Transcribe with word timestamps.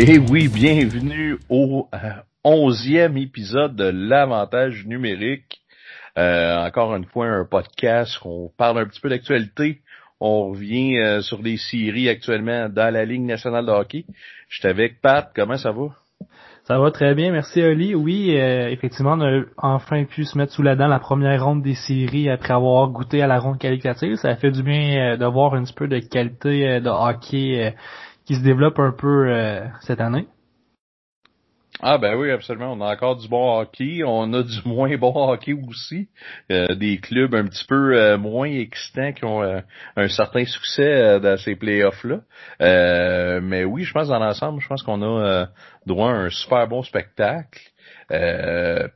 Et 0.00 0.16
oui, 0.16 0.46
bienvenue 0.46 1.38
au 1.48 1.88
euh, 1.92 1.98
onzième 2.44 3.16
épisode 3.16 3.74
de 3.74 3.86
l'avantage 3.92 4.86
numérique. 4.86 5.60
Euh, 6.16 6.56
encore 6.64 6.94
une 6.94 7.04
fois, 7.04 7.26
un 7.26 7.44
podcast 7.44 8.16
où 8.24 8.44
on 8.44 8.52
parle 8.56 8.78
un 8.78 8.84
petit 8.84 9.00
peu 9.00 9.08
d'actualité. 9.08 9.80
On 10.20 10.50
revient 10.50 10.98
euh, 10.98 11.20
sur 11.20 11.42
les 11.42 11.56
séries 11.56 12.08
actuellement 12.08 12.68
dans 12.68 12.94
la 12.94 13.04
Ligue 13.04 13.22
nationale 13.22 13.66
de 13.66 13.72
hockey. 13.72 14.04
Je 14.48 14.60
suis 14.60 14.68
avec 14.68 15.00
Pat, 15.00 15.32
comment 15.34 15.56
ça 15.56 15.72
va? 15.72 15.88
Ça 16.62 16.78
va 16.78 16.92
très 16.92 17.16
bien, 17.16 17.32
merci 17.32 17.60
Oli. 17.60 17.96
Oui, 17.96 18.30
effectivement, 18.30 19.14
on 19.14 19.22
a 19.22 19.42
enfin 19.56 20.04
pu 20.04 20.24
se 20.24 20.38
mettre 20.38 20.52
sous 20.52 20.62
la 20.62 20.76
dent 20.76 20.86
la 20.86 21.00
première 21.00 21.44
ronde 21.44 21.62
des 21.62 21.74
séries 21.74 22.28
après 22.28 22.52
avoir 22.52 22.88
goûté 22.90 23.20
à 23.20 23.26
la 23.26 23.40
ronde 23.40 23.58
qualificative. 23.58 24.14
Ça 24.14 24.36
fait 24.36 24.52
du 24.52 24.62
bien 24.62 25.16
de 25.16 25.24
voir 25.24 25.54
un 25.54 25.64
petit 25.64 25.72
peu 25.72 25.88
de 25.88 25.98
qualité 25.98 26.78
de 26.80 26.88
hockey 26.88 27.74
qui 28.28 28.34
se 28.34 28.42
développe 28.42 28.78
un 28.78 28.92
peu 28.92 29.32
cette 29.80 30.02
année? 30.02 30.28
Ah 31.80 31.96
ben 31.96 32.14
oui, 32.16 32.30
absolument. 32.30 32.74
On 32.74 32.80
a 32.82 32.92
encore 32.92 33.16
du 33.16 33.26
bon 33.26 33.58
hockey. 33.58 34.02
On 34.04 34.34
a 34.34 34.42
du 34.42 34.60
moins 34.66 34.94
bon 34.98 35.14
hockey 35.14 35.54
aussi. 35.54 36.08
Euh, 36.52 36.74
des 36.74 36.98
clubs 36.98 37.34
un 37.34 37.46
petit 37.46 37.64
peu 37.64 37.96
euh, 37.96 38.18
moins 38.18 38.50
excitants 38.50 39.12
qui 39.12 39.24
ont 39.24 39.42
euh, 39.42 39.60
un 39.96 40.08
certain 40.08 40.44
succès 40.44 41.18
dans 41.20 41.38
ces 41.38 41.56
playoffs-là. 41.56 42.20
mais 43.40 43.64
oui, 43.64 43.84
je 43.84 43.94
pense 43.94 44.08
dans 44.08 44.18
l'ensemble, 44.18 44.60
je 44.60 44.68
pense 44.68 44.82
qu'on 44.82 45.02
a 45.02 45.48
droit 45.86 46.10
à 46.10 46.16
un 46.16 46.28
super 46.28 46.68
bon 46.68 46.82
spectacle. 46.82 47.62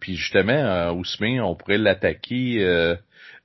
puis 0.00 0.16
justement, 0.16 0.92
Ousmane, 0.92 1.40
on 1.40 1.54
pourrait 1.54 1.78
l'attaquer 1.78 2.96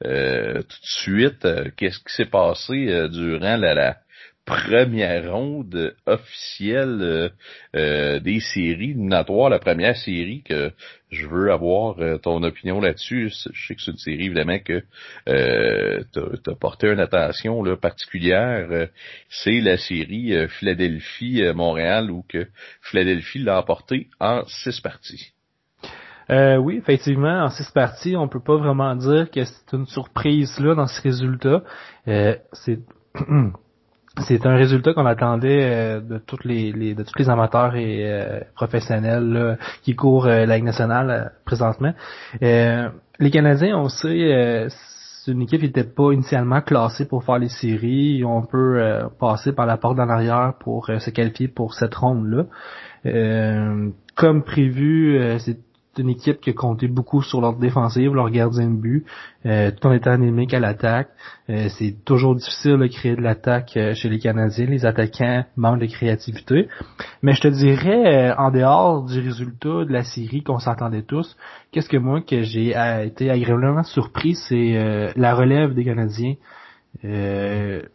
tout 0.01 0.07
de 0.09 0.65
suite. 0.81 1.47
Qu'est-ce 1.77 1.99
qui 1.99 2.13
s'est 2.13 2.25
passé 2.25 3.07
durant 3.09 3.55
la, 3.55 3.73
la 3.73 3.97
première 4.47 5.33
ronde 5.33 5.93
officielle 6.05 6.99
euh, 7.01 7.29
euh, 7.75 8.19
des 8.21 8.39
séries 8.39 8.91
éliminatoires, 8.91 9.49
la 9.49 9.59
première 9.59 9.97
série 9.97 10.41
que 10.41 10.71
je 11.11 11.27
veux 11.27 11.51
avoir 11.51 11.99
euh, 11.99 12.17
ton 12.17 12.41
opinion 12.43 12.79
là-dessus. 12.79 13.29
Je 13.29 13.67
sais 13.67 13.75
que 13.75 13.81
c'est 13.81 13.91
une 13.91 13.97
série 13.97 14.25
évidemment 14.25 14.57
que 14.59 14.83
euh, 15.27 16.01
tu 16.13 16.49
as, 16.49 16.55
porté 16.55 16.87
une 16.87 17.01
attention 17.01 17.61
là, 17.61 17.75
particulière. 17.75 18.87
c'est 19.29 19.59
la 19.59 19.77
série 19.77 20.33
Philadelphie-Montréal 20.47 22.09
où 22.09 22.23
que 22.27 22.47
Philadelphie 22.81 23.39
l'a 23.39 23.59
emporté 23.59 24.07
en 24.21 24.45
six 24.45 24.79
parties. 24.79 25.33
oui, 26.29 26.77
effectivement, 26.77 27.43
en 27.43 27.49
six 27.49 27.69
parties, 27.71 28.15
on 28.15 28.29
peut 28.29 28.43
pas 28.43 28.55
vraiment 28.55 28.95
dire 28.95 29.29
que 29.29 29.43
c'est 29.43 29.73
une 29.73 29.87
surprise 29.87 30.57
là 30.59 30.73
dans 30.73 30.87
ce 30.87 31.01
résultat. 31.01 31.63
c'est 32.05 32.79
c'est 34.21 34.45
un 34.45 34.55
résultat 34.55 34.93
qu'on 34.93 35.05
attendait 35.05 35.63
euh, 35.63 35.99
de 36.01 36.17
toutes 36.17 36.45
les, 36.45 36.71
de 36.73 37.03
tous 37.03 37.17
les 37.17 37.29
amateurs 37.29 37.75
et 37.75 38.01
euh, 38.03 38.39
professionnels 38.55 39.57
qui 39.83 39.95
courent 39.95 40.27
euh, 40.27 40.45
la 40.45 40.59
nationale 40.59 41.33
présentement. 41.45 41.93
les 42.41 43.31
Canadiens, 43.31 43.77
on 43.77 43.89
sait, 43.89 44.67
c'est 44.69 45.31
une 45.31 45.41
équipe 45.41 45.61
qui 45.61 45.67
n'était 45.67 45.83
pas 45.83 46.11
initialement 46.11 46.61
classée 46.61 47.07
pour 47.07 47.23
faire 47.23 47.39
les 47.39 47.49
séries. 47.49 48.23
On 48.25 48.43
peut 48.43 48.81
passer 49.19 49.53
par 49.53 49.65
la 49.65 49.77
porte 49.77 49.97
d'en 49.97 50.09
arrière 50.09 50.53
pour 50.59 50.87
se 50.87 51.09
qualifier 51.09 51.47
pour 51.47 51.73
cette 51.73 51.95
ronde-là. 51.95 52.45
comme 54.15 54.43
prévu, 54.43 55.19
c'est 55.39 55.57
une 55.99 56.09
équipe 56.09 56.39
qui 56.41 56.49
a 56.49 56.53
compté 56.53 56.87
beaucoup 56.87 57.21
sur 57.21 57.41
leur 57.41 57.55
défensive, 57.55 58.13
leur 58.13 58.29
gardien 58.29 58.69
de 58.69 58.75
but, 58.75 59.05
euh, 59.45 59.71
tout 59.71 59.87
en 59.87 59.93
étant 59.93 60.11
anémique 60.11 60.53
à 60.53 60.59
l'attaque. 60.59 61.09
Euh, 61.49 61.69
c'est 61.77 62.03
toujours 62.03 62.35
difficile 62.35 62.77
de 62.77 62.87
créer 62.87 63.15
de 63.15 63.21
l'attaque 63.21 63.77
euh, 63.77 63.93
chez 63.93 64.09
les 64.09 64.19
Canadiens. 64.19 64.65
Les 64.65 64.85
attaquants 64.85 65.45
manquent 65.55 65.79
de 65.79 65.85
créativité. 65.85 66.67
Mais 67.21 67.33
je 67.33 67.41
te 67.41 67.47
dirais, 67.47 68.33
en 68.37 68.51
dehors 68.51 69.05
du 69.05 69.19
résultat 69.19 69.85
de 69.85 69.91
la 69.91 70.03
série 70.03 70.43
qu'on 70.43 70.59
s'attendait 70.59 71.03
tous, 71.03 71.37
qu'est-ce 71.71 71.89
que 71.89 71.97
moi 71.97 72.21
que 72.21 72.41
j'ai 72.41 72.73
été 73.03 73.29
agréablement 73.29 73.83
surpris, 73.83 74.35
c'est 74.35 75.13
la 75.15 75.35
relève 75.35 75.73
des 75.73 75.83
Canadiens. 75.83 76.35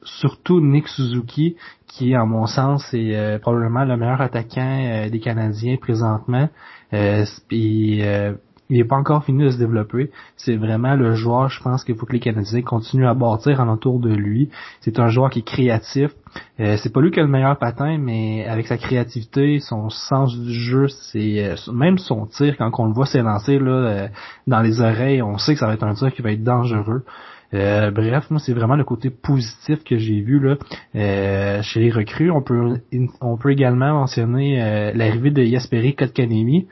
surtout 0.02 0.60
Nick 0.60 0.88
Suzuki, 0.88 1.56
qui, 1.86 2.16
en 2.16 2.26
mon 2.26 2.46
sens, 2.46 2.92
est 2.94 3.38
probablement 3.40 3.84
le 3.84 3.96
meilleur 3.96 4.20
attaquant 4.20 5.06
des 5.10 5.20
Canadiens 5.20 5.76
présentement. 5.76 6.48
Euh, 6.92 7.24
euh, 7.52 8.34
il 8.70 8.78
n'est 8.78 8.84
pas 8.84 8.96
encore 8.96 9.24
fini 9.24 9.44
de 9.44 9.50
se 9.50 9.58
développer. 9.58 10.10
C'est 10.36 10.56
vraiment 10.56 10.94
le 10.94 11.14
joueur, 11.14 11.50
je 11.50 11.62
pense 11.62 11.84
qu'il 11.84 11.94
faut 11.94 12.06
que 12.06 12.12
les 12.12 12.20
Canadiens 12.20 12.62
continuent 12.62 13.06
à 13.06 13.12
bâtir 13.12 13.60
en 13.60 13.68
entour 13.68 14.00
de 14.00 14.08
lui. 14.14 14.48
C'est 14.80 14.98
un 14.98 15.08
joueur 15.08 15.28
qui 15.30 15.40
est 15.40 15.46
créatif. 15.46 16.10
Euh, 16.58 16.76
c'est 16.78 16.90
pas 16.90 17.02
lui 17.02 17.10
qui 17.10 17.20
a 17.20 17.22
le 17.22 17.28
meilleur 17.28 17.58
patin, 17.58 17.98
mais 17.98 18.46
avec 18.46 18.66
sa 18.66 18.78
créativité, 18.78 19.60
son 19.60 19.90
sens 19.90 20.38
du 20.38 20.54
jeu, 20.54 20.88
c'est 20.88 21.44
euh, 21.44 21.56
même 21.72 21.98
son 21.98 22.26
tir, 22.26 22.56
quand 22.56 22.70
on 22.78 22.86
le 22.86 22.94
voit 22.94 23.06
s'élancer 23.06 23.58
là 23.58 24.08
dans 24.46 24.60
les 24.60 24.80
oreilles, 24.80 25.20
on 25.22 25.36
sait 25.36 25.52
que 25.54 25.60
ça 25.60 25.66
va 25.66 25.74
être 25.74 25.84
un 25.84 25.94
tir 25.94 26.12
qui 26.14 26.22
va 26.22 26.32
être 26.32 26.44
dangereux. 26.44 27.04
Bref, 27.52 28.30
moi 28.30 28.40
c'est 28.40 28.54
vraiment 28.54 28.76
le 28.76 28.84
côté 28.84 29.10
positif 29.10 29.84
que 29.84 29.98
j'ai 29.98 30.20
vu 30.20 30.40
là 30.40 31.62
chez 31.62 31.80
les 31.80 31.90
recrues. 31.90 32.30
On 32.30 32.42
peut 32.42 32.80
on 33.20 33.36
peut 33.36 33.52
également 33.52 33.92
mentionner 33.92 34.92
l'arrivée 34.94 35.30
de 35.30 35.42
Yasperi 35.42 35.94
Kotkanemi 35.94 36.66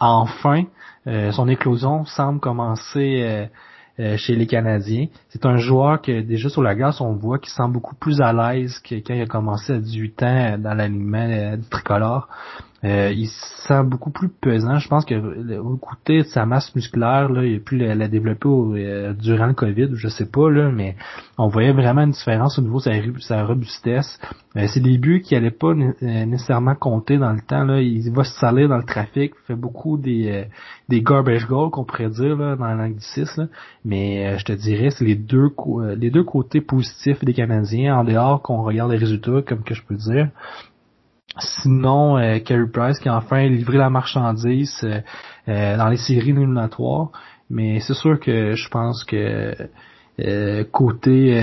enfin, 0.00 0.64
euh, 1.06 1.32
son 1.32 1.48
éclosion 1.48 2.04
semble 2.04 2.40
commencer 2.40 3.20
euh, 3.22 3.46
euh, 4.00 4.16
chez 4.16 4.34
les 4.34 4.46
Canadiens. 4.46 5.06
C'est 5.28 5.46
un 5.46 5.56
joueur 5.56 6.02
que 6.02 6.20
déjà 6.20 6.48
sur 6.48 6.62
la 6.62 6.74
glace, 6.74 7.00
on 7.00 7.14
voit 7.14 7.38
qu'il 7.38 7.50
semble 7.50 7.74
beaucoup 7.74 7.94
plus 7.94 8.20
à 8.20 8.32
l'aise 8.32 8.78
que 8.80 8.96
quand 8.96 9.14
il 9.14 9.22
a 9.22 9.26
commencé 9.26 9.72
à 9.72 9.78
18 9.78 10.22
ans 10.22 10.58
dans 10.58 10.74
l'alignement 10.74 11.56
tricolore. 11.70 12.28
Euh, 12.84 13.10
il 13.12 13.28
se 13.28 13.66
sent 13.66 13.82
beaucoup 13.84 14.10
plus 14.10 14.28
pesant. 14.28 14.78
Je 14.78 14.88
pense 14.88 15.06
que 15.06 15.14
au 15.58 15.76
côté 15.76 16.18
de 16.18 16.26
sa 16.26 16.44
masse 16.44 16.74
musculaire, 16.74 17.30
là, 17.30 17.42
il 17.44 17.56
a 17.56 17.58
pu 17.58 17.78
la, 17.78 18.08
développer 18.08 18.48
euh, 18.48 19.14
durant 19.14 19.46
le 19.46 19.54
COVID, 19.54 19.90
je 19.94 20.08
sais 20.08 20.26
pas, 20.26 20.50
là, 20.50 20.70
mais 20.70 20.96
on 21.38 21.48
voyait 21.48 21.72
vraiment 21.72 22.02
une 22.02 22.10
différence 22.10 22.58
au 22.58 22.62
niveau 22.62 22.80
de 22.80 23.20
sa, 23.20 23.44
robustesse. 23.46 24.20
Euh, 24.56 24.66
c'est 24.68 24.80
des 24.80 24.98
buts 24.98 25.22
qui 25.22 25.34
n'allaient 25.34 25.50
pas 25.50 25.72
nécessairement 25.72 26.74
compter 26.74 27.16
dans 27.16 27.32
le 27.32 27.40
temps. 27.40 27.64
Là. 27.64 27.80
Il 27.80 28.10
va 28.12 28.24
se 28.24 28.38
salir 28.38 28.68
dans 28.68 28.76
le 28.76 28.84
trafic, 28.84 29.32
fait 29.46 29.54
beaucoup 29.54 29.96
des, 29.96 30.44
des 30.90 31.00
garbage 31.00 31.46
goals 31.46 31.70
qu'on 31.70 31.84
pourrait 31.84 32.10
dire 32.10 32.36
là, 32.36 32.56
dans 32.56 32.74
l'anglicisme. 32.74 33.48
Mais 33.86 34.38
je 34.38 34.44
te 34.44 34.52
dirais, 34.52 34.90
c'est 34.90 35.06
les 35.06 35.16
deux 35.16 35.50
les 35.96 36.10
deux 36.10 36.24
côtés 36.24 36.60
positifs 36.60 37.24
des 37.24 37.32
Canadiens, 37.32 37.96
en 37.96 38.04
dehors 38.04 38.42
qu'on 38.42 38.62
regarde 38.62 38.90
les 38.90 38.98
résultats, 38.98 39.40
comme 39.46 39.62
que 39.62 39.74
je 39.74 39.82
peux 39.82 39.96
dire. 39.96 40.28
Sinon, 41.38 42.16
euh, 42.16 42.38
Carey 42.38 42.66
Price 42.72 42.98
qui 43.00 43.08
a 43.08 43.16
enfin 43.16 43.48
livré 43.48 43.76
la 43.76 43.90
marchandise 43.90 44.80
euh, 44.84 45.00
euh, 45.48 45.76
dans 45.76 45.88
les 45.88 45.96
séries 45.96 46.30
éliminatoires. 46.30 47.10
Mais 47.50 47.80
c'est 47.80 47.94
sûr 47.94 48.20
que 48.20 48.54
je 48.54 48.68
pense 48.68 49.04
que 49.04 49.54
côté 50.70 51.40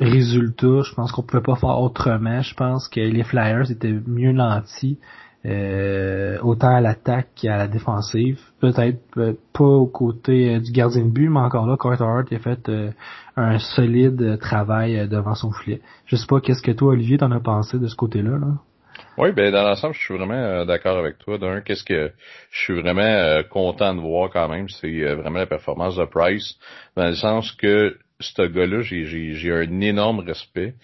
résultat, 0.00 0.82
je 0.82 0.94
pense 0.94 1.10
qu'on 1.12 1.22
pouvait 1.22 1.42
pas 1.42 1.56
faire 1.56 1.80
autrement. 1.80 2.42
Je 2.42 2.54
pense 2.54 2.88
que 2.88 3.00
les 3.00 3.24
Flyers 3.24 3.70
étaient 3.70 3.96
mieux 4.06 4.32
nantis. 4.32 4.98
autant 5.44 6.74
à 6.76 6.80
l'attaque 6.80 7.28
qu'à 7.34 7.56
la 7.56 7.66
défensive. 7.66 8.38
Peut-être 8.60 9.00
pas 9.52 9.64
au 9.64 9.86
côté 9.86 10.60
du 10.60 10.70
gardien 10.70 11.04
de 11.04 11.10
but, 11.10 11.28
mais 11.28 11.40
encore 11.40 11.66
là, 11.66 11.76
Carter 11.76 12.04
Hart 12.04 12.32
a 12.32 12.38
fait 12.38 12.70
un 13.36 13.58
solide 13.58 14.38
travail 14.38 15.08
devant 15.08 15.34
son 15.34 15.50
filet. 15.50 15.80
Je 16.06 16.16
sais 16.16 16.26
pas 16.26 16.40
qu'est-ce 16.40 16.62
que 16.62 16.72
toi, 16.72 16.92
Olivier, 16.92 17.18
t'en 17.18 17.32
as 17.32 17.40
pensé 17.40 17.78
de 17.78 17.88
ce 17.88 17.96
côté-là. 17.96 18.38
Là? 18.38 18.54
Oui, 19.18 19.32
ben 19.32 19.50
dans 19.50 19.62
l'ensemble, 19.62 19.94
je 19.94 20.00
suis 20.00 20.14
vraiment 20.14 20.34
euh, 20.34 20.64
d'accord 20.66 20.98
avec 20.98 21.16
toi. 21.18 21.38
D'un, 21.38 21.62
qu'est-ce 21.62 21.84
que 21.84 22.12
je 22.50 22.62
suis 22.64 22.78
vraiment 22.78 23.00
euh, 23.00 23.42
content 23.42 23.94
de 23.94 24.00
voir 24.00 24.28
quand 24.30 24.46
même, 24.46 24.68
c'est 24.68 24.88
euh, 24.88 25.14
vraiment 25.14 25.38
la 25.38 25.46
performance 25.46 25.96
de 25.96 26.04
Price, 26.04 26.58
dans 26.96 27.06
le 27.06 27.14
sens 27.14 27.50
que 27.52 27.96
ce 28.20 28.42
gars-là, 28.42 28.82
j'ai 28.82 29.52
un 29.52 29.80
énorme 29.80 30.20
respect 30.20 30.74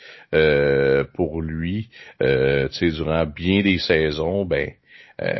pour 1.15 1.41
lui. 1.41 1.89
tu 2.21 2.27
sais, 2.71 2.91
durant 2.91 3.25
bien 3.25 3.63
des 3.63 3.79
saisons, 3.79 4.45
ben 4.45 4.71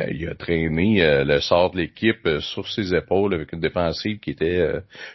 il 0.09 0.27
a 0.27 0.33
traîné 0.33 1.23
le 1.23 1.39
sort 1.39 1.69
de 1.69 1.77
l'équipe 1.77 2.27
sur 2.39 2.67
ses 2.67 2.95
épaules 2.95 3.35
avec 3.35 3.53
une 3.53 3.59
défensive 3.59 4.17
qui 4.19 4.31
était 4.31 4.67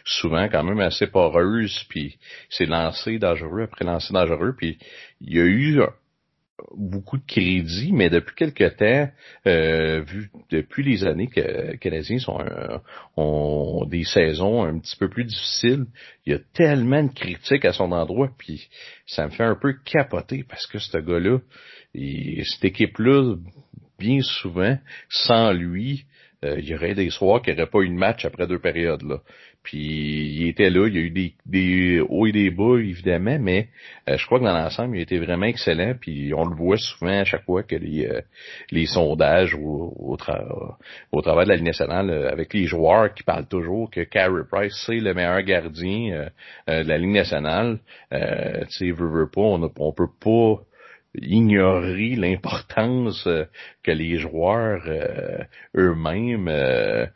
souvent 0.05 0.47
quand 0.47 0.63
même 0.63 0.79
assez 0.79 1.07
poreuse, 1.07 1.83
puis 1.89 2.17
s'est 2.49 2.65
lancé 2.65 3.19
dangereux 3.19 3.63
après 3.63 3.83
lancé 3.83 4.13
dangereux, 4.13 4.55
puis 4.57 4.77
il 5.19 5.35
y 5.35 5.41
a 5.41 5.45
eu 5.45 5.81
beaucoup 6.75 7.17
de 7.17 7.25
crédit, 7.25 7.91
mais 7.91 8.09
depuis 8.09 8.35
quelque 8.35 8.69
temps, 8.69 9.11
euh, 9.47 10.01
vu 10.01 10.29
depuis 10.49 10.83
les 10.83 11.05
années 11.05 11.27
que 11.27 11.71
les 11.71 11.77
Canadiens 11.77 12.19
sont 12.19 12.39
ont 13.17 13.85
des 13.85 14.03
saisons 14.03 14.63
un 14.63 14.79
petit 14.79 14.95
peu 14.95 15.09
plus 15.09 15.25
difficiles, 15.25 15.85
il 16.25 16.33
y 16.33 16.35
a 16.35 16.39
tellement 16.53 17.03
de 17.03 17.13
critiques 17.13 17.65
à 17.65 17.73
son 17.73 17.91
endroit, 17.91 18.29
puis 18.37 18.67
ça 19.05 19.25
me 19.25 19.31
fait 19.31 19.43
un 19.43 19.55
peu 19.55 19.73
capoter 19.85 20.43
parce 20.47 20.65
que 20.67 20.79
ce 20.79 20.97
gars-là, 20.97 21.39
cette 21.93 22.65
équipe-là, 22.65 23.35
bien 23.97 24.21
souvent, 24.21 24.77
sans 25.09 25.51
lui, 25.51 26.05
il 26.43 26.65
y 26.65 26.75
aurait 26.75 26.95
des 26.95 27.09
soirs 27.09 27.41
qu'il 27.41 27.55
n'y 27.55 27.61
aurait 27.61 27.69
pas 27.69 27.81
eu 27.81 27.89
de 27.89 27.93
match 27.93 28.23
après 28.23 28.47
deux 28.47 28.59
périodes. 28.59 29.03
Là. 29.03 29.19
Puis 29.69 30.35
il 30.35 30.47
était 30.47 30.71
là, 30.71 30.87
il 30.87 30.95
y 30.95 30.97
a 30.97 31.01
eu 31.01 31.11
des, 31.11 31.33
des 31.45 31.99
hauts 32.01 32.25
et 32.25 32.31
des 32.31 32.49
bas, 32.49 32.79
évidemment, 32.79 33.37
mais 33.39 33.67
euh, 34.09 34.17
je 34.17 34.25
crois 34.25 34.39
que 34.39 34.43
dans 34.43 34.57
l'ensemble, 34.57 34.97
il 34.97 35.01
était 35.01 35.19
vraiment 35.19 35.45
excellent. 35.45 35.93
Puis 35.93 36.33
on 36.33 36.43
le 36.45 36.55
voit 36.55 36.77
souvent 36.77 37.19
à 37.19 37.23
chaque 37.23 37.43
fois 37.43 37.61
que 37.61 37.75
les, 37.75 38.07
euh, 38.07 38.21
les 38.71 38.87
sondages 38.87 39.53
au, 39.53 39.93
au, 39.95 40.17
au, 41.11 41.21
travers 41.21 41.43
de 41.43 41.49
la 41.49 41.55
Ligue 41.55 41.67
nationale, 41.67 42.09
euh, 42.09 42.31
avec 42.31 42.51
les 42.55 42.65
joueurs 42.65 43.13
qui 43.13 43.21
parlent 43.21 43.45
toujours 43.45 43.91
que 43.91 44.01
Carey 44.01 44.41
Price, 44.51 44.73
c'est 44.87 44.95
le 44.95 45.13
meilleur 45.13 45.39
gardien 45.43 46.29
de 46.67 46.87
la 46.87 46.97
Ligue 46.97 47.11
nationale. 47.11 47.77
tu 48.11 48.17
sais, 48.69 48.91
veut, 48.91 49.07
veut 49.07 49.29
pas, 49.29 49.41
on, 49.41 49.71
on 49.77 49.93
peut 49.93 50.09
pas 50.19 50.63
ignorer 51.15 52.15
l'importance 52.15 53.25
euh, 53.25 53.45
que 53.83 53.91
les 53.91 54.17
joueurs 54.17 54.83
euh, 54.87 55.43
eux-mêmes 55.75 56.47
euh, 56.47 57.07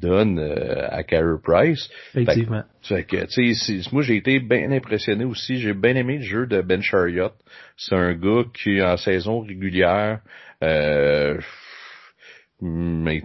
donnent 0.00 0.40
à 0.88 1.02
Carey 1.02 1.38
Price. 1.42 1.90
Effectivement. 2.14 2.62
Fait, 2.82 3.04
que, 3.04 3.92
moi 3.92 4.02
j'ai 4.02 4.16
été 4.16 4.40
bien 4.40 4.70
impressionné 4.72 5.24
aussi. 5.24 5.58
J'ai 5.58 5.74
bien 5.74 5.96
aimé 5.96 6.16
le 6.16 6.22
jeu 6.22 6.46
de 6.46 6.62
Ben 6.62 6.80
Chariot. 6.80 7.32
C'est 7.76 7.94
un 7.94 8.14
gars 8.14 8.44
qui 8.54 8.82
en 8.82 8.96
saison 8.96 9.40
régulière 9.40 10.20
mais 12.60 13.22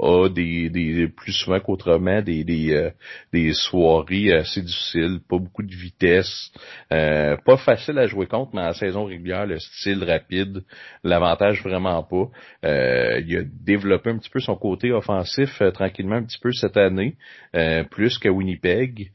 a 0.00 0.28
des, 0.28 1.08
plus 1.16 1.32
souvent 1.32 1.60
qu'autrement 1.60 2.22
des 2.22 2.44
des, 2.44 2.72
euh, 2.72 2.90
des 3.32 3.52
soirées 3.52 4.32
assez 4.32 4.62
difficiles, 4.62 5.20
pas 5.28 5.38
beaucoup 5.38 5.62
de 5.62 5.74
vitesse, 5.74 6.50
euh, 6.92 7.36
pas 7.44 7.56
facile 7.56 7.98
à 7.98 8.06
jouer 8.06 8.26
contre, 8.26 8.54
mais 8.54 8.62
en 8.62 8.72
saison 8.72 9.04
régulière, 9.04 9.46
le 9.46 9.58
style 9.58 10.04
rapide, 10.04 10.62
l'avantage 11.04 11.62
vraiment 11.62 12.02
pas. 12.02 12.28
Euh, 12.64 13.20
il 13.26 13.38
a 13.38 13.42
développé 13.44 14.10
un 14.10 14.18
petit 14.18 14.30
peu 14.30 14.40
son 14.40 14.56
côté 14.56 14.92
offensif 14.92 15.62
tranquillement 15.74 16.16
un 16.16 16.24
petit 16.24 16.38
peu 16.40 16.52
cette 16.52 16.76
année, 16.76 17.16
plus 17.90 18.18
qu'à 18.18 18.30
Winnipeg. 18.30 19.10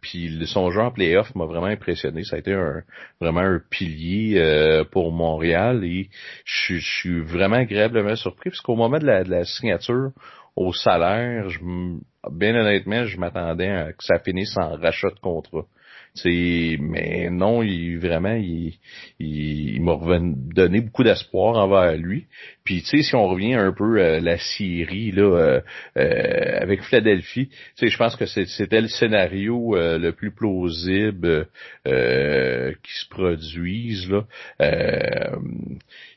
puis 0.00 0.46
son 0.46 0.70
jeu 0.70 0.80
en 0.80 0.90
playoff 0.90 1.34
m'a 1.34 1.46
vraiment 1.46 1.66
impressionné. 1.66 2.24
Ça 2.24 2.36
a 2.36 2.38
été 2.38 2.52
un, 2.52 2.82
vraiment 3.20 3.40
un 3.40 3.60
pilier 3.70 4.84
pour 4.90 5.12
Montréal 5.12 5.84
et 5.84 6.08
je, 6.44 6.78
suis 6.78 7.20
vraiment 7.20 7.56
agréablement 7.56 8.16
surpris 8.16 8.50
parce 8.50 8.60
qu'au 8.60 8.76
moment 8.76 8.98
de 8.98 9.06
la 9.06 9.19
la 9.28 9.44
signature 9.44 10.12
au 10.56 10.72
salaire, 10.72 11.48
je, 11.48 11.58
bien 12.30 12.54
honnêtement, 12.54 13.04
je 13.04 13.18
m'attendais 13.18 13.68
à 13.68 13.92
que 13.92 14.04
ça 14.04 14.18
finisse 14.18 14.56
en 14.58 14.76
rachat 14.76 15.08
de 15.10 15.20
contrat. 15.20 15.64
mais 16.24 17.30
non, 17.30 17.62
il 17.62 17.98
vraiment, 17.98 18.34
il, 18.34 18.74
il, 19.18 19.80
m'a 19.80 19.96
donné 20.20 20.80
beaucoup 20.80 21.04
d'espoir 21.04 21.56
envers 21.56 21.96
lui. 21.96 22.26
Puis 22.64 22.82
tu 22.82 22.88
sais, 22.88 23.02
si 23.02 23.14
on 23.14 23.28
revient 23.28 23.54
un 23.54 23.72
peu 23.72 24.02
à 24.02 24.20
la 24.20 24.36
Syrie 24.38 25.12
là, 25.12 25.22
euh, 25.22 25.60
euh, 25.96 26.58
avec 26.60 26.82
Philadelphie, 26.82 27.48
tu 27.48 27.56
sais, 27.76 27.88
je 27.88 27.96
pense 27.96 28.16
que 28.16 28.26
c'était 28.26 28.80
le 28.80 28.88
scénario 28.88 29.76
euh, 29.76 29.98
le 29.98 30.12
plus 30.12 30.32
plausible 30.32 31.48
qui 31.86 32.92
se 32.92 33.08
produise 33.08 34.10
là. 34.10 34.26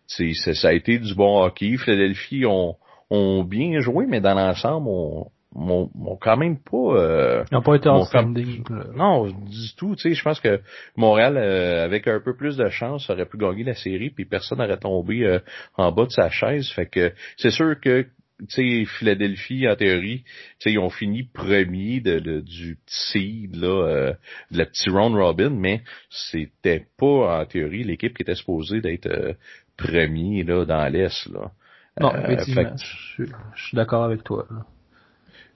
ça 0.07 0.67
a 0.67 0.73
été 0.73 0.97
du 0.99 1.15
bon 1.15 1.43
hockey. 1.43 1.77
Philadelphie 1.77 2.45
ont 2.45 2.75
ont 3.13 3.43
bien 3.43 3.79
joué, 3.79 4.05
mais 4.07 4.21
dans 4.21 4.33
l'ensemble, 4.33 4.87
on 4.87 5.31
m'ont 5.55 6.17
quand 6.19 6.37
même 6.37 6.57
pas 6.57 6.77
euh, 6.77 7.43
ils 7.51 7.55
n'ont 7.55 7.61
pas 7.61 7.75
été 7.75 7.89
outstanding 7.89 8.63
non 8.95 9.27
du 9.27 9.75
tout 9.77 9.95
tu 9.95 10.09
sais 10.09 10.13
je 10.15 10.23
pense 10.23 10.39
que 10.39 10.61
Montréal 10.95 11.37
euh, 11.37 11.85
avec 11.85 12.07
un 12.07 12.19
peu 12.19 12.35
plus 12.35 12.57
de 12.57 12.69
chance 12.69 13.09
aurait 13.09 13.25
pu 13.25 13.37
gagner 13.37 13.63
la 13.63 13.75
série 13.75 14.09
puis 14.09 14.25
personne 14.25 14.57
n'aurait 14.57 14.77
tombé 14.77 15.23
euh, 15.23 15.39
en 15.75 15.91
bas 15.91 16.05
de 16.05 16.11
sa 16.11 16.29
chaise. 16.29 16.69
Fait 16.71 16.87
que 16.87 17.13
c'est 17.37 17.51
sûr 17.51 17.79
que 17.79 18.07
tu 18.49 18.83
sais 18.83 18.85
Philadelphie 18.97 19.67
en 19.67 19.75
théorie 19.75 20.23
tu 20.23 20.31
sais 20.59 20.71
ils 20.71 20.79
ont 20.79 20.89
fini 20.89 21.23
premier 21.23 21.99
de, 21.99 22.39
du 22.39 22.79
petit 22.85 23.47
là 23.53 23.87
euh, 23.87 24.13
de 24.51 24.57
la 24.57 24.65
petite 24.65 24.89
round 24.89 25.15
robin 25.15 25.51
mais 25.51 25.83
c'était 26.09 26.87
pas 26.97 27.41
en 27.41 27.45
théorie 27.45 27.83
l'équipe 27.83 28.15
qui 28.15 28.23
était 28.23 28.35
supposée 28.35 28.81
d'être 28.81 29.35
premier 29.77 30.43
là 30.43 30.65
dans 30.65 30.87
l'est 30.91 31.27
là 31.31 31.51
non, 31.99 32.13
euh, 32.13 32.27
effectivement, 32.29 32.75
je, 32.77 33.25
suis 33.55 33.75
d'accord 33.75 34.03
avec 34.03 34.23
toi. 34.23 34.47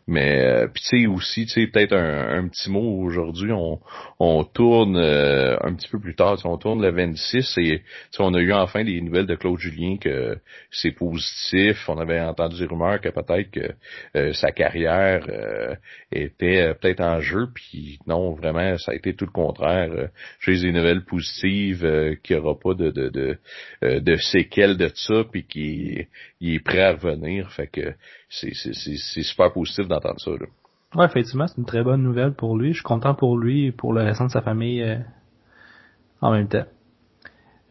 Mais 0.08 0.40
euh, 0.40 0.68
tu 0.74 0.82
sais 0.84 1.06
aussi, 1.06 1.46
tu 1.48 1.52
sais 1.52 1.68
peut-être 1.68 1.92
un, 1.92 2.40
un, 2.40 2.48
petit 2.48 2.72
mot 2.72 3.04
aujourd'hui, 3.04 3.52
on, 3.52 3.82
on 4.20 4.46
tourne 4.46 4.96
euh, 4.96 5.58
un 5.62 5.76
petit 5.76 5.90
peu 5.90 6.00
plus 6.00 6.16
tard, 6.16 6.38
on 6.46 6.58
tourne 6.58 6.82
le 6.82 6.92
26 6.92 7.58
et 7.58 7.82
on 8.18 8.34
a 8.34 8.40
eu 8.40 8.54
enfin 8.54 8.86
des 8.86 9.02
nouvelles 9.02 9.26
de 9.26 9.36
Claude 9.36 9.60
Julien 9.60 9.98
que 9.98 10.40
c'est 10.72 10.92
positif. 10.92 11.90
On 11.90 11.98
avait 11.98 12.22
entendu 12.22 12.58
des 12.58 12.66
rumeurs 12.68 13.02
que 13.02 13.10
peut-être 13.10 13.52
que 13.52 13.74
euh, 14.16 14.32
sa 14.32 14.54
carrière 14.54 15.28
était 16.14 16.74
peut-être 16.76 17.02
en 17.02 17.20
jeu, 17.20 17.48
puis 17.54 18.00
non, 18.08 18.32
vraiment, 18.32 18.78
ça 18.78 18.94
a 18.94 18.96
été 18.96 19.14
tout 19.14 19.26
le 19.26 19.32
contraire. 19.32 19.90
J'ai 20.40 20.58
des 20.58 20.72
nouvelles 20.72 21.04
positives 21.04 22.18
qu'il 22.24 22.38
n'y 22.38 22.42
aura 22.42 22.58
pas 22.58 22.74
de 22.76 22.92
de, 22.92 23.10
de, 23.10 24.00
de 24.00 24.16
séquelles 24.16 24.78
de 24.78 24.90
ça, 24.96 25.26
puis 25.30 25.46
qu'il 25.46 26.08
est 26.42 26.64
prêt 26.64 26.84
à 26.84 26.94
revenir. 26.94 27.52
Fait 27.52 27.68
que 27.68 27.94
c'est 28.30 29.24
super 29.24 29.52
positif 29.52 29.88
d'entendre 29.88 30.20
ça. 30.20 30.32
Là. 30.32 30.46
Ouais, 30.96 31.06
effectivement, 31.06 31.48
c'est 31.48 31.58
une 31.58 31.66
très 31.66 31.84
bonne 31.84 32.02
nouvelle 32.02 32.34
pour 32.34 32.58
lui. 32.58 32.70
Je 32.70 32.78
suis 32.78 32.84
content 32.84 33.14
pour 33.14 33.38
lui 33.38 33.66
et 33.66 33.72
pour 33.72 33.94
le 33.94 34.04
restant 34.04 34.26
de 34.26 34.32
sa 34.32 34.42
famille 34.42 34.82
euh, 34.82 34.98
en 36.22 36.32
même 36.32 36.48
temps. 36.48 36.66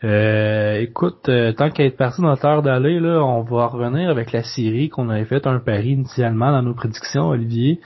Euh, 0.04 0.80
écoute, 0.80 1.28
euh, 1.28 1.52
tant 1.52 1.70
qu'à 1.70 1.84
être 1.84 1.96
parti 1.96 2.20
dans 2.20 2.28
notre 2.28 2.44
heure 2.44 2.62
d'aller, 2.62 3.00
là, 3.00 3.22
on 3.24 3.42
va 3.42 3.66
revenir 3.66 4.10
avec 4.10 4.32
la 4.32 4.42
série 4.42 4.90
qu'on 4.90 5.08
avait 5.08 5.24
fait 5.24 5.46
un 5.46 5.58
pari 5.58 5.92
initialement 5.92 6.52
dans 6.52 6.62
nos 6.62 6.74
prédictions, 6.74 7.28
Olivier. 7.28 7.80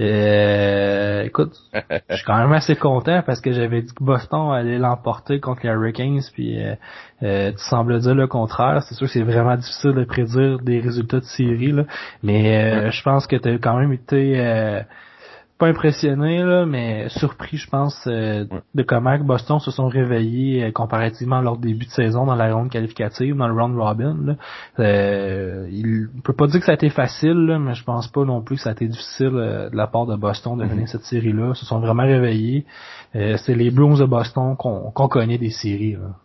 Euh, 0.00 1.22
écoute, 1.22 1.54
je 2.10 2.16
suis 2.16 2.24
quand 2.24 2.36
même 2.36 2.52
assez 2.52 2.74
content 2.74 3.22
parce 3.24 3.40
que 3.40 3.52
j'avais 3.52 3.82
dit 3.82 3.94
que 3.94 4.02
Boston 4.02 4.50
allait 4.52 4.78
l'emporter 4.78 5.38
contre 5.38 5.60
les 5.64 5.70
Hurricanes, 5.70 6.20
puis 6.32 6.60
euh, 6.60 6.74
euh, 7.22 7.52
tu 7.52 7.58
sembles 7.58 8.00
dire 8.00 8.14
le 8.14 8.26
contraire. 8.26 8.82
C'est 8.82 8.94
sûr 8.94 9.06
que 9.06 9.12
c'est 9.12 9.22
vraiment 9.22 9.56
difficile 9.56 9.92
de 9.92 10.04
prédire 10.04 10.58
des 10.58 10.80
résultats 10.80 11.20
de 11.20 11.24
série, 11.24 11.72
là, 11.72 11.84
mais 12.22 12.90
je 12.90 13.02
pense 13.02 13.26
que 13.26 13.36
tu 13.36 13.48
as 13.48 13.58
quand 13.58 13.78
même 13.78 13.92
été 13.92 14.82
pas 15.58 15.68
impressionné 15.68 16.42
là, 16.42 16.66
mais 16.66 17.08
surpris, 17.10 17.56
je 17.56 17.68
pense, 17.68 18.06
euh, 18.08 18.44
de 18.74 18.82
comment 18.82 19.16
Boston 19.18 19.60
se 19.60 19.70
sont 19.70 19.86
réveillés 19.86 20.64
euh, 20.64 20.72
comparativement 20.72 21.36
à 21.36 21.42
leur 21.42 21.58
début 21.58 21.86
de 21.86 21.90
saison 21.90 22.26
dans 22.26 22.34
la 22.34 22.52
ronde 22.52 22.70
qualificative, 22.70 23.36
dans 23.36 23.46
le 23.46 23.54
round 23.54 23.76
robin. 23.78 24.16
Là. 24.24 24.36
Euh, 24.80 25.68
il 25.70 26.08
peut 26.24 26.32
pas 26.32 26.48
dire 26.48 26.58
que 26.58 26.66
ça 26.66 26.72
a 26.72 26.74
été 26.74 26.90
facile, 26.90 27.58
mais 27.60 27.74
je 27.74 27.84
pense 27.84 28.08
pas 28.08 28.24
non 28.24 28.42
plus 28.42 28.56
que 28.56 28.62
ça 28.62 28.70
a 28.70 28.72
été 28.72 28.88
difficile 28.88 29.30
de 29.30 29.76
la 29.76 29.86
part 29.86 30.06
de 30.06 30.16
Boston 30.16 30.58
de 30.58 30.64
gagner 30.64 30.84
mm-hmm. 30.84 30.86
cette 30.88 31.04
série-là. 31.04 31.52
Ils 31.54 31.56
se 31.56 31.66
sont 31.66 31.78
vraiment 31.78 32.02
réveillés. 32.02 32.66
c'est 33.12 33.54
les 33.54 33.70
Bruins 33.70 33.98
de 33.98 34.06
Boston 34.06 34.56
qu'on 34.56 35.08
connaît 35.08 35.38
des 35.38 35.50
séries. 35.50 35.92
Là. 35.92 36.16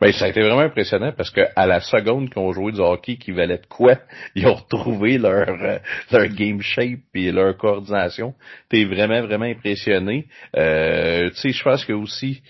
Ben, 0.00 0.12
ça 0.12 0.26
a 0.26 0.28
été 0.28 0.40
vraiment 0.40 0.60
impressionnant 0.60 1.12
parce 1.16 1.30
que 1.30 1.40
à 1.54 1.66
la 1.66 1.80
seconde 1.80 2.28
qu'ils 2.30 2.42
ont 2.42 2.52
joué 2.52 2.72
du 2.72 2.80
hockey 2.80 3.16
qui 3.16 3.32
valait 3.32 3.58
de 3.58 3.66
quoi, 3.66 3.96
ils 4.34 4.46
ont 4.46 4.54
retrouvé 4.54 5.18
leur 5.18 5.48
euh, 5.48 5.78
leur 6.10 6.26
game 6.28 6.60
shape 6.60 7.00
et 7.14 7.32
leur 7.32 7.56
coordination. 7.56 8.34
T'es 8.68 8.84
vraiment, 8.84 9.22
vraiment 9.22 9.46
impressionné. 9.46 10.26
Euh, 10.56 11.30
tu 11.30 11.36
sais, 11.36 11.50
je 11.50 11.62
pense 11.62 11.84
que 11.84 11.92
aussi, 11.92 12.42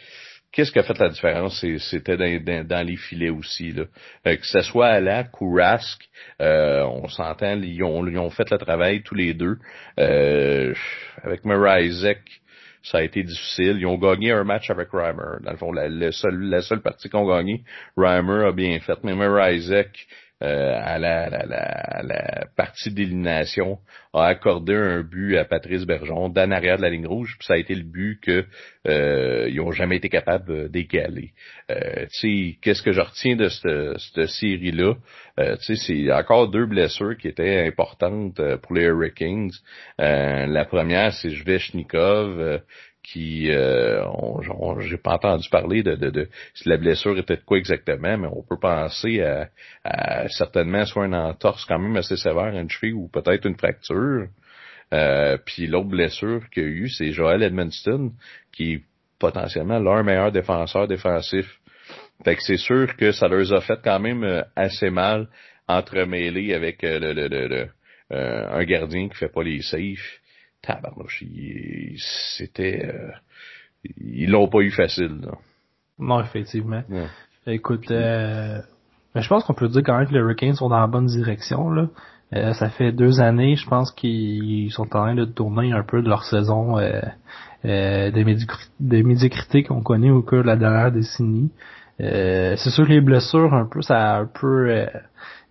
qu'est-ce 0.57 0.73
qui 0.73 0.79
a 0.79 0.83
fait 0.83 0.99
la 0.99 1.11
différence? 1.11 1.63
C'était 1.91 2.17
dans, 2.17 2.87
les 2.87 2.97
filets 2.97 3.29
aussi. 3.29 3.73
Là. 3.73 3.85
Euh, 4.27 4.37
que 4.37 4.47
ce 4.47 4.63
soit 4.63 4.87
à 4.87 5.01
la 5.01 5.27
ou 5.39 5.59
euh, 5.61 6.83
on 6.83 7.09
s'entend, 7.09 7.61
ils 7.61 7.85
ont, 7.85 8.31
fait 8.31 8.51
le 8.51 8.57
travail 8.57 9.03
tous 9.03 9.15
les 9.15 9.35
deux. 9.35 9.59
avec 9.99 11.45
Murray 11.45 11.89
Isaac, 11.89 12.21
ça 12.83 12.99
a 12.99 13.03
été 13.03 13.23
difficile. 13.23 13.77
Ils 13.81 13.87
ont 13.87 13.99
gagné 13.99 14.33
un 14.33 14.45
match 14.45 14.71
avec 14.71 14.89
Reimer. 14.93 15.43
Dans 15.43 15.51
le 15.51 15.57
fond, 15.59 15.73
la, 15.73 16.13
seule, 16.13 16.81
partie 16.83 17.11
qu'ils 17.11 17.19
ont 17.19 17.29
gagné, 17.29 17.63
Reimer 17.97 18.47
a 18.47 18.53
bien 18.53 18.79
fait. 18.81 18.99
Mais 19.05 19.15
même 19.15 19.39
Isaac, 19.55 19.91
euh, 20.43 20.79
à, 20.83 20.99
la, 20.99 21.31
la, 21.31 22.03
la, 22.03 22.47
partie 22.57 22.91
d'élimination, 22.91 23.79
a 24.13 24.27
accordé 24.27 24.75
un 24.75 25.03
but 25.03 25.37
à 25.37 25.45
Patrice 25.45 25.87
Bergeron 25.87 26.29
d'en 26.29 26.51
arrière 26.51 26.77
de 26.77 26.83
la 26.83 26.91
ligne 26.91 27.07
rouge, 27.07 27.37
puis 27.39 27.47
ça 27.47 27.55
a 27.55 27.57
été 27.57 27.75
le 27.75 27.85
but 27.85 28.21
que 28.21 28.45
euh, 28.87 29.49
ils 29.51 29.61
ont 29.61 29.73
jamais 29.73 29.97
été 29.97 30.09
capables 30.09 30.71
d'égaler. 30.71 31.33
Euh, 31.71 32.07
tu 32.13 32.53
sais, 32.53 32.59
qu'est-ce 32.61 32.83
que 32.83 32.93
je 32.93 33.01
retiens 33.01 33.37
de 33.37 33.49
cette, 33.49 33.99
cette 33.99 34.27
série-là? 34.27 34.95
Euh, 35.39 35.57
c'est 35.61 36.13
encore 36.13 36.49
deux 36.49 36.67
blessures 36.67 37.17
qui 37.17 37.29
étaient 37.29 37.67
importantes 37.67 38.41
euh, 38.41 38.57
pour 38.57 38.75
les 38.75 38.85
Hurricanes. 38.85 39.51
Euh, 40.01 40.47
la 40.47 40.65
première, 40.65 41.13
c'est 41.13 41.31
Zvechnikov, 41.31 42.61
qui 43.13 43.51
euh, 43.53 44.03
j'ai 44.81 44.97
pas 44.97 45.15
entendu 45.15 45.49
parler 45.49 45.83
de, 45.85 45.95
de, 45.95 46.11
de, 46.11 46.29
si 46.55 46.69
la 46.69 46.77
blessure 46.77 47.17
était 47.17 47.37
de 47.37 47.43
quoi 47.43 47.57
exactement, 47.57 48.19
mais 48.19 48.27
on 48.27 48.43
peut 48.43 48.59
penser 48.59 49.23
à, 49.23 50.29
certainement 50.29 50.85
soit 50.85 51.07
une 51.07 51.15
entorse 51.15 51.65
quand 51.67 51.79
même 51.79 51.97
assez 51.97 52.17
sévère, 52.17 52.57
une 52.57 52.69
cheville 52.69 52.95
ou 52.95 53.09
peut-être 53.09 53.47
une 53.47 53.57
fracture. 53.57 54.27
Euh, 54.93 55.39
puis 55.45 55.69
l'autre 55.69 55.89
blessure 55.89 56.49
qu'il 56.51 56.63
y 56.63 56.67
a 56.67 56.69
eu, 56.69 56.89
c'est 56.89 57.13
Joel 57.13 57.43
Edmonston, 57.43 58.13
qui 58.53 58.75
est 58.75 58.83
potentiellement 59.21 59.79
leur 59.79 60.03
meilleur 60.03 60.33
défenseur 60.33 60.89
défensif. 60.89 61.61
Fait 62.25 62.35
que 62.35 62.43
c'est 62.43 62.57
sûr 62.57 62.97
que 62.97 63.13
ça 63.13 63.29
leur 63.29 63.53
a 63.53 63.61
fait 63.61 63.79
quand 63.85 64.01
même 64.01 64.25
euh, 64.25 64.43
assez 64.57 64.91
mal 64.91 65.29
entremêlé 65.69 66.55
avec 66.55 66.83
le, 66.83 67.13
le, 67.13 67.29
le, 67.29 67.69
un 68.11 68.65
gardien 68.65 69.09
qui 69.09 69.17
fait 69.17 69.33
pas 69.33 69.43
les 69.43 69.63
safes. 69.63 70.21
Tabarnouche, 70.67 71.25
c'était... 71.99 72.93
ils 73.99 74.31
l'ont 74.31 74.49
pas 74.49 74.61
eu 74.61 74.71
facile. 74.71 75.21
Là. 75.23 75.33
Non, 75.99 76.21
effectivement. 76.21 76.83
Écoute, 77.47 77.91
euh, 77.91 78.61
mais 79.15 79.23
je 79.23 79.29
pense 79.29 79.45
qu'on 79.45 79.55
peut 79.55 79.69
dire 79.69 79.83
quand 79.85 79.97
même 79.97 80.07
que 80.07 80.13
les 80.13 80.19
Hurricanes 80.19 80.55
sont 80.55 80.69
dans 80.69 80.81
la 80.81 80.87
bonne 80.87 81.07
direction. 81.07 81.71
Là. 81.71 81.87
Euh, 82.35 82.53
ça 82.55 82.69
fait 82.69 82.93
deux 82.93 83.21
années, 83.21 83.57
je 83.57 83.67
pense 83.69 83.93
qu'ils 83.93 84.71
sont 84.73 84.83
en 84.83 84.87
train 84.87 85.15
de 85.15 85.25
tourner 85.25 85.73
un 85.73 85.85
peu 85.85 86.03
de 86.03 86.09
leur 86.09 86.25
saison 86.25 86.79
euh, 86.79 87.01
euh 87.65 88.11
des, 88.11 88.37
des 88.81 89.03
médiocrités 89.03 89.63
qu'on 89.63 89.81
connaît 89.81 90.11
au 90.11 90.23
cours 90.23 90.43
de 90.43 90.49
la 90.49 90.57
dernière 90.57 90.91
décennie. 90.91 91.51
Euh, 92.01 92.57
c'est 92.57 92.71
sûr 92.71 92.85
que 92.85 92.93
les 92.93 93.01
blessures, 93.01 93.55
un 93.55 93.65
peu, 93.65 93.81
ça 93.81 94.17
a 94.17 94.21
un 94.21 94.27
peu 94.27 94.87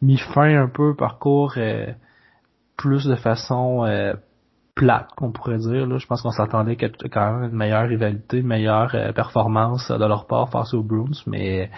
mis 0.02 0.18
fin 0.18 0.62
un 0.62 0.68
peu 0.68 0.90
au 0.90 0.94
parcours 0.94 1.58
plus 2.78 3.06
de 3.06 3.16
façon 3.16 3.86
plate, 4.76 5.08
qu'on 5.16 5.32
pourrait 5.32 5.58
dire. 5.58 5.88
Là. 5.88 5.98
Je 5.98 6.06
pense 6.06 6.22
qu'on 6.22 6.32
s'attendait 6.32 6.76
quand 6.76 7.40
même 7.40 7.50
une 7.50 7.58
meilleure 7.58 7.88
rivalité, 7.88 8.40
une 8.40 8.48
meilleure 8.48 8.92
performance 9.16 9.90
de 9.90 10.06
leur 10.06 10.28
part 10.28 10.50
face 10.50 10.74
aux 10.74 10.84
Bruins, 10.84 11.12
mais 11.28 11.70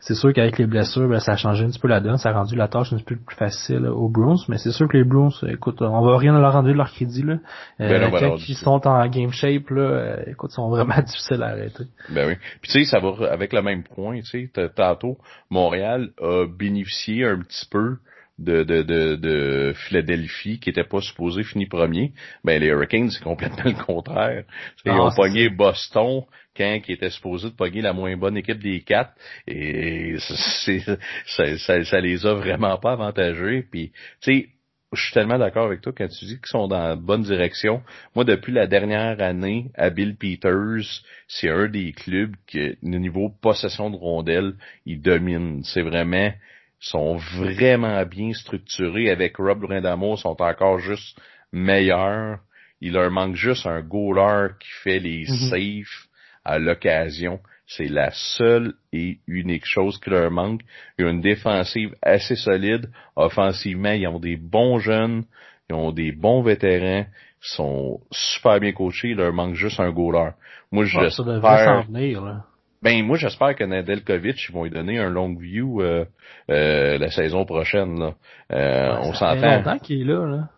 c'est 0.00 0.14
sûr 0.14 0.32
qu'avec 0.32 0.58
les 0.58 0.66
blessures, 0.66 1.08
ben, 1.08 1.18
ça 1.18 1.32
a 1.32 1.36
changé 1.36 1.64
un 1.64 1.68
petit 1.68 1.78
peu 1.78 1.88
la 1.88 2.00
donne, 2.00 2.18
ça 2.18 2.30
a 2.30 2.32
rendu 2.32 2.54
la 2.54 2.68
tâche 2.68 2.92
un 2.92 2.96
petit 2.96 3.04
peu 3.04 3.16
plus 3.16 3.36
facile 3.36 3.86
aux 3.86 4.08
Bruins, 4.08 4.36
mais 4.48 4.56
c'est 4.58 4.70
sûr 4.70 4.88
que 4.88 4.96
les 4.96 5.04
Bruins, 5.04 5.30
écoute, 5.48 5.82
on 5.82 6.02
va 6.02 6.16
rien 6.16 6.38
leur 6.38 6.52
rendre 6.52 6.68
de 6.68 6.72
leur 6.72 6.92
crédit 6.92 7.22
là. 7.22 7.38
Euh, 7.80 7.88
ben 7.88 8.10
quand 8.10 8.36
ils 8.48 8.54
sont 8.54 8.86
en 8.86 9.06
game 9.08 9.32
shape 9.32 9.70
là, 9.70 9.82
euh, 9.82 10.22
écoute, 10.28 10.50
ils 10.52 10.54
sont 10.54 10.68
vraiment 10.68 11.00
difficiles 11.06 11.42
à 11.42 11.48
arrêter. 11.48 11.84
Ben 12.10 12.28
oui. 12.28 12.36
Puis 12.62 12.70
tu 12.70 12.84
sais, 12.84 12.84
ça 12.84 13.00
va 13.00 13.30
avec 13.30 13.52
le 13.52 13.62
même 13.62 13.82
point, 13.82 14.20
tu 14.20 14.48
sais, 14.54 14.70
tantôt 14.74 15.18
Montréal 15.50 16.10
a 16.22 16.46
bénéficié 16.46 17.24
un 17.24 17.40
petit 17.40 17.66
peu 17.68 17.96
de, 18.38 18.62
de, 18.62 18.82
de, 18.82 19.16
de 19.16 19.72
Philadelphie 19.74 20.60
qui 20.60 20.70
était 20.70 20.84
pas 20.84 21.00
supposé 21.00 21.42
finir 21.42 21.68
premier, 21.68 22.12
ben 22.44 22.60
les 22.60 22.68
Hurricanes 22.68 23.10
c'est 23.10 23.22
complètement 23.22 23.64
le 23.64 23.84
contraire. 23.84 24.44
Ils 24.84 24.92
ont 24.92 25.10
pogné 25.14 25.48
Boston 25.48 26.22
quand 26.56 26.80
qui 26.80 26.92
était 26.92 27.10
supposé 27.10 27.50
de 27.50 27.54
pogner 27.54 27.80
la 27.80 27.92
moins 27.92 28.16
bonne 28.16 28.36
équipe 28.36 28.58
des 28.60 28.80
quatre 28.80 29.12
et 29.46 30.16
c'est 30.18 30.80
ça, 31.26 31.56
ça, 31.56 31.84
ça, 31.84 32.00
les 32.00 32.26
a 32.26 32.34
vraiment 32.34 32.76
pas 32.78 32.92
avantagés. 32.92 33.64
Puis 33.70 33.92
tu 34.20 34.32
sais 34.32 34.48
je 34.92 35.02
suis 35.02 35.12
tellement 35.12 35.38
d'accord 35.38 35.66
avec 35.66 35.82
toi 35.82 35.92
quand 35.96 36.08
tu 36.08 36.24
dis 36.24 36.36
qu'ils 36.36 36.46
sont 36.46 36.66
dans 36.66 36.82
la 36.82 36.96
bonne 36.96 37.22
direction. 37.22 37.82
Moi, 38.14 38.24
depuis 38.24 38.52
la 38.52 38.66
dernière 38.66 39.20
année, 39.20 39.70
à 39.74 39.90
Bill 39.90 40.16
Peters, 40.16 41.02
c'est 41.26 41.50
un 41.50 41.68
des 41.68 41.92
clubs 41.92 42.34
qui, 42.46 42.76
au 42.82 42.88
niveau 42.88 43.28
possession 43.28 43.90
de 43.90 43.96
rondelles, 43.96 44.54
il 44.86 45.02
domine. 45.02 45.62
C'est 45.64 45.82
vraiment, 45.82 46.32
sont 46.80 47.16
vraiment 47.16 48.04
bien 48.04 48.32
structurés. 48.32 49.10
Avec 49.10 49.36
Rob 49.36 49.60
Brindamo, 49.60 50.16
sont 50.16 50.40
encore 50.40 50.78
juste 50.78 51.18
meilleurs. 51.52 52.38
Il 52.80 52.92
leur 52.92 53.10
manque 53.10 53.34
juste 53.34 53.66
un 53.66 53.80
goaler 53.80 54.52
qui 54.60 54.70
fait 54.82 54.98
les 55.00 55.24
mm 55.24 55.50
safes 55.50 56.08
à 56.44 56.58
l'occasion. 56.58 57.40
C'est 57.66 57.88
la 57.88 58.10
seule 58.12 58.74
et 58.92 59.18
unique 59.26 59.66
chose 59.66 59.98
qui 59.98 60.10
leur 60.10 60.30
manque. 60.30 60.62
Ils 60.98 61.04
ont 61.04 61.10
une 61.10 61.20
défensive 61.20 61.94
assez 62.00 62.36
solide. 62.36 62.88
Offensivement, 63.16 63.92
ils 63.92 64.06
ont 64.06 64.20
des 64.20 64.36
bons 64.36 64.78
jeunes, 64.78 65.24
ils 65.68 65.74
ont 65.74 65.92
des 65.92 66.12
bons 66.12 66.42
vétérans, 66.42 67.04
ils 67.04 67.54
sont 67.56 68.00
super 68.10 68.60
bien 68.60 68.72
coachés. 68.72 69.08
Il 69.08 69.16
leur 69.16 69.34
manque 69.34 69.54
juste 69.54 69.80
un 69.80 69.90
goaler. 69.90 70.30
Moi, 70.72 70.84
je 70.84 71.08
ça 71.10 71.22
devrait 71.22 71.64
s'en 71.64 71.82
venir, 71.82 72.24
là. 72.24 72.44
Ben 72.82 73.04
moi 73.04 73.16
j'espère 73.16 73.54
que 73.56 73.64
Nadelkovic 73.64 74.36
ils 74.48 74.52
vont 74.52 74.64
lui 74.64 74.70
donner 74.70 74.98
un 74.98 75.10
long 75.10 75.34
view 75.34 75.82
euh, 75.82 76.04
euh, 76.50 76.98
la 76.98 77.10
saison 77.10 77.44
prochaine 77.44 77.98
là. 77.98 78.14
Euh, 78.52 78.96
on 79.02 79.12
s'entend. 79.12 79.40
Ça 79.40 79.56
longtemps 79.56 79.78
qu'il 79.78 80.02
est 80.02 80.04
là 80.04 80.26
là. 80.26 80.48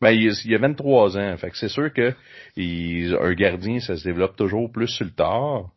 Ben 0.00 0.10
il, 0.10 0.32
il 0.44 0.54
a 0.54 0.58
23 0.58 1.18
ans, 1.18 1.36
fait 1.36 1.50
que 1.50 1.56
c'est 1.56 1.68
sûr 1.68 1.92
que 1.92 2.14
il, 2.56 3.16
un 3.20 3.32
gardien 3.32 3.80
ça 3.80 3.96
se 3.96 4.04
développe 4.04 4.36
toujours 4.36 4.70
plus 4.70 4.88
sur 4.88 5.06
le 5.06 5.12
tard. 5.12 5.70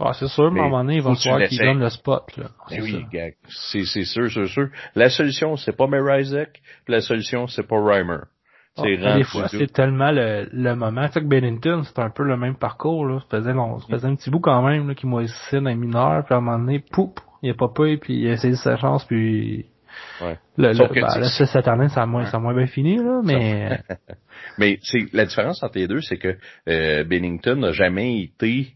Ah, 0.00 0.12
c'est 0.12 0.28
sûr, 0.28 0.52
mais 0.52 0.60
à 0.60 0.64
un 0.64 0.68
moment 0.68 0.84
donné, 0.84 0.96
il 0.96 1.02
va 1.02 1.16
falloir 1.16 1.48
qu'il 1.48 1.58
donne 1.58 1.80
le 1.80 1.90
spot. 1.90 2.36
Là. 2.36 2.50
Ben 2.70 2.82
oui, 2.82 3.04
c'est, 3.48 3.84
c'est 3.84 4.04
sûr, 4.04 4.30
c'est 4.30 4.46
sûr. 4.46 4.68
La 4.94 5.10
solution, 5.10 5.56
c'est 5.56 5.76
pas 5.76 5.88
Isaac, 6.20 6.60
la 6.86 7.00
solution, 7.00 7.48
c'est 7.48 7.66
pas 7.66 7.80
Reimer. 7.80 8.20
Ah, 8.78 9.16
des 9.16 9.24
fois, 9.24 9.48
c'est 9.48 9.72
tellement 9.72 10.10
le, 10.10 10.48
le 10.52 10.74
moment. 10.74 11.06
Fait 11.08 11.20
que 11.20 11.26
Bennington, 11.26 11.82
c'est 11.84 11.98
un 11.98 12.10
peu 12.10 12.24
le 12.24 12.36
même 12.36 12.56
parcours. 12.56 13.06
Là. 13.06 13.20
Ça 13.30 13.38
faisait, 13.38 13.52
long, 13.52 13.78
ça 13.80 13.86
faisait 13.88 14.08
un 14.08 14.14
petit 14.14 14.30
bout 14.30 14.40
quand 14.40 14.62
même 14.62 14.94
qu'il 14.94 15.08
moississait 15.08 15.60
dans 15.60 15.70
les 15.70 15.76
mineurs, 15.76 16.24
puis 16.24 16.34
à 16.34 16.38
un 16.38 16.40
moment 16.40 16.58
donné, 16.58 16.78
poup, 16.80 17.18
il 17.42 17.50
a 17.50 17.54
pas 17.54 17.68
payé, 17.68 17.96
puis 17.96 18.14
il 18.14 18.28
a 18.28 18.32
essayé 18.32 18.54
sa 18.54 18.76
chance, 18.76 19.04
puis 19.04 19.66
Ouais. 20.20 20.38
Le, 20.56 20.72
le, 20.72 21.00
bah, 21.00 21.18
là, 21.18 21.28
cette 21.28 21.68
année, 21.68 21.88
ça 21.88 22.02
a 22.02 22.06
moins, 22.06 22.26
ça 22.26 22.36
a 22.36 22.40
moins 22.40 22.54
bien 22.54 22.66
fini, 22.66 22.96
là, 22.96 23.20
mais. 23.24 23.80
mais 24.58 24.78
c'est, 24.82 25.06
la 25.12 25.24
différence 25.24 25.62
entre 25.62 25.78
les 25.78 25.86
deux, 25.86 26.00
c'est 26.00 26.18
que 26.18 26.36
euh, 26.68 27.04
Bennington 27.04 27.56
n'a 27.56 27.72
jamais 27.72 28.22
été 28.22 28.74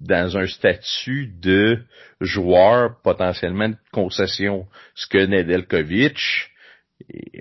dans 0.00 0.36
un 0.36 0.46
statut 0.46 1.32
de 1.40 1.82
joueur 2.20 3.00
potentiellement 3.02 3.68
de 3.68 3.76
concession. 3.92 4.66
Ce 4.94 5.06
que 5.06 5.24
Nedeljkovic 5.26 6.50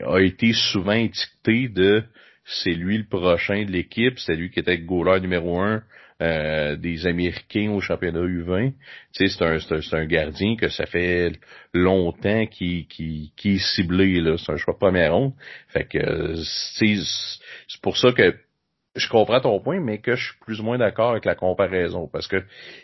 a 0.05 0.19
été 0.19 0.53
souvent 0.53 0.93
étiqueté 0.93 1.69
de 1.69 2.03
c'est 2.45 2.71
lui 2.71 2.97
le 2.97 3.05
prochain 3.05 3.63
de 3.63 3.71
l'équipe, 3.71 4.17
c'est 4.17 4.35
lui 4.35 4.49
qui 4.49 4.59
était 4.59 4.77
le 4.77 4.85
goaler 4.85 5.21
numéro 5.21 5.59
un 5.59 5.83
euh, 6.21 6.75
des 6.75 7.07
Américains 7.07 7.71
au 7.71 7.79
championnat 7.79 8.19
U20. 8.19 8.73
Tu 9.13 9.27
sais, 9.27 9.27
c'est 9.29 9.45
un, 9.45 9.81
c'est 9.81 9.95
un, 9.95 10.05
gardien 10.05 10.57
que 10.57 10.67
ça 10.67 10.85
fait 10.85 11.31
longtemps 11.73 12.45
qui 12.47 12.87
qui 12.87 13.31
qui 13.37 13.55
est 13.55 13.75
ciblé 13.75 14.19
là. 14.19 14.35
C'est 14.37 14.51
un 14.51 14.57
choix 14.57 14.73
de 14.73 14.79
première 14.79 15.13
ronde. 15.13 15.33
Fait 15.69 15.85
que 15.85 16.35
c'est 16.43 16.97
c'est 17.67 17.81
pour 17.81 17.97
ça 17.97 18.11
que 18.11 18.35
je 18.95 19.07
comprends 19.07 19.39
ton 19.39 19.61
point, 19.61 19.79
mais 19.79 19.99
que 19.99 20.15
je 20.15 20.25
suis 20.25 20.39
plus 20.41 20.59
ou 20.59 20.63
moins 20.63 20.77
d'accord 20.77 21.11
avec 21.11 21.23
la 21.23 21.35
comparaison. 21.35 22.09
Parce 22.11 22.27
que 22.27 22.43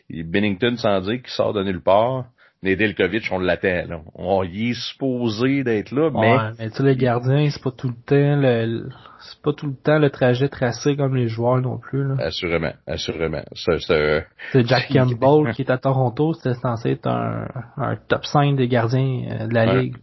Bennington, 0.10 0.77
sans 0.77 1.01
dire 1.01 1.22
qu'il 1.22 1.32
sort 1.32 1.53
de 1.53 1.63
nulle 1.63 1.82
part, 1.82 2.27
Nedeljkovic, 2.65 3.29
on 3.31 3.39
l'attend, 3.39 3.88
là. 3.88 4.01
On 4.15 4.43
y 4.43 4.72
est 4.72 4.74
supposé 4.74 5.63
d'être 5.63 5.91
là, 5.91 6.10
mais... 6.12 6.36
Ouais, 6.36 6.51
mais 6.60 6.69
tu 6.72 6.77
sais, 6.77 6.84
les 6.84 6.95
gardiens, 6.95 7.50
c'est 7.50 7.62
pas 7.62 7.72
tout 7.72 7.88
le 7.88 7.93
temps 7.93 8.41
le, 8.41 8.89
c'est 9.22 9.41
pas 9.41 9.53
tout 9.53 9.67
le 9.67 9.75
temps 9.75 10.00
le 10.00 10.10
trajet 10.10 10.50
tracé 10.50 10.95
comme 10.95 11.15
les 11.15 11.27
joueurs 11.27 11.62
non 11.62 11.77
plus, 11.77 12.03
là. 12.03 12.15
Assurément, 12.19 12.74
assurément. 12.88 13.43
C'est, 13.53 13.79
c'est, 13.79 14.67
Jack 14.67 14.91
Campbell 14.91 15.53
qui 15.53 15.62
est 15.62 15.72
à 15.72 15.77
Toronto, 15.77 16.34
c'était 16.34 16.55
censé 16.55 16.91
être 16.91 17.07
un, 17.07 17.48
un 17.77 17.95
top 17.95 18.25
5 18.25 18.55
des 18.55 18.67
gardiens 18.67 19.24
euh, 19.29 19.48
de 19.48 19.53
la 19.53 19.75
ligue. 19.77 19.98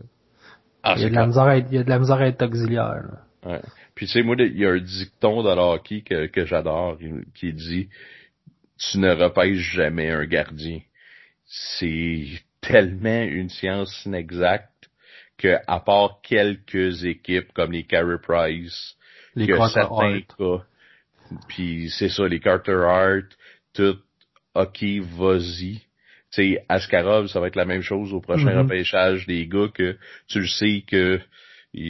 Ah, 0.82 0.94
il, 0.96 1.02
y 1.02 1.06
a 1.06 1.10
de 1.10 1.14
la 1.14 1.26
misère 1.26 1.44
à 1.44 1.56
être, 1.56 1.66
il 1.70 1.76
y 1.76 1.80
a 1.80 1.84
de 1.84 1.90
la 1.90 1.98
misère 1.98 2.16
à 2.16 2.26
être 2.26 2.42
auxiliaire, 2.42 3.02
Ouais. 3.44 3.60
Puis 3.96 4.06
tu 4.06 4.12
sais, 4.12 4.22
moi, 4.22 4.36
il 4.38 4.56
y 4.56 4.64
a 4.64 4.70
un 4.70 4.78
dicton 4.78 5.42
dans 5.42 5.56
le 5.56 5.60
hockey 5.60 6.02
que, 6.02 6.26
que 6.26 6.46
j'adore 6.46 6.96
qui 7.34 7.52
dit 7.52 7.88
Tu 8.78 8.98
ne 8.98 9.10
repêches 9.10 9.74
jamais 9.74 10.10
un 10.10 10.24
gardien. 10.26 10.78
C'est 11.44 12.24
tellement 12.62 13.22
une 13.22 13.50
science 13.50 14.04
inexacte 14.06 14.88
que 15.36 15.56
à 15.66 15.80
part 15.80 16.20
quelques 16.22 17.04
équipes 17.04 17.52
comme 17.52 17.72
les 17.72 17.84
Carey 17.84 18.18
Price, 18.22 18.96
les 19.34 19.46
que 19.46 19.68
certains 19.68 20.20
cas, 20.20 20.64
puis 21.48 21.90
c'est 21.90 22.08
ça, 22.08 22.26
les 22.26 22.40
Carter 22.40 22.84
Hart, 22.86 23.36
tout, 23.74 23.98
ok, 24.54 24.84
vas-y. 25.16 25.80
Tu 26.34 26.54
sais, 26.54 26.64
Askarov, 26.68 27.26
ça 27.26 27.40
va 27.40 27.48
être 27.48 27.56
la 27.56 27.64
même 27.64 27.82
chose 27.82 28.12
au 28.14 28.20
prochain 28.20 28.54
mm-hmm. 28.54 28.62
repêchage 28.62 29.26
des 29.26 29.46
gars 29.46 29.68
que 29.72 29.98
tu 30.28 30.40
le 30.40 30.46
sais 30.46 30.82
que 30.86 31.20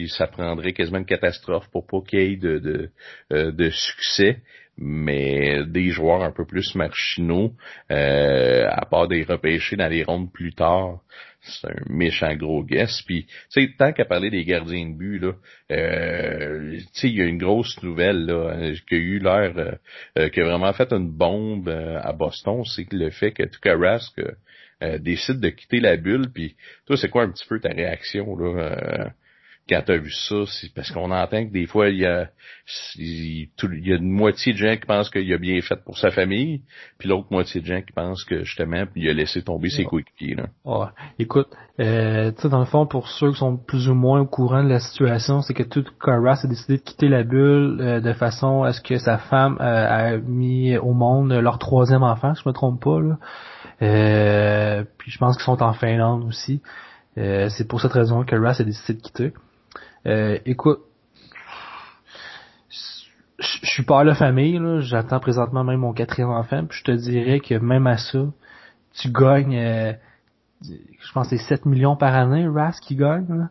ça 0.07 0.27
prendrait 0.27 0.73
quasiment 0.73 0.99
une 0.99 1.05
catastrophe 1.05 1.69
pour 1.71 1.85
pas 1.85 2.01
qu'il 2.01 2.19
y 2.19 2.33
ait 2.33 2.37
de, 2.37 2.59
de, 2.59 2.89
euh, 3.31 3.51
de 3.51 3.69
succès 3.69 4.41
mais 4.77 5.63
des 5.65 5.89
joueurs 5.89 6.23
un 6.23 6.31
peu 6.31 6.45
plus 6.45 6.75
machinaux, 6.75 7.53
euh, 7.91 8.67
à 8.69 8.85
part 8.85 9.07
des 9.07 9.23
repêchés 9.23 9.75
dans 9.75 9.87
les 9.87 10.03
rondes 10.03 10.31
plus 10.31 10.53
tard, 10.53 10.99
c'est 11.41 11.67
un 11.67 11.75
méchant 11.87 12.33
gros 12.35 12.63
guess. 12.63 13.01
Puis, 13.05 13.25
tu 13.25 13.61
sais, 13.61 13.69
tant 13.77 13.91
qu'à 13.91 14.05
parler 14.05 14.29
des 14.29 14.45
gardiens 14.45 14.89
de 14.89 14.97
but, 14.97 15.19
là, 15.19 15.33
euh, 15.71 16.77
tu 16.77 16.85
sais, 16.93 17.09
il 17.09 17.17
y 17.17 17.21
a 17.21 17.25
une 17.25 17.37
grosse 17.37 17.81
nouvelle 17.83 18.25
là, 18.25 18.71
qui 18.87 18.95
a 18.95 18.97
eu 18.97 19.19
l'air, 19.19 19.53
euh, 19.57 19.71
euh, 20.17 20.29
qui 20.29 20.39
a 20.39 20.45
vraiment 20.45 20.73
fait 20.73 20.91
une 20.91 21.11
bombe 21.11 21.69
à 21.69 22.13
Boston, 22.13 22.63
c'est 22.65 22.91
le 22.91 23.09
fait 23.09 23.31
que 23.31 23.43
Tukarask 23.43 24.19
décide 24.99 25.39
de 25.39 25.49
quitter 25.49 25.79
la 25.79 25.95
bulle. 25.95 26.29
Puis, 26.33 26.55
toi, 26.85 26.97
c'est 26.97 27.09
quoi 27.09 27.23
un 27.23 27.31
petit 27.31 27.47
peu 27.47 27.59
ta 27.59 27.69
réaction 27.69 28.35
là 28.35 29.13
quand 29.69 29.81
t'as 29.85 29.97
vu 29.97 30.11
ça, 30.11 30.35
c'est 30.47 30.73
parce 30.73 30.91
qu'on 30.91 31.11
entend 31.11 31.45
que 31.45 31.51
des 31.51 31.65
fois, 31.65 31.89
il 31.89 31.99
y 31.99 32.05
a, 32.05 32.27
il, 32.97 33.47
y 33.61 33.93
a 33.93 33.95
une 33.95 34.11
moitié 34.11 34.51
de 34.51 34.57
gens 34.57 34.75
qui 34.75 34.85
pensent 34.85 35.09
qu'il 35.09 35.31
a 35.33 35.37
bien 35.37 35.61
fait 35.61 35.81
pour 35.85 35.97
sa 35.97 36.11
famille, 36.11 36.61
puis 36.97 37.07
l'autre 37.07 37.27
moitié 37.31 37.61
de 37.61 37.65
gens 37.65 37.81
qui 37.81 37.93
pensent 37.93 38.25
que 38.25 38.43
justement, 38.43 38.83
il 38.95 39.09
a 39.09 39.13
laissé 39.13 39.41
tomber 39.41 39.69
ses 39.69 39.85
coéquipiers. 39.85 40.35
Là. 40.35 40.47
Ouais. 40.65 40.87
Écoute, 41.17 41.47
euh, 41.79 42.31
tu 42.31 42.41
sais, 42.41 42.49
dans 42.49 42.59
le 42.59 42.65
fond, 42.65 42.85
pour 42.85 43.07
ceux 43.07 43.31
qui 43.31 43.37
sont 43.37 43.55
plus 43.55 43.87
ou 43.87 43.95
moins 43.95 44.19
au 44.19 44.25
courant 44.25 44.63
de 44.63 44.69
la 44.69 44.79
situation, 44.79 45.41
c'est 45.41 45.53
que 45.53 45.63
tout 45.63 45.85
Carras 46.03 46.41
a 46.43 46.47
décidé 46.47 46.77
de 46.77 46.83
quitter 46.83 47.07
la 47.07 47.23
bulle 47.23 47.77
euh, 47.79 48.01
de 48.01 48.11
façon 48.11 48.63
à 48.63 48.73
ce 48.73 48.81
que 48.81 48.97
sa 48.97 49.17
femme 49.17 49.57
euh, 49.61 50.15
a 50.15 50.17
mis 50.17 50.77
au 50.77 50.91
monde 50.91 51.31
leur 51.31 51.57
troisième 51.57 52.03
enfant, 52.03 52.35
si 52.35 52.43
je 52.43 52.49
me 52.49 52.53
trompe 52.53 52.83
pas. 52.83 52.99
Là. 52.99 53.17
Euh, 53.81 54.83
puis 54.97 55.09
je 55.09 55.17
pense 55.17 55.37
qu'ils 55.37 55.45
sont 55.45 55.63
en 55.63 55.73
Finlande 55.73 56.25
aussi. 56.25 56.61
c'est 57.15 57.67
pour 57.67 57.79
cette 57.79 57.93
raison 57.93 58.25
que 58.25 58.35
Russ 58.35 58.59
a 58.59 58.63
décidé 58.65 58.99
de 58.99 59.01
quitter. 59.01 59.33
Écoute, 60.05 60.81
je 63.39 63.67
suis 63.67 63.83
pas 63.83 64.01
à 64.01 64.03
la 64.03 64.15
famille. 64.15 64.59
J'attends 64.81 65.19
présentement 65.19 65.63
même 65.63 65.79
mon 65.79 65.93
quatrième 65.93 66.29
enfant, 66.29 66.65
puis 66.65 66.79
je 66.79 66.83
te 66.83 66.91
dirais 66.91 67.39
que 67.39 67.55
même 67.55 67.87
à 67.87 67.97
ça, 67.97 68.25
tu 68.93 69.11
gagnes, 69.11 69.57
euh, 69.57 69.93
je 70.61 71.11
pense 71.13 71.29
c'est 71.29 71.37
7 71.37 71.65
millions 71.65 71.95
par 71.95 72.15
année, 72.15 72.47
Ras 72.47 72.79
qui 72.81 72.95
gagne, 72.95 73.27
là. 73.29 73.49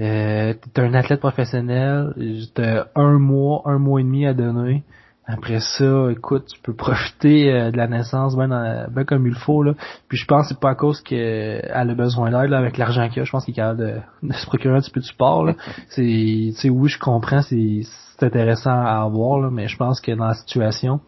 Euh, 0.00 0.54
t'es 0.74 0.80
un 0.80 0.94
athlète 0.94 1.18
professionnel, 1.18 2.14
t'as 2.54 2.86
un 2.94 3.18
mois, 3.18 3.62
un 3.64 3.78
mois 3.78 4.00
et 4.00 4.04
demi 4.04 4.26
à 4.26 4.32
donner. 4.32 4.84
Après 5.30 5.60
ça, 5.60 6.08
écoute, 6.10 6.46
tu 6.46 6.58
peux 6.62 6.72
profiter 6.74 7.52
euh, 7.52 7.70
de 7.70 7.76
la 7.76 7.86
naissance 7.86 8.34
ben, 8.34 8.88
ben 8.90 9.04
comme 9.04 9.26
il 9.26 9.34
faut 9.34 9.62
là. 9.62 9.74
Puis 10.08 10.16
je 10.16 10.24
pense 10.24 10.48
que 10.48 10.54
c'est 10.54 10.60
pas 10.60 10.70
à 10.70 10.74
cause 10.74 11.02
qu'elle 11.02 11.70
a 11.70 11.94
besoin 11.94 12.30
d'aide 12.30 12.54
avec 12.54 12.78
l'argent 12.78 13.08
qu'il 13.10 13.20
a. 13.20 13.24
Je 13.24 13.30
pense 13.30 13.44
qu'il 13.44 13.52
est 13.52 13.56
capable 13.56 14.02
de, 14.22 14.32
se 14.32 14.46
procurer 14.46 14.74
un 14.74 14.80
petit 14.80 14.90
peu 14.90 15.00
de 15.00 15.04
support. 15.04 15.44
Là. 15.44 15.54
C'est, 15.90 16.52
tu 16.58 16.70
oui, 16.70 16.88
je 16.88 16.98
comprends, 16.98 17.42
c'est, 17.42 17.82
c'est 17.82 18.26
intéressant 18.26 18.70
à 18.70 19.02
avoir, 19.02 19.38
là, 19.38 19.50
mais 19.50 19.68
je 19.68 19.76
pense 19.76 20.00
que 20.00 20.12
dans 20.12 20.26
la 20.26 20.34
situation, 20.34 21.00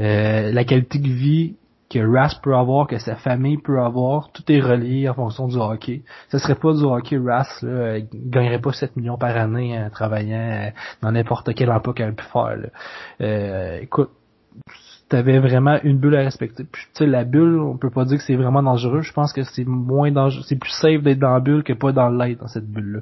euh, 0.00 0.52
la 0.52 0.64
qualité 0.64 0.98
de 0.98 1.08
vie 1.08 1.56
que 1.90 1.98
Ras 1.98 2.38
peut 2.40 2.54
avoir, 2.54 2.86
que 2.86 2.98
sa 2.98 3.16
famille 3.16 3.58
peut 3.58 3.80
avoir, 3.80 4.30
tout 4.32 4.44
est 4.50 4.60
relié 4.60 5.08
en 5.08 5.14
fonction 5.14 5.48
du 5.48 5.56
hockey. 5.56 6.02
Ce 6.28 6.38
serait 6.38 6.54
pas 6.54 6.72
du 6.72 6.84
hockey, 6.84 7.18
Ras 7.18 7.58
là, 7.62 7.98
il 7.98 8.08
gagnerait 8.12 8.60
pas 8.60 8.72
7 8.72 8.96
millions 8.96 9.18
par 9.18 9.36
année 9.36 9.76
en 9.76 9.90
travaillant 9.90 10.68
euh, 10.68 10.70
dans 11.02 11.10
n'importe 11.10 11.52
quel 11.54 11.70
emploi 11.70 11.92
qu'il 11.92 12.04
a 12.04 12.12
pu 12.12 12.24
faire. 12.24 12.56
Euh, 13.20 13.80
écoute, 13.80 14.10
t'avais 15.10 15.40
vraiment 15.40 15.76
une 15.82 15.98
bulle 15.98 16.14
à 16.14 16.20
respecter. 16.20 16.64
Puis 16.64 16.84
tu 16.94 17.04
sais, 17.04 17.06
la 17.06 17.24
bulle, 17.24 17.58
on 17.58 17.76
peut 17.76 17.90
pas 17.90 18.04
dire 18.04 18.18
que 18.18 18.24
c'est 18.24 18.36
vraiment 18.36 18.62
dangereux. 18.62 19.02
Je 19.02 19.12
pense 19.12 19.32
que 19.32 19.42
c'est 19.42 19.66
moins 19.66 20.12
dangereux, 20.12 20.44
c'est 20.46 20.58
plus 20.58 20.70
safe 20.70 21.02
d'être 21.02 21.18
dans 21.18 21.34
la 21.34 21.40
bulle 21.40 21.64
que 21.64 21.72
pas 21.72 21.90
dans 21.90 22.08
l'aide 22.08 22.38
dans 22.38 22.46
cette 22.46 22.70
bulle-là. 22.70 23.00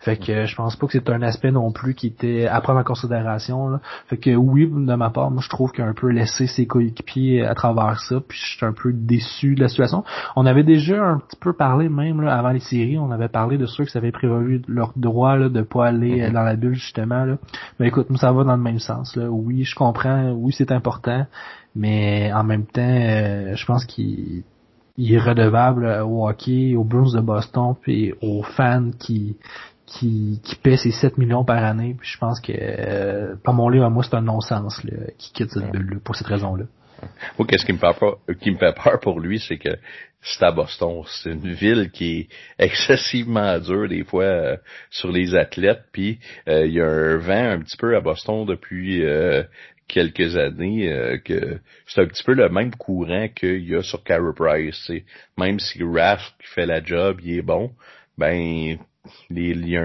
Fait 0.00 0.18
que 0.18 0.44
je 0.44 0.54
pense 0.54 0.76
pas 0.76 0.86
que 0.86 0.92
c'est 0.92 1.08
un 1.08 1.22
aspect 1.22 1.50
non 1.50 1.72
plus 1.72 1.94
qui 1.94 2.08
était 2.08 2.46
à 2.46 2.60
prendre 2.60 2.78
en 2.78 2.84
considération. 2.84 3.68
Là. 3.68 3.80
Fait 4.06 4.18
que 4.18 4.36
oui, 4.36 4.66
de 4.66 4.94
ma 4.94 5.08
part, 5.08 5.30
moi 5.30 5.40
je 5.42 5.48
trouve 5.48 5.72
qu'il 5.72 5.82
a 5.82 5.86
un 5.86 5.94
peu 5.94 6.08
laissé 6.10 6.46
ses 6.46 6.66
coéquipiers 6.66 7.46
à 7.46 7.54
travers 7.54 8.00
ça. 8.00 8.20
Puis 8.20 8.38
je 8.38 8.56
suis 8.58 8.66
un 8.66 8.74
peu 8.74 8.92
déçu 8.92 9.54
de 9.54 9.62
la 9.62 9.68
situation. 9.68 10.04
On 10.36 10.44
avait 10.44 10.62
déjà 10.62 11.02
un 11.02 11.18
petit 11.18 11.38
peu 11.40 11.54
parlé 11.54 11.88
même 11.88 12.20
là, 12.20 12.36
avant 12.36 12.50
les 12.50 12.60
séries, 12.60 12.98
on 12.98 13.10
avait 13.10 13.28
parlé 13.28 13.56
de 13.56 13.64
ceux 13.64 13.86
qui 13.86 13.96
avaient 13.96 14.12
prévu 14.12 14.60
leur 14.68 14.92
droit 14.94 15.36
là, 15.36 15.48
de 15.48 15.62
pas 15.62 15.86
aller 15.86 16.20
mm-hmm. 16.20 16.32
dans 16.32 16.42
la 16.42 16.56
bulle 16.56 16.74
justement. 16.74 17.24
Là. 17.24 17.38
Mais 17.80 17.88
écoute, 17.88 18.10
nous 18.10 18.18
ça 18.18 18.30
va 18.30 18.44
dans 18.44 18.56
le 18.56 18.62
même 18.62 18.78
sens. 18.78 19.16
Là. 19.16 19.30
Oui, 19.30 19.64
je 19.64 19.74
comprends. 19.74 20.32
Oui, 20.32 20.52
c'est 20.52 20.70
important 20.70 21.24
mais 21.76 22.32
en 22.32 22.42
même 22.42 22.64
temps, 22.66 22.80
euh, 22.80 23.54
je 23.54 23.66
pense 23.66 23.84
qu'il 23.84 24.44
est 24.98 25.18
redevable 25.18 25.86
au 26.06 26.26
hockey, 26.26 26.74
aux 26.74 26.84
Bruins 26.84 27.12
de 27.14 27.20
Boston, 27.20 27.74
puis 27.80 28.14
aux 28.22 28.42
fans 28.42 28.90
qui 28.98 29.36
qui, 29.84 30.40
qui 30.42 30.56
paient 30.56 30.76
ses 30.76 30.90
7 30.90 31.16
millions 31.16 31.44
par 31.44 31.62
année. 31.62 31.94
Puis 31.96 32.08
je 32.12 32.18
pense 32.18 32.40
que 32.40 32.52
euh, 32.52 33.36
pas 33.44 33.52
mon 33.52 33.68
livre 33.68 33.84
à 33.84 33.90
moi, 33.90 34.02
c'est 34.02 34.16
un 34.16 34.22
non-sens 34.22 34.80
qui 35.16 35.32
quitte 35.32 35.50
cette 35.50 35.70
bulle 35.70 36.00
pour 36.02 36.16
cette 36.16 36.26
raison-là. 36.26 36.64
Moi, 37.38 37.46
qu'est-ce 37.46 37.64
qui 37.64 37.72
me 37.72 37.78
fait 37.78 37.96
peur, 37.96 38.16
qui 38.40 38.50
me 38.50 38.56
fait 38.56 38.74
peur 38.74 38.98
pour 39.00 39.20
lui, 39.20 39.38
c'est 39.38 39.58
que 39.58 39.68
c'est 40.22 40.42
à 40.42 40.50
Boston. 40.50 41.02
C'est 41.06 41.30
une 41.30 41.52
ville 41.52 41.90
qui 41.92 42.20
est 42.20 42.28
excessivement 42.58 43.60
dure 43.60 43.88
des 43.88 44.02
fois 44.02 44.24
euh, 44.24 44.56
sur 44.90 45.12
les 45.12 45.36
athlètes. 45.36 45.84
Puis 45.92 46.18
il 46.48 46.72
y 46.72 46.80
a 46.80 46.86
un 46.86 47.16
vent 47.18 47.50
un 47.50 47.60
petit 47.60 47.76
peu 47.76 47.94
à 47.94 48.00
Boston 48.00 48.44
depuis 48.44 49.04
quelques 49.88 50.36
années 50.36 50.92
euh, 50.92 51.18
que 51.18 51.60
c'est 51.86 52.00
un 52.00 52.06
petit 52.06 52.24
peu 52.24 52.34
le 52.34 52.48
même 52.48 52.74
courant 52.74 53.28
qu'il 53.28 53.68
y 53.68 53.74
a 53.74 53.82
sur 53.82 54.02
Carey 54.02 54.32
Price. 54.34 54.90
Même 55.38 55.58
si 55.58 55.78
qui 55.78 55.84
fait 56.54 56.66
la 56.66 56.82
job, 56.82 57.20
il 57.22 57.38
est 57.38 57.42
bon, 57.42 57.72
ben 58.18 58.78
il 59.30 59.68
y 59.68 59.76
a 59.76 59.82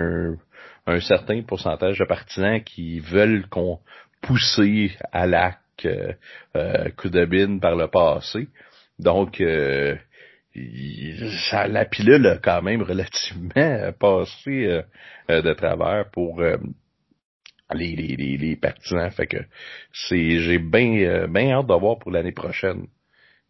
un, 0.88 1.00
certain 1.00 1.41
pourcentage 1.43 2.00
de 2.00 2.05
partisans 2.05 2.62
qui 2.63 3.00
veulent 3.00 3.48
qu'on 3.48 3.79
pousser 4.22 4.92
à 5.11 5.25
l'acte 5.25 5.85
euh, 5.85 6.14
euh 6.55 6.90
par 7.59 7.75
le 7.75 7.87
passé. 7.87 8.48
Donc 9.00 9.42
euh, 9.42 9.96
ça, 11.50 11.68
la 11.68 11.85
pilule 11.85 12.27
a 12.27 12.37
quand 12.37 12.61
même 12.61 12.81
relativement 12.81 13.92
passé 14.00 14.81
de 15.29 15.53
travers 15.53 16.09
pour 16.11 16.44
les, 17.74 17.96
les, 17.96 18.38
les, 18.38 18.55
partisans. 18.55 19.10
Fait 19.12 19.27
que 19.27 19.38
c'est 19.94 20.40
j'ai 20.40 20.60
bien 20.60 21.27
bien 21.27 21.51
hâte 21.51 21.68
de 21.68 21.74
voir 21.74 22.00
pour 22.00 22.12
l'année 22.12 22.31
prochaine. 22.31 22.88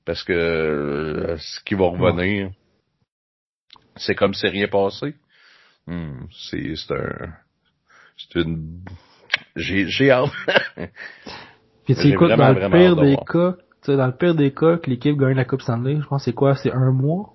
Parce 0.05 0.23
que 0.23 0.33
euh, 0.33 1.37
ce 1.37 1.63
qui 1.63 1.75
va 1.75 1.85
revenir, 1.85 2.51
c'est 3.95 4.15
comme 4.15 4.33
si 4.33 4.47
rien 4.47 4.67
passé. 4.67 5.15
Hmm, 5.87 6.25
c'est 6.31 6.75
c'est 6.75 6.93
un 6.93 7.33
c'est 8.17 8.39
une 8.39 8.81
j'ai 9.55 9.87
j'ai 9.87 10.11
hâte. 10.11 10.31
Puis 11.85 11.95
tu 11.95 12.07
écoutes 12.07 12.29
dans 12.29 12.53
le 12.53 12.69
pire 12.69 12.95
des 12.95 13.15
cas, 13.15 13.53
tu 13.83 13.91
sais 13.91 13.97
dans 13.97 14.07
le 14.07 14.15
pire 14.15 14.35
des 14.35 14.53
cas 14.53 14.77
que 14.77 14.89
l'équipe 14.89 15.17
gagne 15.17 15.35
la 15.35 15.45
Coupe 15.45 15.61
Stanley, 15.61 15.99
je 16.01 16.07
pense 16.07 16.23
c'est 16.23 16.33
quoi, 16.33 16.55
c'est 16.55 16.71
un 16.71 16.91
mois? 16.91 17.33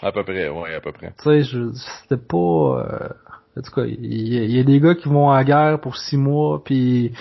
À 0.00 0.12
peu 0.12 0.22
près, 0.22 0.48
ouais, 0.48 0.74
à 0.74 0.80
peu 0.80 0.92
près. 0.92 1.12
Tu 1.22 1.44
sais, 1.44 1.72
c'était 2.02 2.22
pas 2.22 2.36
euh, 2.36 3.08
en 3.56 3.62
tout 3.62 3.72
cas, 3.72 3.84
il 3.84 4.54
y, 4.54 4.60
a 4.60 4.62
des 4.62 4.80
gars 4.80 4.94
qui 4.94 5.08
vont 5.08 5.30
à 5.30 5.38
la 5.38 5.44
guerre 5.44 5.80
pour 5.80 5.96
six 5.96 6.16
mois, 6.16 6.62
puis 6.62 7.12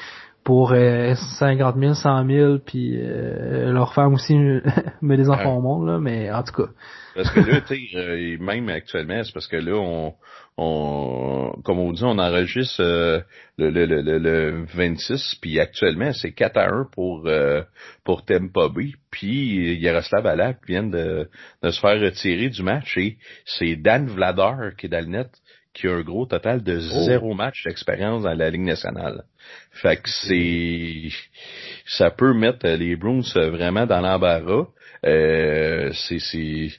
pour 0.47 0.71
euh, 0.71 1.13
50 1.39 1.75
000, 1.77 1.93
100 1.93 2.25
000, 2.25 2.57
puis 2.59 2.93
euh, 2.95 3.73
leur 3.73 3.93
femme 3.93 4.13
aussi 4.13 4.33
met 5.01 5.17
des 5.17 5.29
enfants 5.29 5.57
au 5.57 5.61
monde, 5.61 5.87
là, 5.87 5.99
mais 5.99 6.31
en 6.31 6.41
tout 6.41 6.53
cas. 6.53 6.71
Parce 7.15 7.29
que 7.31 7.41
là, 7.41 7.59
tu 7.59 7.75
sais, 7.75 7.97
euh, 7.97 8.37
même 8.39 8.69
actuellement, 8.69 9.21
c'est 9.25 9.33
parce 9.33 9.47
que 9.47 9.57
là, 9.57 9.73
on, 9.73 10.13
on 10.55 11.51
comme 11.65 11.79
on 11.79 11.91
dit, 11.91 12.03
on 12.05 12.17
enregistre 12.17 12.81
euh, 12.81 13.19
le, 13.57 13.71
le, 13.71 13.85
le, 13.85 14.19
le, 14.19 14.65
26, 14.73 15.35
puis 15.41 15.59
actuellement, 15.59 16.13
c'est 16.13 16.31
4 16.31 16.55
à 16.55 16.69
1 16.69 16.87
pour 16.93 17.27
pour 18.05 18.23
Tempa 18.23 18.69
Bay, 18.69 18.93
puis 19.11 19.77
Yaroslav 19.77 20.25
Alak 20.25 20.59
vient 20.65 20.83
de, 20.83 21.27
de 21.61 21.69
se 21.71 21.81
faire 21.81 21.99
retirer 21.99 22.47
du 22.47 22.63
match, 22.63 22.95
et 22.97 23.17
c'est 23.43 23.75
Dan 23.75 24.07
Vladar 24.07 24.77
qui 24.77 24.85
est 24.85 24.89
dans 24.89 25.03
le 25.03 25.11
net 25.11 25.29
qui 25.77 25.87
a 25.87 25.93
un 25.93 26.01
gros 26.01 26.25
total 26.25 26.63
de 26.63 26.77
oh. 26.77 27.05
zéro 27.05 27.33
match 27.35 27.63
d'expérience 27.63 28.23
dans 28.23 28.33
la 28.33 28.49
Ligue 28.49 28.61
nationale. 28.61 29.23
Fait 29.71 29.97
que 29.97 30.09
c'est 30.09 31.09
ça 31.85 32.09
peut 32.09 32.33
mettre 32.33 32.67
les 32.67 32.95
Bruins 32.95 33.21
vraiment 33.35 33.85
dans 33.85 34.01
l'embarras. 34.01 34.67
Euh, 35.05 35.91
c'est 35.93 36.17
c'est 36.19 36.71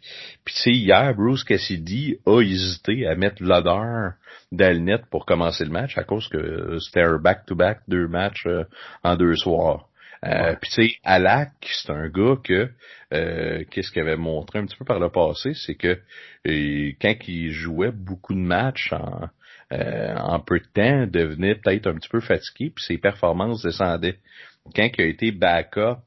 puis 0.45 0.55
tu 0.55 0.61
sais 0.63 0.73
hier 0.73 1.15
Bruce 1.15 1.45
Cassidy 1.45 2.17
a 2.27 2.41
hésité 2.41 3.07
à 3.07 3.15
mettre 3.15 3.41
l'odeur 3.41 4.15
d'Alnet 4.51 5.03
pour 5.11 5.25
commencer 5.25 5.65
le 5.65 5.71
match 5.71 5.97
à 5.97 6.03
cause 6.03 6.27
que 6.29 6.79
c'était 6.81 7.03
un 7.03 7.19
back-to-back 7.19 7.83
deux 7.87 8.09
matchs 8.09 8.47
euh, 8.47 8.65
en 9.05 9.15
deux 9.15 9.37
soirs. 9.37 9.88
Euh, 10.25 10.57
Puis 10.61 10.71
tu 10.71 10.89
sais, 10.89 10.95
Alak, 11.05 11.53
c'est 11.63 11.93
un 11.93 12.09
gars 12.09 12.37
que 12.43 12.71
euh, 13.15 13.65
qu'est-ce 13.71 13.91
qu'il 13.91 14.03
avait 14.03 14.17
montré 14.17 14.59
un 14.59 14.67
petit 14.67 14.77
peu 14.77 14.85
par 14.85 14.99
le 14.99 15.09
passé, 15.11 15.55
c'est 15.55 15.75
que 15.75 15.99
euh, 16.47 16.93
quand 17.01 17.15
il 17.29 17.51
jouait 17.53 17.93
beaucoup 17.93 18.35
de 18.35 18.41
matchs 18.41 18.93
en, 18.93 19.29
euh, 19.73 20.15
en 20.17 20.41
peu 20.41 20.61
de 20.61 20.67
temps, 20.67 21.07
devenait 21.07 21.55
peut-être 21.55 21.87
un 21.87 21.95
petit 21.95 22.09
peu 22.09 22.21
fatigué, 22.21 22.73
puis 22.75 22.85
ses 22.85 22.99
performances 22.99 23.63
descendaient. 23.63 24.19
Quand 24.75 24.89
il 24.99 25.01
a 25.01 25.07
été 25.07 25.31
backup 25.31 26.03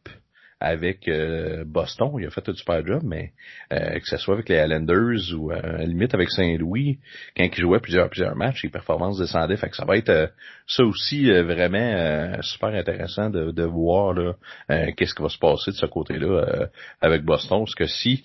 avec 0.61 1.07
euh, 1.07 1.63
Boston. 1.65 2.11
Il 2.19 2.27
a 2.27 2.29
fait 2.29 2.47
un 2.47 2.53
super 2.53 2.85
job, 2.85 3.01
mais 3.03 3.31
euh, 3.73 3.99
que 3.99 4.05
ce 4.05 4.17
soit 4.17 4.35
avec 4.35 4.47
les 4.47 4.61
Islanders 4.61 5.33
ou 5.35 5.51
euh, 5.51 5.55
à 5.55 5.77
la 5.79 5.85
limite 5.85 6.13
avec 6.13 6.29
Saint-Louis, 6.29 6.99
quand 7.35 7.43
il 7.43 7.61
jouait 7.61 7.79
plusieurs 7.79 8.09
plusieurs 8.09 8.35
matchs, 8.35 8.63
les 8.63 8.69
performances 8.69 9.17
descendaient. 9.17 9.57
Fait 9.57 9.69
que 9.69 9.75
ça 9.75 9.85
va 9.85 9.97
être 9.97 10.31
ça 10.67 10.83
aussi 10.83 11.29
vraiment 11.31 12.41
super 12.41 12.69
intéressant 12.69 13.29
de, 13.29 13.51
de 13.51 13.63
voir 13.63 14.35
qu'est-ce 14.67 15.15
qui 15.15 15.23
va 15.23 15.29
se 15.29 15.39
passer 15.39 15.71
de 15.71 15.75
ce 15.75 15.85
côté-là 15.87 16.67
avec 17.01 17.23
Boston. 17.23 17.59
Parce 17.59 17.75
que 17.75 17.87
si 17.87 18.23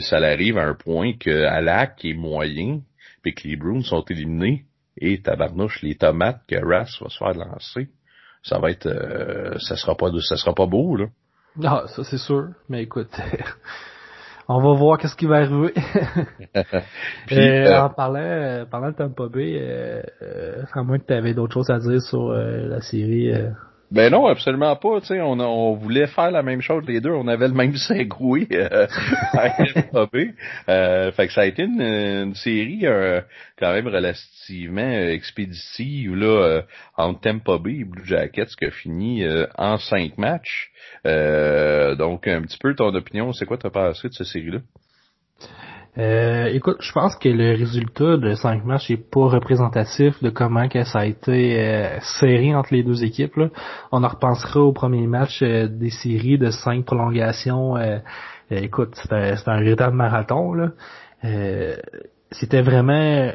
ça 0.00 0.16
arrive 0.16 0.58
à 0.58 0.64
un 0.64 0.74
point 0.74 1.12
que 1.18 1.44
Alak 1.44 2.04
est 2.04 2.14
moyen, 2.14 2.80
puis 3.22 3.34
que 3.34 3.46
les 3.46 3.56
Bruins 3.56 3.82
sont 3.82 4.04
éliminés, 4.04 4.64
et 5.00 5.20
tabarnouche, 5.20 5.82
les 5.82 5.96
tomates 5.96 6.42
que 6.48 6.56
Ras 6.56 6.98
va 7.00 7.08
se 7.08 7.18
faire 7.18 7.34
lancer, 7.34 7.88
ça 8.42 8.58
va 8.58 8.70
être 8.70 8.88
ça 9.60 9.76
sera 9.76 9.96
pas 9.96 10.10
ça 10.20 10.36
sera 10.36 10.54
pas 10.54 10.66
beau 10.66 10.96
là. 10.96 11.06
Ah, 11.64 11.84
ça 11.88 12.04
c'est 12.04 12.18
sûr. 12.18 12.48
Mais 12.68 12.82
écoute, 12.82 13.10
on 14.48 14.60
va 14.60 14.78
voir 14.78 14.98
qu'est-ce 14.98 15.16
qui 15.16 15.26
va 15.26 15.36
arriver. 15.36 15.74
Puis, 17.26 17.36
euh, 17.38 17.66
euh, 17.66 17.82
en 17.82 17.90
parlant, 17.90 18.20
euh, 18.20 18.64
parlant 18.64 18.90
de 18.90 18.96
Tampa 18.96 19.28
Bay, 19.28 19.58
euh, 19.60 20.02
euh, 20.22 20.62
à 20.72 20.82
moins 20.82 20.98
que 20.98 21.06
tu 21.06 21.12
avais 21.12 21.34
d'autres 21.34 21.54
choses 21.54 21.70
à 21.70 21.78
dire 21.78 22.00
sur 22.00 22.32
la 22.32 22.80
série. 22.80 23.32
Ben 23.90 24.12
non, 24.12 24.26
absolument 24.26 24.76
pas. 24.76 25.00
Tu 25.00 25.06
sais, 25.06 25.20
on, 25.22 25.40
on 25.40 25.74
voulait 25.74 26.06
faire 26.06 26.30
la 26.30 26.42
même 26.42 26.60
chose 26.60 26.84
les 26.86 27.00
deux. 27.00 27.10
On 27.10 27.26
avait 27.26 27.48
le 27.48 27.54
même 27.54 27.74
segway 27.76 28.46
euh, 28.52 28.86
euh, 30.68 31.12
fait 31.12 31.26
que 31.26 31.32
ça 31.32 31.40
a 31.42 31.46
été 31.46 31.62
une, 31.62 32.34
série 32.34 32.80
euh, 32.84 33.22
quand 33.58 33.72
même 33.72 33.86
relativement 33.88 34.82
euh, 34.82 35.12
expéditive 35.12 36.14
là 36.14 36.26
euh, 36.26 36.62
entre 36.96 37.20
Tampa 37.20 37.56
Bay 37.58 37.78
et 37.80 37.84
Blue 37.84 38.04
Jackets 38.04 38.54
qui 38.58 38.66
a 38.66 38.70
fini 38.70 39.24
en 39.56 39.78
cinq 39.78 40.18
matchs. 40.18 40.70
donc 41.04 42.28
un 42.28 42.42
petit 42.42 42.58
peu 42.58 42.74
ton 42.74 42.94
opinion, 42.94 43.32
c'est 43.32 43.46
quoi 43.46 43.56
t'as 43.56 43.70
pensé 43.70 44.08
de 44.08 44.12
cette 44.12 44.26
série-là? 44.26 44.58
Euh, 45.96 46.46
écoute, 46.52 46.76
je 46.80 46.92
pense 46.92 47.16
que 47.16 47.28
le 47.28 47.56
résultat 47.56 48.16
de 48.16 48.34
5 48.34 48.64
matchs 48.64 48.90
est 48.90 49.10
pas 49.10 49.26
représentatif 49.26 50.22
de 50.22 50.30
comment 50.30 50.68
ça 50.84 51.00
a 51.00 51.06
été 51.06 51.58
euh, 51.58 51.98
serré 52.20 52.54
entre 52.54 52.74
les 52.74 52.82
deux 52.82 53.02
équipes. 53.04 53.36
Là. 53.36 53.48
On 53.90 54.04
en 54.04 54.08
repensera 54.08 54.60
au 54.60 54.72
premier 54.72 55.06
match 55.06 55.40
euh, 55.42 55.66
des 55.66 55.90
séries 55.90 56.38
de 56.38 56.50
5 56.50 56.84
prolongations. 56.84 57.76
écoute, 58.50 58.94
c'était 58.94 59.34
un 59.46 59.60
véritable 59.60 59.96
marathon. 59.96 60.70
C'était 62.30 62.62
vraiment 62.62 62.92
euh, 62.92 63.32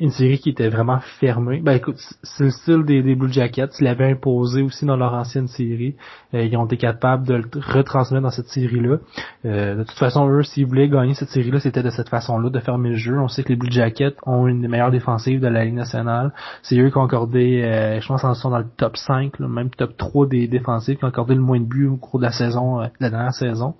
une 0.00 0.10
série 0.10 0.38
qui 0.38 0.50
était 0.50 0.68
vraiment 0.68 0.98
fermée. 1.20 1.60
Ben 1.60 1.74
écoute, 1.74 1.96
c'est 2.22 2.44
le 2.44 2.50
style 2.50 2.84
des, 2.84 3.02
des 3.02 3.14
Blue 3.14 3.32
Jackets. 3.32 3.70
Ils 3.78 3.84
l'avaient 3.84 4.10
imposé 4.10 4.62
aussi 4.62 4.84
dans 4.84 4.96
leur 4.96 5.14
ancienne 5.14 5.46
série. 5.46 5.94
Euh, 6.34 6.42
ils 6.42 6.56
ont 6.56 6.66
été 6.66 6.76
capables 6.76 7.24
de 7.24 7.34
le 7.34 7.44
retransmettre 7.54 8.22
dans 8.24 8.30
cette 8.30 8.48
série-là. 8.48 8.96
Euh, 9.44 9.76
de 9.76 9.82
toute 9.84 9.98
façon, 9.98 10.28
eux, 10.28 10.42
s'ils 10.42 10.66
voulaient 10.66 10.88
gagner 10.88 11.14
cette 11.14 11.28
série-là, 11.28 11.60
c'était 11.60 11.84
de 11.84 11.90
cette 11.90 12.08
façon-là, 12.08 12.50
de 12.50 12.58
fermer 12.58 12.90
le 12.90 12.96
jeu. 12.96 13.16
On 13.18 13.28
sait 13.28 13.44
que 13.44 13.50
les 13.50 13.56
Blue 13.56 13.70
Jackets 13.70 14.16
ont 14.26 14.48
une 14.48 14.60
des 14.60 14.68
meilleures 14.68 14.90
défensives 14.90 15.40
de 15.40 15.46
la 15.46 15.64
Ligue 15.64 15.74
nationale. 15.74 16.32
C'est 16.62 16.76
eux 16.76 16.90
qui 16.90 16.96
ont 16.98 17.04
accordé, 17.04 17.62
je 18.02 18.08
pense, 18.08 18.22
qu'ils 18.22 18.34
sont 18.34 18.50
dans 18.50 18.58
le 18.58 18.68
top 18.76 18.96
5, 18.96 19.38
même 19.38 19.70
top 19.70 19.96
3 19.96 20.26
des 20.26 20.48
défensives, 20.48 20.98
qui 20.98 21.04
ont 21.04 21.08
accordé 21.08 21.36
le 21.36 21.40
moins 21.40 21.60
de 21.60 21.64
buts 21.64 21.86
au 21.86 21.96
cours 21.96 22.18
de 22.18 22.24
la 22.24 22.32
saison, 22.32 22.80
de 22.80 22.90
la 22.98 23.10
dernière 23.10 23.34
saison. 23.34 23.76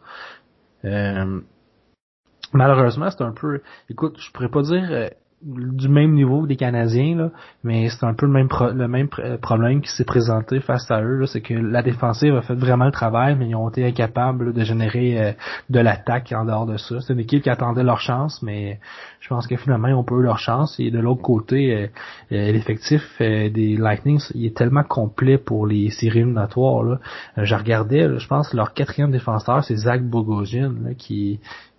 malheureusement, 2.52 3.10
c'est 3.10 3.24
un 3.24 3.32
peu... 3.32 3.60
Écoute, 3.90 4.16
je 4.20 4.30
pourrais 4.30 4.50
pas 4.50 4.62
dire 4.62 5.10
du 5.40 5.88
même 5.88 6.14
niveau 6.14 6.46
des 6.46 6.56
Canadiens, 6.56 7.16
là, 7.16 7.30
mais 7.62 7.88
c'est 7.90 8.04
un 8.04 8.14
peu 8.14 8.26
le 8.26 8.32
même 8.32 8.48
le 8.74 8.88
même 8.88 9.08
problème 9.40 9.80
qui 9.80 9.90
s'est 9.90 10.04
présenté 10.04 10.60
face 10.60 10.90
à 10.90 11.00
eux. 11.00 11.26
C'est 11.26 11.40
que 11.40 11.54
la 11.54 11.82
défensive 11.82 12.34
a 12.34 12.42
fait 12.42 12.54
vraiment 12.54 12.86
le 12.86 12.92
travail, 12.92 13.36
mais 13.38 13.48
ils 13.48 13.54
ont 13.54 13.68
été 13.68 13.84
incapables 13.84 14.52
de 14.52 14.64
générer 14.64 15.20
euh, 15.20 15.32
de 15.70 15.78
l'attaque 15.78 16.32
en 16.34 16.44
dehors 16.44 16.66
de 16.66 16.76
ça. 16.76 17.00
C'est 17.00 17.12
une 17.12 17.20
équipe 17.20 17.42
qui 17.44 17.50
attendait 17.50 17.84
leur 17.84 18.00
chance, 18.00 18.42
mais 18.42 18.80
je 19.20 19.28
pense 19.28 19.46
que 19.46 19.56
finalement 19.56 19.86
ils 19.88 19.94
ont 19.94 20.04
pas 20.04 20.16
eu 20.16 20.22
leur 20.22 20.38
chance. 20.38 20.74
Et 20.80 20.90
de 20.90 20.98
l'autre 20.98 21.22
côté, 21.22 21.72
euh, 21.72 21.86
euh, 22.32 22.52
l'effectif 22.52 23.02
des 23.20 23.76
Lightning 23.76 24.20
il 24.34 24.46
est 24.46 24.56
tellement 24.56 24.82
complet 24.82 25.38
pour 25.38 25.68
les 25.68 25.90
séries 25.90 26.20
éliminatoires. 26.20 26.82
Là. 26.82 26.98
je 27.36 27.54
regardais, 27.54 28.18
je 28.18 28.26
pense 28.26 28.52
leur 28.54 28.74
quatrième 28.74 29.12
défenseur, 29.12 29.62
c'est 29.62 29.76
Zach 29.76 30.02
Bogosian, 30.02 30.74
qui 30.96 31.38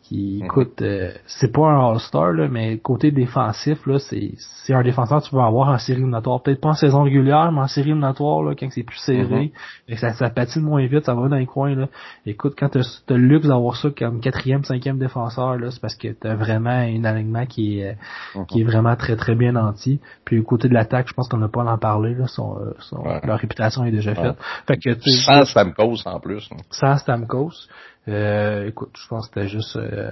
qui, 0.10 0.40
mhm. 0.40 0.46
écoute, 0.46 0.82
euh, 0.82 1.12
c'est 1.28 1.52
pas 1.52 1.68
un 1.68 1.92
All-Star, 1.92 2.32
là, 2.34 2.48
mais 2.48 2.80
côté 2.80 3.12
défensif, 3.12 3.86
là, 3.86 4.00
c'est, 4.00 4.32
c'est 4.66 4.74
un 4.74 4.82
défenseur 4.82 5.20
que 5.20 5.26
tu 5.26 5.32
peux 5.32 5.40
avoir 5.40 5.70
en 5.70 5.78
série 5.78 6.00
éliminatoire. 6.00 6.42
Peut-être 6.42 6.62
pas 6.62 6.70
en 6.70 6.74
saison 6.74 7.04
régulière, 7.04 7.52
mais 7.52 7.62
en 7.62 7.68
série 7.68 7.90
éliminatoire, 7.90 8.42
là, 8.42 8.56
quand 8.60 8.68
c'est 8.72 8.82
plus 8.82 8.98
serré, 8.98 9.52
mhm. 9.88 9.98
ça, 9.98 10.14
ça 10.14 10.32
patine 10.32 10.64
moins 10.64 10.84
vite, 10.88 11.06
ça 11.06 11.14
va 11.14 11.28
dans 11.28 11.36
les 11.36 11.46
coins, 11.46 11.76
là. 11.76 11.90
Écoute, 12.26 12.56
quand 12.58 12.70
t'as, 12.70 12.80
as 12.80 13.14
le 13.14 13.18
luxe 13.20 13.48
d'avoir 13.48 13.76
ça 13.76 13.90
comme 13.96 14.20
quatrième, 14.20 14.64
cinquième 14.64 14.98
défenseur, 14.98 15.58
là, 15.58 15.70
c'est 15.70 15.82
parce 15.82 15.96
que 15.96 16.08
t'as 16.08 16.34
vraiment 16.34 16.72
un 16.72 17.04
alignement 17.04 17.46
qui 17.46 17.80
est, 17.80 17.96
mhm. 18.34 18.48
qui 18.48 18.62
est 18.62 18.66
vraiment 18.66 18.96
très, 18.96 19.16
très 19.16 19.36
bien 19.36 19.56
anti. 19.56 20.00
Puis, 20.26 20.44
côté 20.44 20.70
de 20.70 20.74
l'attaque, 20.74 21.08
je 21.08 21.14
pense 21.14 21.30
qu'on 21.30 21.38
n'a 21.38 21.50
pas 21.50 21.62
à 21.62 21.74
en 21.74 21.78
parler, 21.78 22.16
là, 22.16 22.26
son, 22.26 22.58
euh, 22.58 23.20
leur 23.24 23.38
réputation 23.38 23.86
est 23.86 23.92
déjà 23.92 24.16
faite. 24.16 24.38
Fait 24.66 24.78
que, 24.78 25.00
sans 25.00 25.46
Stamkos, 25.46 26.08
en 26.08 26.20
plus. 26.20 26.50
Sans 26.72 26.98
Stamkos. 26.98 27.68
Euh, 28.10 28.68
écoute, 28.68 28.92
je 28.96 29.08
pense 29.08 29.28
que 29.28 29.40
c'était 29.40 29.50
juste 29.50 29.76
euh, 29.76 30.12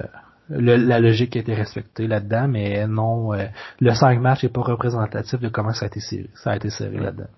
la 0.50 1.00
logique 1.00 1.32
qui 1.32 1.38
a 1.40 1.42
été 1.42 1.54
respectée 1.54 2.08
là-dedans, 2.08 2.48
mais 2.48 2.88
non, 2.88 3.34
euh, 3.34 3.46
le 3.80 3.94
5 3.94 4.20
matchs 4.20 4.44
n'est 4.44 4.50
pas 4.50 4.62
représentatif 4.62 5.40
de 5.40 5.50
comment 5.50 5.74
ça 5.74 5.86
a 5.86 5.88
été 5.88 6.00
serré, 6.00 6.30
ça 6.36 6.52
a 6.52 6.56
été 6.56 6.70
serré 6.70 6.98
là-dedans. 6.98 7.30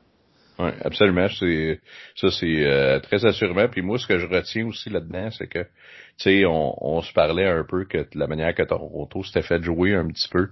Oui, 0.59 0.71
absolument. 0.83 1.27
C'est 1.39 1.79
ça, 2.15 2.29
c'est 2.31 2.99
très 3.03 3.25
assurément. 3.25 3.69
Puis 3.69 3.81
moi, 3.81 3.97
ce 3.97 4.05
que 4.05 4.19
je 4.19 4.27
retiens 4.27 4.67
aussi 4.67 4.89
là-dedans, 4.89 5.29
c'est 5.31 5.47
que, 5.47 5.59
tu 5.59 5.67
sais, 6.17 6.45
on, 6.45 6.75
on, 6.85 7.01
se 7.01 7.13
parlait 7.13 7.47
un 7.47 7.63
peu 7.63 7.85
que 7.85 8.05
la 8.13 8.27
manière 8.27 8.53
que 8.53 8.63
Toronto 8.63 9.23
s'était 9.23 9.41
fait 9.41 9.63
jouer 9.63 9.95
un 9.95 10.07
petit 10.07 10.27
peu. 10.27 10.49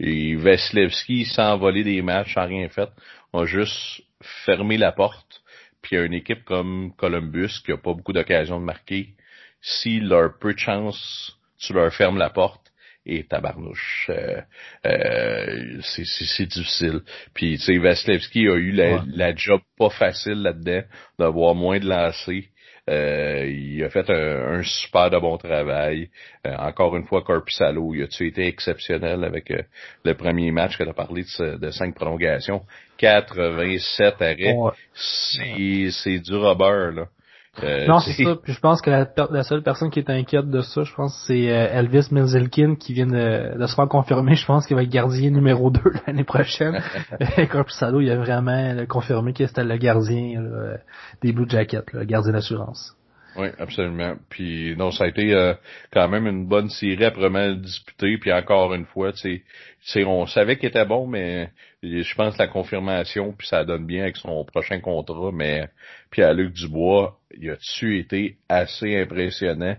Et 0.00 0.36
Vasilevski, 0.36 1.24
sans 1.24 1.56
voler 1.56 1.82
des 1.82 2.02
matchs, 2.02 2.34
sans 2.34 2.46
rien 2.46 2.68
fait, 2.68 2.90
a 3.32 3.44
juste 3.46 4.02
fermé 4.44 4.76
la 4.76 4.92
porte. 4.92 5.42
Puis 5.82 5.96
une 5.96 6.14
équipe 6.14 6.44
comme 6.44 6.92
Columbus 6.96 7.62
qui 7.64 7.72
a 7.72 7.76
pas 7.76 7.94
beaucoup 7.94 8.12
d'occasions 8.12 8.60
de 8.60 8.64
marquer, 8.64 9.14
si 9.60 10.00
leur 10.00 10.38
peu 10.38 10.54
de 10.54 10.58
chance, 10.58 11.36
tu 11.58 11.72
leur 11.72 11.92
fermes 11.92 12.18
la 12.18 12.30
porte, 12.30 12.68
et 13.08 13.24
tabarnouche. 13.24 14.10
Euh, 14.10 14.40
euh, 14.86 15.80
c'est 15.82 16.46
difficile. 16.46 17.00
Puis, 17.34 17.56
tu 17.58 17.64
sais, 17.64 17.78
Vasilevski 17.78 18.48
a 18.48 18.54
eu 18.54 18.72
la, 18.72 19.34
job 19.34 19.60
pas 19.78 19.90
facile 19.90 20.42
là-dedans, 20.42 20.82
d'avoir 21.18 21.54
moins 21.54 21.78
de 21.78 21.88
lancers. 21.88 22.44
Euh, 22.88 23.46
il 23.46 23.84
a 23.84 23.90
fait 23.90 24.08
un, 24.08 24.62
super 24.62 25.10
de 25.10 25.18
bon 25.18 25.36
travail. 25.36 26.08
Euh, 26.46 26.56
encore 26.56 26.96
une 26.96 27.04
fois, 27.04 27.22
Corpusalo, 27.22 27.94
il 27.94 28.02
a-tu 28.02 28.26
été 28.26 28.46
exceptionnel 28.46 29.24
avec 29.24 29.50
euh, 29.50 29.62
le 30.04 30.14
premier 30.14 30.50
match 30.52 30.78
que 30.78 30.84
tu 30.84 30.88
as 30.88 30.94
parlé 30.94 31.22
de, 31.22 31.56
de 31.56 31.70
cinq 31.70 31.94
prolongations? 31.94 32.62
87 32.96 34.22
arrêts. 34.22 34.56
C'est 34.94 36.18
du 36.18 36.34
rubber, 36.34 36.94
là. 36.94 37.08
Euh, 37.62 37.86
non, 37.86 37.98
c'est 37.98 38.24
ça. 38.24 38.36
Puis 38.42 38.52
je 38.52 38.60
pense 38.60 38.80
que 38.80 38.90
la, 38.90 39.42
seule 39.42 39.62
personne 39.62 39.90
qui 39.90 39.98
est 39.98 40.10
inquiète 40.10 40.50
de 40.50 40.60
ça, 40.60 40.82
je 40.82 40.94
pense, 40.94 41.16
c'est 41.26 41.50
euh, 41.50 41.68
Elvis 41.72 42.08
Milzilkin 42.10 42.74
qui 42.76 42.92
vient 42.92 43.06
de, 43.06 43.66
se 43.66 43.74
faire 43.74 43.88
confirmer. 43.88 44.34
Je 44.34 44.46
pense 44.46 44.66
qu'il 44.66 44.76
va 44.76 44.82
être 44.82 44.90
gardien 44.90 45.30
numéro 45.30 45.70
2 45.70 45.80
l'année 46.06 46.24
prochaine. 46.24 46.82
Corpusalo, 47.50 48.00
il 48.00 48.10
a 48.10 48.16
vraiment 48.16 48.74
confirmé 48.88 49.32
qu'il 49.32 49.46
était 49.46 49.64
le 49.64 49.76
gardien 49.76 50.42
des 51.22 51.32
Blue 51.32 51.48
Jackets, 51.48 51.92
le 51.92 52.04
gardien 52.04 52.32
d'assurance. 52.32 52.97
Oui, 53.38 53.46
absolument. 53.58 54.16
Puis 54.28 54.74
non, 54.76 54.90
ça 54.90 55.04
a 55.04 55.06
été 55.06 55.32
euh, 55.32 55.54
quand 55.92 56.08
même 56.08 56.26
une 56.26 56.46
bonne 56.48 56.70
série 56.70 57.08
mal 57.30 57.60
disputée. 57.60 58.18
Puis 58.18 58.32
encore 58.32 58.74
une 58.74 58.84
fois, 58.86 59.12
sais, 59.12 60.04
on 60.04 60.26
savait 60.26 60.56
qu'il 60.56 60.68
était 60.68 60.84
bon, 60.84 61.06
mais 61.06 61.50
je 61.80 62.14
pense 62.16 62.36
la 62.36 62.48
confirmation, 62.48 63.32
puis 63.32 63.46
ça 63.46 63.64
donne 63.64 63.86
bien 63.86 64.02
avec 64.02 64.16
son 64.16 64.44
prochain 64.44 64.80
contrat. 64.80 65.30
Mais 65.32 65.68
puis 66.10 66.22
à 66.22 66.32
Luc 66.32 66.52
Dubois, 66.52 67.16
il 67.40 67.48
a-tu 67.50 68.00
été 68.00 68.38
assez 68.48 69.00
impressionnant 69.00 69.76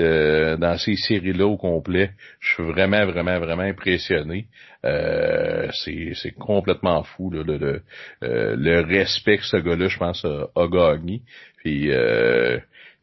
euh, 0.00 0.56
dans 0.56 0.78
ces 0.78 0.96
séries-là 0.96 1.46
au 1.46 1.58
complet. 1.58 2.10
Je 2.40 2.54
suis 2.54 2.62
vraiment, 2.64 3.04
vraiment, 3.04 3.38
vraiment 3.38 3.64
impressionné. 3.64 4.46
Euh, 4.86 5.68
c'est 5.84 6.34
complètement 6.38 7.02
fou 7.02 7.28
le, 7.28 7.42
le, 7.42 7.82
le, 8.20 8.80
respect 8.80 9.38
que 9.38 9.44
ce 9.44 9.58
gars-là, 9.58 9.88
je 9.88 9.98
pense, 9.98 10.24
a, 10.24 10.48
a 10.56 10.68
gagné. 10.68 11.20
Puis 11.58 11.90
euh, 11.92 12.58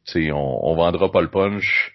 sais, 0.05 0.31
on, 0.31 0.65
on 0.65 0.75
vendra 0.75 1.11
pas 1.11 1.21
le 1.21 1.29
punch. 1.29 1.93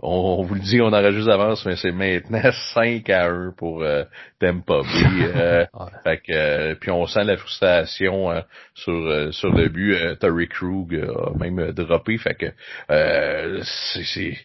On, 0.00 0.42
vous 0.42 0.54
le 0.54 0.60
dit, 0.60 0.80
on 0.80 0.88
aurait 0.92 1.12
juste 1.12 1.28
avance, 1.28 1.64
mais 1.64 1.76
c'est 1.76 1.92
maintenant 1.92 2.50
5 2.74 3.08
à 3.08 3.26
1 3.26 3.52
pour 3.56 3.82
euh, 3.82 4.04
Tampa 4.38 4.74
euh, 4.84 5.64
fait 6.04 6.18
que, 6.18 6.32
euh, 6.32 6.74
puis 6.74 6.90
on 6.90 7.06
sent 7.06 7.24
la 7.24 7.36
frustration 7.36 8.30
euh, 8.30 8.40
sur 8.74 9.32
sur 9.32 9.52
le 9.52 9.68
but. 9.68 9.96
Terry 10.20 10.46
Krug 10.48 10.94
a 10.94 11.36
même 11.38 11.72
droppé. 11.72 12.18
Fait 12.18 12.34
que 12.34 12.52
c'est 12.88 14.36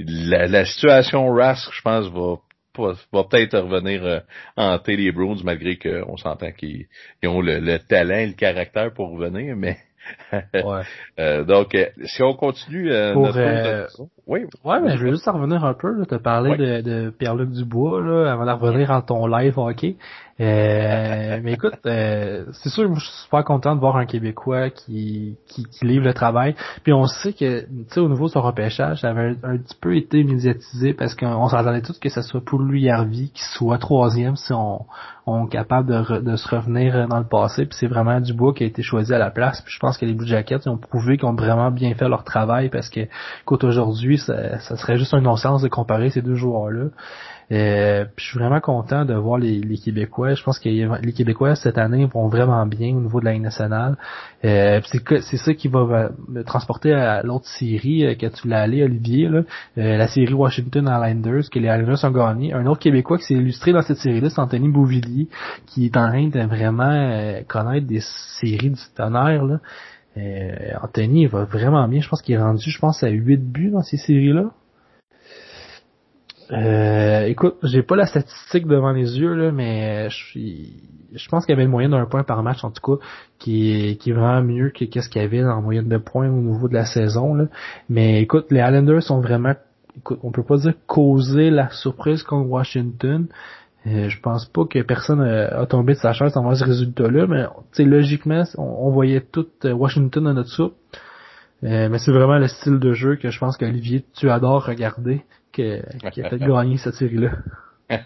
la, 0.00 0.46
la 0.46 0.64
situation 0.64 1.28
Rask, 1.32 1.72
je 1.72 1.82
pense, 1.82 2.08
va 2.08 2.36
va 3.12 3.24
peut-être 3.24 3.58
revenir 3.58 4.22
hanter 4.56 4.96
les 4.96 5.10
Browns 5.10 5.40
malgré 5.42 5.76
qu'on 5.76 6.16
s'entend 6.16 6.52
qu'ils 6.52 6.86
ont 7.24 7.40
le, 7.40 7.58
le, 7.58 7.80
talent 7.80 8.18
et 8.18 8.26
le 8.28 8.34
caractère 8.34 8.92
pour 8.94 9.10
revenir, 9.10 9.56
mais 9.56 9.78
ouais. 10.32 10.82
Euh, 11.18 11.44
donc, 11.44 11.74
euh, 11.74 11.86
si 12.04 12.22
on 12.22 12.34
continue 12.34 12.92
euh, 12.92 13.12
notre 13.12 13.38
euh, 13.38 13.86
oui. 14.28 14.44
Ouais, 14.62 14.80
mais 14.80 14.96
je 14.96 15.04
veux 15.04 15.10
juste 15.12 15.26
revenir 15.26 15.64
un 15.64 15.74
peu. 15.74 16.04
Tu 16.06 16.14
as 16.14 16.18
parlé 16.18 16.56
de, 16.56 16.80
de 16.80 17.10
Pierre-Luc 17.10 17.50
Dubois 17.50 18.00
là, 18.00 18.30
avant 18.30 18.46
de 18.46 18.52
revenir 18.52 18.90
en 18.90 19.00
ton 19.00 19.26
live 19.26 19.58
hockey. 19.58 19.96
Euh, 20.40 21.40
mais 21.42 21.54
écoute, 21.54 21.74
euh, 21.86 22.44
c'est 22.52 22.68
sûr, 22.68 22.94
je 22.94 23.00
suis 23.00 23.22
super 23.24 23.44
content 23.44 23.74
de 23.74 23.80
voir 23.80 23.96
un 23.96 24.06
Québécois 24.06 24.70
qui, 24.70 25.36
qui, 25.48 25.64
qui 25.64 25.86
livre 25.86 26.04
le 26.04 26.14
travail. 26.14 26.54
Puis 26.84 26.92
on 26.92 27.06
sait 27.06 27.32
que, 27.32 27.62
tu 27.62 27.68
sais, 27.88 28.00
au 28.00 28.08
niveau 28.08 28.26
de 28.26 28.32
son 28.32 28.42
repêchage, 28.42 29.00
ça 29.00 29.08
avait 29.08 29.34
un, 29.42 29.56
petit 29.56 29.76
peu 29.80 29.96
été 29.96 30.22
médiatisé 30.22 30.92
parce 30.92 31.14
qu'on 31.14 31.48
s'attendait 31.48 31.82
tous 31.82 31.98
que 31.98 32.08
ce 32.08 32.22
soit 32.22 32.44
pour 32.44 32.60
lui 32.60 32.88
Harvey 32.88 33.30
qui 33.34 33.42
soit 33.56 33.78
troisième 33.78 34.36
si 34.36 34.52
on, 34.52 34.84
on 35.28 35.46
est 35.46 35.50
capable 35.50 35.88
de, 35.88 36.20
de 36.20 36.36
se 36.36 36.48
revenir 36.48 37.06
dans 37.08 37.18
le 37.18 37.26
passé. 37.26 37.66
Puis 37.66 37.76
c'est 37.78 37.86
vraiment 37.86 38.20
Dubois 38.20 38.54
qui 38.54 38.64
a 38.64 38.66
été 38.66 38.82
choisi 38.82 39.12
à 39.12 39.18
la 39.18 39.30
place. 39.30 39.60
Puis 39.62 39.72
je 39.74 39.78
pense 39.78 39.98
que 39.98 40.06
les 40.06 40.14
Blue 40.14 40.26
Jackets 40.26 40.66
ont 40.66 40.76
prouvé 40.76 41.16
qu'ils 41.16 41.28
ont 41.28 41.34
vraiment 41.34 41.70
bien 41.70 41.94
fait 41.94 42.08
leur 42.08 42.24
travail 42.24 42.68
parce 42.68 42.88
que, 42.88 43.00
écoute, 43.42 43.64
aujourd'hui, 43.64 44.18
ça, 44.18 44.58
ça 44.60 44.76
serait 44.76 44.96
juste 44.96 45.14
un 45.14 45.20
non-sens 45.20 45.62
de 45.62 45.68
comparer 45.68 46.10
ces 46.10 46.22
deux 46.22 46.34
joueurs-là. 46.34 46.88
Euh, 47.50 48.04
je 48.18 48.24
suis 48.24 48.38
vraiment 48.38 48.60
content 48.60 49.06
de 49.06 49.14
voir 49.14 49.38
les, 49.38 49.60
les 49.60 49.78
Québécois. 49.78 50.34
Je 50.34 50.42
pense 50.42 50.58
que 50.58 50.68
les 50.68 51.12
Québécois 51.12 51.54
cette 51.54 51.78
année 51.78 52.04
vont 52.04 52.28
vraiment 52.28 52.66
bien 52.66 52.94
au 52.94 53.00
niveau 53.00 53.20
de 53.20 53.24
la 53.24 53.38
nationale. 53.38 53.96
Euh, 54.44 54.80
c'est 54.84 55.36
ça 55.36 55.54
qui 55.54 55.68
va 55.68 56.10
me 56.28 56.44
transporter 56.44 56.92
à 56.92 57.22
l'autre 57.22 57.46
série 57.46 58.04
euh, 58.04 58.14
que 58.14 58.26
tu 58.26 58.48
l'as 58.48 58.60
allé, 58.60 58.84
Olivier, 58.84 59.28
là. 59.28 59.42
Euh, 59.78 59.96
la 59.96 60.06
série 60.08 60.32
Washington 60.34 60.84
Islanders, 60.84 61.48
que 61.50 61.58
les 61.58 61.68
Islanders 61.68 62.04
ont 62.04 62.10
gagné. 62.10 62.52
Un 62.52 62.66
autre 62.66 62.80
Québécois 62.80 63.18
qui 63.18 63.24
s'est 63.24 63.34
illustré 63.34 63.72
dans 63.72 63.82
cette 63.82 63.98
série-là, 63.98 64.30
c'est 64.30 64.40
Anthony 64.40 64.68
Bouvillier, 64.68 65.17
qui 65.66 65.86
est 65.86 65.96
en 65.96 66.08
train 66.08 66.28
de 66.28 66.40
vraiment 66.46 66.84
euh, 66.84 67.42
connaître 67.46 67.86
des 67.86 68.02
séries 68.40 68.70
du 68.70 68.80
tonnerre. 68.94 69.44
Là. 69.44 69.60
Anthony 70.82 71.26
va 71.26 71.44
vraiment 71.44 71.86
bien. 71.88 72.00
Je 72.00 72.08
pense 72.08 72.22
qu'il 72.22 72.34
est 72.34 72.42
rendu, 72.42 72.70
je 72.70 72.78
pense, 72.78 73.02
à 73.02 73.08
8 73.08 73.36
buts 73.36 73.70
dans 73.70 73.82
ces 73.82 73.96
séries-là. 73.96 74.50
Euh, 76.50 77.26
écoute, 77.26 77.56
j'ai 77.62 77.82
pas 77.82 77.94
la 77.94 78.06
statistique 78.06 78.66
devant 78.66 78.92
les 78.92 79.18
yeux 79.18 79.52
mais 79.52 80.08
je 80.08 81.28
pense 81.28 81.44
qu'il 81.44 81.52
y 81.52 81.56
avait 81.56 81.64
une 81.64 81.70
moyenne 81.70 81.90
d'un 81.90 82.06
point 82.06 82.22
par 82.22 82.42
match 82.42 82.64
en 82.64 82.70
tout 82.70 82.96
cas 82.96 83.04
qui 83.38 83.98
est 84.02 84.12
vraiment 84.12 84.42
mieux 84.42 84.70
que 84.70 84.86
qu'est-ce 84.86 85.10
qu'il 85.10 85.20
y 85.20 85.24
avait 85.24 85.44
en 85.44 85.60
moyenne 85.60 85.88
de 85.88 85.98
points 85.98 86.28
au 86.28 86.40
niveau 86.40 86.68
de 86.68 86.74
la 86.74 86.86
saison. 86.86 87.48
Mais 87.90 88.22
écoute, 88.22 88.46
les 88.50 88.60
Islanders 88.60 89.02
sont 89.02 89.20
vraiment 89.20 89.54
écoute, 89.98 90.20
on 90.22 90.30
peut 90.30 90.42
pas 90.42 90.56
dire 90.56 90.74
causer 90.86 91.50
la 91.50 91.70
surprise 91.70 92.22
contre 92.22 92.48
Washington. 92.48 93.26
Euh, 93.88 94.08
je 94.08 94.20
pense 94.20 94.46
pas 94.46 94.64
que 94.66 94.82
personne 94.82 95.20
a, 95.20 95.64
tombé 95.66 95.94
de 95.94 95.98
sa 95.98 96.12
chaise 96.12 96.36
en 96.36 96.42
voir 96.42 96.56
ce 96.56 96.64
résultat-là, 96.64 97.26
mais 97.26 97.44
logiquement, 97.84 98.42
on, 98.56 98.90
voyait 98.90 99.20
tout 99.20 99.46
euh, 99.64 99.72
Washington 99.72 100.24
dans 100.24 100.34
notre 100.34 100.50
soupe. 100.50 100.76
Euh, 101.64 101.88
mais 101.88 101.98
c'est 101.98 102.12
vraiment 102.12 102.38
le 102.38 102.48
style 102.48 102.78
de 102.78 102.92
jeu 102.92 103.16
que 103.16 103.30
je 103.30 103.38
pense 103.38 103.56
qu'Olivier, 103.56 104.04
tu 104.16 104.30
adores 104.30 104.66
regarder, 104.66 105.22
que, 105.52 105.80
qui 106.10 106.22
a 106.22 106.28
peut-être 106.28 106.46
gagné 106.46 106.76
cette 106.76 106.94
série-là. 106.94 107.30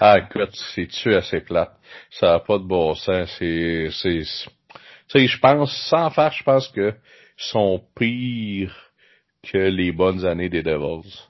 ah, 0.00 0.18
écoute, 0.18 0.54
c'est-tu 0.74 1.14
assez 1.14 1.40
plate. 1.40 1.72
Ça 2.10 2.32
n'a 2.32 2.40
pas 2.40 2.58
de 2.58 2.64
bon 2.64 2.94
sens. 2.94 3.28
C'est, 3.38 3.88
c'est, 3.92 4.22
tu 4.22 5.18
sais, 5.18 5.26
je 5.26 5.38
pense, 5.38 5.72
sans 5.88 6.10
faire, 6.10 6.32
je 6.32 6.42
pense 6.42 6.68
que 6.68 6.94
sont 7.36 7.82
pires 7.96 8.76
que 9.42 9.58
les 9.58 9.92
bonnes 9.92 10.24
années 10.24 10.48
des 10.48 10.62
Devils. 10.62 11.28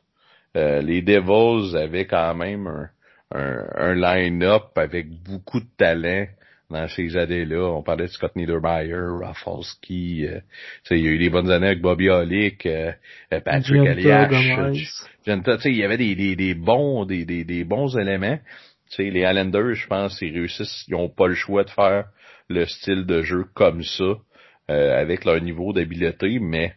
Euh, 0.56 0.80
les 0.82 1.02
Devils 1.02 1.76
avaient 1.76 2.06
quand 2.06 2.34
même 2.34 2.66
un, 2.66 2.90
un, 3.32 3.64
un 3.76 3.94
line-up 3.94 4.76
avec 4.76 5.08
beaucoup 5.08 5.60
de 5.60 5.68
talent 5.76 6.26
dans 6.70 6.88
ces 6.88 7.16
années-là. 7.16 7.72
On 7.72 7.82
parlait 7.82 8.06
de 8.06 8.10
Scott 8.10 8.34
Niedermayer, 8.36 8.94
Rafalski. 9.20 10.26
Euh, 10.26 10.40
il 10.90 10.98
y 10.98 11.08
a 11.08 11.10
eu 11.10 11.18
des 11.18 11.30
bonnes 11.30 11.50
années 11.50 11.68
avec 11.68 11.80
Bobby 11.80 12.08
Olick, 12.08 12.64
euh, 12.66 12.92
euh 13.32 13.40
Patrick 13.40 13.84
Elias. 13.84 15.06
Il 15.26 15.76
y 15.76 15.84
avait 15.84 15.96
des, 15.96 16.14
des, 16.14 16.36
des 16.36 16.54
bons 16.54 17.04
des, 17.04 17.24
des, 17.24 17.44
des 17.44 17.64
bons 17.64 17.96
éléments. 17.98 18.38
sais 18.88 19.10
les 19.10 19.20
Islanders, 19.20 19.74
je 19.74 19.86
pense, 19.86 20.20
ils 20.22 20.32
réussissent, 20.32 20.84
ils 20.88 20.94
ont 20.94 21.08
pas 21.08 21.26
le 21.26 21.34
choix 21.34 21.64
de 21.64 21.70
faire 21.70 22.06
le 22.48 22.66
style 22.66 23.04
de 23.06 23.22
jeu 23.22 23.44
comme 23.54 23.82
ça, 23.82 24.16
euh, 24.70 25.00
avec 25.00 25.24
leur 25.24 25.40
niveau 25.40 25.72
d'habileté, 25.72 26.38
mais 26.40 26.74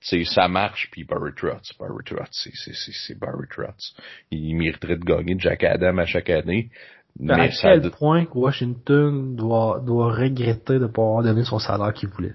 sais, 0.00 0.24
ça 0.24 0.48
marche, 0.48 0.88
puis 0.90 1.04
Barry 1.04 1.32
Trotz, 1.36 1.72
Barry 1.78 2.04
Trotz, 2.04 2.48
c'est 2.54 3.18
Barry 3.18 3.46
Trotz. 3.50 3.94
Il 4.30 4.56
mériterait 4.56 4.96
de 4.96 5.04
gagner 5.04 5.36
Jack 5.38 5.64
Adam 5.64 5.98
à 5.98 6.06
chaque 6.06 6.30
année. 6.30 6.70
Mais 7.18 7.32
à 7.32 7.48
quel 7.48 7.90
point 7.90 8.26
Washington 8.34 9.34
doit, 9.36 9.80
doit 9.84 10.14
regretter 10.14 10.74
de 10.74 10.78
ne 10.80 10.86
pas 10.86 11.02
avoir 11.02 11.22
donné 11.22 11.44
son 11.44 11.58
salaire 11.58 11.92
qu'il 11.92 12.08
voulait? 12.08 12.34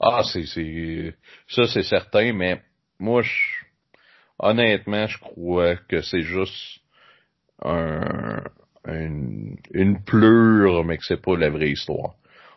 Ah, 0.00 0.22
c'est, 0.24 0.46
c'est, 0.46 1.14
ça 1.48 1.66
c'est 1.68 1.84
certain, 1.84 2.32
mais 2.32 2.60
moi, 2.98 3.22
je, 3.22 3.30
honnêtement, 4.38 5.06
je 5.06 5.18
crois 5.18 5.76
que 5.76 6.00
c'est 6.02 6.22
juste 6.22 6.80
un, 7.64 8.42
une, 8.86 9.56
une 9.72 10.02
pleure, 10.02 10.84
mais 10.84 10.98
que 10.98 11.04
c'est 11.04 11.22
pas 11.22 11.36
la 11.36 11.50
vraie 11.50 11.70
histoire. 11.70 12.14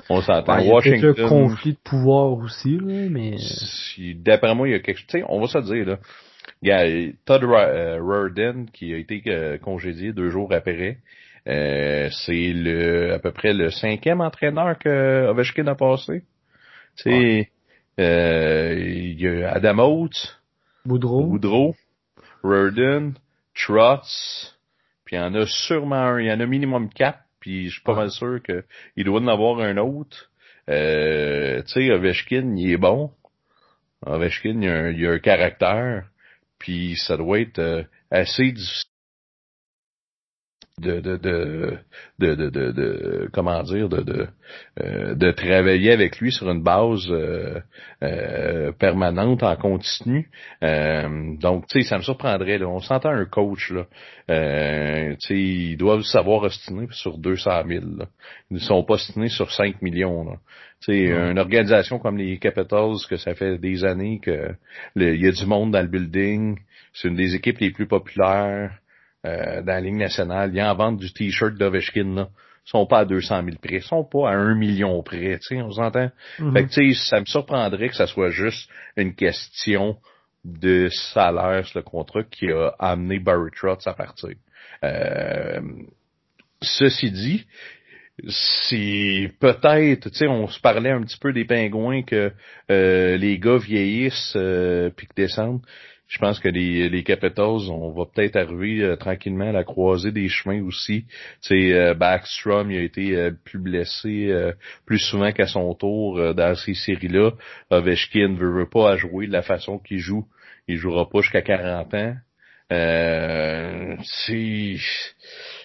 On 0.10 0.22
s'entend. 0.22 0.58
Ben, 0.58 0.68
Washington. 0.68 1.13
Il 1.18 1.20
y 1.20 1.24
a 1.24 1.26
un 1.26 1.30
conflit 1.30 1.74
de 1.74 1.80
pouvoir 1.84 2.32
aussi, 2.34 2.78
là, 2.78 3.10
mais. 3.10 3.36
D'après 4.15 4.54
moi, 4.54 4.68
il 4.68 4.72
y 4.72 4.76
a 4.76 4.80
quelque 4.80 4.98
chose. 4.98 5.08
Tu 5.08 5.20
sais, 5.20 5.26
on 5.28 5.39
va 5.39 5.48
se 5.48 5.58
dire, 5.60 5.86
là. 5.86 5.98
Il 6.62 6.70
y 6.70 6.72
a 6.72 7.12
Todd 7.26 7.44
Rurden 7.44 8.70
qui 8.72 8.94
a 8.94 8.98
été 8.98 9.22
euh, 9.28 9.58
congédié 9.58 10.13
deux 10.13 10.30
jours 10.30 10.54
après. 10.54 10.98
Euh, 11.48 12.10
c'est 12.12 12.54
le 12.54 13.13
à 13.13 13.20
peu 13.20 13.32
près 13.32 13.54
le 13.54 13.70
cinquième 13.70 14.22
entraîneur 14.22 14.78
que 14.80 15.28
Ovechkin 15.28 15.68
a 15.68 15.76
passé. 15.76 16.24
Tu 16.98 17.04
sais, 17.04 17.50
euh, 18.00 18.74
il 18.80 19.22
y 19.22 19.28
a 19.28 19.52
Adam 19.52 19.78
Oates, 19.78 20.41
Boudreau, 20.86 21.28
Boudreau 21.28 21.76
Rurden, 22.44 23.13
Trotz, 23.54 24.56
puis 25.04 25.15
il 25.15 25.20
y 25.20 25.22
en 25.22 25.36
a 25.36 25.46
sûrement 25.46 25.96
un, 25.96 26.20
il 26.20 26.28
y 26.28 26.32
en 26.32 26.39
a 26.39 26.46
minimum 26.46 26.89
quatre, 26.89 27.20
puis 27.45 27.67
je 27.67 27.73
suis 27.73 27.84
pas 27.84 27.93
mal 27.93 28.10
sûr 28.10 28.39
qu'il 28.41 29.05
doit 29.05 29.19
en 29.19 29.27
avoir 29.27 29.60
un 29.60 29.77
autre. 29.77 30.31
Euh, 30.67 31.62
tu 31.62 31.73
sais, 31.73 31.91
Ovechkin, 31.91 32.55
il 32.58 32.71
est 32.71 32.77
bon. 32.77 33.12
Ovechkin, 34.03 34.60
il 34.63 34.67
a 34.67 34.73
un, 34.73 34.89
il 34.89 35.05
a 35.05 35.12
un 35.12 35.19
caractère, 35.19 36.10
puis 36.58 36.95
ça 36.95 37.17
doit 37.17 37.39
être 37.39 37.60
euh, 37.60 37.84
assez 38.10 38.51
difficile 38.51 38.85
de 40.82 41.00
de 41.00 41.16
de 41.16 41.78
de 42.20 42.36
de, 42.36 42.50
de, 42.50 42.72
de 42.72 43.30
comment 43.32 43.64
dire 43.64 43.88
de 43.88 44.02
de, 44.02 44.28
euh, 44.82 45.16
de 45.16 45.32
travailler 45.32 45.94
avec 45.94 46.20
lui 46.20 46.34
sur 46.34 46.50
une 46.50 46.64
base 46.64 47.10
euh, 47.10 47.62
euh, 48.04 48.74
permanente 48.74 49.42
en 49.44 49.56
continu. 49.56 50.30
Donc 50.62 51.68
tu 51.68 51.80
sais 51.82 51.88
ça 51.88 51.98
me 51.98 52.02
surprendrait 52.02 52.58
là. 52.58 52.68
On 52.68 52.80
s'entend 52.80 53.12
un 53.12 53.24
coach 53.26 53.72
là. 53.72 53.86
Tu 54.28 55.28
sais 55.28 55.40
ils 55.40 55.78
doivent 55.78 56.02
savoir 56.02 56.44
ostiner 56.44 56.88
sur 56.92 57.18
200 57.20 57.64
000 57.68 57.86
là. 57.98 58.08
ils 58.52 58.56
ne 58.56 58.60
sont 58.60 58.84
pas 58.84 58.96
ostinés 58.96 59.30
sur 59.30 59.52
5 59.52 59.82
millions 59.82 60.26
là. 60.26 60.38
Tu 60.82 60.92
sais 60.92 61.30
une 61.32 61.40
organisation 61.40 62.00
comme 62.00 62.18
les 62.18 62.38
Capitals 62.38 62.98
que 63.10 63.16
ça 63.16 63.34
fait 63.34 63.58
des 63.60 63.86
années 63.86 64.20
que 64.20 64.54
il 64.98 65.22
y 65.24 65.28
a 65.28 65.32
du 65.32 65.46
monde 65.46 65.72
dans 65.72 65.82
le 65.82 65.88
building 65.88 66.60
c'est 66.92 67.08
une 67.08 67.16
des 67.16 67.34
équipes 67.34 67.60
les 67.60 67.72
plus 67.72 67.88
populaires 67.88 68.78
euh, 69.26 69.62
dans 69.62 69.74
la 69.74 69.82
ligne 69.82 69.98
nationale. 69.98 70.52
Il 70.54 70.58
y 70.58 70.60
a 70.60 70.72
en 70.72 70.76
vente 70.76 70.98
du 70.98 71.12
t-shirt 71.12 71.56
d'Ovechkin, 71.56 72.16
là. 72.16 72.30
Ils 72.68 72.72
sont 72.72 72.86
pas 72.88 73.00
à 73.00 73.06
200 73.06 73.44
000 73.44 73.58
près. 73.62 73.76
Ils 73.76 73.84
sont 73.84 74.04
pas 74.04 74.32
à 74.32 74.34
1 74.34 74.56
million 74.56 75.02
près, 75.04 75.38
tu 75.40 75.56
sais, 75.56 75.62
on 75.62 75.72
s'entend? 75.72 76.10
Mm-hmm. 76.40 76.54
Fait 76.54 76.64
que, 76.64 76.70
tu 76.70 76.94
sais, 76.94 77.10
ça 77.10 77.20
me 77.20 77.26
surprendrait 77.26 77.90
que 77.90 77.96
ça 77.96 78.08
soit 78.08 78.32
juste 78.32 78.70
une 78.98 79.14
question 79.14 79.98
de 80.44 80.90
salaire 80.90 81.66
sur 81.66 81.80
le 81.80 81.84
contrat 81.84 82.24
qui 82.24 82.52
a 82.52 82.74
amené 82.80 83.20
Barry 83.20 83.52
Trotz 83.56 83.88
à 83.88 83.94
partir. 83.94 84.36
Euh, 84.84 85.60
ceci 86.62 87.12
dit, 87.12 87.46
c'est 88.28 89.32
peut-être, 89.40 90.10
tu 90.10 90.18
sais, 90.18 90.28
on 90.28 90.48
se 90.48 90.60
parlait 90.60 90.92
un 90.92 91.02
petit 91.02 91.18
peu 91.18 91.34
des 91.34 91.46
pingouins 91.46 92.04
que 92.04 92.32
euh, 92.72 93.18
les 93.18 93.38
gars 93.40 93.58
vieillissent 93.58 94.34
euh, 94.36 94.90
puis 94.96 95.08
que 95.08 95.14
descendent 95.16 95.62
je 96.08 96.20
pense 96.20 96.39
que 96.39 96.48
les, 96.48 96.88
les 96.88 97.04
Capitals, 97.04 97.70
on 97.70 97.91
va 97.91 98.06
peut-être 98.06 98.36
arriver 98.36 98.84
euh, 98.84 98.96
tranquillement 98.96 99.50
à 99.50 99.52
la 99.52 99.63
croisée 99.63 100.12
des 100.12 100.30
chemins 100.30 100.63
aussi. 100.63 101.06
Sais, 101.41 101.94
Backstrom, 101.96 102.72
il 102.72 102.78
a 102.78 102.82
été 102.82 103.15
euh, 103.15 103.32
plus 103.44 103.60
blessé 103.60 104.28
euh, 104.30 104.54
plus 104.86 105.00
souvent 105.00 105.32
qu'à 105.32 105.48
son 105.48 105.74
tour 105.74 106.36
dans 106.36 106.56
ces 106.56 106.76
séries-là. 106.76 107.32
Ovechkin 107.72 108.30
ne 108.30 108.38
veut, 108.38 108.70
pas 108.70 108.91
à 108.91 108.98
jouer 108.98 109.28
de 109.28 109.32
la 109.32 109.41
façon 109.41 109.80
qu'il 109.80 110.00
joue. 110.00 110.28
Il 110.68 110.78
jouera 110.78 111.10
pas 111.10 111.22
jusqu'à 111.22 111.41
40 111.41 111.94
ans. 111.94 112.15
c'est 112.70 114.78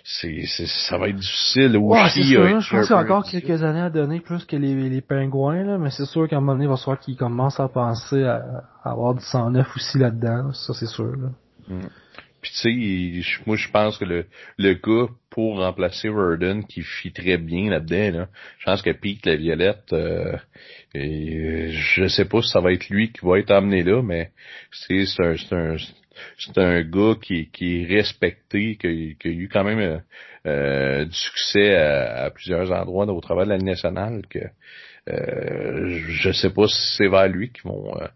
c'est, 0.05 0.45
ça 0.47 0.99
va 0.99 1.09
être 1.09 1.17
difficile. 1.17 1.77
Ouais, 1.77 2.09
c'est 2.13 2.23
sûr, 2.23 2.61
je 2.61 2.71
pense 2.71 2.87
qu'il 2.87 2.97
y 2.97 2.99
a 2.99 3.03
encore 3.03 3.25
quelques 3.25 3.63
années 3.63 3.81
à 3.81 3.91
donner 3.91 4.21
plus 4.21 4.45
que 4.45 4.57
les, 4.57 4.89
les 4.89 5.01
pingouins, 5.01 5.63
là, 5.63 5.79
mais 5.79 5.91
c'est 5.91 6.07
sûr 6.07 6.29
qu'à 6.29 6.37
un 6.37 6.41
moment 6.41 6.53
donné, 6.53 6.65
il 6.65 6.71
va 6.71 6.77
falloir 6.77 6.99
qu'ils 6.99 7.17
commencent 7.17 7.61
à 7.61 7.69
penser 7.69 8.25
à, 8.25 8.65
avoir 8.85 9.15
du 9.15 9.25
109 9.25 9.77
aussi 9.77 9.99
là-dedans, 9.99 10.53
ça 10.53 10.73
c'est 10.75 10.87
sûr. 10.87 11.17
Là. 11.17 11.29
Mm. 11.69 11.89
Puis 12.41 12.53
tu 12.53 13.23
sais, 13.23 13.41
moi 13.47 13.57
je 13.57 13.71
pense 13.71 13.99
que 13.99 14.05
le, 14.05 14.25
le 14.57 14.73
gars 14.75 15.13
pour 15.29 15.59
remplacer 15.59 16.09
Worden 16.09 16.65
qui 16.65 16.83
fit 16.83 17.13
très 17.13 17.37
bien 17.37 17.71
là-dedans, 17.71 18.21
là, 18.21 18.29
je 18.59 18.65
pense 18.65 18.83
que 18.83 18.91
Pete 18.91 19.27
la 19.27 19.37
Violette, 19.37 19.93
euh, 19.93 20.37
et, 20.95 21.71
je 21.71 22.09
sais 22.09 22.25
pas 22.25 22.41
si 22.41 22.49
ça 22.49 22.61
va 22.61 22.73
être 22.73 22.89
lui 22.89 23.13
qui 23.13 23.25
va 23.25 23.39
être 23.39 23.51
amené 23.51 23.83
là, 23.83 24.03
mais 24.03 24.31
c'est 24.73 25.05
un, 25.19 25.35
un, 25.53 25.77
c'est 26.39 26.59
un 26.59 26.83
gars 26.83 27.15
qui, 27.21 27.51
qui 27.51 27.83
est 27.83 27.87
respecté, 27.87 28.77
qui, 28.77 29.17
qui, 29.21 29.29
a 29.29 29.31
eu 29.31 29.49
quand 29.49 29.65
même 29.65 29.79
euh, 29.79 29.99
euh 30.47 31.05
du 31.05 31.15
succès 31.15 31.77
à, 31.77 32.31
plusieurs 32.31 32.71
endroits 32.73 33.07
au 33.07 33.21
travers 33.21 33.45
de 33.45 33.51
la 33.51 33.59
nationale 33.59 34.23
que 34.29 34.39
euh, 35.09 35.99
je 36.09 36.33
sais 36.33 36.51
pas 36.51 36.67
si 36.67 36.97
c'est 36.97 37.09
vers 37.09 37.29
lui 37.29 37.51
qu'ils 37.51 37.71
vont 37.71 37.97
euh, 38.01 38.07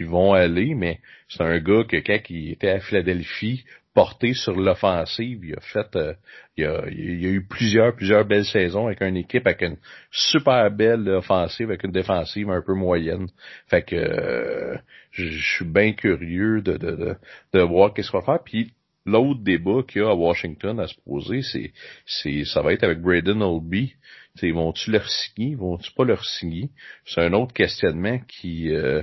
vont 0.00 0.34
aller, 0.34 0.74
mais 0.74 1.00
c'est 1.28 1.42
un 1.42 1.58
gars 1.58 1.84
que 1.88 1.96
quand 1.96 2.18
il 2.28 2.52
était 2.52 2.68
à 2.68 2.80
Philadelphie, 2.80 3.64
porté 3.98 4.32
sur 4.32 4.54
l'offensive. 4.54 5.44
Il 5.44 5.54
a 5.56 5.60
fait, 5.60 5.96
euh, 5.96 6.14
il, 6.56 6.64
a, 6.64 6.84
il, 6.88 7.26
a, 7.26 7.30
eu 7.30 7.44
plusieurs, 7.44 7.96
plusieurs 7.96 8.24
belles 8.24 8.44
saisons 8.44 8.86
avec 8.86 9.00
une 9.00 9.16
équipe 9.16 9.44
avec 9.44 9.62
une 9.62 9.76
super 10.12 10.70
belle 10.70 11.08
offensive, 11.08 11.68
avec 11.68 11.82
une 11.82 11.90
défensive 11.90 12.48
un 12.48 12.62
peu 12.62 12.74
moyenne. 12.74 13.26
Fait 13.66 13.82
que 13.82 13.96
euh, 13.96 14.76
je, 15.18 15.56
suis 15.56 15.64
bien 15.64 15.92
curieux 15.92 16.62
de, 16.62 16.76
de, 16.76 16.90
de, 16.90 17.16
de 17.52 17.60
voir 17.60 17.92
qu'est-ce 17.92 18.10
qu'on 18.10 18.20
va 18.20 18.24
faire. 18.24 18.44
Puis 18.44 18.72
l'autre 19.06 19.40
débat 19.42 19.82
qu'il 19.86 20.02
y 20.02 20.04
a 20.04 20.10
à 20.10 20.14
Washington 20.14 20.78
à 20.80 20.86
se 20.86 20.94
poser, 21.04 21.42
c'est, 21.42 21.72
c'est, 22.06 22.44
ça 22.44 22.62
va 22.62 22.72
être 22.72 22.84
avec 22.84 23.00
Braden 23.00 23.42
Olby. 23.42 23.94
T'sais, 24.36 24.50
vont-tu 24.50 24.90
leur 24.92 25.08
signer, 25.08 25.54
vont-tu 25.54 25.90
pas 25.92 26.04
leur 26.04 26.24
signer? 26.24 26.70
C'est 27.04 27.22
un 27.22 27.32
autre 27.32 27.52
questionnement 27.52 28.18
qui, 28.28 28.72
euh, 28.72 29.02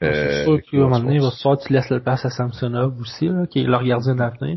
c'est 0.00 0.08
euh, 0.08 0.44
sûr 0.44 0.62
qu'à 0.62 0.76
un 0.76 0.80
moment 0.80 1.00
donné, 1.00 1.14
il 1.16 1.20
va 1.20 1.30
falloir 1.30 1.58
que 1.58 1.66
tu 1.66 1.72
laisses 1.72 1.90
le 1.90 2.02
passe 2.02 2.24
à 2.24 2.30
Samsonov 2.30 3.00
aussi, 3.00 3.28
là, 3.28 3.46
qui 3.46 3.60
est 3.60 3.64
leur 3.64 3.84
gardien 3.84 4.14
d'avenir. 4.14 4.56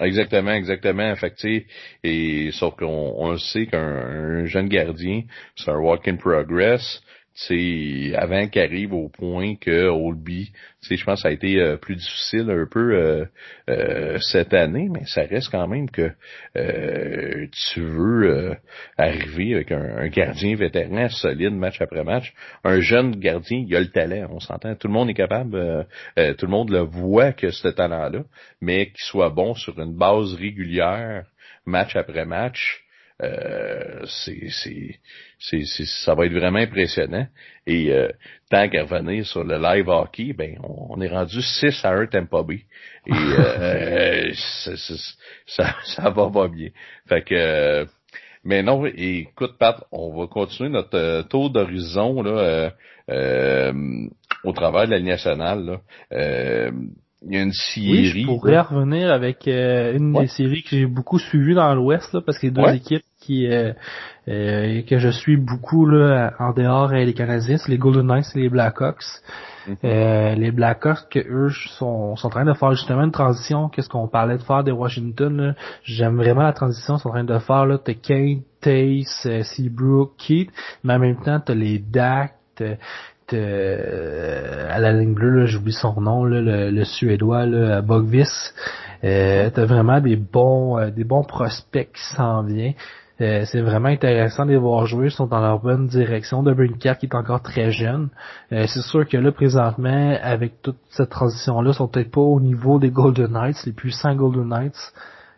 Exactement, 0.00 0.52
exactement. 0.52 1.14
Fait 1.16 1.66
et 2.04 2.50
sauf 2.52 2.76
qu'on 2.76 3.14
on 3.16 3.36
sait 3.38 3.66
qu'un 3.66 4.44
jeune 4.44 4.68
gardien, 4.68 5.22
c'est 5.56 5.70
un 5.70 5.78
work 5.78 6.06
in 6.08 6.16
progress. 6.16 7.02
C'est 7.38 8.14
avant 8.16 8.48
qu'il 8.48 8.62
arrive 8.62 8.94
au 8.94 9.10
point 9.10 9.56
que 9.56 9.88
Oldby, 9.88 10.52
je 10.80 11.04
pense 11.04 11.16
que 11.16 11.22
ça 11.22 11.28
a 11.28 11.32
été 11.32 11.60
euh, 11.60 11.76
plus 11.76 11.96
difficile 11.96 12.50
un 12.50 12.66
peu 12.66 12.94
euh, 12.94 13.24
euh, 13.68 14.18
cette 14.20 14.54
année, 14.54 14.88
mais 14.90 15.04
ça 15.04 15.20
reste 15.22 15.50
quand 15.50 15.68
même 15.68 15.90
que 15.90 16.12
tu 16.54 17.80
veux 17.82 18.56
arriver 18.96 19.54
avec 19.54 19.70
un, 19.70 20.08
gardien 20.08 20.56
vétéran 20.56 21.10
solide 21.10 21.52
match 21.52 21.80
après 21.82 22.04
match. 22.04 22.32
Un 22.64 22.80
jeune 22.80 23.16
gardien, 23.16 23.64
il 23.66 23.76
a 23.76 23.80
le 23.80 23.90
talent, 23.90 24.28
on 24.30 24.40
s'entend. 24.40 24.74
Tout 24.74 24.88
le 24.88 24.94
monde 24.94 25.10
est 25.10 25.14
capable, 25.14 25.86
tout 26.16 26.46
le 26.46 26.50
monde 26.50 26.70
le 26.70 26.80
voit 26.80 27.32
que 27.32 27.50
ce 27.50 27.68
talent-là, 27.68 28.22
mais 28.62 28.86
qu'il 28.86 29.04
soit 29.04 29.28
bon 29.28 29.54
sur 29.54 29.78
une 29.78 29.94
base 29.94 30.32
régulière, 30.34 31.26
match 31.66 31.96
après 31.96 32.24
match 32.24 32.85
euh, 33.22 34.04
c'est, 34.06 34.48
c'est, 35.38 35.84
ça 36.04 36.14
va 36.14 36.26
être 36.26 36.32
vraiment 36.32 36.58
impressionnant. 36.58 37.26
Et 37.66 37.90
euh, 37.90 38.08
tant 38.50 38.68
qu'à 38.68 38.82
revenir 38.84 39.26
sur 39.26 39.42
le 39.42 39.56
live 39.58 39.88
hockey, 39.88 40.32
ben 40.32 40.58
on, 40.62 41.00
est 41.00 41.08
rendu 41.08 41.40
6 41.40 41.84
à 41.84 41.92
1 41.92 42.06
Tampa 42.06 42.42
Bay. 42.42 42.60
Et 43.06 43.12
euh, 43.12 44.32
ça, 45.46 45.74
ça 45.84 46.10
va 46.10 46.30
pas 46.30 46.48
bien. 46.48 46.68
Fait 47.08 47.22
que 47.22 47.86
mais 48.44 48.62
non, 48.62 48.86
écoute, 48.86 49.58
Pat, 49.58 49.82
on 49.90 50.16
va 50.16 50.28
continuer 50.28 50.70
notre 50.70 51.22
tour 51.22 51.50
d'horizon 51.50 52.22
là, 52.22 52.70
au 54.44 54.52
travers 54.52 54.86
de 54.86 54.90
la 54.92 54.98
Ligue 54.98 55.08
nationale. 55.08 55.64
Là 55.64 56.70
il 57.22 57.34
y 57.34 57.38
a 57.38 57.42
une 57.42 57.52
série. 57.52 57.90
Oui, 57.90 58.04
je 58.04 58.26
pourrais 58.26 58.60
revenir 58.60 59.10
avec 59.10 59.48
euh, 59.48 59.96
une 59.96 60.12
des 60.12 60.26
séries 60.26 60.62
que 60.62 60.70
j'ai 60.70 60.86
beaucoup 60.86 61.18
suivies 61.18 61.54
dans 61.54 61.74
l'Ouest, 61.74 62.18
parce 62.20 62.38
que 62.38 62.46
les 62.46 62.52
deux 62.52 62.74
équipes 62.74 63.04
qui 63.20 63.50
euh, 63.50 63.72
euh, 64.28 64.82
que 64.82 64.98
je 64.98 65.08
suis 65.08 65.36
beaucoup 65.36 65.86
là, 65.86 66.34
en 66.38 66.52
dehors 66.52 66.90
des 66.90 67.14
Canadiens, 67.14 67.56
c'est 67.56 67.70
les 67.70 67.78
Golden 67.78 68.06
Knights 68.06 68.36
et 68.36 68.40
les 68.40 68.48
Blackhawks. 68.48 69.04
Mm 69.66 69.74
les 70.38 70.52
Blackhawks 70.52 71.08
que 71.10 71.18
eux 71.18 71.50
sont, 71.76 72.14
sont 72.14 72.26
en 72.28 72.30
train 72.30 72.44
de 72.44 72.52
faire 72.52 72.70
justement 72.70 73.02
une 73.02 73.10
transition, 73.10 73.68
qu'est-ce 73.68 73.88
qu'on 73.88 74.06
parlait 74.06 74.36
de 74.36 74.42
faire 74.42 74.62
des 74.62 74.70
Washington, 74.70 75.56
j'aime 75.82 76.16
vraiment 76.18 76.42
la 76.42 76.52
transition 76.52 76.94
qu'ils 76.94 77.02
sont 77.02 77.08
en 77.08 77.12
train 77.12 77.24
de 77.24 77.38
faire 77.40 77.66
là, 77.66 77.76
t'as 77.76 77.94
Kane, 77.94 78.42
Tace, 78.60 79.26
Seabrook, 79.42 80.12
Keith, 80.18 80.52
mais 80.84 80.94
en 80.94 80.98
même 81.00 81.20
temps 81.20 81.40
t'as 81.44 81.54
les 81.54 81.80
Dak, 81.80 82.34
euh, 83.32 84.68
à 84.70 84.78
la 84.78 84.92
ligne 84.92 85.14
bleue, 85.14 85.46
j'oublie 85.46 85.72
son 85.72 86.00
nom, 86.00 86.24
le, 86.24 86.70
le, 86.70 86.84
suédois, 86.84 87.46
là, 87.46 87.82
Bogvis. 87.82 88.52
Euh, 89.04 89.50
t'as 89.50 89.66
vraiment 89.66 90.00
des 90.00 90.16
bons 90.16 90.78
euh, 90.78 90.90
des 90.90 91.04
bons 91.04 91.24
prospects 91.24 91.90
qui 91.92 92.14
s'en 92.14 92.42
viennent. 92.42 92.74
Euh, 93.20 93.44
c'est 93.46 93.62
vraiment 93.62 93.88
intéressant 93.88 94.44
de 94.44 94.50
les 94.50 94.56
voir 94.58 94.84
jouer, 94.86 95.06
ils 95.06 95.10
sont 95.10 95.26
dans 95.26 95.40
leur 95.40 95.60
bonne 95.60 95.86
direction. 95.86 96.42
De 96.42 96.52
Brincat 96.52 96.96
qui 96.96 97.06
est 97.06 97.14
encore 97.14 97.42
très 97.42 97.70
jeune. 97.70 98.10
c'est 98.50 98.82
sûr 98.82 99.08
que 99.08 99.16
là, 99.16 99.32
présentement, 99.32 100.18
avec 100.22 100.60
toute 100.60 100.76
cette 100.90 101.10
transition-là, 101.10 101.70
ils 101.70 101.74
sont 101.74 101.88
peut-être 101.88 102.10
pas 102.10 102.20
au 102.20 102.40
niveau 102.40 102.78
des 102.78 102.90
Golden 102.90 103.32
Knights, 103.32 103.64
les 103.64 103.72
puissants 103.72 104.14
Golden 104.14 104.48
Knights. 104.48 104.92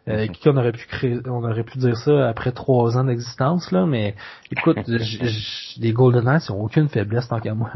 Euh, 0.09 0.27
qui 0.27 0.49
on 0.49 0.57
aurait 0.57 0.73
pu 0.73 0.87
créer, 0.87 1.19
on 1.27 1.45
aurait 1.45 1.65
pu 1.65 1.79
dire 1.79 1.97
ça 1.97 2.29
après 2.29 2.53
trois 2.53 2.97
ans 2.97 3.05
d'existence 3.05 3.71
là, 3.73 3.85
mais 3.85 4.15
écoute, 4.51 4.79
les 5.79 5.93
Golden 5.93 6.25
Knights 6.25 6.47
ils 6.49 6.53
ont 6.53 6.63
aucune 6.63 6.89
faiblesse 6.89 7.29
tant 7.29 7.41
qu'à 7.41 7.55
moi. 7.55 7.71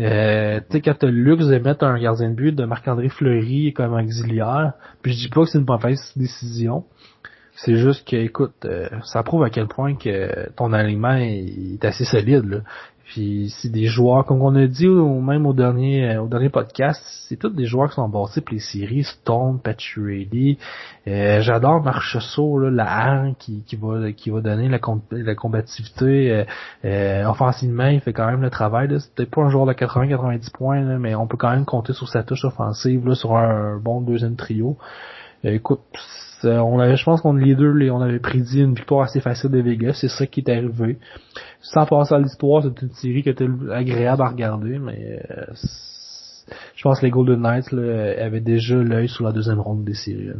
Euh, 0.00 0.60
tu 0.60 0.66
sais 0.72 0.80
quand 0.80 0.94
t'as 0.98 1.06
le 1.06 1.12
luxe 1.12 1.46
de 1.46 1.58
mettre 1.58 1.84
un 1.84 1.98
gardien 1.98 2.30
de 2.30 2.34
but 2.34 2.52
de 2.52 2.64
Marc-André 2.64 3.08
Fleury 3.08 3.72
comme 3.72 3.94
auxiliaire, 3.94 4.72
puis 5.00 5.12
je 5.12 5.20
dis 5.20 5.28
pas 5.28 5.42
que 5.42 5.50
c'est 5.50 5.58
une 5.58 5.64
mauvaise 5.64 6.12
décision. 6.16 6.84
C'est 7.54 7.76
juste 7.76 8.08
que, 8.08 8.16
écoute, 8.16 8.64
euh, 8.64 8.88
ça 9.04 9.22
prouve 9.22 9.44
à 9.44 9.50
quel 9.50 9.68
point 9.68 9.94
que 9.94 10.50
ton 10.56 10.72
alignement 10.72 11.16
est, 11.16 11.84
assez 11.84 12.04
solide. 12.04 12.44
Là. 12.46 12.58
Puis 13.12 13.52
c'est 13.58 13.68
des 13.68 13.88
joueurs, 13.88 14.24
comme 14.24 14.40
on 14.40 14.56
a 14.56 14.66
dit 14.66 14.88
même 14.88 15.44
au 15.44 15.52
dernier 15.52 16.12
euh, 16.12 16.22
au 16.22 16.28
dernier 16.28 16.48
podcast, 16.48 17.02
c'est 17.28 17.36
tous 17.36 17.50
des 17.50 17.66
joueurs 17.66 17.90
qui 17.90 17.96
sont 17.96 18.08
bâtis 18.08 18.40
pour 18.40 18.54
les 18.54 18.58
séries, 18.58 19.04
Stone, 19.04 19.60
Patrick 19.62 20.58
euh, 21.06 21.42
J'adore 21.42 21.82
Marcheseau, 21.82 22.58
là, 22.58 22.70
la 22.70 22.90
hargne 22.90 23.34
qui, 23.38 23.64
qui 23.64 23.76
va 23.76 24.12
qui 24.12 24.30
va 24.30 24.40
donner 24.40 24.70
la, 24.70 24.78
la 25.10 25.34
combativité. 25.34 26.32
Euh, 26.32 26.44
euh, 26.86 27.26
offensivement, 27.26 27.88
il 27.88 28.00
fait 28.00 28.14
quand 28.14 28.26
même 28.26 28.40
le 28.40 28.48
travail. 28.48 28.88
C'est 28.98 29.14
peut-être 29.14 29.30
pas 29.30 29.42
un 29.42 29.50
joueur 29.50 29.66
de 29.66 29.74
80-90 29.74 30.50
points, 30.50 30.80
là, 30.80 30.98
mais 30.98 31.14
on 31.14 31.26
peut 31.26 31.36
quand 31.36 31.50
même 31.50 31.66
compter 31.66 31.92
sur 31.92 32.08
sa 32.08 32.22
touche 32.22 32.46
offensive 32.46 33.06
là, 33.06 33.14
sur 33.14 33.36
un, 33.36 33.76
bon 33.76 34.00
deuxième 34.00 34.36
trio. 34.36 34.78
écoute, 35.44 35.80
on 36.44 36.78
avait, 36.78 36.96
je 36.96 37.04
pense 37.04 37.20
qu'on 37.20 37.34
les 37.34 37.54
deux, 37.54 37.90
on 37.90 38.00
avait 38.00 38.18
prédit 38.18 38.60
une 38.60 38.74
victoire 38.74 39.02
assez 39.02 39.20
facile 39.20 39.50
de 39.50 39.60
Vegas. 39.60 39.98
C'est 40.00 40.08
ça 40.08 40.26
qui 40.26 40.40
est 40.40 40.50
arrivé. 40.50 40.98
Sans 41.60 41.86
passer 41.86 42.14
à 42.14 42.18
l'histoire, 42.18 42.62
c'est 42.62 42.82
une 42.82 42.92
série 42.92 43.22
qui 43.22 43.28
était 43.28 43.48
agréable 43.70 44.22
à 44.22 44.28
regarder, 44.28 44.78
mais 44.78 45.20
euh, 45.30 45.46
je 46.74 46.82
pense 46.82 47.00
que 47.00 47.06
les 47.06 47.10
Golden 47.10 47.40
Knights 47.40 47.72
avaient 47.72 48.40
déjà 48.40 48.76
l'œil 48.76 49.08
sur 49.08 49.24
la 49.24 49.32
deuxième 49.32 49.60
ronde 49.60 49.84
des 49.84 49.94
séries. 49.94 50.32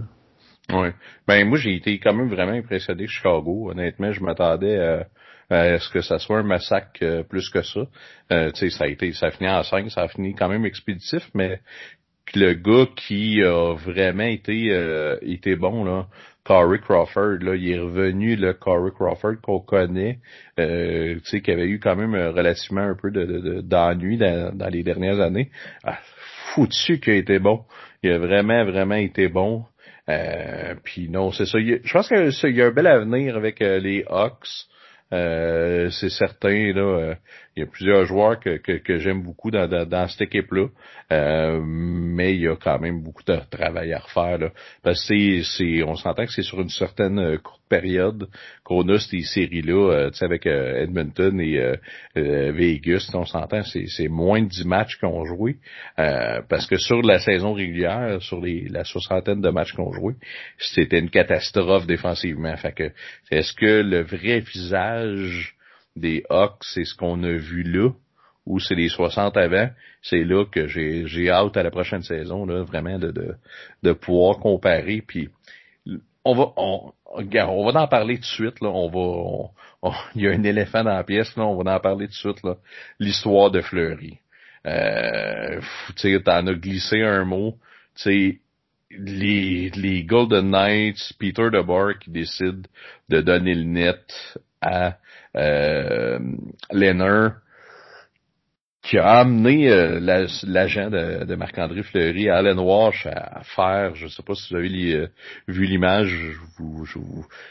Oui. 0.70 0.88
Ben 1.26 1.46
moi 1.48 1.58
j'ai 1.58 1.74
été 1.74 1.98
quand 1.98 2.14
même 2.14 2.28
vraiment 2.28 2.52
impressionné 2.52 3.04
de 3.04 3.08
Chicago. 3.08 3.70
Honnêtement, 3.70 4.12
je 4.12 4.22
m'attendais 4.22 4.78
à, 5.50 5.78
ce 5.78 5.90
que 5.90 6.00
ça 6.00 6.18
soit 6.18 6.38
un 6.38 6.44
massacre 6.44 6.98
euh, 7.02 7.22
plus 7.24 7.50
que 7.50 7.62
ça. 7.62 7.80
Euh, 8.32 8.50
ça 8.54 8.84
a 8.84 8.86
été, 8.86 9.12
ça 9.12 9.26
a 9.26 9.30
fini 9.30 9.50
en 9.50 9.62
5, 9.62 9.90
ça 9.90 10.02
a 10.02 10.08
fini 10.08 10.34
quand 10.34 10.48
même 10.48 10.64
expéditif, 10.64 11.28
mais 11.34 11.60
le 12.34 12.54
gars 12.54 12.88
qui 12.96 13.42
a 13.42 13.74
vraiment 13.74 14.24
été 14.24 14.68
euh, 14.70 15.16
bon 15.58 15.84
là, 15.84 16.06
Corey 16.44 16.78
Crawford 16.78 17.38
là, 17.40 17.54
il 17.54 17.70
est 17.70 17.78
revenu 17.78 18.36
le 18.36 18.52
Corey 18.52 18.90
Crawford 18.90 19.40
qu'on 19.42 19.60
connaît, 19.60 20.18
euh, 20.58 21.14
tu 21.16 21.24
sais 21.24 21.40
qui 21.40 21.50
avait 21.50 21.66
eu 21.66 21.78
quand 21.78 21.96
même 21.96 22.14
euh, 22.14 22.30
relativement 22.30 22.82
un 22.82 22.94
peu 22.94 23.10
de 23.10 23.60
d'ennui 23.60 24.16
dans, 24.16 24.56
dans, 24.56 24.68
les 24.68 24.82
dernières 24.82 25.20
années. 25.20 25.50
Ah, 25.84 25.98
foutu 26.54 27.00
qu'il 27.00 27.12
a 27.12 27.16
été 27.16 27.38
bon. 27.38 27.64
Il 28.02 28.10
a 28.10 28.18
vraiment 28.18 28.64
vraiment 28.64 28.96
été 28.96 29.28
bon. 29.28 29.64
Euh, 30.08 30.74
puis 30.82 31.08
non, 31.08 31.30
c'est 31.30 31.46
ça. 31.46 31.58
je 31.60 31.92
pense 31.92 32.08
qu'il 32.08 32.56
y 32.56 32.62
a 32.62 32.66
un 32.66 32.72
bel 32.72 32.86
avenir 32.86 33.36
avec 33.36 33.60
les 33.60 34.04
Hawks. 34.08 34.66
Euh, 35.12 35.90
c'est 35.90 36.08
certain, 36.08 36.72
là, 36.72 36.80
euh, 36.80 37.14
il 37.56 37.60
y 37.60 37.62
a 37.64 37.66
plusieurs 37.66 38.04
joueurs 38.06 38.40
que, 38.40 38.56
que, 38.56 38.98
j'aime 38.98 39.22
beaucoup 39.22 39.50
dans, 39.50 39.68
dans, 39.68 40.08
cette 40.08 40.22
équipe-là, 40.22 40.68
euh, 41.12 41.60
mais 41.62 42.34
il 42.34 42.40
y 42.40 42.48
a 42.48 42.56
quand 42.56 42.78
même 42.78 43.02
beaucoup 43.02 43.22
de 43.24 43.38
travail 43.50 43.92
à 43.92 43.98
refaire. 43.98 44.38
Là, 44.38 44.50
parce 44.82 45.06
que 45.06 45.42
c'est, 45.42 45.82
on 45.82 45.94
s'entend 45.96 46.24
que 46.24 46.32
c'est 46.32 46.42
sur 46.42 46.60
une 46.60 46.70
certaine 46.70 47.38
courte 47.38 47.60
période 47.68 48.28
qu'on 48.64 48.88
a 48.88 48.98
ces 48.98 49.22
séries-là, 49.22 50.10
tu 50.10 50.18
sais, 50.18 50.24
avec 50.24 50.46
Edmonton 50.46 51.40
et 51.40 51.78
Vegas, 52.14 53.10
on 53.14 53.24
s'entend, 53.24 53.62
c'est, 53.62 53.86
c'est 53.86 54.08
moins 54.08 54.42
de 54.42 54.48
10 54.48 54.66
matchs 54.66 54.96
qu'on 54.96 55.24
joué, 55.24 55.56
parce 55.96 56.66
que 56.66 56.76
sur 56.76 57.02
la 57.02 57.18
saison 57.18 57.54
régulière, 57.54 58.20
sur 58.20 58.40
les, 58.40 58.68
la 58.68 58.84
soixantaine 58.84 59.40
de 59.40 59.50
matchs 59.50 59.72
qu'on 59.72 59.92
joué, 59.92 60.14
c'était 60.58 60.98
une 60.98 61.10
catastrophe 61.10 61.86
défensivement. 61.86 62.56
Fait 62.56 62.72
que, 62.72 62.90
est-ce 63.30 63.52
que 63.52 63.82
le 63.82 64.02
vrai 64.02 64.40
visage 64.40 65.54
des 65.96 66.24
Hawks, 66.30 66.62
c'est 66.62 66.84
ce 66.84 66.94
qu'on 66.94 67.22
a 67.24 67.32
vu 67.32 67.62
là, 67.62 67.90
ou 68.46 68.58
c'est 68.58 68.74
les 68.74 68.88
60 68.88 69.36
avant, 69.36 69.68
c'est 70.02 70.24
là 70.24 70.44
que 70.44 70.66
j'ai, 70.66 71.06
j'ai 71.06 71.30
hâte 71.30 71.56
à 71.56 71.62
la 71.62 71.70
prochaine 71.70 72.02
saison, 72.02 72.44
là, 72.44 72.62
vraiment 72.62 72.98
de, 72.98 73.10
de, 73.10 73.34
de 73.82 73.92
pouvoir 73.92 74.38
comparer. 74.38 75.02
Puis 75.06 75.28
on 76.24 76.34
va 76.34 76.52
on, 76.56 76.92
on 77.06 77.70
va 77.70 77.82
en 77.82 77.88
parler 77.88 78.18
de 78.18 78.24
suite. 78.24 78.60
Là. 78.60 78.68
On 78.68 78.88
va 78.88 79.50
il 80.14 80.22
y 80.22 80.28
a 80.28 80.30
un 80.30 80.42
éléphant 80.44 80.84
dans 80.84 80.94
la 80.94 81.04
pièce, 81.04 81.36
là, 81.36 81.44
on 81.44 81.62
va 81.62 81.74
en 81.74 81.80
parler 81.80 82.06
tout 82.06 82.12
de 82.12 82.16
suite. 82.16 82.42
Là. 82.44 82.56
L'histoire 82.98 83.50
de 83.50 83.60
Fleury. 83.60 84.18
Euh, 84.66 85.60
tu 85.96 86.14
sais, 86.14 86.22
t'en 86.22 86.46
as 86.46 86.54
glissé 86.54 87.02
un 87.02 87.24
mot. 87.24 87.56
Tu 87.96 88.02
sais, 88.02 88.38
les, 88.90 89.70
les 89.70 90.04
Golden 90.04 90.50
Knights, 90.50 91.14
Peter 91.18 91.50
DeBoer 91.50 91.98
qui 91.98 92.10
décide 92.10 92.66
de 93.08 93.20
donner 93.20 93.54
le 93.54 93.64
net 93.64 94.38
à 94.60 94.98
euh, 95.36 96.18
qui 98.82 98.98
a 98.98 99.20
amené 99.20 99.70
euh, 99.70 100.00
l'agent 100.00 100.90
de, 100.90 101.34
Marc-André 101.36 101.82
Fleury, 101.84 102.28
Allen 102.28 102.58
Walsh, 102.58 103.06
à, 103.06 103.42
faire, 103.44 103.94
je 103.94 104.04
ne 104.04 104.10
sais 104.10 104.24
pas 104.24 104.34
si 104.34 104.52
vous 104.52 104.58
avez 104.58 104.94
euh, 104.94 105.08
vu 105.46 105.66
l'image, 105.66 106.12
vous, 106.58 106.84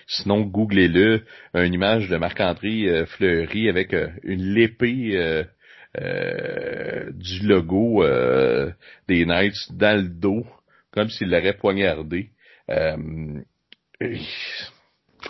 sinon 0.07 0.41
googlez-le, 0.41 1.23
une 1.53 1.73
image 1.73 2.09
de 2.09 2.17
Marc-André 2.17 2.89
euh, 2.89 3.05
Fleury 3.05 3.69
avec 3.69 3.95
une 4.23 4.53
lépée 4.53 5.45
du 7.13 7.47
logo 7.47 8.03
des 9.07 9.25
Knights 9.25 9.71
dans 9.71 10.01
le 10.01 10.09
dos, 10.09 10.45
comme 10.91 11.09
s'il 11.09 11.29
l'aurait 11.29 11.53
poignardé. 11.53 12.29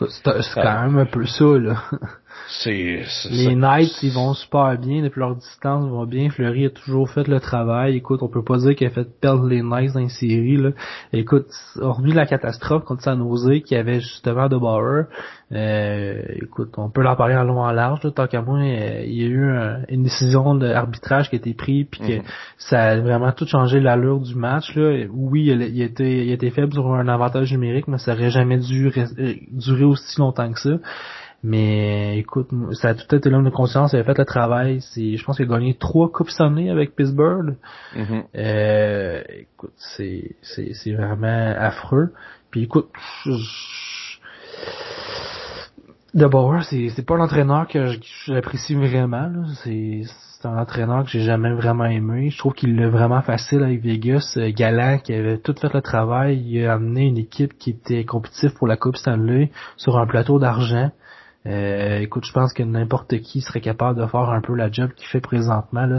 C'est 0.09 0.53
quand 0.55 0.83
même 0.83 0.97
un 0.97 1.05
peu 1.05 1.25
ça, 1.25 1.45
là. 1.45 1.83
c'est, 2.59 3.03
les 3.29 3.55
Knights, 3.55 4.03
ils 4.03 4.11
vont 4.11 4.33
super 4.33 4.77
bien 4.77 5.01
depuis 5.01 5.19
leur 5.19 5.35
distance, 5.35 5.85
ils 5.85 5.91
vont 5.91 6.05
bien. 6.05 6.29
Fleury 6.29 6.65
a 6.65 6.69
toujours 6.69 7.09
fait 7.09 7.27
le 7.27 7.39
travail. 7.39 7.95
Écoute, 7.95 8.21
on 8.21 8.27
peut 8.27 8.43
pas 8.43 8.57
dire 8.57 8.75
qu'il 8.75 8.87
a 8.87 8.89
fait 8.89 9.07
perdre 9.19 9.47
les 9.47 9.61
Knights 9.61 9.93
dans 9.93 10.01
une 10.01 10.09
série. 10.09 10.57
Là. 10.57 10.71
Écoute, 11.13 11.47
hormis 11.79 12.11
la 12.11 12.25
catastrophe 12.25 12.83
contre 12.83 13.03
San 13.03 13.19
Jose 13.19 13.61
qui 13.63 13.75
avait 13.75 14.01
justement 14.01 14.49
de 14.49 14.57
Bauer, 14.57 15.05
euh, 15.53 16.21
écoute, 16.41 16.73
on 16.77 16.89
peut 16.89 17.01
leur 17.01 17.15
parler 17.15 17.35
en 17.35 17.43
long 17.43 17.59
en 17.59 17.71
large. 17.71 18.01
tant 18.15 18.27
qu'à 18.27 18.41
moi, 18.41 18.59
euh, 18.59 19.03
il 19.05 19.21
y 19.21 19.23
a 19.23 19.27
eu 19.27 19.85
une 19.89 20.03
décision 20.03 20.55
d'arbitrage 20.55 21.29
qui 21.29 21.35
a 21.35 21.39
été 21.39 21.53
prise 21.53 21.87
puis 21.89 21.99
que 22.01 22.17
mhm. 22.17 22.23
ça 22.57 22.81
a 22.83 22.99
vraiment 22.99 23.31
tout 23.31 23.45
changé 23.45 23.79
l'allure 23.79 24.19
du 24.19 24.35
match. 24.35 24.75
Là. 24.75 25.05
Oui, 25.11 25.45
il, 25.47 25.61
il, 25.61 25.81
était, 25.81 26.25
il 26.25 26.31
était 26.31 26.51
faible 26.51 26.73
sur 26.73 26.93
un 26.93 27.07
avantage 27.07 27.51
numérique, 27.51 27.87
mais 27.87 27.97
ça 27.97 28.13
aurait 28.13 28.29
jamais 28.29 28.57
dû 28.57 28.91
euh, 28.95 29.33
durer 29.51 29.85
aussi 29.85 30.19
longtemps 30.19 30.51
que 30.51 30.59
ça. 30.59 30.77
Mais 31.43 32.19
écoute, 32.19 32.49
ça 32.73 32.89
a 32.89 32.93
tout 32.93 33.15
été 33.15 33.29
l'homme 33.29 33.45
de 33.45 33.49
conscience, 33.49 33.93
il 33.93 33.99
a 33.99 34.03
fait 34.03 34.17
le 34.17 34.25
travail. 34.25 34.81
C'est, 34.81 35.17
je 35.17 35.23
pense 35.23 35.37
qu'il 35.37 35.45
a 35.45 35.49
gagné 35.49 35.73
trois 35.73 36.11
coupes 36.11 36.29
Stanley 36.29 36.69
avec 36.69 36.95
Pittsburgh. 36.95 37.55
Mm-hmm. 37.95 38.23
euh, 38.35 39.21
écoute, 39.29 39.73
c'est, 39.77 40.35
c'est, 40.41 40.73
c'est 40.73 40.93
vraiment 40.93 41.53
affreux. 41.57 42.13
Puis 42.51 42.63
écoute, 42.63 42.89
D'abord, 46.13 46.61
c'est, 46.63 46.89
c'est 46.89 47.05
pas 47.05 47.15
l'entraîneur 47.15 47.67
que 47.69 47.95
j'apprécie 48.25 48.75
vraiment. 48.75 49.31
C'est, 49.63 50.01
c'est 50.05 50.45
un 50.45 50.57
entraîneur 50.57 51.05
que 51.05 51.09
j'ai 51.09 51.21
jamais 51.21 51.53
vraiment 51.53 51.85
aimé. 51.85 52.29
Je 52.29 52.37
trouve 52.37 52.53
qu'il 52.53 52.75
l'a 52.75 52.89
vraiment 52.89 53.21
facile 53.21 53.63
avec 53.63 53.81
Vegas. 53.81 54.33
Euh, 54.35 54.51
Galant, 54.51 54.97
qui 54.97 55.13
avait 55.13 55.37
tout 55.37 55.55
fait 55.59 55.73
le 55.73 55.81
travail, 55.81 56.43
il 56.45 56.65
a 56.65 56.73
amené 56.73 57.05
une 57.05 57.17
équipe 57.17 57.57
qui 57.57 57.69
était 57.69 58.03
compétitive 58.03 58.53
pour 58.55 58.67
la 58.67 58.75
Coupe 58.75 58.97
Stanley 58.97 59.51
sur 59.77 59.97
un 59.97 60.05
plateau 60.05 60.37
d'argent. 60.37 60.91
Euh, 61.47 61.99
écoute, 61.99 62.25
je 62.25 62.33
pense 62.33 62.53
que 62.53 62.61
n'importe 62.61 63.19
qui 63.21 63.41
serait 63.41 63.61
capable 63.61 63.99
de 63.99 64.05
faire 64.05 64.29
un 64.29 64.41
peu 64.41 64.53
la 64.53 64.71
job 64.71 64.91
qu'il 64.93 65.07
fait 65.07 65.21
présentement. 65.21 65.85
Là. 65.85 65.97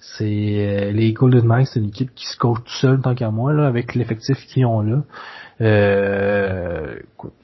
C'est 0.00 0.24
euh, 0.24 0.90
les 0.92 1.12
Golden 1.12 1.46
Knights, 1.46 1.68
c'est 1.72 1.80
une 1.80 1.88
équipe 1.88 2.14
qui 2.14 2.26
se 2.26 2.36
coach 2.36 2.58
tout 2.64 2.72
seul 2.72 3.00
tant 3.00 3.14
qu'à 3.14 3.30
moi, 3.30 3.52
là, 3.52 3.66
avec 3.66 3.94
l'effectif 3.94 4.38
qu'ils 4.46 4.64
ont 4.64 4.80
là. 4.80 5.02
Euh, 5.60 6.96
écoute, 7.14 7.34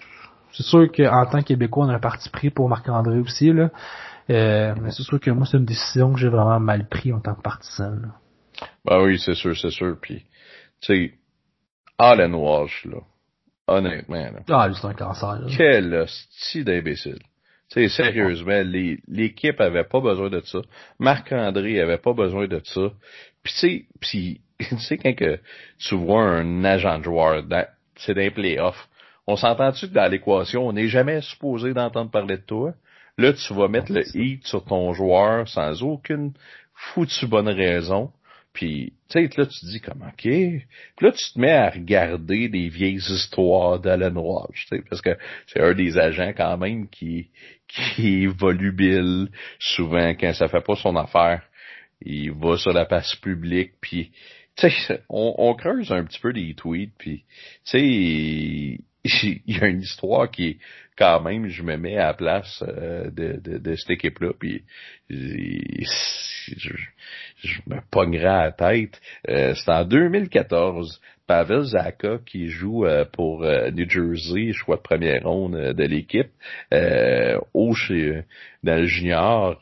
c'est 0.52 0.62
sûr 0.62 0.90
qu'en 0.90 1.26
tant 1.26 1.42
que 1.42 1.48
Québécois, 1.48 1.84
on 1.84 1.88
a 1.90 1.96
un 1.96 1.98
parti 1.98 2.30
pris 2.30 2.48
pour 2.48 2.68
Marc-André 2.68 3.18
aussi, 3.18 3.52
là. 3.52 3.70
Euh, 4.30 4.74
mais 4.80 4.90
c'est 4.90 5.02
sûr 5.02 5.20
que 5.20 5.30
moi, 5.30 5.46
c'est 5.46 5.58
une 5.58 5.66
décision 5.66 6.12
que 6.12 6.18
j'ai 6.18 6.28
vraiment 6.28 6.58
mal 6.58 6.88
pris 6.88 7.12
en 7.12 7.20
tant 7.20 7.34
que 7.34 7.42
partisan. 7.42 7.90
Là. 7.90 8.08
Ben 8.84 9.02
oui, 9.02 9.18
c'est 9.18 9.34
sûr, 9.34 9.56
c'est 9.56 9.70
sûr. 9.70 9.96
Puis, 10.00 10.24
tu 10.80 11.10
sais, 11.10 11.14
Allen 11.98 12.34
Walsh, 12.34 12.86
là, 12.86 12.98
Honnêtement, 13.68 14.16
là. 14.16 14.40
Ah, 14.48 14.68
c'est 14.72 14.86
un 14.86 14.94
cancer, 14.94 15.40
là. 15.40 15.46
Quel 15.56 15.94
hostie 15.94 16.64
d'imbécile. 16.64 17.18
Tu 17.70 17.88
sais, 17.88 17.88
sérieusement, 17.88 18.62
l'équipe 19.08 19.60
avait 19.60 19.84
pas 19.84 20.00
besoin 20.00 20.30
de 20.30 20.40
ça. 20.40 20.60
Marc-André 21.00 21.80
avait 21.80 21.98
pas 21.98 22.12
besoin 22.12 22.46
de 22.46 22.60
ça. 22.64 22.92
Puis 23.42 23.52
tu 23.52 23.58
sais, 23.58 23.84
pis, 24.00 24.40
tu 24.60 24.78
sais, 24.78 24.98
quand 24.98 25.14
que 25.14 25.40
tu 25.78 25.96
vois 25.96 26.22
un 26.22 26.64
agent 26.64 26.98
de 26.98 27.04
joueur, 27.04 27.42
c'est 27.96 28.14
d'un 28.14 28.30
playoff, 28.30 28.88
on 29.26 29.36
s'entend-tu 29.36 29.88
que 29.88 29.94
dans 29.94 30.10
l'équation, 30.10 30.68
on 30.68 30.72
n'est 30.72 30.86
jamais 30.86 31.20
supposé 31.20 31.74
d'entendre 31.74 32.10
parler 32.10 32.36
de 32.36 32.42
toi? 32.42 32.74
Là, 33.18 33.32
tu 33.32 33.54
vas 33.54 33.66
mettre 33.66 33.92
le 33.92 34.04
hit 34.16 34.46
sur 34.46 34.64
ton 34.64 34.92
joueur 34.92 35.48
sans 35.48 35.82
aucune 35.82 36.34
foutue 36.74 37.26
bonne 37.26 37.48
raison. 37.48 38.12
Puis, 38.56 38.94
tu 39.10 39.28
sais, 39.28 39.28
là, 39.36 39.44
tu 39.44 39.66
dis 39.66 39.82
comme, 39.82 40.00
OK. 40.00 40.22
Puis 40.22 40.66
là, 41.02 41.12
tu 41.12 41.30
te 41.30 41.38
mets 41.38 41.52
à 41.52 41.68
regarder 41.68 42.48
des 42.48 42.70
vieilles 42.70 42.96
histoires 42.96 43.78
d'Alan 43.78 44.16
Walsh, 44.16 44.64
tu 44.66 44.76
sais, 44.76 44.82
parce 44.88 45.02
que 45.02 45.10
c'est 45.46 45.60
un 45.60 45.74
des 45.74 45.98
agents 45.98 46.32
quand 46.34 46.56
même 46.56 46.88
qui, 46.88 47.28
qui 47.68 48.24
est 48.24 48.26
volubile. 48.26 49.28
Souvent, 49.58 50.14
quand 50.14 50.32
ça 50.32 50.48
fait 50.48 50.64
pas 50.64 50.74
son 50.74 50.96
affaire, 50.96 51.42
il 52.00 52.32
va 52.32 52.56
sur 52.56 52.72
la 52.72 52.86
place 52.86 53.14
publique, 53.16 53.72
puis, 53.82 54.10
tu 54.56 54.70
sais, 54.70 55.02
on, 55.10 55.34
on, 55.36 55.52
creuse 55.52 55.92
un 55.92 56.04
petit 56.04 56.18
peu 56.18 56.32
des 56.32 56.54
tweets, 56.54 56.94
puis, 56.96 57.24
tu 57.66 57.78
sais, 57.78 58.78
il 59.46 59.56
y 59.56 59.60
a 59.60 59.66
une 59.66 59.80
histoire 59.80 60.30
qui 60.30 60.58
quand 60.96 61.20
même, 61.20 61.48
je 61.48 61.62
me 61.62 61.76
mets 61.76 61.98
à 61.98 62.06
la 62.06 62.14
place 62.14 62.64
euh, 62.66 63.10
de, 63.10 63.38
de, 63.38 63.58
de, 63.58 63.76
cette 63.76 63.90
équipe-là, 63.90 64.30
je, 65.10 65.84
je, 67.44 67.60
me 67.66 67.80
pognerai 67.90 68.26
à 68.26 68.44
la 68.46 68.52
tête. 68.52 69.00
Euh, 69.28 69.54
c'est 69.54 69.70
en 69.70 69.84
2014, 69.84 71.00
Pavel 71.26 71.64
Zaka 71.64 72.18
qui 72.24 72.48
joue 72.48 72.86
euh, 72.86 73.04
pour 73.04 73.42
New 73.42 73.88
Jersey, 73.88 74.52
choix 74.52 74.76
de 74.76 74.82
première 74.82 75.22
ronde 75.24 75.56
de 75.56 75.84
l'équipe. 75.84 76.30
au 77.52 77.74
chez, 77.74 78.22
dans 78.62 78.76
le 78.80 78.86
junior, 78.86 79.60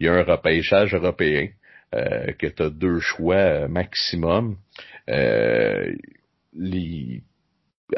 il 0.00 0.06
y 0.06 0.08
a 0.08 0.14
un 0.14 0.22
repêchage 0.22 0.94
européen 0.94 1.48
que 1.92 2.46
tu 2.46 2.62
as 2.62 2.70
deux 2.70 3.00
choix 3.00 3.68
maximum. 3.68 4.56
les 6.54 7.22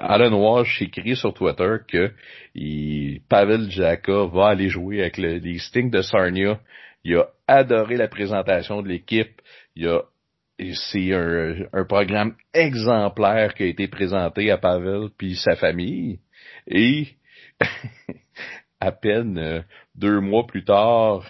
Alan 0.00 0.32
Walsh 0.32 0.82
écrit 0.82 1.16
sur 1.16 1.34
Twitter 1.34 1.76
que 1.88 2.12
Pavel 3.28 3.70
Jaka 3.70 4.26
va 4.26 4.48
aller 4.48 4.68
jouer 4.68 5.00
avec 5.00 5.16
les 5.18 5.58
Stings 5.58 5.90
de 5.90 6.02
Sarnia. 6.02 6.60
Il 7.04 7.16
a 7.16 7.28
adoré 7.46 7.96
la 7.96 8.08
présentation 8.08 8.82
de 8.82 8.88
l'équipe. 8.88 9.40
Il 9.76 9.88
a 9.88 10.02
c'est 10.58 11.12
un, 11.12 11.84
programme 11.84 12.36
exemplaire 12.52 13.54
qui 13.54 13.64
a 13.64 13.66
été 13.66 13.88
présenté 13.88 14.50
à 14.50 14.58
Pavel 14.58 15.08
puis 15.16 15.36
sa 15.36 15.56
famille. 15.56 16.20
Et 16.68 17.08
à 18.80 18.92
peine 18.92 19.38
euh, 19.38 19.60
deux 19.94 20.20
mois 20.20 20.46
plus 20.46 20.64
tard, 20.64 21.24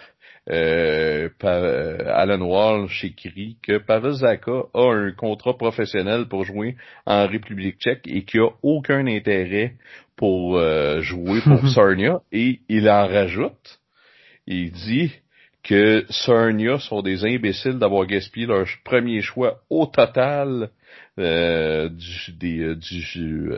euh, 0.47 1.29
euh, 1.43 1.97
Alan 2.07 2.41
Walsh 2.41 3.03
écrit 3.03 3.57
que 3.63 3.79
Pavel 3.79 4.13
Zaka 4.13 4.65
a 4.73 4.93
un 4.93 5.11
contrat 5.11 5.57
professionnel 5.57 6.27
pour 6.27 6.45
jouer 6.45 6.75
en 7.05 7.27
République 7.27 7.79
tchèque 7.79 8.07
et 8.07 8.23
qu'il 8.25 8.41
a 8.41 8.49
aucun 8.61 9.07
intérêt 9.07 9.73
pour 10.15 10.57
euh, 10.57 11.01
jouer 11.01 11.41
pour 11.41 11.67
Sarnia 11.73 12.21
et 12.31 12.59
il 12.69 12.89
en 12.89 13.07
rajoute. 13.07 13.79
Il 14.45 14.71
dit 14.71 15.11
que 15.63 16.05
Sarnia 16.09 16.77
sont 16.77 17.01
des 17.01 17.25
imbéciles 17.25 17.79
d'avoir 17.79 18.05
gaspillé 18.05 18.45
leur 18.45 18.67
premier 18.83 19.21
choix 19.21 19.61
au 19.71 19.87
total 19.87 20.69
euh, 21.17 21.89
du, 21.89 22.33
des, 22.33 22.75
du, 22.75 23.51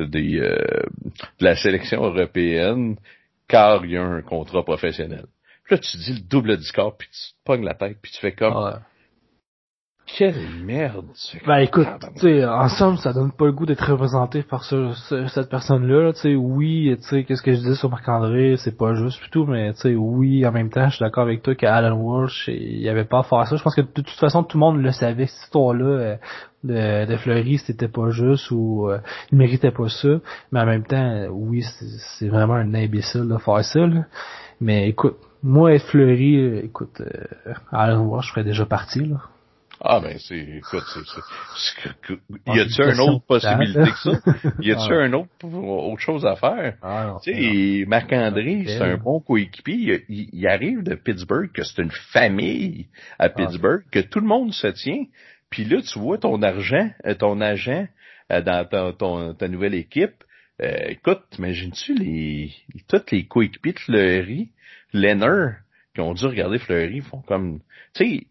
des, 0.00 0.40
de 0.40 1.44
la 1.44 1.54
sélection 1.54 2.02
européenne 2.04 2.96
car 3.46 3.84
il 3.84 3.92
y 3.92 3.96
a 3.96 4.02
un 4.02 4.22
contrat 4.22 4.64
professionnel. 4.64 5.26
Puis 5.64 5.74
là, 5.74 5.78
tu 5.78 5.96
dis 5.96 6.12
le 6.14 6.28
double 6.28 6.56
discord, 6.56 6.94
puis 6.98 7.08
tu 7.08 7.32
te 7.32 7.44
pognes 7.44 7.64
la 7.64 7.74
tête, 7.74 7.98
puis 8.02 8.12
tu 8.12 8.20
fais 8.20 8.32
comme... 8.32 8.54
Ouais. 8.54 8.78
Quelle 10.06 10.36
merde! 10.62 11.06
Ben 11.46 11.58
écoute, 11.60 11.88
tu 12.16 12.20
sais, 12.20 12.44
ensemble, 12.44 12.98
ça 12.98 13.14
donne 13.14 13.32
pas 13.32 13.46
le 13.46 13.52
goût 13.52 13.64
d'être 13.64 13.90
représenté 13.90 14.42
par 14.42 14.62
ce, 14.62 14.92
cette 15.28 15.48
personne-là. 15.48 16.12
Tu 16.12 16.20
sais, 16.20 16.34
oui, 16.34 16.94
tu 17.00 17.08
sais, 17.08 17.24
qu'est-ce 17.24 17.40
que 17.40 17.52
je 17.52 17.56
disais 17.56 17.74
sur 17.74 17.88
Marc-André, 17.88 18.56
c'est 18.58 18.76
pas 18.76 18.94
juste 18.94 19.22
du 19.22 19.30
tout, 19.30 19.46
mais 19.46 19.72
tu 19.72 19.80
sais, 19.80 19.94
oui, 19.94 20.46
en 20.46 20.52
même 20.52 20.68
temps, 20.68 20.88
je 20.88 20.96
suis 20.96 21.02
d'accord 21.02 21.24
avec 21.24 21.42
toi 21.42 21.54
qu'Alan 21.54 21.96
Walsh, 21.96 22.48
il 22.48 22.80
y 22.80 22.88
avait 22.90 23.06
pas 23.06 23.20
à 23.20 23.22
faire 23.22 23.46
ça. 23.46 23.56
Je 23.56 23.62
pense 23.62 23.74
que 23.74 23.80
de 23.80 23.86
toute 23.86 24.10
façon, 24.10 24.44
tout 24.44 24.58
le 24.58 24.60
monde 24.60 24.82
le 24.82 24.92
savait, 24.92 25.26
cette 25.26 25.44
histoire-là 25.44 25.86
euh, 25.86 26.16
de, 26.64 27.06
de 27.10 27.16
Fleury, 27.16 27.56
c'était 27.58 27.88
pas 27.88 28.10
juste 28.10 28.50
ou 28.50 28.90
euh, 28.90 28.98
il 29.32 29.38
méritait 29.38 29.72
pas 29.72 29.88
ça. 29.88 30.20
Mais 30.52 30.60
en 30.60 30.66
même 30.66 30.84
temps, 30.84 31.28
oui, 31.30 31.64
c'est 32.18 32.28
vraiment 32.28 32.54
un 32.54 32.74
imbécile 32.74 33.26
de 33.26 33.38
faire 33.38 33.64
ça. 33.64 33.80
Là. 33.80 34.04
Mais 34.60 34.88
écoute, 34.88 35.16
moi, 35.44 35.74
être 35.74 35.86
fleuri, 35.86 36.36
euh, 36.36 36.64
écoute, 36.64 37.00
euh, 37.00 37.52
à 37.70 37.94
voir, 37.96 38.22
je 38.22 38.30
serais 38.30 38.44
déjà 38.44 38.64
parti, 38.64 39.04
là. 39.04 39.20
Ah 39.80 40.00
ben 40.00 40.16
c'est 40.18 40.38
écoute 40.38 40.84
c'est 40.86 42.14
y 42.46 42.60
a-tu 42.60 42.80
une 42.80 43.00
autre 43.00 43.26
possibilité 43.26 43.90
que 43.90 43.98
ça? 43.98 44.20
Y 44.60 44.70
a-tu 44.70 44.92
ah. 44.92 45.02
un 45.02 45.12
autre 45.12 45.28
autre 45.44 46.00
chose 46.00 46.24
à 46.24 46.36
faire? 46.36 46.76
Ah, 46.80 47.16
Tu 47.22 47.34
sais 47.34 47.84
Marc 47.86 48.12
André 48.12 48.64
c'est 48.66 48.80
un 48.80 48.96
bon 48.96 49.20
coéquipier. 49.20 50.04
Il, 50.08 50.46
arrive 50.46 50.84
de 50.84 50.94
Pittsburgh 50.94 51.50
que 51.52 51.64
c'est 51.64 51.82
une 51.82 51.90
famille 51.90 52.86
à 53.18 53.24
ah. 53.24 53.28
Pittsburgh 53.30 53.82
que 53.90 53.98
tout 53.98 54.20
le 54.20 54.26
monde 54.26 54.54
se 54.54 54.68
tient. 54.68 55.04
Puis 55.50 55.64
là 55.64 55.82
tu 55.82 55.98
vois 55.98 56.18
ton 56.18 56.40
argent 56.40 56.90
euh, 57.04 57.14
ton 57.14 57.40
agent 57.40 57.88
dans 58.30 58.94
ton, 58.96 59.34
ta 59.34 59.48
nouvelle 59.48 59.74
équipe. 59.74 60.22
Écoute 60.60 61.24
imagines-tu 61.36 61.94
les 61.94 62.52
toutes 62.88 63.10
les 63.10 63.26
coéquipiers 63.26 63.72
de 63.72 63.80
Fleury 63.80 64.50
Lenner, 64.94 65.56
qui 65.94 66.00
ont 66.00 66.14
dû 66.14 66.24
regarder 66.24 66.58
Fleury, 66.58 67.00
font 67.00 67.20
comme, 67.20 67.60
tu 67.94 68.04
sais, 68.04 68.26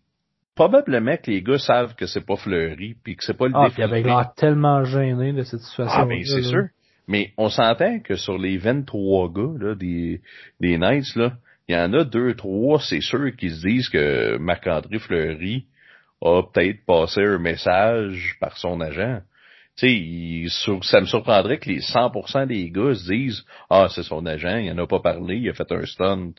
probablement 0.56 1.18
que 1.18 1.30
les 1.30 1.44
gars 1.44 1.60
savent 1.60 1.96
que 1.96 2.08
c'est 2.08 2.26
pas 2.26 2.38
Fleury, 2.38 2.96
puis 3.04 3.16
que 3.16 3.24
c'est 3.24 3.38
pas 3.38 3.48
le 3.48 3.54
ah, 3.56 3.70
il 3.78 3.84
avait 3.84 4.02
l'air 4.02 4.34
tellement 4.36 4.84
gêné 4.84 5.34
de 5.34 5.44
cette 5.44 5.62
situation. 5.62 6.02
Ah, 6.02 6.06
mais 6.06 6.24
c'est 6.24 6.42
sûr. 6.42 6.68
Mais 7.08 7.34
on 7.38 7.50
s'entend 7.50 8.00
que 8.00 8.16
sur 8.16 8.38
les 8.38 8.58
23 8.58 9.30
gars, 9.34 9.54
là, 9.60 9.76
des, 9.76 10.22
des 10.62 10.78
Knights, 10.78 11.16
là, 11.16 11.34
il 11.68 11.76
y 11.76 11.78
en 11.78 11.94
a 11.94 12.04
deux, 12.04 12.34
trois, 12.36 12.80
c'est 12.80 13.02
sûr, 13.02 13.36
qui 13.36 13.50
se 13.50 13.68
disent 13.68 13.90
que 13.90 14.38
Marc-André 14.38 15.00
Fleury 15.00 15.66
a 16.22 16.42
peut-être 16.44 16.86
passé 16.86 17.22
un 17.22 17.40
message 17.40 18.38
par 18.40 18.58
son 18.58 18.80
agent. 18.80 19.20
tu 19.78 20.48
sais, 20.48 20.80
ça 20.82 21.02
me 21.02 21.06
surprendrait 21.06 21.58
que 21.58 21.70
les 21.70 21.82
100% 21.82 22.48
des 22.48 22.70
gars 22.70 22.96
se 22.96 23.12
disent 23.12 23.44
ah 23.70 23.88
c'est 23.90 24.04
son 24.04 24.26
agent, 24.26 24.58
il 24.58 24.72
en 24.72 24.78
a 24.78 24.88
pas 24.88 25.00
parlé, 25.00 25.38
il 25.38 25.50
a 25.50 25.54
fait 25.54 25.72
un 25.72 25.86
stunt. 25.86 26.34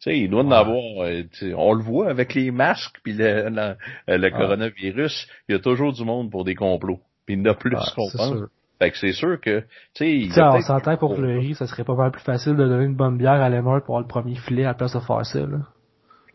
Tu 0.00 0.10
sais, 0.10 0.18
il 0.18 0.30
doit 0.30 0.42
en 0.42 0.50
avoir. 0.50 1.04
Euh, 1.04 1.22
on 1.56 1.72
le 1.72 1.82
voit 1.82 2.10
avec 2.10 2.34
les 2.34 2.50
masques 2.50 2.96
puis 3.02 3.12
le, 3.14 3.76
le, 4.08 4.30
coronavirus, 4.30 5.28
il 5.48 5.52
y 5.52 5.54
a 5.56 5.58
toujours 5.58 5.92
du 5.92 6.04
monde 6.04 6.30
pour 6.30 6.44
des 6.44 6.54
complots. 6.54 7.00
Puis 7.24 7.34
il 7.34 7.40
y 7.40 7.42
en 7.42 7.52
a 7.52 7.54
plus 7.54 7.76
qu'on 7.94 8.10
pense. 8.10 8.48
Fait 8.78 8.90
que 8.90 8.98
c'est 8.98 9.12
sûr 9.12 9.40
que, 9.40 9.60
tu 9.94 10.28
sais... 10.30 10.40
on 10.42 10.60
s'entend 10.60 10.98
pour 10.98 11.16
riz, 11.16 11.54
ça 11.54 11.66
serait 11.66 11.84
pas 11.84 11.94
mal 11.94 12.10
plus 12.10 12.22
facile 12.22 12.56
de 12.56 12.68
donner 12.68 12.84
une 12.84 12.94
bonne 12.94 13.16
bière 13.16 13.40
à 13.40 13.48
Leonard 13.48 13.82
pour 13.84 13.96
avoir 13.96 14.00
le 14.02 14.06
premier 14.06 14.34
filet 14.36 14.64
à 14.64 14.68
la 14.68 14.74
place 14.74 14.92
de 14.92 15.00
faire 15.00 15.24
ça, 15.24 15.40
là. 15.40 15.60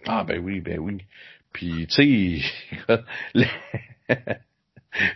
Ah, 0.08 0.24
ben 0.28 0.42
oui, 0.44 0.60
ben 0.62 0.80
oui. 0.80 1.06
Puis, 1.54 1.86
tu 1.88 2.42
sais, 2.90 2.98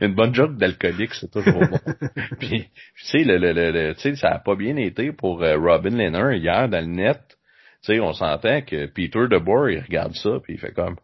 une 0.02 0.14
bonne 0.14 0.36
joke 0.36 0.58
d'alcoolique, 0.58 1.14
c'est 1.14 1.32
toujours 1.32 1.60
bon. 1.60 1.80
Puis, 2.40 2.70
tu 2.96 3.06
sais, 3.06 3.24
le, 3.24 3.38
le, 3.38 3.54
le, 3.54 4.16
ça 4.16 4.30
a 4.30 4.40
pas 4.40 4.56
bien 4.56 4.76
été 4.78 5.12
pour 5.12 5.42
euh, 5.42 5.58
Robin 5.58 5.98
Leonard 5.98 6.34
hier 6.34 6.70
dans 6.70 6.86
le 6.86 6.92
net. 6.92 7.35
Tu 7.86 7.94
sais, 7.94 8.00
on 8.00 8.14
s'entend 8.14 8.62
que 8.62 8.88
Peter 8.88 9.28
DeBoer, 9.30 9.74
il 9.74 9.80
regarde 9.80 10.16
ça, 10.16 10.40
puis 10.42 10.54
il 10.54 10.60
fait 10.60 10.72
comme, 10.72 10.96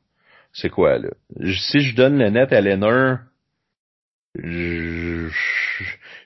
c'est 0.51 0.69
quoi, 0.69 0.97
là? 0.97 1.09
Si 1.39 1.81
je 1.81 1.95
donne 1.95 2.17
le 2.17 2.31
net 2.31 2.51
à 2.51 2.59
Leonard, 2.59 3.19
je, 4.33 5.29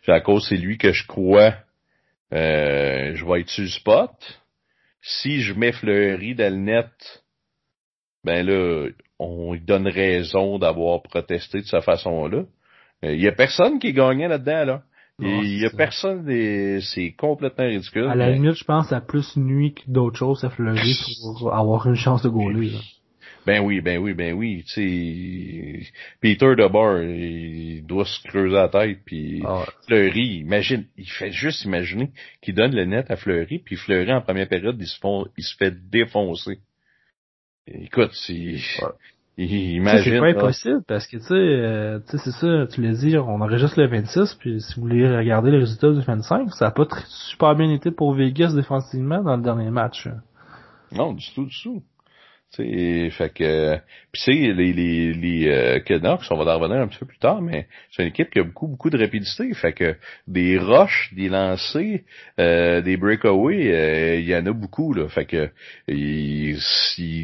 à 0.08 0.22
cause 0.22 0.48
c'est 0.48 0.56
lui 0.56 0.78
que 0.78 0.94
je 0.94 1.06
crois, 1.08 1.56
euh, 2.32 3.16
je 3.16 3.26
vais 3.26 3.42
être 3.42 3.50
sur 3.50 3.64
le 3.64 3.70
spot. 3.70 4.42
Si 5.02 5.42
je 5.42 5.54
mets 5.54 5.74
Fleury 5.74 6.36
dans 6.36 6.54
le 6.54 6.60
net, 6.60 7.24
ben 8.24 8.46
là, 8.46 8.88
on 9.20 9.54
lui 9.54 9.62
donne 9.62 9.88
raison 9.88 10.58
d'avoir 10.58 11.02
protesté 11.02 11.60
de 11.60 11.66
sa 11.66 11.82
façon-là. 11.82 12.44
Il 13.04 13.10
euh, 13.10 13.16
y 13.16 13.28
a 13.28 13.34
personne 13.34 13.78
qui 13.78 13.92
gagnait 13.92 14.30
là-dedans, 14.30 14.64
là. 14.64 14.84
Il 15.20 15.60
y 15.60 15.66
a 15.66 15.70
personne, 15.70 16.82
c'est 16.82 17.14
complètement 17.18 17.66
ridicule. 17.66 18.08
À 18.08 18.16
la 18.16 18.32
limite, 18.32 18.56
je 18.56 18.66
pense 18.66 18.92
à 18.92 19.00
plus 19.00 19.38
nuit 19.38 19.74
que 19.74 19.82
d'autres 19.88 20.18
choses 20.18 20.44
à 20.44 20.50
Fleury 20.50 20.98
pour 21.22 21.54
avoir 21.54 21.88
une 21.88 21.96
chance 21.96 22.22
de 22.24 22.30
gauler. 22.30 22.72
Ben 23.46 23.64
oui, 23.64 23.80
ben 23.80 24.00
oui, 24.00 24.14
ben 24.14 24.34
oui. 24.34 24.64
Tu 24.68 25.84
sais, 25.84 25.92
Peter 26.20 26.56
DeBar, 26.58 27.02
il 27.04 27.86
doit 27.86 28.06
se 28.06 28.28
creuser 28.28 28.56
la 28.56 28.70
tête, 28.70 29.00
puis 29.06 29.44
ah 29.46 29.66
Fleury, 29.86 30.40
imagine, 30.40 30.86
il 30.98 31.10
fait 31.10 31.32
juste 31.32 31.64
imaginer 31.64 32.10
qu'il 32.42 32.56
donne 32.56 32.76
le 32.76 32.86
net 32.86 33.10
à 33.12 33.16
Fleury, 33.16 33.60
puis 33.60 33.76
Fleury 33.76 34.12
en 34.12 34.22
première 34.22 34.50
période, 34.50 34.78
il 34.80 34.88
se, 34.88 34.98
font, 34.98 35.28
il 35.38 35.44
se 35.44 35.56
fait 35.58 35.74
défoncer. 35.90 36.60
Écoute, 37.68 38.12
c'est... 38.14 38.58
Imagine. 39.38 40.14
C'est 40.14 40.20
pas 40.20 40.28
impossible 40.28 40.84
parce 40.88 41.08
que 41.08 41.18
tu 41.18 41.24
sais, 41.24 41.34
euh, 41.34 42.00
tu 42.00 42.18
sais 42.18 42.24
c'est 42.24 42.40
ça, 42.40 42.68
tu 42.68 42.82
l'as 42.82 42.94
dit, 42.94 43.18
on 43.18 43.42
enregistre 43.42 43.82
le 43.82 43.88
26, 43.88 44.36
puis 44.36 44.62
si 44.62 44.76
vous 44.76 44.82
voulez 44.84 45.06
regarder 45.08 45.52
les 45.52 45.58
résultats 45.58 45.92
du 45.92 46.02
25, 46.02 46.54
ça 46.54 46.68
a 46.68 46.72
pas 46.72 46.86
super 47.08 47.56
bien 47.56 47.70
été 47.70 47.92
pour 47.92 48.14
Vegas 48.14 48.54
défensivement 48.56 49.22
dans 49.22 49.36
le 49.36 49.44
dernier 49.44 49.72
match. 49.72 50.08
Non, 50.92 51.14
du 51.14 51.26
tout, 51.34 51.46
du 51.46 51.56
tout. 51.62 51.84
T'sais, 52.56 53.10
fait 53.12 53.34
que 53.34 53.78
puis 54.14 54.22
c'est 54.24 54.54
les 54.54 54.72
les 54.72 55.14
les 55.14 55.48
euh, 55.50 55.80
Canucks, 55.80 56.22
on 56.30 56.38
va 56.38 56.56
en 56.56 56.60
revenir 56.60 56.82
un 56.82 56.88
petit 56.88 57.00
peu 57.00 57.06
plus 57.06 57.18
tard, 57.18 57.42
mais 57.42 57.68
c'est 57.92 58.04
une 58.04 58.08
équipe 58.08 58.30
qui 58.30 58.40
a 58.40 58.44
beaucoup 58.44 58.68
beaucoup 58.68 58.90
de 58.90 58.98
rapidité, 58.98 59.54
fait 59.54 59.74
que 59.74 59.98
des 60.26 60.58
rushs, 60.58 61.14
des 61.14 61.28
lancers, 61.28 62.00
euh, 62.40 62.80
des 62.80 62.96
breakaways, 62.96 63.74
euh, 63.74 64.16
il 64.20 64.26
y 64.26 64.34
en 64.34 64.46
a 64.46 64.54
beaucoup 64.54 64.94
là, 64.94 65.10
fait 65.10 65.26
que 65.26 65.50
ils, 65.90 66.58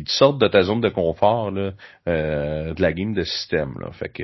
sortent 0.08 0.42
de 0.42 0.48
ta 0.50 0.64
zone 0.64 0.82
de 0.82 0.90
confort 0.90 1.50
là, 1.52 1.72
euh, 2.10 2.74
de 2.74 2.82
la 2.82 2.92
game 2.92 3.14
de 3.14 3.24
système 3.24 3.76
là, 3.80 3.92
fait 3.94 4.10
que 4.10 4.24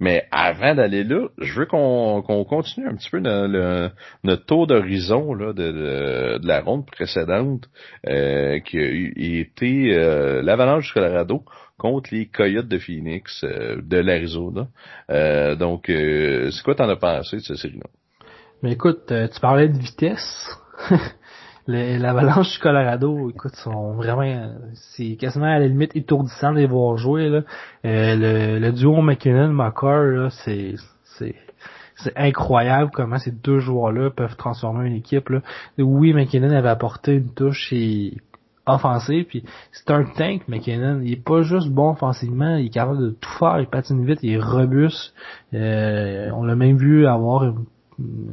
mais 0.00 0.26
avant 0.32 0.74
d'aller 0.74 1.04
là, 1.04 1.28
je 1.38 1.52
veux 1.54 1.66
qu'on 1.66 2.22
qu'on 2.22 2.42
continue 2.44 2.88
un 2.88 2.96
petit 2.96 3.10
peu 3.10 3.20
le, 3.20 3.90
notre 4.24 4.44
tour 4.46 4.66
d'horizon 4.66 5.34
là 5.34 5.52
de, 5.52 5.70
de, 5.70 6.38
de, 6.38 6.48
la 6.48 6.62
ronde 6.62 6.84
précédente 6.86 7.68
qui 8.04 8.78
a 8.78 9.40
été 9.40 9.92
euh, 9.94 10.31
l'Avalanche 10.40 10.86
du 10.86 10.92
Colorado 10.92 11.42
contre 11.78 12.10
les 12.12 12.26
Coyotes 12.26 12.68
de 12.68 12.78
Phoenix 12.78 13.44
euh, 13.44 13.80
de 13.82 13.96
l'Arizona. 13.98 14.68
Euh, 15.10 15.56
donc, 15.56 15.84
c'est 15.86 16.62
quoi 16.64 16.74
t'en 16.74 16.88
as 16.88 16.96
pensé 16.96 17.36
de 17.36 17.42
cette 17.42 17.56
série-là? 17.56 17.86
Mais 18.62 18.72
écoute, 18.72 19.06
tu 19.06 19.40
parlais 19.40 19.68
de 19.68 19.78
vitesse. 19.78 20.56
L'Avalanche 21.66 22.54
du 22.54 22.58
Colorado, 22.58 23.30
écoute, 23.30 23.54
sont 23.56 23.92
vraiment, 23.92 24.54
c'est 24.74 25.16
quasiment 25.16 25.46
à 25.46 25.58
la 25.58 25.68
limite 25.68 25.94
étourdissant 25.94 26.52
de 26.52 26.58
les 26.58 26.66
voir 26.66 26.96
jouer 26.96 27.42
le, 27.84 28.70
duo 28.70 29.00
McKinnon-McCarr, 29.00 30.30
c'est, 30.30 30.74
c'est, 31.04 31.36
c'est 31.96 32.16
incroyable 32.16 32.90
comment 32.92 33.18
ces 33.18 33.30
deux 33.30 33.60
joueurs-là 33.60 34.10
peuvent 34.10 34.36
transformer 34.36 34.88
une 34.88 34.96
équipe. 34.96 35.30
Oui, 35.78 36.12
McKinnon 36.12 36.50
avait 36.50 36.68
apporté 36.68 37.14
une 37.14 37.32
touche 37.32 37.72
et 37.72 38.16
offensif. 38.66 39.26
Puis 39.28 39.44
c'est 39.72 39.90
un 39.90 40.04
tank, 40.04 40.48
McKinnon. 40.48 41.00
Il 41.02 41.12
est 41.12 41.24
pas 41.24 41.42
juste 41.42 41.68
bon 41.68 41.90
offensivement, 41.90 42.56
il 42.56 42.66
est 42.66 42.70
capable 42.70 43.00
de 43.00 43.10
tout 43.10 43.30
faire, 43.38 43.60
il 43.60 43.66
patine 43.66 44.04
vite, 44.04 44.20
il 44.22 44.34
est 44.34 44.40
robuste. 44.40 45.14
Euh, 45.54 46.30
on 46.34 46.44
l'a 46.44 46.56
même 46.56 46.76
vu 46.76 47.06
avoir 47.06 47.44
une 47.44 47.64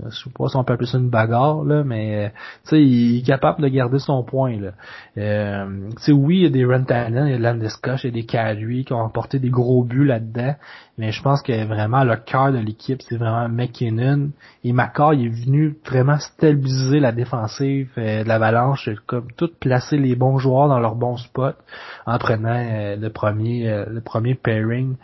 je 0.05 0.15
sais 0.15 0.29
pas 0.37 0.47
si 0.47 0.55
on 0.55 0.63
peut 0.63 0.73
appeler 0.73 0.87
ça 0.87 0.97
une 0.97 1.09
bagarre 1.09 1.63
là, 1.63 1.83
mais 1.83 2.31
tu 2.63 2.69
sais, 2.69 2.83
il 2.83 3.19
est 3.19 3.25
capable 3.25 3.61
de 3.61 3.67
garder 3.67 3.99
son 3.99 4.23
point 4.23 4.59
là. 4.59 4.71
Euh, 5.17 5.89
tu 6.03 6.11
oui, 6.11 6.37
il 6.37 6.43
y 6.43 6.45
a 6.45 6.49
des 6.49 6.65
Rantanen, 6.65 7.27
il 7.27 7.31
y 7.31 7.35
a 7.35 7.37
de 7.37 7.43
Landeskog, 7.43 7.99
il 8.03 8.07
y 8.07 8.09
a 8.09 8.11
des 8.11 8.25
Kadri 8.25 8.85
qui 8.85 8.93
ont 8.93 9.05
apporté 9.05 9.39
des 9.39 9.49
gros 9.49 9.83
buts 9.83 10.05
là-dedans, 10.05 10.55
mais 10.97 11.11
je 11.11 11.21
pense 11.21 11.41
que 11.41 11.65
vraiment 11.65 12.03
le 12.03 12.15
cœur 12.17 12.51
de 12.51 12.57
l'équipe, 12.57 13.01
c'est 13.01 13.17
vraiment 13.17 13.47
McKinnon 13.47 14.31
et 14.63 14.73
Macar, 14.73 15.13
il 15.13 15.27
est 15.27 15.45
venu 15.45 15.77
vraiment 15.85 16.19
stabiliser 16.19 16.99
la 16.99 17.11
défensive 17.11 17.89
euh, 17.97 18.23
de 18.23 18.27
l'Avalanche, 18.27 18.89
comme 19.05 19.31
tout 19.37 19.49
placer 19.59 19.97
les 19.97 20.15
bons 20.15 20.37
joueurs 20.39 20.67
dans 20.67 20.79
leur 20.79 20.95
bon 20.95 21.15
spot 21.17 21.55
en 22.05 22.17
prenant 22.17 22.55
euh, 22.55 22.95
le 22.95 23.09
premier 23.09 23.69
euh, 23.69 23.85
le 23.87 24.01
premier 24.01 24.35
pairing. 24.35 24.95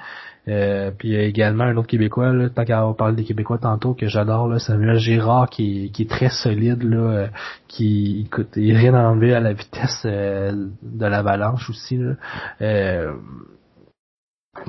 Euh, 0.47 0.91
puis 0.91 1.09
il 1.09 1.13
y 1.13 1.17
a 1.17 1.23
également 1.23 1.63
un 1.63 1.75
autre 1.77 1.87
Québécois, 1.87 2.31
là, 2.31 2.49
tant 2.49 2.65
qu'à 2.65 2.83
parler 2.97 3.15
des 3.15 3.23
Québécois 3.23 3.57
tantôt, 3.57 3.93
que 3.93 4.07
j'adore, 4.07 4.59
Samuel 4.59 4.97
Girard, 4.97 5.49
qui, 5.49 5.91
qui 5.91 6.03
est 6.03 6.09
très 6.09 6.29
solide, 6.29 6.83
là, 6.83 6.97
euh, 6.97 7.27
qui 7.67 8.25
écoute, 8.27 8.49
il 8.55 8.75
rien 8.77 8.93
à 8.93 9.07
enlever 9.07 9.33
à 9.33 9.39
la 9.39 9.53
vitesse 9.53 10.03
euh, 10.05 10.51
de 10.83 11.05
l'avalanche 11.05 11.69
aussi. 11.69 11.97
Là. 11.97 13.13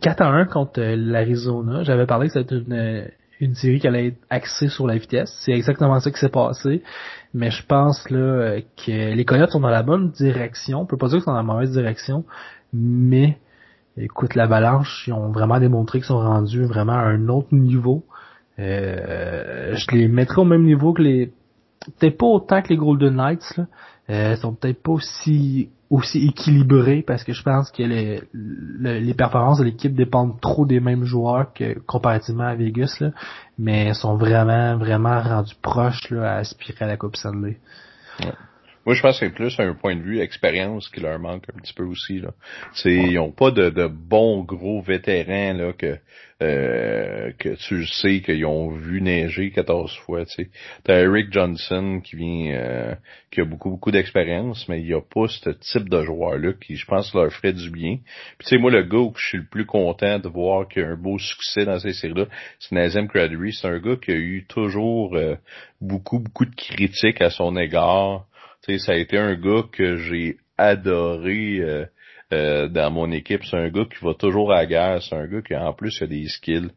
4 0.02 0.20
à 0.20 0.28
1 0.28 0.46
contre 0.46 0.80
l'Arizona. 0.80 1.84
J'avais 1.84 2.06
parlé 2.06 2.26
que 2.28 2.32
c'était 2.32 2.56
une, 2.56 3.08
une 3.38 3.54
série 3.54 3.78
qui 3.78 3.86
allait 3.86 4.08
être 4.08 4.18
axée 4.30 4.68
sur 4.68 4.86
la 4.86 4.96
vitesse. 4.96 5.32
C'est 5.44 5.52
exactement 5.52 6.00
ça 6.00 6.10
qui 6.10 6.18
s'est 6.18 6.28
passé. 6.28 6.82
Mais 7.34 7.50
je 7.50 7.64
pense 7.64 8.10
là 8.10 8.60
que 8.60 9.14
les 9.14 9.24
Coyotes 9.24 9.50
sont 9.50 9.60
dans 9.60 9.68
la 9.68 9.84
bonne 9.84 10.10
direction. 10.10 10.80
On 10.80 10.86
peut 10.86 10.96
pas 10.96 11.06
dire 11.06 11.18
qu'ils 11.18 11.24
sont 11.24 11.32
dans 11.32 11.36
la 11.36 11.42
mauvaise 11.44 11.70
direction, 11.70 12.24
mais 12.72 13.38
écoute, 13.96 14.34
l'Avalanche, 14.34 15.04
ils 15.06 15.12
ont 15.12 15.30
vraiment 15.30 15.58
démontré 15.60 15.98
qu'ils 15.98 16.06
sont 16.06 16.18
rendus 16.18 16.64
vraiment 16.64 16.92
à 16.92 17.04
un 17.04 17.28
autre 17.28 17.48
niveau. 17.52 18.04
Euh, 18.58 19.74
je 19.74 19.96
les 19.96 20.08
mettrais 20.08 20.42
au 20.42 20.46
même 20.46 20.64
niveau 20.64 20.92
que 20.92 21.02
les... 21.02 21.32
Peut-être 21.98 22.18
pas 22.18 22.26
autant 22.26 22.62
que 22.62 22.68
les 22.68 22.76
Golden 22.76 23.16
Knights, 23.16 23.56
là. 23.56 23.66
Euh, 24.08 24.34
ils 24.36 24.40
sont 24.40 24.54
peut-être 24.54 24.82
pas 24.82 24.92
aussi 24.92 25.70
aussi 25.88 26.26
équilibrés 26.26 27.02
parce 27.06 27.22
que 27.22 27.32
je 27.32 27.42
pense 27.42 27.70
que 27.70 27.82
les, 27.82 28.22
les 28.34 29.14
performances 29.14 29.58
de 29.58 29.64
l'équipe 29.64 29.94
dépendent 29.94 30.40
trop 30.40 30.66
des 30.66 30.80
mêmes 30.80 31.04
joueurs 31.04 31.52
que 31.52 31.78
comparativement 31.80 32.44
à 32.44 32.54
Vegas 32.56 33.02
mais 33.58 33.94
sont 33.94 34.16
vraiment 34.16 34.76
vraiment 34.76 35.20
rendus 35.20 35.54
proches 35.62 36.10
là, 36.10 36.34
à 36.34 36.36
aspirer 36.38 36.84
à 36.84 36.88
la 36.88 36.96
Coupe 36.96 37.16
Stanley. 37.16 37.58
Moi, 38.86 38.94
je 38.94 39.02
pense 39.02 39.18
que 39.18 39.26
c'est 39.26 39.34
plus 39.34 39.58
un 39.58 39.74
point 39.74 39.96
de 39.96 40.02
vue 40.02 40.20
expérience 40.20 40.88
qui 40.88 41.00
leur 41.00 41.18
manque 41.18 41.44
un 41.52 41.58
petit 41.60 41.74
peu 41.74 41.82
aussi. 41.82 42.20
Là. 42.20 42.30
C'est, 42.72 42.94
ils 42.94 43.18
ont 43.18 43.32
pas 43.32 43.50
de, 43.50 43.68
de 43.68 43.88
bons 43.88 44.44
gros 44.44 44.80
vétérans 44.80 45.54
là 45.54 45.72
que 45.72 45.98
euh, 46.42 47.32
que 47.38 47.56
tu 47.66 47.86
sais 47.86 48.20
qu'ils 48.20 48.44
ont 48.44 48.68
vu 48.68 49.00
neiger 49.00 49.50
14 49.50 49.96
fois. 50.04 50.24
Tu 50.26 50.44
sais, 50.44 50.50
t'as 50.84 51.00
Eric 51.00 51.32
Johnson 51.32 52.00
qui 52.04 52.14
vient 52.14 52.54
euh, 52.54 52.94
qui 53.32 53.40
a 53.40 53.44
beaucoup 53.44 53.70
beaucoup 53.70 53.90
d'expérience, 53.90 54.68
mais 54.68 54.80
il 54.80 54.86
y 54.86 54.94
a 54.94 55.00
pas 55.00 55.26
ce 55.28 55.50
type 55.50 55.88
de 55.88 56.04
joueur 56.04 56.38
là 56.38 56.52
qui, 56.52 56.76
je 56.76 56.86
pense, 56.86 57.12
leur 57.14 57.32
ferait 57.32 57.54
du 57.54 57.70
bien. 57.70 57.96
Puis 58.38 58.46
tu 58.46 58.50
sais, 58.50 58.58
moi 58.58 58.70
le 58.70 58.82
gars 58.84 58.98
où 58.98 59.14
je 59.16 59.26
suis 59.26 59.38
le 59.38 59.46
plus 59.46 59.66
content 59.66 60.18
de 60.20 60.28
voir 60.28 60.68
qu'il 60.68 60.82
a 60.84 60.88
un 60.88 60.96
beau 60.96 61.18
succès 61.18 61.64
dans 61.64 61.80
ces 61.80 61.94
séries-là, 61.94 62.26
c'est 62.60 62.72
Nazem 62.72 63.08
Crabtree. 63.08 63.54
C'est 63.54 63.66
un 63.66 63.80
gars 63.80 63.96
qui 63.96 64.12
a 64.12 64.16
eu 64.16 64.44
toujours 64.46 65.16
euh, 65.16 65.34
beaucoup 65.80 66.20
beaucoup 66.20 66.44
de 66.44 66.54
critiques 66.54 67.20
à 67.20 67.30
son 67.30 67.56
égard 67.56 68.26
ça 68.78 68.92
a 68.92 68.96
été 68.96 69.18
un 69.18 69.34
gars 69.34 69.64
que 69.70 69.96
j'ai 69.96 70.38
adoré 70.58 71.58
euh, 71.60 71.86
euh, 72.32 72.68
dans 72.68 72.90
mon 72.90 73.10
équipe. 73.12 73.44
C'est 73.44 73.56
un 73.56 73.68
gars 73.68 73.84
qui 73.84 74.04
va 74.04 74.14
toujours 74.14 74.52
à 74.52 74.56
la 74.56 74.66
guerre. 74.66 75.02
C'est 75.02 75.14
un 75.14 75.26
gars 75.26 75.42
qui 75.42 75.54
en 75.54 75.72
plus 75.72 76.00
a 76.02 76.06
des 76.06 76.28
skills. 76.28 76.70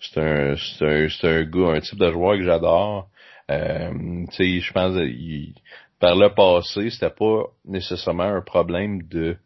C'est 0.00 0.20
un, 0.20 0.56
c'est 0.56 0.84
un, 0.84 1.08
c'est 1.08 1.28
un 1.28 1.42
gars, 1.44 1.76
un 1.76 1.80
type 1.80 1.98
de 1.98 2.10
joueur 2.10 2.36
que 2.36 2.44
j'adore. 2.44 3.08
Euh, 3.50 3.90
je 4.38 4.72
pense 4.72 4.96
il, 4.96 5.54
par 5.98 6.16
le 6.16 6.34
passé, 6.34 6.90
c'était 6.90 7.10
pas 7.10 7.44
nécessairement 7.64 8.24
un 8.24 8.40
problème 8.40 9.02
de 9.02 9.36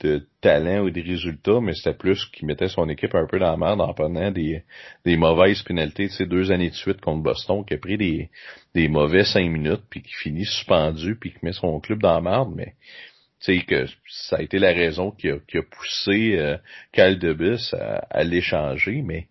de 0.00 0.26
talent 0.40 0.84
ou 0.84 0.90
des 0.90 1.00
résultats, 1.02 1.60
mais 1.60 1.72
c'était 1.74 1.96
plus 1.96 2.24
qu'il 2.26 2.46
mettait 2.46 2.68
son 2.68 2.88
équipe 2.88 3.14
un 3.14 3.26
peu 3.26 3.38
dans 3.38 3.50
la 3.50 3.56
merde 3.56 3.80
en 3.80 3.92
prenant 3.92 4.30
des, 4.30 4.62
des 5.04 5.16
mauvaises 5.16 5.62
pénalités. 5.62 6.08
ces 6.08 6.26
deux 6.26 6.52
années 6.52 6.70
de 6.70 6.74
suite 6.74 7.00
contre 7.00 7.22
Boston, 7.22 7.64
qui 7.64 7.74
a 7.74 7.78
pris 7.78 7.98
des, 7.98 8.30
des 8.74 8.88
mauvais 8.88 9.24
cinq 9.24 9.50
minutes, 9.50 9.82
puis 9.90 10.02
qui 10.02 10.14
finit 10.14 10.44
suspendu, 10.44 11.16
puis 11.16 11.32
qui 11.32 11.38
met 11.42 11.52
son 11.52 11.80
club 11.80 12.00
dans 12.00 12.14
la 12.14 12.20
merde, 12.20 12.52
mais 12.54 12.74
tu 13.40 13.56
sais 13.56 13.64
que 13.64 13.86
ça 14.08 14.36
a 14.36 14.42
été 14.42 14.58
la 14.58 14.72
raison 14.72 15.10
qui 15.10 15.30
a, 15.30 15.38
qui 15.46 15.58
a 15.58 15.62
poussé 15.62 16.36
euh, 16.38 16.56
Debus 17.14 17.72
à, 17.72 17.98
à 18.10 18.24
l'échanger, 18.24 19.02
mais 19.02 19.28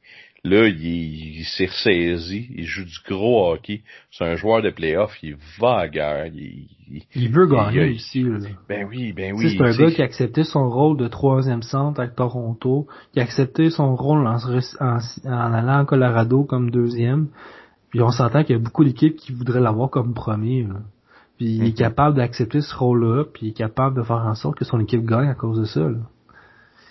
Là, 0.47 0.67
il, 0.67 1.43
s'est 1.43 1.65
ressaisi, 1.65 2.49
il 2.55 2.65
joue 2.65 2.85
du 2.85 2.99
gros 3.05 3.51
hockey. 3.51 3.81
C'est 4.11 4.23
un 4.23 4.35
joueur 4.35 4.61
de 4.61 4.69
playoff, 4.69 5.11
il 5.21 5.35
va 5.59 5.79
à 5.79 5.87
guerre. 5.89 6.27
Il, 6.27 6.67
il, 7.15 7.29
veut 7.29 7.47
gagner 7.47 7.89
ici. 7.89 8.25
Ben 8.69 8.87
oui, 8.89 9.11
ben 9.11 9.33
oui. 9.35 9.57
C'est 9.57 9.63
un 9.63 9.75
gars 9.75 9.91
qui 9.91 10.01
a 10.01 10.05
accepté 10.05 10.43
son 10.43 10.69
rôle 10.69 10.97
de 10.97 11.07
troisième 11.07 11.63
centre 11.63 11.99
avec 11.99 12.15
Toronto, 12.15 12.87
qui 13.11 13.19
a 13.19 13.23
accepté 13.23 13.69
son 13.69 13.95
rôle 13.95 14.25
en, 14.25 14.37
allant 15.25 15.79
en 15.81 15.85
Colorado 15.85 16.43
comme 16.43 16.71
deuxième. 16.71 17.27
Puis 17.89 18.01
on 18.01 18.11
s'entend 18.11 18.43
qu'il 18.43 18.55
y 18.55 18.59
a 18.59 18.61
beaucoup 18.61 18.85
d'équipes 18.85 19.17
qui 19.17 19.33
voudraient 19.33 19.59
l'avoir 19.59 19.89
comme 19.89 20.13
premier. 20.13 20.65
Puis 21.37 21.45
il 21.45 21.63
est 21.63 21.69
mm-hmm. 21.69 21.73
capable 21.73 22.15
d'accepter 22.15 22.61
ce 22.61 22.75
rôle-là, 22.75 23.25
puis 23.25 23.47
il 23.47 23.49
est 23.49 23.57
capable 23.57 23.97
de 23.97 24.03
faire 24.03 24.25
en 24.25 24.35
sorte 24.35 24.57
que 24.57 24.65
son 24.65 24.79
équipe 24.79 25.05
gagne 25.05 25.29
à 25.29 25.35
cause 25.35 25.59
de 25.59 25.65
ça. 25.65 25.81
Là. 25.81 25.97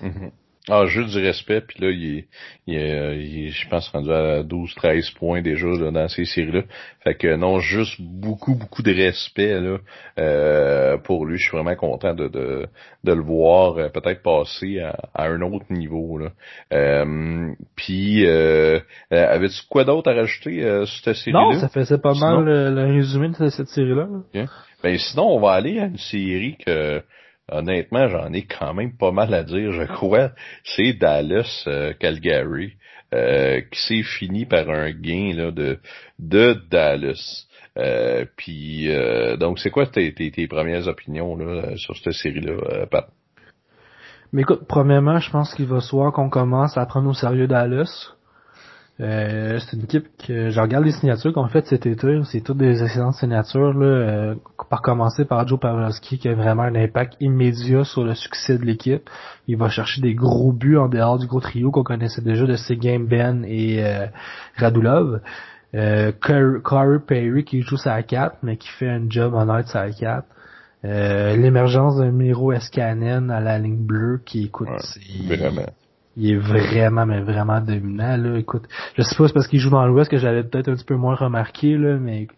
Mm-hmm. 0.03 0.31
Ah, 0.69 0.87
juste 0.87 1.11
du 1.11 1.25
respect, 1.25 1.61
puis 1.61 1.81
là, 1.81 1.91
il 1.91 2.19
est, 2.19 2.29
il 2.67 2.75
est, 2.75 3.19
il 3.19 3.47
est 3.47 3.51
je 3.51 3.69
pense, 3.69 3.89
rendu 3.91 4.11
à 4.11 4.43
12-13 4.43 5.14
points 5.14 5.41
déjà 5.41 5.69
là, 5.69 5.93
dans 5.93 6.09
ces 6.09 6.25
séries-là. 6.25 6.62
Fait 7.05 7.14
que 7.14 7.37
non, 7.37 7.61
juste 7.61 8.01
beaucoup, 8.01 8.57
beaucoup 8.57 8.83
de 8.83 8.93
respect 8.93 9.61
là 9.61 9.79
euh, 10.19 10.99
pour 10.99 11.25
lui. 11.25 11.39
Je 11.39 11.45
suis 11.45 11.57
vraiment 11.57 11.77
content 11.77 12.14
de, 12.14 12.27
de, 12.27 12.67
de 13.05 13.12
le 13.12 13.23
voir 13.23 13.77
euh, 13.79 13.89
peut-être 13.91 14.23
passer 14.25 14.81
à, 14.81 15.25
un 15.25 15.41
autre 15.43 15.67
niveau. 15.71 16.19
Là. 16.19 16.31
Euh, 16.73 17.53
puis, 17.77 18.27
euh, 18.27 18.81
euh 19.12 19.27
avais-tu 19.29 19.62
quoi 19.71 19.85
d'autre 19.85 20.11
à 20.11 20.14
rajouter 20.14 20.62
sur 20.85 21.05
cette 21.05 21.14
série-là? 21.14 21.53
Non, 21.53 21.61
ça 21.61 21.69
faisait 21.69 21.99
pas 21.99 22.14
mal 22.14 22.45
le, 22.45 22.93
résumé 22.93 23.29
de 23.29 23.49
cette 23.51 23.69
série-là. 23.69 24.09
Ben 24.83 24.99
sinon, 24.99 25.29
on 25.29 25.41
va 25.41 25.53
aller 25.53 25.79
à 25.79 25.85
une 25.85 25.97
série 25.97 26.57
que 26.64 27.03
honnêtement, 27.51 28.09
j'en 28.09 28.32
ai 28.32 28.42
quand 28.42 28.74
même 28.74 28.97
pas 28.97 29.12
mal 29.12 29.32
à 29.34 29.42
dire, 29.42 29.72
je 29.72 29.84
crois. 29.84 30.30
C'est 30.64 30.92
Dallas 30.92 31.64
euh, 31.66 31.92
Calgary 31.94 32.74
euh, 33.14 33.61
qui 33.70 33.80
s'est 33.80 34.03
fini 34.03 34.47
par 34.47 34.68
un 34.68 34.90
gain 34.90 35.32
là, 35.34 35.51
de, 35.51 35.78
de 36.18 36.57
Dallas. 36.70 37.47
Euh, 37.78 38.24
puis 38.36 38.88
donc 39.38 39.59
c'est 39.59 39.70
quoi 39.70 39.86
tes, 39.86 40.14
tes, 40.14 40.30
tes, 40.30 40.49
premières 40.49 40.88
opinions 40.88 41.36
là, 41.36 41.76
sur 41.76 41.94
cette 41.97 42.14
série-là, 42.14 42.86
Pat? 42.86 43.09
Mais 44.32 44.42
écoute, 44.42 44.62
premièrement, 44.66 45.18
je 45.18 45.30
pense 45.30 45.55
qu'il 45.55 45.66
va 45.66 45.80
soir 45.80 46.12
qu'on 46.12 46.30
commence 46.30 46.76
à 46.76 46.86
prendre 46.86 47.09
au 47.09 47.14
sérieux 47.14 47.47
Dallas. 47.47 48.16
Euh, 48.99 49.59
c'est 49.59 49.76
une 49.76 49.84
équipe 49.84 50.07
que 50.26 50.49
je 50.49 50.59
regarde 50.59 50.84
les 50.84 50.92
signatures 50.92 51.34
qu'on 51.34 51.49
fait 51.49 51.66
cet 51.66 51.84
été, 51.84 52.18
c'est 52.24 52.40
toutes 52.40 52.57
des 52.57 52.82
excellentes 52.82 53.16
signatures 53.16 53.74
là, 53.74 53.86
euh, 53.86 54.34
par 54.70 54.80
commencer 54.80 55.26
par 55.26 55.47
Joe 55.47 55.61
Pawlowski 55.61 56.18
qui 56.18 56.28
a 56.28 56.34
vraiment 56.34 56.62
un 56.62 56.74
impact 56.74 57.16
immédiat 57.20 57.84
sur 57.84 58.05
le 58.05 58.14
succès 58.14 58.57
de 58.57 58.64
l'équipe. 58.64 59.11
Il 59.49 59.59
va 59.59 59.68
chercher 59.68 60.01
des 60.01 60.14
gros 60.14 60.51
buts 60.51 60.78
en 60.78 60.88
dehors 60.88 61.18
du 61.18 61.26
gros 61.26 61.40
trio 61.40 61.70
qu'on 61.70 61.82
connaissait 61.82 62.22
déjà 62.22 62.47
de 62.47 62.74
Game 62.74 63.07
Ben 63.07 63.44
et 63.47 63.84
euh, 63.84 64.07
Radulov. 64.57 65.20
Euh, 65.74 66.12
Corey 66.62 66.99
Perry 67.07 67.44
qui 67.44 67.61
joue 67.61 67.76
sa 67.76 68.03
4 68.03 68.38
mais 68.42 68.57
qui 68.57 68.68
fait 68.68 68.88
un 68.88 69.11
job 69.11 69.34
honnête 69.34 69.66
sa 69.66 69.90
4. 69.90 70.24
Euh, 70.86 71.36
l'émergence 71.36 71.99
d'un 71.99 72.12
Miro 72.12 72.53
Escanen 72.53 73.30
à 73.30 73.40
la 73.40 73.59
ligne 73.59 73.84
bleue 73.84 74.22
qui 74.24 74.44
écoute 74.44 74.68
vraiment 75.26 75.66
il 76.17 76.31
est 76.31 76.37
vraiment, 76.37 77.05
mais 77.07 77.21
vraiment 77.21 77.61
dominant, 77.61 78.17
là. 78.17 78.39
Écoute, 78.39 78.64
je 78.97 79.03
sais 79.03 79.14
pas, 79.17 79.29
c'est 79.29 79.35
parce 79.35 79.49
qu'il 79.49 79.61
joue 79.61 79.71
dans 79.71 79.87
l'Ouest 79.87 80.11
que 80.11 80.17
j'avais 80.17 80.43
peut-être 80.45 80.69
un 80.69 80.75
petit 80.75 80.85
peu 80.85 80.97
moins 80.97 81.14
remarqué, 81.14 81.77
là, 81.77 81.99
mais 81.99 82.29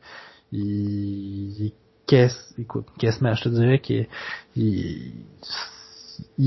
il, 0.53 1.61
il 1.61 1.73
qu'est, 2.07 2.31
écoute, 2.59 2.87
qu'est-ce 2.99 3.21
que 3.21 3.35
je 3.35 3.45
te 3.45 3.49
dirais 3.51 3.79
qu'il 3.79 4.09
il, 4.57 5.13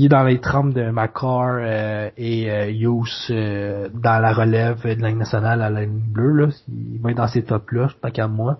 est 0.04 0.08
dans 0.08 0.24
les 0.24 0.40
trempes 0.40 0.74
de 0.74 0.90
Macar 0.90 1.58
euh, 1.60 2.10
et 2.18 2.50
euh, 2.50 2.70
euh, 3.30 3.88
dans 3.94 4.20
la 4.20 4.32
relève 4.34 4.82
de 4.84 5.00
la 5.00 5.12
nationale 5.12 5.62
à 5.62 5.70
la 5.70 5.82
ligne 5.82 6.00
bleue, 6.00 6.32
là. 6.32 6.48
Il 6.68 7.00
va 7.00 7.10
être 7.12 7.16
dans 7.16 7.28
ces 7.28 7.44
tops-là, 7.44 7.88
pas 8.00 8.10
qu'à 8.10 8.28
moi. 8.28 8.58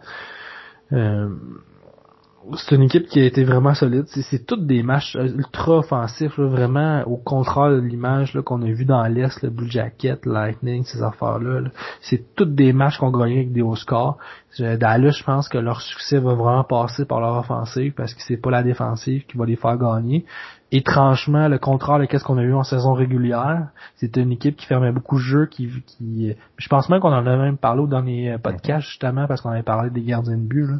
Euh, 2.51 2.57
c'est 2.57 2.75
une 2.75 2.83
équipe 2.83 3.07
qui 3.07 3.21
a 3.21 3.25
été 3.25 3.45
vraiment 3.45 3.75
solide. 3.75 4.05
C'est 4.07 4.47
toutes 4.47 4.67
des 4.67 4.83
matchs 4.83 5.17
euh, 5.17 5.29
ultra 5.37 5.79
offensifs, 5.79 6.39
vraiment 6.39 7.03
au 7.07 7.17
contraire 7.17 7.71
de 7.71 7.81
l'image 7.81 8.39
qu'on 8.45 8.63
a 8.63 8.71
vu 8.71 8.85
dans 8.85 9.03
l'Est, 9.05 9.43
le 9.43 9.51
Blue 9.51 9.71
Jacket, 9.71 10.27
Lightning, 10.27 10.85
ces 10.85 11.03
affaires-là. 11.03 11.71
c'est 12.01 12.35
toutes 12.35 12.55
des 12.55 12.73
matchs 12.73 12.99
qu'on 12.99 13.11
gagnait 13.11 13.39
avec 13.39 13.53
des 13.53 13.63
hauts 13.63 13.77
scores. 13.77 14.19
Dallas, 14.59 15.17
je 15.19 15.25
pense 15.25 15.49
que 15.49 15.57
leur 15.57 15.81
succès 15.81 16.19
va 16.19 16.35
vraiment 16.35 16.65
passer 16.65 17.07
par 17.07 17.21
leur 17.21 17.37
offensive 17.39 17.95
parce 17.95 18.13
que 18.13 18.21
c'est 18.23 18.37
pas 18.37 18.51
la 18.51 18.63
défensive 18.63 19.25
qui 19.25 19.39
va 19.39 19.47
les 19.47 19.57
faire 19.57 19.79
gagner. 19.79 20.27
Étrangement, 20.71 21.49
le 21.49 21.59
contraire 21.59 21.99
de 21.99 22.07
ce 22.07 22.23
qu'on 22.25 22.39
a 22.39 22.43
eu 22.43 22.55
en 22.55 22.63
saison 22.63 22.93
régulière, 22.93 23.69
c'était 23.97 24.23
une 24.23 24.33
équipe 24.33 24.57
qui 24.57 24.67
fermait 24.67 24.93
beaucoup 24.93 25.17
de 25.17 25.23
jeux, 25.23 25.47
qui, 25.47 25.71
qui 25.87 26.35
je 26.57 26.69
pense 26.69 26.89
même 26.89 27.01
qu'on 27.01 27.13
en 27.13 27.27
a 27.27 27.37
même 27.37 27.57
parlé 27.57 27.83
au 27.83 27.87
dernier 27.87 28.37
podcast 28.43 28.87
justement 28.87 29.27
parce 29.27 29.41
qu'on 29.41 29.51
avait 29.51 29.63
parlé 29.63 29.91
des 29.91 30.03
gardiens 30.03 30.37
de 30.37 30.43
but. 30.43 30.67
Là. 30.67 30.77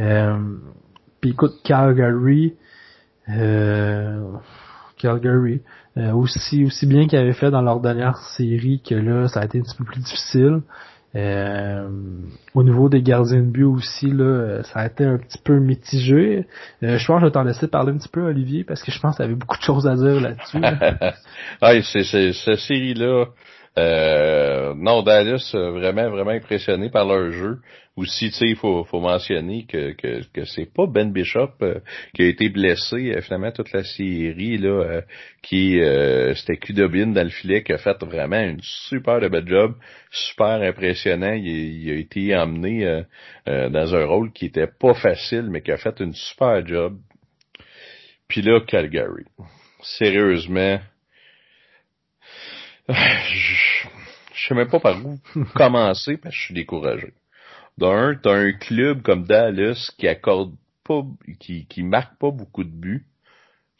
Euh, 0.00 0.38
puis 1.20 1.30
écoute, 1.30 1.54
Calgary, 1.64 2.54
euh, 3.28 4.32
Calgary, 4.96 5.60
euh, 5.96 6.12
aussi 6.12 6.64
aussi 6.64 6.86
bien 6.86 7.06
qu'ils 7.06 7.18
avaient 7.18 7.32
fait 7.32 7.50
dans 7.50 7.62
leur 7.62 7.80
dernière 7.80 8.18
série 8.18 8.80
que 8.86 8.94
là, 8.94 9.28
ça 9.28 9.40
a 9.40 9.44
été 9.44 9.58
un 9.58 9.62
petit 9.62 9.76
peu 9.76 9.84
plus 9.84 10.00
difficile. 10.00 10.60
Euh, 11.16 11.88
au 12.54 12.62
niveau 12.62 12.88
des 12.90 13.02
gardiens 13.02 13.40
de 13.40 13.50
but 13.50 13.64
aussi, 13.64 14.10
là, 14.10 14.62
ça 14.62 14.80
a 14.80 14.86
été 14.86 15.04
un 15.04 15.16
petit 15.16 15.38
peu 15.38 15.58
mitigé. 15.58 16.46
Euh, 16.82 16.98
je 16.98 17.06
pense 17.06 17.16
que 17.16 17.20
je 17.20 17.26
vais 17.26 17.32
t'en 17.32 17.44
laisser 17.44 17.66
parler 17.66 17.92
un 17.92 17.96
petit 17.96 18.10
peu, 18.10 18.22
Olivier, 18.22 18.62
parce 18.62 18.82
que 18.82 18.92
je 18.92 19.00
pense 19.00 19.16
que 19.16 19.22
tu 19.22 19.22
avais 19.22 19.34
beaucoup 19.34 19.56
de 19.56 19.62
choses 19.62 19.86
à 19.86 19.96
dire 19.96 20.20
là-dessus. 20.20 20.58
ah, 21.62 21.82
c'est, 21.82 22.32
cette 22.32 22.58
série-là, 22.58 23.26
euh, 23.78 24.74
non, 24.74 25.02
Dallas, 25.02 25.50
vraiment, 25.54 26.10
vraiment 26.10 26.30
impressionné 26.30 26.90
par 26.90 27.06
leur 27.06 27.30
jeu. 27.30 27.58
Aussi, 27.96 28.30
tu 28.30 28.36
sais, 28.36 28.46
il 28.46 28.56
faut, 28.56 28.84
faut 28.84 29.00
mentionner 29.00 29.66
que, 29.66 29.92
que, 29.92 30.22
que 30.32 30.44
c'est 30.44 30.72
pas 30.72 30.86
Ben 30.86 31.12
Bishop 31.12 31.50
euh, 31.62 31.80
qui 32.14 32.22
a 32.22 32.26
été 32.26 32.48
blessé 32.48 33.12
euh, 33.12 33.20
finalement 33.22 33.50
toute 33.50 33.72
la 33.72 33.82
série, 33.82 34.56
là, 34.56 34.68
euh, 34.68 35.00
qui 35.42 35.80
c'était 36.36 36.58
Kudobin 36.58 37.08
dans 37.08 37.24
le 37.24 37.30
filet 37.30 37.64
qui 37.64 37.72
a 37.72 37.78
fait 37.78 38.00
vraiment 38.04 38.40
une 38.40 38.60
super 38.62 39.20
de 39.20 39.28
bel 39.28 39.48
job, 39.48 39.74
super 40.10 40.62
impressionnant. 40.62 41.32
Il, 41.32 41.46
il 41.46 41.90
a 41.90 41.94
été 41.94 42.36
emmené 42.36 43.02
dans 43.46 43.94
un 43.94 44.04
rôle 44.04 44.30
qui 44.32 44.46
était 44.46 44.68
pas 44.68 44.94
facile, 44.94 45.48
mais 45.50 45.62
qui 45.62 45.72
a 45.72 45.76
fait 45.76 45.98
une 46.00 46.12
super 46.12 46.64
job. 46.66 46.98
Puis 48.28 48.42
là, 48.42 48.60
Calgary. 48.60 49.24
Sérieusement, 49.82 50.78
je, 52.88 53.88
je 54.34 54.48
sais 54.48 54.54
même 54.54 54.68
pas 54.68 54.80
par 54.80 55.04
où 55.04 55.18
commencer 55.54 56.16
parce 56.16 56.34
que 56.34 56.40
je 56.40 56.44
suis 56.46 56.54
découragé. 56.54 57.12
D'un, 57.76 58.14
t'as 58.14 58.34
un 58.34 58.52
club 58.52 59.02
comme 59.02 59.24
Dallas 59.24 59.92
qui 59.98 60.08
accorde 60.08 60.54
pas, 60.84 61.02
qui, 61.38 61.66
qui 61.66 61.82
marque 61.82 62.18
pas 62.18 62.30
beaucoup 62.30 62.64
de 62.64 62.70
buts. 62.70 63.06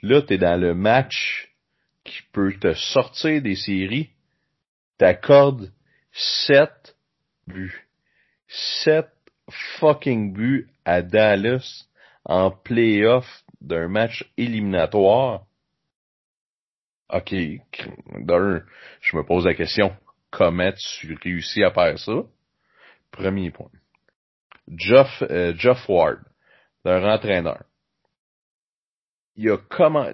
Là, 0.03 0.23
t'es 0.23 0.39
dans 0.39 0.61
le 0.61 0.75
match 0.75 1.53
qui 2.05 2.23
peut 2.33 2.53
te 2.53 2.75
sortir 2.75 3.43
des 3.43 3.57
séries. 3.57 4.11
T'accordes 4.99 5.73
sept 6.13 6.97
buts. 7.47 7.85
Sept 8.49 9.11
fucking 9.79 10.33
buts 10.33 10.69
à 10.85 11.03
Dallas 11.03 11.87
en 12.25 12.51
playoff 12.51 13.43
d'un 13.61 13.89
match 13.89 14.25
éliminatoire. 14.37 15.48
OK, 17.11 17.35
d'un, 18.21 18.63
je 19.01 19.17
me 19.17 19.25
pose 19.25 19.47
la 19.47 19.55
question, 19.55 19.97
comment 20.31 20.73
tu 20.73 21.17
réussis 21.23 21.65
à 21.65 21.71
faire 21.71 21.99
ça? 21.99 22.23
Premier 23.11 23.51
point. 23.51 23.71
Jeff, 24.77 25.23
euh, 25.23 25.55
Jeff 25.57 25.89
Ward, 25.89 26.19
leur 26.85 27.05
entraîneur. 27.05 27.65
Il 29.37 29.51
a 29.51 29.57
comment, 29.71 30.11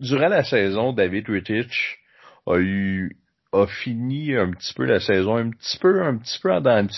durant 0.00 0.28
la 0.28 0.42
saison, 0.42 0.92
David 0.92 1.28
Rittich 1.28 1.98
a 2.46 2.56
eu, 2.58 3.16
a 3.52 3.66
fini 3.66 4.34
un 4.34 4.50
petit 4.50 4.74
peu 4.74 4.84
la 4.84 5.00
saison, 5.00 5.36
un 5.36 5.50
petit 5.50 5.78
peu, 5.78 6.02
un 6.02 6.16
petit 6.18 6.40
peu 6.40 6.52
en 6.52 6.60
dents 6.60 6.88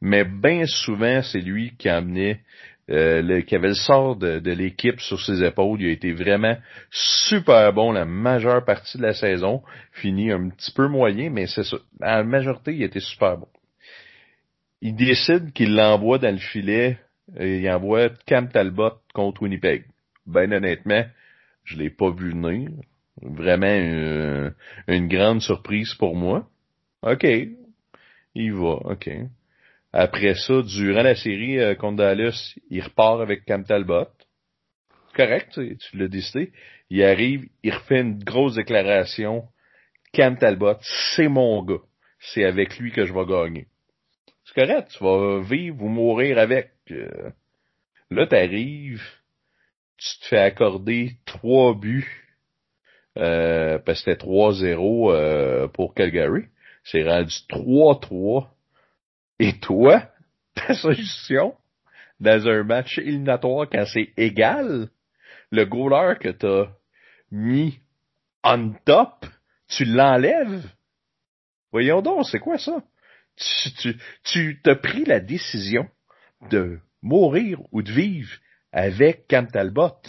mais 0.00 0.24
bien 0.24 0.66
souvent, 0.66 1.22
c'est 1.22 1.40
lui 1.40 1.74
qui 1.78 1.88
amenait 1.88 2.42
euh, 2.90 3.22
le, 3.22 3.40
qui 3.40 3.54
avait 3.54 3.68
le 3.68 3.74
sort 3.74 4.16
de, 4.16 4.38
de 4.38 4.52
l'équipe 4.52 5.00
sur 5.00 5.20
ses 5.20 5.42
épaules. 5.42 5.80
Il 5.80 5.88
a 5.88 5.92
été 5.92 6.12
vraiment 6.12 6.56
super 6.90 7.72
bon 7.72 7.92
la 7.92 8.04
majeure 8.04 8.64
partie 8.64 8.98
de 8.98 9.02
la 9.02 9.14
saison. 9.14 9.62
Fini 9.92 10.30
un 10.30 10.48
petit 10.50 10.72
peu 10.72 10.88
moyen, 10.88 11.30
mais 11.30 11.46
c'est 11.46 11.64
ça. 11.64 11.78
En 12.02 12.24
majorité, 12.24 12.74
il 12.74 12.82
été 12.82 13.00
super 13.00 13.38
bon 13.38 13.48
il 14.84 14.94
décide 14.94 15.52
qu'il 15.54 15.74
l'envoie 15.74 16.18
dans 16.18 16.30
le 16.30 16.38
filet, 16.38 16.98
et 17.38 17.56
il 17.56 17.70
envoie 17.70 18.10
Cam 18.26 18.50
Talbot 18.50 18.92
contre 19.14 19.42
Winnipeg. 19.42 19.86
Ben 20.26 20.52
honnêtement, 20.52 21.04
Je 21.64 21.78
l'ai 21.78 21.88
pas 21.88 22.10
vu 22.10 22.32
venir. 22.32 22.68
Vraiment 23.22 23.66
une, 23.66 24.54
une 24.88 25.08
grande 25.08 25.40
surprise 25.40 25.94
pour 25.94 26.14
moi. 26.14 26.46
OK. 27.02 27.24
Il 28.34 28.52
va, 28.52 28.74
OK. 28.84 29.08
Après 29.96 30.34
ça, 30.34 30.60
durant 30.62 31.02
la 31.02 31.14
série 31.14 31.60
euh, 31.60 31.76
contre 31.76 31.98
Dallas, 31.98 32.52
il 32.68 32.82
repart 32.82 33.20
avec 33.20 33.44
Cam 33.44 33.64
Talbot. 33.64 34.08
Correct, 35.14 35.52
tu, 35.52 35.78
tu 35.78 35.96
l'as 35.96 36.08
décidé. 36.08 36.50
Il 36.90 37.04
arrive, 37.04 37.46
il 37.62 37.72
refait 37.72 38.00
une 38.00 38.18
grosse 38.18 38.56
déclaration. 38.56 39.44
Cam 40.12 40.36
Talbot, 40.36 40.78
c'est 41.14 41.28
mon 41.28 41.62
gars. 41.62 41.78
C'est 42.18 42.42
avec 42.42 42.76
lui 42.80 42.90
que 42.90 43.06
je 43.06 43.12
vais 43.12 43.24
gagner. 43.24 43.68
C'est 44.44 44.66
correct, 44.66 44.88
tu 44.90 45.04
vas 45.04 45.40
vivre 45.40 45.80
ou 45.80 45.88
mourir 45.88 46.38
avec. 46.38 46.72
Euh. 46.90 47.30
Là, 48.10 48.26
t'arrives, 48.26 49.04
tu 49.96 50.18
te 50.18 50.26
fais 50.26 50.38
accorder 50.38 51.12
trois 51.24 51.72
buts, 51.72 52.26
euh, 53.16 53.78
parce 53.78 54.02
que 54.02 54.10
c'était 54.10 54.26
3-0 54.26 55.12
euh, 55.12 55.68
pour 55.68 55.94
Calgary. 55.94 56.46
C'est 56.82 57.04
rendu 57.04 57.32
3-3. 57.48 58.53
Et 59.38 59.58
toi, 59.60 60.02
ta 60.54 60.74
solution, 60.74 61.56
dans 62.20 62.48
un 62.48 62.62
match 62.62 62.98
éliminatoire 62.98 63.68
quand 63.70 63.84
c'est 63.86 64.12
égal, 64.16 64.88
le 65.50 65.64
goaler 65.64 66.18
que 66.18 66.30
t'as 66.30 66.70
mis 67.30 67.78
on 68.42 68.74
top, 68.84 69.26
tu 69.68 69.84
l'enlèves? 69.84 70.68
Voyons 71.72 72.02
donc, 72.02 72.26
c'est 72.26 72.38
quoi 72.38 72.58
ça? 72.58 72.82
Tu, 73.36 73.72
tu, 73.74 73.96
tu 74.22 74.60
t'as 74.62 74.76
pris 74.76 75.04
la 75.04 75.18
décision 75.18 75.88
de 76.50 76.78
mourir 77.02 77.60
ou 77.72 77.82
de 77.82 77.90
vivre 77.90 78.32
avec 78.70 79.26
Cam 79.26 79.48
Talbot. 79.48 80.00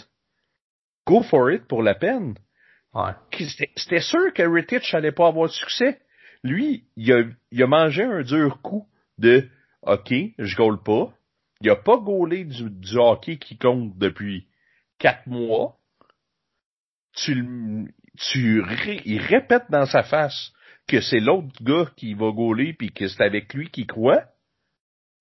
Go 1.06 1.22
for 1.22 1.50
it 1.50 1.66
pour 1.66 1.82
la 1.82 1.94
peine. 1.94 2.36
Ouais. 2.94 3.12
C'était 3.76 4.00
sûr 4.00 4.32
que 4.32 4.42
Rittich 4.42 4.94
allait 4.94 5.12
pas 5.12 5.28
avoir 5.28 5.48
de 5.48 5.52
succès. 5.52 6.00
Lui, 6.42 6.84
il 6.96 7.12
a, 7.12 7.22
il 7.50 7.62
a 7.62 7.66
mangé 7.66 8.04
un 8.04 8.22
dur 8.22 8.60
coup 8.62 8.86
de 9.18 9.48
OK, 9.82 10.12
je 10.38 10.56
gaule 10.56 10.82
pas. 10.82 11.12
Il 11.60 11.70
a 11.70 11.76
pas 11.76 11.96
gaulé 11.96 12.44
du, 12.44 12.70
du 12.70 12.98
hockey 12.98 13.38
qui 13.38 13.56
compte 13.56 13.96
depuis 13.96 14.46
quatre 14.98 15.26
mois. 15.26 15.76
Tu, 17.14 17.34
tu, 18.18 18.62
il 19.04 19.20
répète 19.20 19.64
dans 19.70 19.86
sa 19.86 20.02
face 20.02 20.52
que 20.86 21.00
c'est 21.00 21.20
l'autre 21.20 21.48
gars 21.62 21.90
qui 21.96 22.14
va 22.14 22.30
gauler 22.30 22.74
puis 22.74 22.92
que 22.92 23.08
c'est 23.08 23.22
avec 23.22 23.52
lui 23.54 23.70
qu'il 23.70 23.86
croit. 23.86 24.24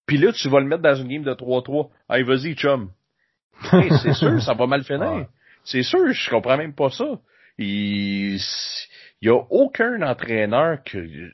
Puis 0.05 0.17
là, 0.17 0.31
tu 0.33 0.49
vas 0.49 0.59
le 0.59 0.67
mettre 0.67 0.83
dans 0.83 0.95
une 0.95 1.07
game 1.07 1.23
de 1.23 1.33
3-3. 1.33 1.89
Hey, 2.09 2.23
vas-y, 2.23 2.55
chum. 2.55 2.91
Hey, 3.71 3.89
c'est 4.03 4.13
sûr, 4.19 4.41
ça 4.41 4.53
va 4.53 4.67
mal 4.67 4.83
finir. 4.83 5.27
C'est 5.63 5.83
sûr, 5.83 6.11
je 6.11 6.29
comprends 6.29 6.57
même 6.57 6.75
pas 6.75 6.89
ça. 6.89 7.19
Il, 7.57 8.35
il 8.35 9.27
y 9.27 9.29
a 9.29 9.41
aucun 9.49 10.01
entraîneur 10.01 10.83
que, 10.83 11.31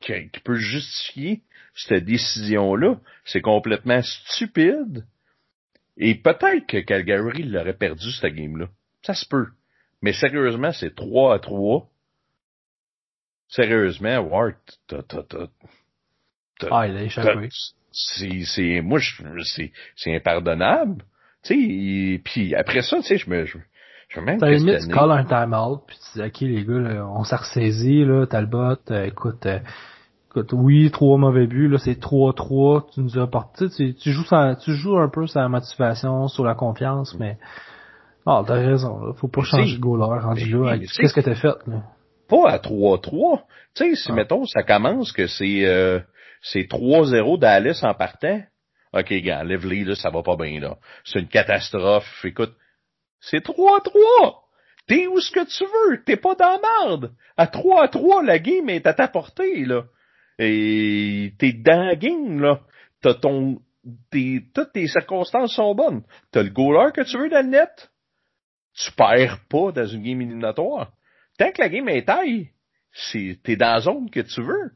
qui, 0.00 0.30
qui 0.30 0.40
peut 0.40 0.56
justifier 0.56 1.42
cette 1.74 2.04
décision-là. 2.04 2.98
C'est 3.24 3.40
complètement 3.40 4.02
stupide. 4.02 5.04
Et 5.96 6.14
peut-être 6.14 6.66
que 6.66 6.78
Calgary 6.78 7.42
l'aurait 7.42 7.76
perdu, 7.76 8.10
cette 8.12 8.34
game-là. 8.34 8.68
Ça 9.02 9.14
se 9.14 9.26
peut. 9.26 9.48
Mais 10.02 10.12
sérieusement, 10.12 10.72
c'est 10.72 10.94
3 10.94 11.34
à 11.34 11.38
3. 11.38 11.88
Sérieusement, 13.48 14.18
Ward, 14.20 14.54
t'as, 14.86 15.02
t'as, 15.02 15.22
t'as, 15.24 16.68
ah, 16.70 16.86
il 16.86 16.96
a 16.96 17.02
échappé. 17.02 17.48
C'est, 17.92 18.44
c'est, 18.44 18.80
moi, 18.80 19.00
c'est, 19.42 19.72
c'est 19.96 20.14
impardonnable. 20.14 21.04
Tu 21.42 21.54
sais, 21.54 22.20
puis 22.22 22.54
après 22.54 22.82
ça, 22.82 22.98
tu 22.98 23.02
sais, 23.04 23.18
je 23.18 23.28
me, 23.28 23.44
je, 24.10 24.20
même 24.20 24.38
T'as 24.38 24.50
limite, 24.50 24.80
tu 24.80 24.88
calls 24.88 25.10
un 25.10 25.24
time-out, 25.24 25.82
puis 25.86 25.96
tu 25.96 26.18
dis, 26.18 26.26
OK, 26.26 26.40
les 26.40 26.64
gars, 26.64 26.78
là, 26.78 27.06
on 27.06 27.24
s'est 27.24 27.36
ressaisi, 27.36 28.04
là, 28.04 28.26
Talbot, 28.26 28.76
euh, 28.90 29.04
écoute, 29.04 29.46
euh, 29.46 29.60
écoute, 30.30 30.52
oui, 30.52 30.90
trois 30.90 31.16
mauvais 31.16 31.46
buts, 31.46 31.68
là, 31.68 31.78
c'est 31.78 31.98
3-3, 31.98 32.92
tu 32.92 33.00
nous 33.00 33.18
as 33.18 33.22
apporté, 33.22 33.68
tu, 33.70 33.94
tu 33.94 34.10
joues 34.10 34.24
sans, 34.24 34.56
tu 34.56 34.74
joues 34.74 34.98
un 34.98 35.08
peu 35.08 35.26
sur 35.26 35.40
la 35.40 35.48
motivation, 35.48 36.26
sur 36.28 36.44
la 36.44 36.54
confiance, 36.54 37.16
mais, 37.18 37.38
ah, 38.26 38.42
t'as 38.44 38.54
raison, 38.54 39.00
là, 39.00 39.12
faut 39.14 39.28
pas 39.28 39.42
changer 39.42 39.76
de 39.76 39.80
goaler 39.80 40.20
rendu 40.20 40.50
là, 40.50 40.76
qu'est-ce 40.78 41.14
que 41.14 41.20
t'as 41.20 41.36
fait, 41.36 41.56
là? 41.66 41.82
Pas 42.28 42.48
à 42.48 42.58
3-3. 42.58 43.42
Tu 43.74 43.84
sais, 43.84 43.94
si, 43.96 44.12
ah. 44.12 44.14
mettons, 44.14 44.44
ça 44.44 44.62
commence 44.62 45.10
que 45.12 45.26
c'est, 45.26 45.66
euh, 45.66 46.00
c'est 46.42 46.68
3-0 46.68 47.38
Dallas 47.38 47.80
en 47.82 47.94
partant, 47.94 48.40
OK, 48.92 49.12
gars, 49.22 49.44
lève-les, 49.44 49.84
là, 49.84 49.94
ça 49.94 50.10
va 50.10 50.22
pas 50.22 50.36
bien, 50.36 50.60
là. 50.60 50.76
C'est 51.04 51.20
une 51.20 51.28
catastrophe. 51.28 52.24
Écoute, 52.24 52.52
c'est 53.20 53.44
3-3. 53.44 54.40
T'es 54.86 55.06
où 55.06 55.20
ce 55.20 55.30
que 55.30 55.44
tu 55.46 55.64
veux. 55.64 56.02
T'es 56.04 56.16
pas 56.16 56.34
dans 56.34 56.58
la 56.60 56.88
merde. 56.88 57.12
À 57.36 57.46
3-3, 57.46 58.24
la 58.24 58.38
game 58.38 58.68
est 58.68 58.86
à 58.86 58.94
ta 58.94 59.08
portée, 59.08 59.64
là. 59.64 59.84
Et 60.38 61.32
t'es 61.38 61.52
dans 61.52 61.84
la 61.86 61.96
game, 61.96 62.40
là. 62.40 62.60
T'as 63.02 63.14
ton, 63.14 63.60
t'es, 64.10 64.42
toutes 64.54 64.72
tes 64.72 64.88
circonstances 64.88 65.54
sont 65.54 65.74
bonnes. 65.74 66.02
T'as 66.32 66.42
le 66.42 66.50
goaler 66.50 66.92
que 66.92 67.02
tu 67.02 67.18
veux 67.18 67.28
dans 67.28 67.44
le 67.44 67.50
net. 67.50 67.90
Tu 68.74 68.90
perds 68.92 69.40
pas 69.48 69.72
dans 69.72 69.86
une 69.86 70.02
game 70.02 70.20
éliminatoire. 70.22 70.92
Tant 71.38 71.52
que 71.52 71.60
la 71.60 71.68
game 71.68 71.88
est 71.88 72.06
taille, 72.06 72.50
c'est, 72.92 73.38
t'es 73.42 73.56
dans 73.56 73.74
la 73.74 73.80
zone 73.80 74.10
que 74.10 74.20
tu 74.20 74.42
veux. 74.42 74.72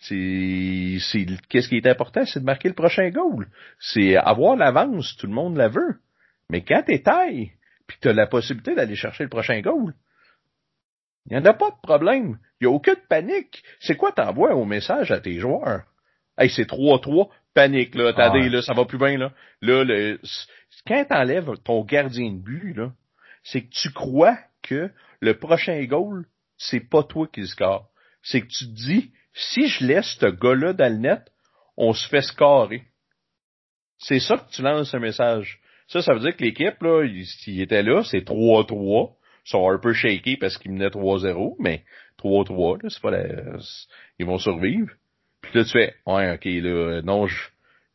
C'est, 0.00 0.98
c'est, 1.00 1.26
qu'est-ce 1.48 1.68
qui 1.68 1.76
est 1.76 1.86
important, 1.86 2.24
c'est 2.24 2.40
de 2.40 2.44
marquer 2.44 2.68
le 2.68 2.74
prochain 2.74 3.08
goal. 3.10 3.48
C'est 3.78 4.16
avoir 4.16 4.56
l'avance, 4.56 5.16
tout 5.16 5.26
le 5.26 5.32
monde 5.32 5.56
la 5.56 5.68
veut. 5.68 6.00
Mais 6.50 6.62
quand 6.62 6.82
t'es 6.84 7.00
taille, 7.00 7.52
puis 7.92 7.98
t'as 8.00 8.12
la 8.12 8.26
possibilité 8.26 8.74
d'aller 8.74 8.96
chercher 8.96 9.24
le 9.24 9.30
prochain 9.30 9.60
goal, 9.60 9.94
il 11.26 11.36
n'y 11.36 11.38
en 11.38 11.44
a 11.44 11.54
pas 11.54 11.70
de 11.70 11.80
problème. 11.82 12.38
Il 12.60 12.66
n'y 12.66 12.72
a 12.72 12.74
aucune 12.74 12.96
panique. 13.08 13.62
C'est 13.80 13.96
quoi 13.96 14.12
t'envoies 14.12 14.54
au 14.54 14.64
message 14.64 15.10
à 15.12 15.20
tes 15.20 15.38
joueurs? 15.38 15.82
Hey, 16.36 16.50
c'est 16.50 16.68
3-3, 16.68 17.28
panique, 17.54 17.94
là, 17.94 18.12
t'as 18.12 18.32
ouais. 18.32 18.48
là, 18.48 18.62
ça 18.62 18.72
va 18.72 18.84
plus 18.84 18.98
bien, 18.98 19.18
là. 19.18 19.32
Là, 19.60 19.84
le, 19.84 20.18
quand 20.86 21.04
t'enlèves 21.04 21.58
ton 21.64 21.84
gardien 21.84 22.32
de 22.32 22.38
but, 22.38 22.74
là, 22.74 22.92
c'est 23.44 23.62
que 23.62 23.70
tu 23.70 23.90
crois 23.90 24.38
que 24.62 24.90
le 25.20 25.38
prochain 25.38 25.84
goal, 25.84 26.26
c'est 26.56 26.80
pas 26.80 27.02
toi 27.02 27.28
qui 27.32 27.40
le 27.40 27.46
score. 27.46 27.88
C'est 28.22 28.40
que 28.40 28.46
tu 28.46 28.66
te 28.66 28.72
dis, 28.72 29.12
si 29.34 29.68
je 29.68 29.84
laisse 29.84 30.16
ce 30.18 30.26
gars-là 30.26 30.72
dans 30.72 30.92
le 30.92 30.98
net, 30.98 31.22
on 31.76 31.92
se 31.92 32.08
fait 32.08 32.22
scorer. 32.22 32.84
C'est 33.98 34.20
ça 34.20 34.36
que 34.38 34.50
tu 34.50 34.62
lances 34.62 34.94
un 34.94 34.98
message. 34.98 35.60
Ça, 35.92 36.00
ça 36.00 36.14
veut 36.14 36.20
dire 36.20 36.34
que 36.34 36.42
l'équipe, 36.42 36.82
là, 36.82 37.04
il, 37.04 37.60
était 37.60 37.82
là, 37.82 38.02
c'est 38.02 38.24
3-3. 38.24 39.12
Ils 39.44 39.50
sont 39.50 39.68
un 39.68 39.78
peu 39.78 39.92
shaky 39.92 40.38
parce 40.38 40.56
qu'ils 40.56 40.72
menaient 40.72 40.88
3-0, 40.88 41.56
mais 41.58 41.84
3-3, 42.18 42.82
là, 42.82 42.88
c'est 42.88 43.02
pas 43.02 43.10
la, 43.10 43.58
ils 44.18 44.24
vont 44.24 44.38
survivre. 44.38 44.90
Puis 45.42 45.58
là, 45.58 45.64
tu 45.64 45.70
fais, 45.70 45.94
ouais, 46.06 46.32
ok, 46.32 46.44
là, 46.44 47.02
non, 47.02 47.26
je, 47.26 47.36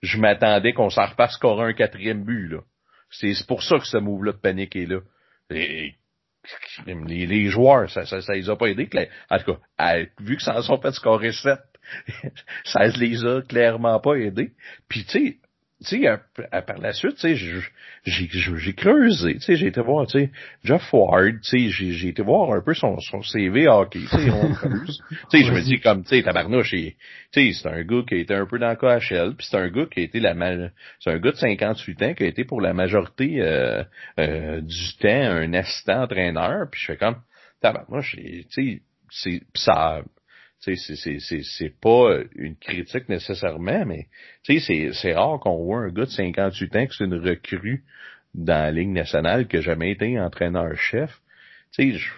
je 0.04 0.20
m'attendais 0.20 0.74
qu'on 0.74 0.91
s'en 0.91 1.08
repasse 1.08 1.34
scorer 1.34 1.70
un 1.70 1.74
quatrième 1.74 2.24
but, 2.24 2.50
là. 2.50 2.60
C'est 3.10 3.48
pour 3.48 3.64
ça 3.64 3.80
que 3.80 3.88
ce 3.88 3.98
move-là 3.98 4.34
de 4.34 4.38
panique 4.38 4.76
est 4.76 4.86
là. 4.86 5.00
Et, 5.50 5.95
les, 6.86 7.26
les, 7.26 7.45
joueurs, 7.48 7.89
ça, 7.89 8.06
ça, 8.06 8.22
ça 8.22 8.34
les 8.34 8.48
a 8.48 8.56
pas 8.56 8.68
aidés. 8.68 8.89
En 9.32 9.39
tout 9.39 9.56
cas, 9.56 9.98
vu 10.20 10.38
que 10.38 10.43
ça 10.43 10.56
en 10.56 10.62
sont 10.62 10.80
fait 10.80 10.91
scorer 10.91 11.32
7, 11.32 11.58
ça 12.64 12.86
les 12.86 13.26
a 13.26 13.41
clairement 13.41 14.00
pas 14.00 14.16
aidés. 14.16 14.52
Puis 14.88 15.04
tu 15.06 15.12
sais, 15.12 15.38
tu 15.86 16.02
sais, 16.02 16.20
par 16.66 16.80
la 16.80 16.92
suite, 16.92 17.18
tu 17.18 17.36
sais, 17.38 17.62
j'ai 18.06 18.74
creusé, 18.74 19.36
tu 19.36 19.42
sais, 19.42 19.56
j'ai 19.56 19.68
été 19.68 19.80
voir, 19.80 20.08
tu 20.08 20.20
sais, 20.20 20.32
Jeff 20.64 20.92
Ward, 20.92 21.40
tu 21.44 21.70
sais, 21.70 21.92
j'ai 21.92 22.08
été 22.08 22.24
voir 22.24 22.52
un 22.52 22.62
peu 22.62 22.74
son, 22.74 23.00
son 23.00 23.22
CV 23.22 23.68
hockey, 23.68 24.00
tu 24.00 24.08
sais, 24.08 24.32
on 24.32 24.54
creuse. 24.54 25.04
tu 25.10 25.38
sais, 25.38 25.44
je 25.44 25.52
me 25.52 25.62
dis 25.62 25.80
comme, 25.80 26.02
tu 26.04 26.10
sais, 26.10 26.24
tabarnouche, 26.24 26.72
tu 26.72 26.96
sais, 27.32 27.52
c'est 27.54 27.70
un 27.70 27.84
gars 27.84 28.02
qui 28.08 28.16
a 28.16 28.18
été 28.18 28.34
un 28.34 28.48
peu 28.48 28.58
dans 28.58 28.72
le 28.72 28.76
KHL, 28.76 29.36
puis 29.36 29.48
c'est 29.48 29.58
un 29.58 29.70
gars 29.70 29.86
qui 29.86 30.00
a 30.00 30.04
été 30.04 30.20
la, 30.20 30.34
c'est 31.00 31.12
un 31.12 31.20
gars 31.20 31.32
de 31.32 31.38
58 31.38 32.02
ans 32.02 32.14
qui 32.16 32.24
a 32.24 32.28
été 32.28 32.44
pour 32.44 32.60
la 32.60 32.74
majorité 32.74 33.40
euh, 33.42 33.84
euh, 34.20 34.62
du 34.62 34.98
temps 35.00 35.08
un 35.10 35.54
assistant 35.54 36.02
entraîneur, 36.02 36.70
puis 36.72 36.82
je 36.82 36.86
fais 36.88 36.98
comme, 36.98 37.18
tabarnouche, 37.62 38.16
tu 38.16 38.46
sais, 38.50 38.82
c'est, 39.12 39.42
ça, 39.54 40.02
c'est 40.60 41.80
pas 41.80 42.20
une 42.36 42.55
critique 42.55 43.10
nécessairement, 43.10 43.86
mais 43.86 44.08
c'est 44.43 45.14
rare 45.14 45.39
qu'on 45.39 45.64
voit 45.64 45.80
un 45.80 45.89
gars 45.89 46.05
de 46.05 46.10
58 46.10 46.76
ans 46.76 46.86
qui 46.88 46.97
c'est 46.97 47.05
une 47.05 47.16
recrue 47.16 47.84
dans 48.34 48.64
la 48.64 48.72
Ligue 48.72 48.89
nationale 48.89 49.47
qui 49.47 49.58
n'a 49.58 49.62
jamais 49.62 49.91
été 49.91 50.20
entraîneur-chef. 50.20 51.12
Je 51.78 52.10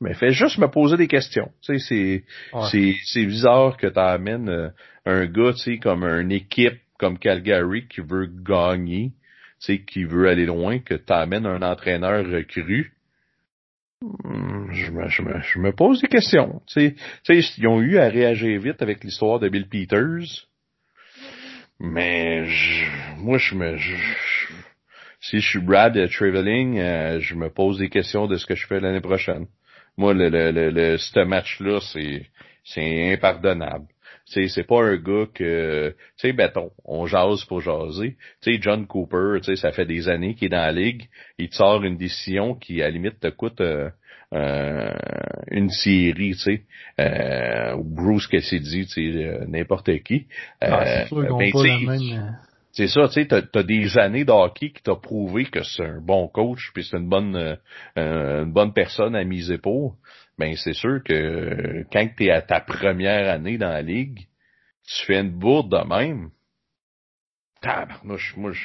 me 0.00 0.12
fais 0.14 0.32
juste 0.32 0.58
me 0.58 0.68
poser 0.68 0.96
des 0.96 1.08
questions. 1.08 1.50
C'est 1.62 2.22
ouais. 2.52 3.26
bizarre 3.26 3.76
que 3.76 3.86
tu 3.86 3.98
amènes 3.98 4.48
euh, 4.48 4.68
un 5.04 5.26
gars 5.26 5.52
comme 5.82 6.04
une 6.04 6.32
équipe 6.32 6.80
comme 6.98 7.18
Calgary 7.18 7.86
qui 7.88 8.00
veut 8.00 8.26
gagner, 8.26 9.12
qui 9.60 10.04
veut 10.04 10.28
aller 10.28 10.46
loin, 10.46 10.78
que 10.78 10.94
tu 10.94 11.12
amènes 11.12 11.46
un 11.46 11.62
entraîneur 11.62 12.24
recru 12.26 12.95
je 14.70 14.90
me, 14.90 15.08
je, 15.08 15.22
me, 15.22 15.40
je 15.40 15.58
me, 15.58 15.72
pose 15.72 16.00
des 16.00 16.08
questions. 16.08 16.60
Tu 16.66 16.96
sais, 17.24 17.38
ils 17.56 17.66
ont 17.66 17.80
eu 17.80 17.98
à 17.98 18.08
réagir 18.08 18.60
vite 18.60 18.82
avec 18.82 19.02
l'histoire 19.04 19.38
de 19.38 19.48
Bill 19.48 19.68
Peters. 19.68 20.46
Mais 21.78 22.44
je, 22.46 22.86
moi, 23.18 23.38
je 23.38 23.54
me... 23.54 23.76
Si 25.20 25.40
je 25.40 25.48
suis 25.48 25.60
Brad 25.60 25.92
Traveling, 26.10 26.78
euh, 26.78 27.20
je 27.20 27.34
me 27.34 27.50
pose 27.50 27.78
des 27.78 27.88
questions 27.88 28.26
de 28.26 28.36
ce 28.36 28.46
que 28.46 28.54
je 28.54 28.66
fais 28.66 28.80
l'année 28.80 29.00
prochaine. 29.00 29.46
Moi, 29.96 30.14
le, 30.14 30.28
le, 30.28 30.70
le, 30.70 30.98
ce 30.98 31.24
match-là, 31.24 31.80
c'est 32.64 33.12
impardonnable. 33.12 33.86
C'est 34.26 34.48
c'est 34.48 34.64
pas 34.64 34.82
un 34.82 34.96
gars 34.96 35.26
que 35.32 35.90
tu 35.90 35.96
sais 36.16 36.32
béton, 36.32 36.70
on 36.84 37.06
jase 37.06 37.44
pour 37.44 37.60
jaser. 37.60 38.16
Tu 38.42 38.52
sais 38.52 38.58
John 38.60 38.86
Cooper, 38.86 39.38
tu 39.38 39.44
sais 39.44 39.56
ça 39.56 39.72
fait 39.72 39.86
des 39.86 40.08
années 40.08 40.34
qu'il 40.34 40.46
est 40.46 40.50
dans 40.50 40.56
la 40.58 40.72
ligue, 40.72 41.08
il 41.38 41.48
te 41.48 41.54
sort 41.54 41.82
une 41.84 41.96
décision 41.96 42.54
qui 42.54 42.82
à 42.82 42.86
la 42.86 42.90
limite 42.90 43.20
te 43.20 43.28
coûte 43.28 43.60
euh, 43.60 43.88
euh, 44.34 44.92
une 45.50 45.70
série, 45.70 46.32
tu 46.32 46.38
sais, 46.38 46.62
euh, 46.98 47.76
ou 47.76 47.84
Bruce 47.84 48.26
Cassidy, 48.26 48.86
tu 48.86 49.12
sais, 49.12 49.24
euh, 49.24 49.44
n'importe 49.46 50.02
qui. 50.02 50.26
Ah, 50.60 51.04
c'est 51.08 51.14
ben, 51.14 52.36
c'est 52.76 52.88
ça, 52.88 53.08
tu 53.08 53.14
sais, 53.14 53.26
t'as 53.26 53.40
as 53.54 53.62
des 53.62 53.96
années 53.96 54.26
d'hockey 54.26 54.70
qui 54.70 54.82
t'a 54.82 54.96
prouvé 54.96 55.46
que 55.46 55.62
c'est 55.62 55.86
un 55.86 55.98
bon 55.98 56.28
coach, 56.28 56.70
puis 56.74 56.84
c'est 56.84 56.98
une 56.98 57.08
bonne 57.08 57.58
une 57.96 58.52
bonne 58.52 58.74
personne 58.74 59.16
à 59.16 59.24
miser 59.24 59.56
pour. 59.56 59.96
Ben 60.38 60.54
c'est 60.56 60.74
sûr 60.74 61.02
que 61.02 61.84
quand 61.90 62.06
t'es 62.18 62.30
à 62.30 62.42
ta 62.42 62.60
première 62.60 63.32
année 63.32 63.56
dans 63.56 63.70
la 63.70 63.80
ligue, 63.80 64.26
tu 64.86 65.06
fais 65.06 65.20
une 65.20 65.38
bourde 65.38 65.70
de 65.70 65.88
même. 65.88 66.30
Tabarnouche, 67.62 68.36
moi 68.36 68.52
je, 68.52 68.64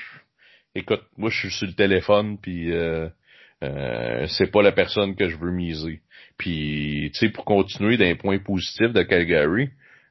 écoute, 0.75 1.03
moi 1.15 1.29
je 1.29 1.39
suis 1.39 1.51
sur 1.51 1.67
le 1.67 1.73
téléphone 1.73 2.37
puis 2.37 2.73
euh, 2.73 3.07
euh, 3.63 4.27
c'est 4.27 4.51
pas 4.51 4.61
la 4.61 4.73
personne 4.73 5.15
que 5.15 5.29
je 5.29 5.37
veux 5.37 5.51
miser. 5.51 6.01
Puis, 6.37 7.11
tu 7.13 7.19
sais, 7.19 7.29
pour 7.29 7.45
continuer 7.45 7.95
d'un 7.95 8.15
point 8.15 8.39
positif 8.39 8.91
de 8.91 9.03
Calgary, 9.03 9.69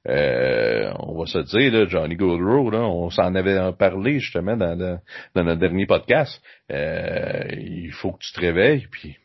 euh, 0.08 0.90
on 0.98 1.18
va 1.18 1.26
se 1.26 1.38
dire, 1.38 1.72
là, 1.72 1.86
Johnny 1.86 2.16
Goodrow, 2.16 2.70
là, 2.70 2.80
on 2.80 3.10
s'en 3.10 3.34
avait 3.34 3.58
parlé 3.72 4.18
justement 4.18 4.56
dans, 4.56 4.76
dans, 4.76 5.44
notre 5.44 5.60
dernier 5.60 5.86
podcast. 5.86 6.40
Euh, 6.72 7.44
il 7.58 7.92
faut 7.92 8.12
que 8.12 8.20
tu 8.20 8.32
te 8.32 8.40
réveilles, 8.40 8.86
puis 8.90 9.16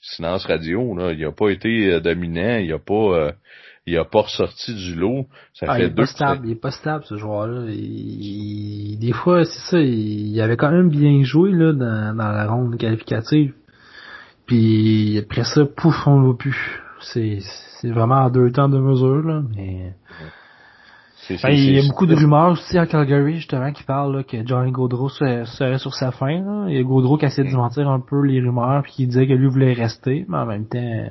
silence 0.00 0.46
radio, 0.46 0.94
là, 0.96 1.12
il 1.12 1.24
a 1.24 1.32
pas 1.32 1.50
été 1.50 1.92
euh, 1.92 2.00
dominant, 2.00 2.58
il 2.58 2.72
a 2.72 2.78
pas 2.78 3.32
il 3.86 3.98
a 3.98 4.04
pas 4.04 4.20
ressorti 4.20 4.74
du 4.74 4.94
lot. 4.94 5.26
Ça 5.54 5.66
ah, 5.68 5.74
fait 5.74 5.82
il 5.82 5.86
est 5.86 5.94
pas 5.94 6.06
stable, 6.06 6.46
il 6.46 6.52
est 6.52 6.60
pas 6.60 6.70
stable 6.70 7.04
ce 7.06 7.16
joueur-là. 7.16 7.66
des 7.66 9.12
fois, 9.12 9.44
c'est 9.44 9.70
ça, 9.70 9.80
il, 9.80 10.40
avait 10.40 10.56
quand 10.56 10.70
même 10.70 10.90
bien 10.90 11.24
joué 11.24 11.50
là 11.50 11.72
dans, 11.72 12.16
dans 12.16 12.30
la 12.30 12.46
ronde 12.46 12.78
qualificative. 12.78 13.54
Puis 14.46 15.18
après 15.18 15.44
ça, 15.44 15.64
pouf, 15.64 16.06
on 16.06 16.20
le 16.20 16.36
plus. 16.36 16.80
C'est 17.00 17.38
c'est 17.80 17.90
vraiment 17.90 18.16
en 18.16 18.30
deux 18.30 18.50
temps 18.50 18.68
de 18.68 18.78
mesure 18.78 19.22
là, 19.22 19.42
mais. 19.56 19.94
Ben, 21.42 21.50
il 21.50 21.76
y 21.76 21.78
a 21.78 21.86
beaucoup 21.86 22.06
de 22.06 22.16
rumeurs 22.16 22.52
aussi 22.52 22.76
à 22.76 22.86
Calgary 22.86 23.36
justement 23.36 23.70
qui 23.70 23.84
parlent 23.84 24.16
là, 24.16 24.22
que 24.24 24.44
Johnny 24.44 24.72
Gaudreau 24.72 25.08
serait, 25.08 25.44
sur 25.78 25.94
sa 25.94 26.10
fin. 26.10 26.40
Là. 26.40 26.64
Il 26.68 26.74
y 26.74 26.78
a 26.78 26.82
Gaudreau 26.82 27.18
qui 27.18 27.26
essaie 27.26 27.44
de 27.44 27.54
mentir 27.54 27.88
un 27.88 28.00
peu 28.00 28.22
les 28.22 28.40
rumeurs 28.40 28.82
puis 28.82 28.92
qui 28.92 29.06
disait 29.06 29.28
que 29.28 29.34
lui 29.34 29.46
voulait 29.46 29.74
rester, 29.74 30.24
mais 30.28 30.38
en 30.38 30.46
même 30.46 30.66
temps 30.66 31.08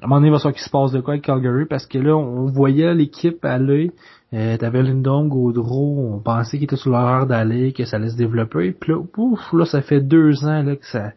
à 0.00 0.06
un 0.06 0.08
moment 0.08 0.16
donné, 0.16 0.28
il 0.28 0.32
va 0.32 0.38
falloir 0.38 0.54
qu'il 0.54 0.64
se 0.64 0.70
passe 0.70 0.92
de 0.92 1.00
quoi 1.00 1.14
avec 1.14 1.24
Calgary 1.24 1.66
parce 1.66 1.86
que 1.86 1.98
là, 1.98 2.16
on 2.16 2.46
voyait 2.46 2.94
l'équipe 2.94 3.44
aller. 3.44 3.92
Euh, 4.32 4.56
T'avais 4.56 4.82
Lindon, 4.82 5.26
Gaudreau, 5.26 6.14
on 6.14 6.20
pensait 6.20 6.56
qu'il 6.56 6.64
était 6.64 6.76
sur 6.76 6.92
l'heure 6.92 7.26
d'aller, 7.26 7.72
que 7.72 7.84
ça 7.84 7.96
allait 7.96 8.08
se 8.08 8.16
développer. 8.16 8.72
Puis 8.72 8.92
là, 8.92 9.00
ouf, 9.18 9.52
là, 9.52 9.66
ça 9.66 9.82
fait 9.82 10.00
deux 10.00 10.44
ans 10.44 10.62
là, 10.62 10.76
que 10.76 10.86
ça, 10.86 11.12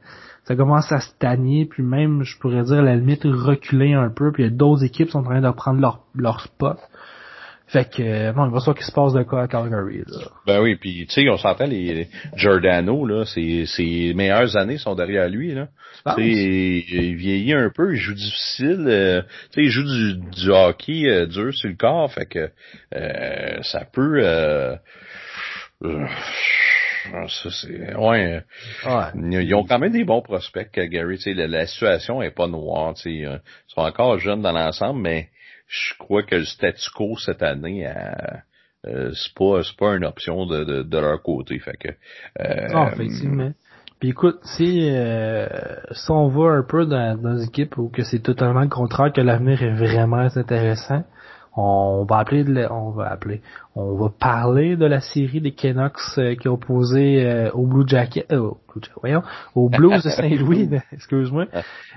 ça 0.45 0.55
commence 0.55 0.91
à 0.91 0.99
stagner, 0.99 1.65
puis 1.65 1.83
même, 1.83 2.23
je 2.23 2.37
pourrais 2.37 2.63
dire, 2.63 2.79
à 2.79 2.81
la 2.81 2.95
limite, 2.95 3.23
reculer 3.23 3.93
un 3.93 4.09
peu, 4.09 4.31
puis 4.31 4.43
il 4.43 4.49
y 4.49 4.53
a 4.53 4.55
d'autres 4.55 4.83
équipes 4.83 5.07
qui 5.07 5.13
sont 5.13 5.19
en 5.19 5.23
train 5.23 5.41
de 5.41 5.47
reprendre 5.47 5.79
leur, 5.79 6.01
leur 6.15 6.41
spot. 6.41 6.77
Fait 7.67 7.89
que, 7.89 8.03
euh, 8.03 8.33
non, 8.33 8.45
il 8.45 8.51
va 8.51 8.59
falloir 8.59 8.75
qu'il 8.75 8.85
se 8.85 8.91
passe 8.91 9.13
de 9.13 9.23
quoi 9.23 9.43
à 9.43 9.47
Calgary, 9.47 10.03
là. 10.05 10.27
Ben 10.45 10.61
oui, 10.61 10.75
puis 10.75 11.07
tu 11.07 11.13
sais, 11.13 11.29
on 11.29 11.37
s'entend, 11.37 11.65
les 11.65 12.07
Giordano, 12.35 13.05
là, 13.07 13.25
ses, 13.25 13.65
ses 13.65 14.13
meilleures 14.13 14.55
années 14.57 14.77
sont 14.77 14.95
derrière 14.95 15.29
lui, 15.29 15.53
là. 15.53 15.69
Tu 16.15 16.21
sais, 16.21 16.85
il 16.91 17.15
vieillit 17.15 17.53
un 17.53 17.71
peu, 17.73 17.93
il 17.93 17.97
joue 17.97 18.13
difficile, 18.13 18.85
euh, 18.87 19.21
tu 19.23 19.27
sais, 19.53 19.61
il 19.61 19.69
joue 19.69 19.83
du, 19.83 20.17
du 20.41 20.51
hockey 20.51 21.05
euh, 21.05 21.25
dur 21.25 21.53
sur 21.53 21.69
le 21.69 21.75
corps, 21.75 22.11
fait 22.11 22.25
que 22.25 22.49
ça 23.63 23.85
peut... 23.91 24.21
ça 27.11 27.49
c'est 27.49 27.95
ouais, 27.95 28.43
Ils, 29.15 29.55
ont 29.55 29.65
quand 29.65 29.79
même 29.79 29.91
des 29.91 30.03
bons 30.03 30.21
prospects 30.21 30.71
Gary. 30.73 31.17
Tu 31.17 31.23
sais, 31.23 31.33
la, 31.33 31.47
la, 31.47 31.67
situation 31.67 32.21
est 32.21 32.31
pas 32.31 32.47
noire. 32.47 32.93
Tu 32.95 33.01
sais, 33.01 33.11
ils 33.11 33.41
sont 33.67 33.81
encore 33.81 34.19
jeunes 34.19 34.41
dans 34.41 34.51
l'ensemble, 34.51 35.01
mais 35.01 35.29
je 35.67 35.93
crois 35.97 36.23
que 36.23 36.35
le 36.35 36.45
statu 36.45 36.89
quo 36.95 37.17
cette 37.17 37.43
année, 37.43 37.87
euh, 37.87 37.91
euh, 38.87 39.11
c'est 39.13 39.33
pas 39.33 39.63
c'est 39.63 39.77
pas 39.77 39.95
une 39.95 40.05
option 40.05 40.45
de, 40.45 40.63
de, 40.63 40.83
de 40.83 40.97
leur 40.97 41.21
côté. 41.21 41.57
Fait 41.59 41.77
que, 41.77 41.89
euh, 41.89 42.67
ah, 42.73 42.89
effectivement. 42.93 43.51
Puis 43.99 44.09
écoute, 44.09 44.39
si, 44.43 44.89
euh, 44.91 45.47
si 45.91 46.11
on 46.11 46.27
va 46.27 46.51
un 46.51 46.63
peu 46.63 46.85
dans, 46.85 47.17
dans 47.17 47.37
une 47.37 47.47
équipe 47.47 47.77
où 47.77 47.87
que 47.87 48.03
c'est 48.03 48.19
totalement 48.19 48.61
le 48.61 48.67
contraire, 48.67 49.13
que 49.13 49.21
l'avenir 49.21 49.63
est 49.63 49.73
vraiment 49.73 50.27
intéressant, 50.35 51.05
on 51.55 52.05
va 52.05 52.17
appeler, 52.17 52.67
on 52.69 52.89
va 52.89 53.11
appeler, 53.11 53.41
on 53.75 53.95
va 53.95 54.09
parler 54.09 54.75
de 54.75 54.85
la 54.85 55.01
série 55.01 55.39
des 55.39 55.51
Canucks 55.51 56.17
euh, 56.17 56.35
qui 56.35 56.47
ont 56.47 56.53
opposé 56.53 57.25
euh, 57.25 57.51
au 57.51 57.67
Blue 57.67 57.87
Jacket, 57.87 58.25
euh, 58.31 58.51
voyons, 59.01 59.21
au 59.53 59.69
Blues 59.69 60.03
de 60.03 60.09
Saint-Louis, 60.09 60.69
excuse-moi, 60.91 61.45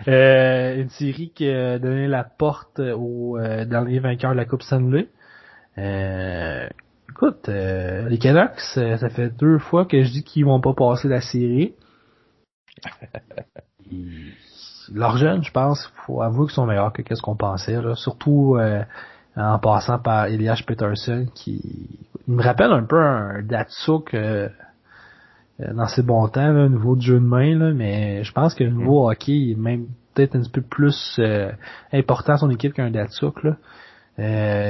euh, 0.08 0.82
une 0.82 0.90
série 0.90 1.30
qui 1.34 1.48
a 1.48 1.78
donné 1.78 2.06
la 2.06 2.24
porte 2.24 2.80
au 2.80 3.38
dernier 3.66 3.98
vainqueur 3.98 4.32
de 4.32 4.36
la 4.36 4.44
Coupe 4.44 4.62
Stanley. 4.62 5.08
écoute, 5.78 7.48
les 7.48 8.18
Canucks, 8.18 8.60
ça 8.60 9.08
fait 9.08 9.30
deux 9.30 9.58
fois 9.58 9.86
que 9.86 10.02
je 10.02 10.10
dis 10.10 10.22
qu'ils 10.22 10.44
vont 10.44 10.60
pas 10.60 10.74
passer 10.74 11.08
la 11.08 11.22
série. 11.22 11.74
Leurs 14.92 15.16
jeunes, 15.16 15.42
je 15.42 15.50
pense, 15.50 15.92
faut 16.06 16.22
avouer 16.22 16.46
qu'ils 16.46 16.54
sont 16.54 16.66
meilleurs 16.66 16.92
que 16.92 17.14
ce 17.14 17.20
qu'on 17.22 17.34
pensait. 17.34 17.82
Là. 17.82 17.96
Surtout 17.96 18.56
en 19.36 19.58
passant 19.58 19.98
par 19.98 20.26
Elias 20.26 20.62
Peterson 20.66 21.26
qui 21.34 21.60
il 22.28 22.34
me 22.34 22.42
rappelle 22.42 22.72
un 22.72 22.82
peu 22.82 22.98
un 23.00 23.42
Datsuk 23.42 24.14
euh, 24.14 24.48
euh, 25.60 25.72
dans 25.72 25.86
ses 25.86 26.02
bons 26.02 26.28
temps, 26.28 26.52
là, 26.52 26.64
au 26.64 26.68
niveau 26.68 26.96
du 26.96 27.06
jeu 27.06 27.14
de 27.14 27.24
main, 27.24 27.56
là, 27.56 27.72
mais 27.72 28.24
je 28.24 28.32
pense 28.32 28.54
que 28.54 28.64
le 28.64 28.70
nouveau 28.70 29.06
mm. 29.06 29.10
hockey 29.12 29.50
est 29.50 29.58
même 29.58 29.86
peut-être 30.14 30.36
un 30.36 30.40
petit 30.40 30.50
peu 30.50 30.62
plus 30.62 31.16
euh, 31.18 31.52
important 31.92 32.34
à 32.34 32.38
son 32.38 32.50
équipe 32.50 32.74
qu'un 32.74 32.90
Datsuk. 32.90 33.44
Là. 33.44 33.56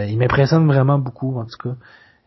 il 0.06 0.18
m'impressionne 0.18 0.66
vraiment 0.66 0.98
beaucoup, 0.98 1.38
en 1.38 1.44
tout 1.44 1.70
cas. 1.70 1.76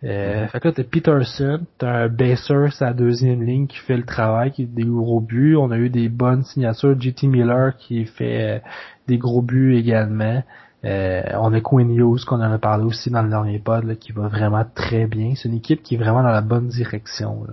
Euh, 0.03 0.45
mm. 0.45 0.47
Fait 0.47 0.59
que 0.59 0.67
là, 0.69 0.73
t'as 0.73 0.83
Peterson, 0.83 1.59
t'as 1.77 2.05
un 2.05 2.07
Baser 2.07 2.71
sa 2.71 2.93
deuxième 2.93 3.43
ligne 3.43 3.67
qui 3.67 3.77
fait 3.77 3.97
le 3.97 4.05
travail, 4.05 4.51
qui 4.51 4.65
fait 4.65 4.73
des 4.73 4.85
gros 4.85 5.21
buts. 5.21 5.55
On 5.57 5.69
a 5.69 5.77
eu 5.77 5.89
des 5.89 6.09
bonnes 6.09 6.43
signatures. 6.43 6.99
JT 6.99 7.27
Miller 7.27 7.77
qui 7.77 8.05
fait 8.05 8.63
des 9.07 9.17
gros 9.17 9.41
buts 9.41 9.75
également. 9.75 10.41
Euh, 10.85 11.21
on 11.33 11.53
a 11.53 11.61
Quinn 11.61 11.91
Hughes 11.91 12.23
qu'on 12.25 12.37
en 12.37 12.51
a 12.51 12.57
parlé 12.57 12.85
aussi 12.85 13.09
dans 13.09 13.21
le 13.21 13.29
dernier 13.29 13.59
pod 13.59 13.97
qui 13.99 14.11
va 14.11 14.27
vraiment 14.27 14.63
très 14.73 15.07
bien. 15.07 15.33
C'est 15.35 15.49
une 15.49 15.55
équipe 15.55 15.83
qui 15.83 15.95
est 15.95 15.97
vraiment 15.97 16.23
dans 16.23 16.31
la 16.31 16.41
bonne 16.41 16.67
direction. 16.67 17.45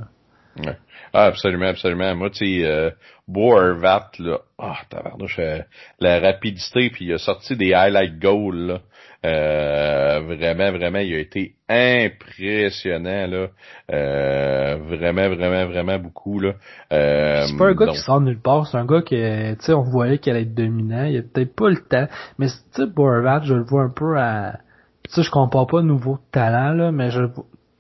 Ouais. 0.59 0.77
Ah, 1.13 1.25
absolument, 1.27 1.67
absolument. 1.67 2.15
Moi, 2.15 2.31
tu 2.31 2.61
sais, 2.61 2.67
euh, 2.67 2.91
Boervat, 3.29 4.11
là, 4.19 4.41
ah, 4.59 4.77
tabarnouche, 4.89 5.39
euh, 5.39 5.61
la 6.01 6.21
rapidité, 6.21 6.91
puis 6.91 7.07
il 7.07 7.13
a 7.13 7.19
sorti 7.19 7.57
des 7.57 7.75
highlight 7.75 8.19
goals, 8.19 8.67
là. 8.67 8.81
Euh, 9.25 10.21
vraiment, 10.21 10.71
vraiment, 10.73 10.99
il 10.99 11.15
a 11.15 11.19
été 11.19 11.55
impressionnant, 11.69 13.27
là. 13.27 13.49
Euh, 13.93 14.77
vraiment, 14.77 15.29
vraiment, 15.29 15.67
vraiment 15.67 15.99
beaucoup, 15.99 16.39
là. 16.39 16.53
Euh, 16.93 17.47
c'est 17.47 17.57
pas 17.57 17.69
un 17.69 17.75
gars 17.75 17.87
qui 17.89 17.99
sort 17.99 18.21
nulle 18.21 18.41
part, 18.41 18.67
c'est 18.67 18.77
un 18.77 18.87
gars 18.87 19.03
qui, 19.03 19.17
tu 19.17 19.57
sais, 19.61 19.73
on 19.73 19.83
voyait 19.83 20.19
qu'elle 20.19 20.37
allait 20.37 20.45
être 20.45 20.55
dominant, 20.55 21.05
il 21.05 21.19
a 21.19 21.23
peut-être 21.23 21.57
pas 21.57 21.71
le 21.71 21.79
temps, 21.79 22.07
mais 22.39 22.47
tu 22.47 22.83
sais, 22.83 22.87
Boervat, 22.87 23.43
je 23.45 23.55
le 23.55 23.65
vois 23.65 23.83
un 23.83 23.91
peu 23.91 24.19
à... 24.19 24.59
Tu 25.05 25.15
sais, 25.15 25.23
je 25.23 25.31
compare 25.31 25.67
pas 25.67 25.83
nouveau 25.83 26.19
talent, 26.31 26.73
là, 26.73 26.93
mais 26.93 27.11
je 27.11 27.23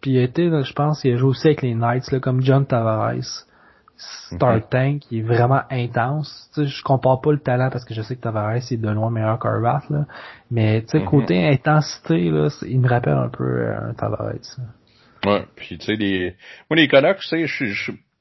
puis 0.06 0.18
été, 0.18 0.48
je 0.62 0.72
pense, 0.72 1.02
il 1.02 1.14
a 1.14 1.16
joué 1.16 1.30
aussi 1.30 1.48
avec 1.48 1.62
les 1.62 1.74
Knights, 1.74 2.12
là, 2.12 2.20
comme 2.20 2.40
John 2.40 2.64
Tavares. 2.64 3.44
C'est 3.96 4.40
un 4.40 4.60
tank 4.60 5.00
qui 5.00 5.18
est 5.18 5.22
vraiment 5.22 5.62
intense. 5.68 6.48
Tu 6.54 6.60
sais, 6.60 6.68
je 6.68 6.82
compare 6.84 7.20
pas 7.20 7.32
le 7.32 7.40
talent 7.40 7.70
parce 7.72 7.84
que 7.84 7.92
je 7.92 8.02
sais 8.02 8.14
que 8.14 8.20
Tavares 8.20 8.54
est 8.54 8.76
de 8.76 8.88
loin 8.88 9.10
meilleur 9.10 9.40
qu'Arvat, 9.40 9.82
là. 9.90 10.04
Mais 10.48 10.82
tu 10.82 10.90
sais, 10.90 10.98
mhm. 11.00 11.06
côté 11.06 11.48
intensité, 11.48 12.30
là, 12.30 12.56
il 12.68 12.78
me 12.78 12.88
rappelle 12.88 13.14
un 13.14 13.28
peu 13.30 13.42
euh, 13.42 13.90
un 13.90 13.94
Tavares. 13.94 14.60
Ouais, 15.24 15.44
puis 15.56 15.76
tu 15.78 15.86
sais, 15.86 15.96
les... 15.96 16.36
moi 16.70 16.76
les 16.76 16.86
Canucks, 16.86 17.18
tu 17.18 17.48
sais, 17.48 17.72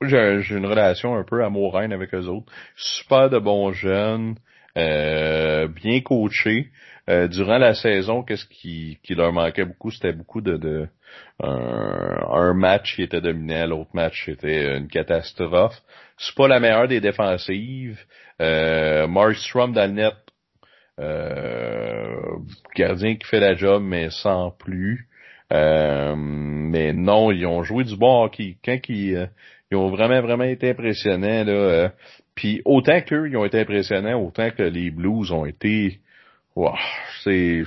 j'ai 0.01 0.55
une 0.55 0.65
relation 0.65 1.15
un 1.15 1.23
peu 1.23 1.43
amoureuse 1.43 1.91
avec 1.91 2.15
eux 2.15 2.27
autres. 2.29 2.51
Super 2.75 3.29
de 3.29 3.37
bons 3.37 3.73
jeunes, 3.73 4.37
euh, 4.75 5.67
bien 5.67 6.01
coachés. 6.01 6.71
Euh, 7.07 7.27
durant 7.27 7.59
la 7.59 7.75
saison, 7.75 8.23
qu'est-ce 8.23 8.45
qui, 8.45 8.97
qui 9.03 9.13
leur 9.13 9.31
manquait 9.31 9.65
beaucoup, 9.65 9.91
c'était 9.91 10.13
beaucoup 10.13 10.41
de, 10.41 10.57
de 10.57 10.89
un, 11.41 12.53
match 12.53 12.95
qui 12.95 13.03
était 13.03 13.21
dominé, 13.21 13.65
l'autre 13.67 13.89
match 13.93 14.27
était 14.29 14.77
une 14.77 14.87
catastrophe. 14.87 15.81
C'est 16.17 16.35
pas 16.35 16.47
la 16.47 16.59
meilleure 16.59 16.87
des 16.87 17.01
défensives. 17.01 17.99
Euh, 18.41 19.07
Markstrom 19.07 19.73
dans 19.73 19.89
le 19.89 19.95
net, 19.95 20.15
euh, 20.99 22.15
gardien 22.75 23.15
qui 23.15 23.27
fait 23.27 23.39
la 23.39 23.55
job, 23.55 23.83
mais 23.83 24.09
sans 24.09 24.51
plus. 24.51 25.07
mais 25.51 26.93
non, 26.93 27.31
ils 27.31 27.45
ont 27.45 27.63
joué 27.63 27.83
du 27.83 27.97
bon. 27.97 28.29
Quand 28.29 28.79
ils, 28.89 29.29
ils 29.71 29.77
ont 29.77 29.89
vraiment, 29.89 30.21
vraiment 30.21 30.45
été 30.45 30.69
impressionnants. 30.69 31.43
Là, 31.43 31.91
puis 32.35 32.61
autant 32.65 33.01
qu'eux, 33.01 33.29
ils 33.29 33.37
ont 33.37 33.45
été 33.45 33.61
impressionnants, 33.61 34.21
autant 34.21 34.51
que 34.51 34.63
les 34.63 34.91
Blues 34.91 35.31
ont 35.31 35.45
été... 35.45 35.99
Wow, 36.55 36.75
c'est... 37.23 37.63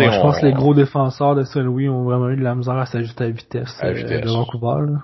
je 0.00 0.20
pense 0.20 0.40
que 0.40 0.46
les 0.46 0.52
gros 0.52 0.74
défenseurs 0.74 1.34
de 1.34 1.44
Saint-Louis 1.44 1.88
ont 1.88 2.04
vraiment 2.04 2.28
eu 2.28 2.36
de 2.36 2.44
la 2.44 2.54
misère 2.54 2.76
à 2.76 2.86
s'ajuster 2.86 3.24
à 3.24 3.26
la 3.28 3.32
vitesse, 3.32 3.78
à 3.80 3.92
vitesse. 3.92 4.22
de 4.22 4.28
Vancouver. 4.28 4.92
Là. 4.92 4.98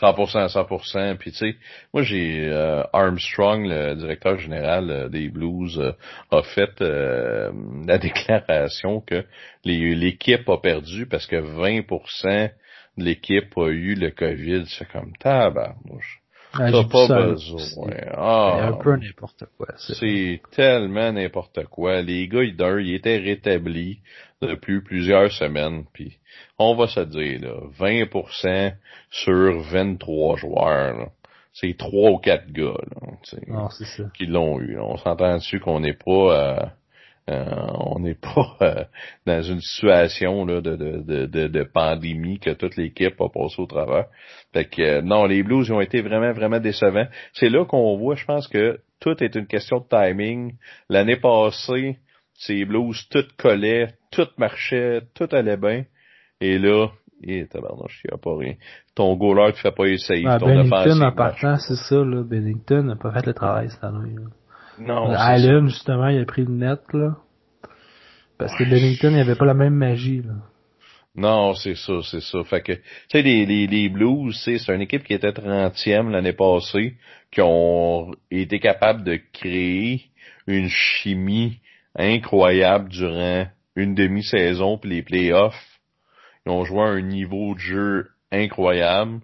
100%, 0.00 0.48
100%. 0.52 1.16
Puis 1.16 1.32
tu 1.32 1.38
sais, 1.38 1.56
moi 1.92 2.02
j'ai 2.02 2.48
euh, 2.48 2.82
Armstrong, 2.92 3.66
le 3.66 3.94
directeur 3.94 4.38
général 4.38 4.90
euh, 4.90 5.08
des 5.08 5.28
Blues, 5.28 5.78
euh, 5.78 5.92
a 6.30 6.42
fait 6.42 6.80
la 6.80 7.98
déclaration 7.98 9.00
que 9.00 9.24
l'équipe 9.64 10.48
a 10.48 10.58
perdu 10.58 11.06
parce 11.06 11.26
que 11.26 11.36
20% 11.36 12.50
de 12.98 13.04
l'équipe 13.04 13.56
a 13.56 13.68
eu 13.68 13.94
le 13.94 14.10
COVID. 14.10 14.64
C'est 14.66 14.88
comme 14.88 15.12
tabarnouche. 15.18 16.22
Ah, 16.58 16.70
T'as 16.70 16.84
pas 16.84 17.08
besoin. 17.08 17.90
Ah, 18.14 18.68
un 18.68 18.72
peu 18.72 18.96
n'importe 18.96 19.44
quoi. 19.56 19.68
C'est 19.76 20.40
tellement 20.52 21.12
n'importe 21.12 21.64
quoi. 21.66 22.02
Les 22.02 22.28
gars, 22.28 22.42
ils, 22.42 22.56
ils 22.80 22.94
étaient 22.94 23.18
rétablis 23.18 24.00
depuis 24.42 24.80
plusieurs 24.82 25.30
semaines. 25.32 25.84
Puis 25.92 26.18
on 26.58 26.74
va 26.74 26.86
se 26.86 27.00
dire, 27.00 27.40
là, 27.40 27.54
20% 27.78 28.74
sur 29.10 29.60
23 29.60 30.36
joueurs. 30.36 31.10
C'est 31.52 31.76
trois 31.78 32.10
ou 32.10 32.18
quatre 32.18 32.50
gars 32.52 32.74
là, 32.90 33.68
qui 34.14 34.26
l'ont 34.26 34.60
eu. 34.60 34.78
On 34.78 34.96
s'entend 34.98 35.36
dessus 35.36 35.60
qu'on 35.60 35.80
n'est 35.80 35.94
pas... 35.94 36.10
Euh, 36.12 36.66
euh, 37.28 37.44
on 37.74 37.98
n'est 37.98 38.14
pas 38.14 38.56
euh, 38.62 38.84
dans 39.26 39.42
une 39.42 39.60
situation 39.60 40.44
là, 40.44 40.60
de, 40.60 40.76
de, 40.76 41.26
de, 41.26 41.48
de, 41.48 41.62
pandémie 41.64 42.38
que 42.38 42.50
toute 42.50 42.76
l'équipe 42.76 43.20
a 43.20 43.28
passé 43.28 43.60
au 43.60 43.66
travers. 43.66 44.06
Fait 44.52 44.64
que 44.64 44.82
euh, 44.82 45.02
non, 45.02 45.24
les 45.24 45.42
Blues 45.42 45.70
ont 45.72 45.80
été 45.80 46.02
vraiment, 46.02 46.32
vraiment 46.32 46.60
décevants. 46.60 47.08
C'est 47.32 47.48
là 47.48 47.64
qu'on 47.64 47.96
voit, 47.96 48.14
je 48.14 48.24
pense 48.24 48.46
que 48.46 48.78
tout 49.00 49.22
est 49.24 49.34
une 49.34 49.48
question 49.48 49.78
de 49.78 49.86
timing. 49.88 50.54
L'année 50.88 51.16
passée, 51.16 51.98
ces 52.34 52.64
Blues, 52.64 53.08
tout 53.10 53.24
collait, 53.36 53.88
tout 54.12 54.28
marchait, 54.38 55.02
tout 55.14 55.28
allait 55.32 55.56
bien. 55.56 55.84
Et 56.40 56.58
là, 56.58 56.90
et 57.24 57.46
tabarnouche, 57.46 58.02
il 58.04 58.10
n'y 58.10 58.14
a 58.14 58.18
pas 58.18 58.36
rien. 58.36 58.54
Ton 58.94 59.16
goaler 59.16 59.52
te 59.52 59.58
fait 59.58 59.72
pas 59.72 59.86
essayer. 59.86 60.24
ton 60.38 60.46
Bennington, 60.46 61.00
en 61.00 61.12
partant, 61.12 61.56
c'est 61.56 61.76
ça, 61.76 61.96
là. 61.96 62.22
Bennington 62.22 62.82
n'a 62.82 62.96
pas 62.96 63.10
fait 63.10 63.26
le 63.26 63.34
travail 63.34 63.70
cette 63.70 63.82
année. 63.82 64.14
Non. 64.78 65.10
Allen, 65.10 65.68
justement, 65.68 66.08
il 66.08 66.20
a 66.20 66.24
pris 66.24 66.44
le 66.44 66.52
net, 66.52 66.80
là. 66.92 67.16
Parce 68.38 68.54
que 68.56 68.64
Bennington, 68.64 69.10
il 69.12 69.20
avait 69.20 69.34
pas 69.34 69.46
la 69.46 69.54
même 69.54 69.74
magie, 69.74 70.22
là. 70.22 70.34
Non, 71.14 71.54
c'est 71.54 71.76
ça, 71.76 71.94
c'est 72.02 72.20
ça. 72.20 72.44
Fait 72.44 72.60
que, 72.60 72.72
tu 72.72 72.82
sais, 73.10 73.22
les, 73.22 73.46
les, 73.46 73.66
les 73.66 73.88
Blues, 73.88 74.38
c'est 74.44 74.58
une 74.68 74.82
équipe 74.82 75.02
qui 75.02 75.14
était 75.14 75.30
30e 75.30 76.10
l'année 76.10 76.34
passée, 76.34 76.96
qui 77.30 77.40
ont 77.40 78.14
été 78.30 78.60
capables 78.60 79.02
de 79.02 79.18
créer 79.32 80.02
une 80.46 80.68
chimie 80.68 81.60
incroyable 81.94 82.90
durant 82.90 83.46
une 83.76 83.94
demi-saison 83.94 84.76
puis 84.76 84.90
les 84.90 85.02
playoffs. 85.02 85.80
Ils 86.44 86.52
ont 86.52 86.64
joué 86.64 86.80
à 86.80 86.88
un 86.88 87.00
niveau 87.00 87.54
de 87.54 87.60
jeu 87.60 88.08
incroyable, 88.30 89.20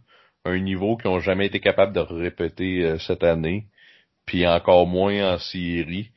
un 0.47 0.59
niveau 0.59 0.97
qu'ils 0.97 1.11
n'ont 1.11 1.21
jamais 1.21 1.47
été 1.47 1.61
capables 1.61 1.93
de 1.93 2.01
répéter 2.01 2.85
euh, 2.85 2.99
cette 2.99 3.23
année 3.23 3.67
puis 4.27 4.47
encore 4.47 4.87
moins 4.87 5.35
en 5.35 5.39
série. 5.39 6.11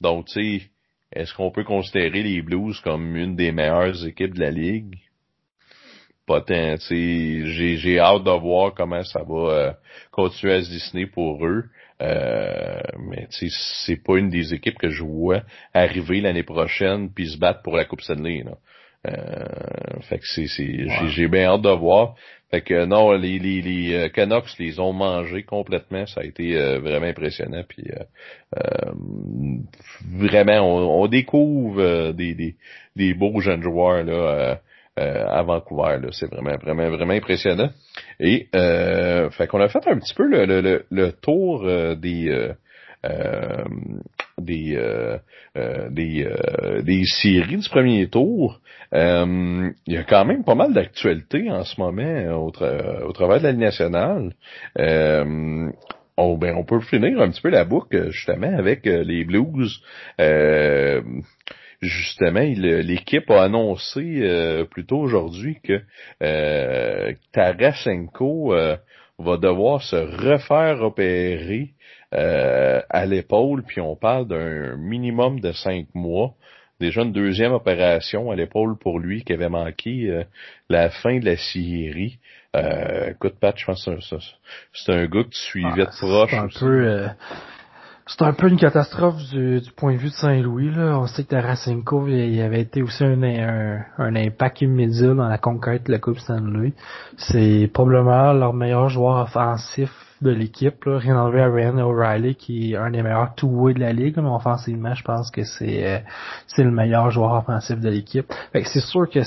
Donc, 0.00 0.26
tu 0.26 0.32
sais, 0.32 0.70
est-ce 1.12 1.34
qu'on 1.34 1.50
peut 1.50 1.64
considérer 1.64 2.22
les 2.22 2.42
Blues 2.42 2.80
comme 2.80 3.16
une 3.16 3.36
des 3.36 3.52
meilleures 3.52 4.06
équipes 4.06 4.34
de 4.34 4.40
la 4.40 4.50
ligue? 4.50 4.98
Pas 6.26 6.40
tant, 6.40 6.76
j'ai, 6.88 7.76
j'ai 7.76 7.98
hâte 7.98 8.24
de 8.24 8.30
voir 8.30 8.74
comment 8.74 9.02
ça 9.02 9.22
va 9.22 9.50
euh, 9.50 9.72
continuer 10.12 10.54
à 10.54 10.62
se 10.62 10.70
dessiner 10.70 11.06
pour 11.06 11.44
eux. 11.44 11.64
Euh, 12.00 12.80
mais 12.98 13.26
tu 13.28 13.48
sais, 13.48 13.56
c'est 13.86 14.02
pas 14.02 14.18
une 14.18 14.30
des 14.30 14.54
équipes 14.54 14.78
que 14.78 14.90
je 14.90 15.02
vois 15.02 15.42
arriver 15.74 16.20
l'année 16.20 16.42
prochaine 16.42 17.12
puis 17.12 17.28
se 17.28 17.38
battre 17.38 17.62
pour 17.62 17.76
la 17.76 17.84
Coupe 17.84 18.00
Stanley. 18.00 18.42
Là. 18.44 18.56
Euh, 19.06 20.00
fait 20.02 20.18
que 20.18 20.26
c'est, 20.26 20.46
c'est 20.46 20.86
j'ai, 21.08 21.28
bien 21.28 21.50
hâte 21.50 21.62
de 21.62 21.70
voir. 21.70 22.14
Fait 22.50 22.60
que 22.60 22.84
non, 22.84 23.12
les, 23.12 23.38
les, 23.38 23.62
les 23.62 23.94
euh, 23.94 24.08
Canucks 24.08 24.58
les 24.58 24.78
ont 24.78 24.92
mangés 24.92 25.42
complètement. 25.42 26.06
Ça 26.06 26.20
a 26.20 26.24
été 26.24 26.56
euh, 26.56 26.78
vraiment 26.78 27.06
impressionnant. 27.06 27.62
Puis 27.68 27.84
vraiment, 30.06 31.00
on, 31.00 31.06
découvre 31.06 32.12
des, 32.12 32.34
des, 32.34 32.56
des, 32.94 33.14
beaux 33.14 33.40
jeunes 33.40 33.62
joueurs 33.62 34.04
là. 34.04 34.60
à 34.96 35.42
Vancouver. 35.42 35.98
Là. 36.00 36.08
C'est 36.12 36.30
vraiment, 36.30 36.56
vraiment, 36.58 36.88
vraiment 36.90 37.14
impressionnant. 37.14 37.70
Et 38.20 38.48
euh, 38.54 39.30
fait 39.30 39.48
qu'on 39.48 39.60
a 39.60 39.68
fait 39.68 39.86
un 39.86 39.98
petit 39.98 40.14
peu 40.14 40.26
le, 40.26 40.44
le, 40.44 40.84
le 40.90 41.12
tour 41.12 41.64
des 41.96 42.28
euh, 42.28 42.52
des 44.38 44.76
euh, 44.76 45.18
euh, 45.56 45.88
des, 45.90 46.26
des 46.82 47.04
séries 47.04 47.58
du 47.58 47.68
premier 47.68 48.08
tour. 48.08 48.60
il 48.92 49.72
y 49.86 49.96
a 49.96 50.04
quand 50.04 50.24
même 50.24 50.44
pas 50.44 50.54
mal 50.54 50.72
d'actualités 50.72 51.50
en 51.50 51.64
ce 51.64 51.80
moment 51.80 52.44
au, 52.44 52.50
travers 52.50 53.38
de 53.38 53.44
la 53.44 53.52
Ligue 53.52 53.60
nationale. 53.60 54.32
On, 56.18 56.36
ben, 56.36 56.54
on 56.56 56.64
peut 56.64 56.80
finir 56.80 57.20
un 57.20 57.30
petit 57.30 57.40
peu 57.40 57.48
la 57.48 57.64
boucle 57.64 58.10
justement 58.10 58.56
avec 58.58 58.84
les 58.84 59.24
Blues. 59.24 59.82
justement, 61.80 62.52
l'équipe 62.56 63.30
a 63.30 63.44
annoncé 63.44 64.20
euh, 64.20 64.64
plus 64.64 64.86
tôt 64.86 65.00
aujourd'hui 65.00 65.58
que 65.62 65.80
Tarasenko 67.32 68.54
va 69.18 69.36
devoir 69.36 69.82
se 69.82 69.96
refaire 69.96 70.82
opérer 70.82 71.70
euh, 72.12 72.80
à 72.90 73.06
l'épaule, 73.06 73.62
puis 73.62 73.80
on 73.80 73.96
parle 73.96 74.28
d'un 74.28 74.76
minimum 74.76 75.40
de 75.40 75.52
cinq 75.52 75.86
mois. 75.94 76.34
Déjà 76.82 77.02
une 77.02 77.12
deuxième 77.12 77.52
opération 77.52 78.32
à 78.32 78.34
l'épaule 78.34 78.76
pour 78.76 78.98
lui 78.98 79.22
qui 79.22 79.32
avait 79.32 79.48
manqué 79.48 80.10
euh, 80.10 80.24
la 80.68 80.90
fin 80.90 81.18
de 81.20 81.24
la 81.24 81.36
Syrie. 81.36 82.18
Euh, 82.56 83.10
écoute, 83.10 83.34
Pat, 83.40 83.56
je 83.56 83.64
pense 83.64 83.84
que 83.84 84.16
c'est 84.74 84.92
un, 84.92 85.06
gars 85.06 85.22
que 85.22 85.28
tu 85.28 85.38
suivais 85.38 85.84
de 85.84 85.88
ah, 85.88 85.96
proche. 85.96 86.30
C'est 86.30 86.36
un 86.36 86.48
peu, 86.48 86.86
euh, 86.86 87.08
c'est 88.06 88.22
un 88.22 88.32
peu 88.32 88.48
une 88.48 88.58
catastrophe 88.58 89.16
du, 89.30 89.62
point 89.76 89.92
de 89.92 89.98
vue 89.98 90.08
de 90.08 90.14
Saint-Louis. 90.14 90.70
Là. 90.70 90.98
On 90.98 91.06
sait 91.06 91.22
que 91.22 91.28
Tarasenko 91.28 92.08
il 92.08 92.42
avait 92.42 92.62
été 92.62 92.82
aussi 92.82 93.04
un, 93.04 93.22
un, 93.98 94.16
impact 94.16 94.62
immédiat 94.62 95.14
dans 95.14 95.28
la 95.28 95.38
conquête 95.38 95.84
de 95.86 95.92
la 95.92 95.98
Coupe 95.98 96.18
Stanley. 96.18 96.72
C'est 97.16 97.70
probablement 97.72 98.32
leur 98.32 98.52
meilleur 98.54 98.88
joueur 98.88 99.22
offensif 99.22 99.90
de 100.22 100.30
l'équipe. 100.30 100.84
Rien 100.86 101.16
enlevé 101.18 101.42
à 101.42 101.48
Ryan 101.48 101.78
O'Reilly 101.78 102.34
qui 102.34 102.72
est 102.72 102.76
un 102.76 102.90
des 102.90 103.02
meilleurs 103.02 103.34
two-way 103.34 103.74
de 103.74 103.80
la 103.80 103.92
ligue. 103.92 104.16
Mais 104.16 104.28
offensivement, 104.28 104.94
je 104.94 105.04
pense 105.04 105.30
que 105.30 105.44
c'est 105.44 105.86
euh, 105.86 105.98
c'est 106.46 106.64
le 106.64 106.70
meilleur 106.70 107.10
joueur 107.10 107.32
offensif 107.32 107.78
de 107.80 107.88
l'équipe. 107.88 108.32
c'est 108.54 108.80
sûr 108.80 109.08
que 109.10 109.20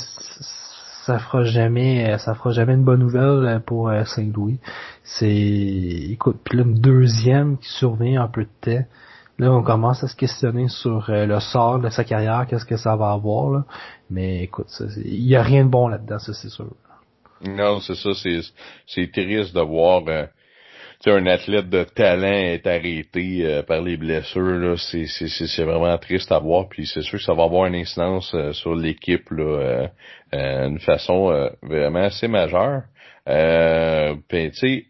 ça 1.05 1.19
fera 1.19 1.43
jamais 1.43 2.13
euh, 2.13 2.17
ça 2.17 2.33
fera 2.33 2.51
jamais 2.51 2.73
une 2.73 2.83
bonne 2.83 2.99
nouvelle 2.99 3.45
euh, 3.45 3.59
pour 3.59 3.89
euh, 3.89 4.03
Saint-Louis. 4.05 4.59
C'est 5.03 5.29
écoute, 5.29 6.37
puis 6.43 6.57
là 6.57 6.63
une 6.63 6.79
deuxième 6.79 7.57
qui 7.57 7.69
survient 7.69 8.23
un 8.23 8.27
peu 8.27 8.43
de 8.43 8.49
temps. 8.61 8.85
Là, 9.37 9.51
on 9.51 9.63
commence 9.63 10.01
à 10.01 10.07
se 10.07 10.15
questionner 10.15 10.69
sur 10.69 11.07
le 11.09 11.39
sort 11.41 11.79
de 11.79 11.89
sa 11.89 12.05
carrière, 12.05 12.47
qu'est-ce 12.47 12.63
que 12.63 12.77
ça 12.77 12.95
va 12.95 13.11
avoir. 13.11 13.51
Là. 13.51 13.65
Mais 14.09 14.43
écoute, 14.43 14.67
il 15.03 15.27
y 15.27 15.35
a 15.35 15.43
rien 15.43 15.65
de 15.65 15.69
bon 15.69 15.89
là-dedans, 15.89 16.19
ça 16.19 16.33
c'est 16.33 16.47
sûr. 16.47 16.69
Non, 17.41 17.81
c'est 17.81 17.95
ça, 17.95 18.11
c'est 18.13 19.11
triste 19.11 19.53
de 19.53 19.59
voir 19.59 20.03
un 21.07 21.25
athlète 21.27 21.69
de 21.69 21.83
talent 21.83 22.27
est 22.27 22.65
arrêté 22.67 23.45
euh, 23.45 23.63
par 23.63 23.81
les 23.81 23.97
blessures, 23.97 24.41
là, 24.41 24.75
c'est, 24.77 25.05
c'est, 25.05 25.27
c'est 25.27 25.63
vraiment 25.63 25.97
triste 25.97 26.31
à 26.31 26.39
voir. 26.39 26.67
Puis 26.69 26.87
c'est 26.87 27.01
sûr 27.01 27.19
que 27.19 27.25
ça 27.25 27.33
va 27.33 27.43
avoir 27.43 27.67
une 27.67 27.75
incidence 27.75 28.33
euh, 28.33 28.53
sur 28.53 28.75
l'équipe 28.75 29.29
là, 29.31 29.87
euh, 30.33 30.67
d'une 30.67 30.79
façon 30.79 31.49
vraiment 31.61 32.03
assez 32.03 32.27
majeure. 32.27 32.83
puis 33.25 34.51
tu 34.51 34.57
sais, 34.57 34.85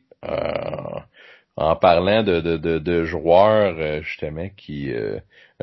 en 1.58 1.76
parlant 1.76 2.24
de, 2.24 2.42
de, 2.42 2.58
de, 2.58 2.80
de 2.80 3.04
joueurs 3.04 4.02
justement 4.02 4.48
qui 4.58 4.92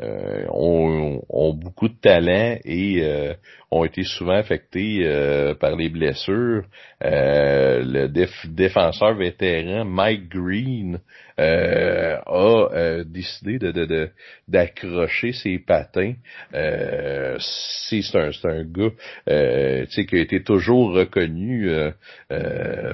euh, 0.01 0.45
ont, 0.49 1.21
ont, 1.29 1.53
beaucoup 1.53 1.87
de 1.87 1.93
talent 1.93 2.57
et 2.65 3.03
euh, 3.03 3.35
ont 3.69 3.85
été 3.85 4.01
souvent 4.03 4.33
affectés 4.33 5.01
euh, 5.03 5.53
par 5.53 5.75
les 5.75 5.89
blessures. 5.89 6.63
le 6.99 8.07
défenseur 8.47 9.13
vétéran 9.13 9.85
Mike 9.85 10.29
Green 10.29 10.99
a 11.37 13.03
décidé 13.05 13.59
de, 13.59 14.09
d'accrocher 14.47 15.31
ses 15.31 15.59
patins. 15.59 16.15
c'est 16.51 18.15
un, 18.15 18.31
un 18.45 18.63
gars 18.63 18.89
qui 19.27 20.15
a 20.15 20.19
été 20.19 20.41
toujours 20.41 20.93
reconnu 20.93 21.69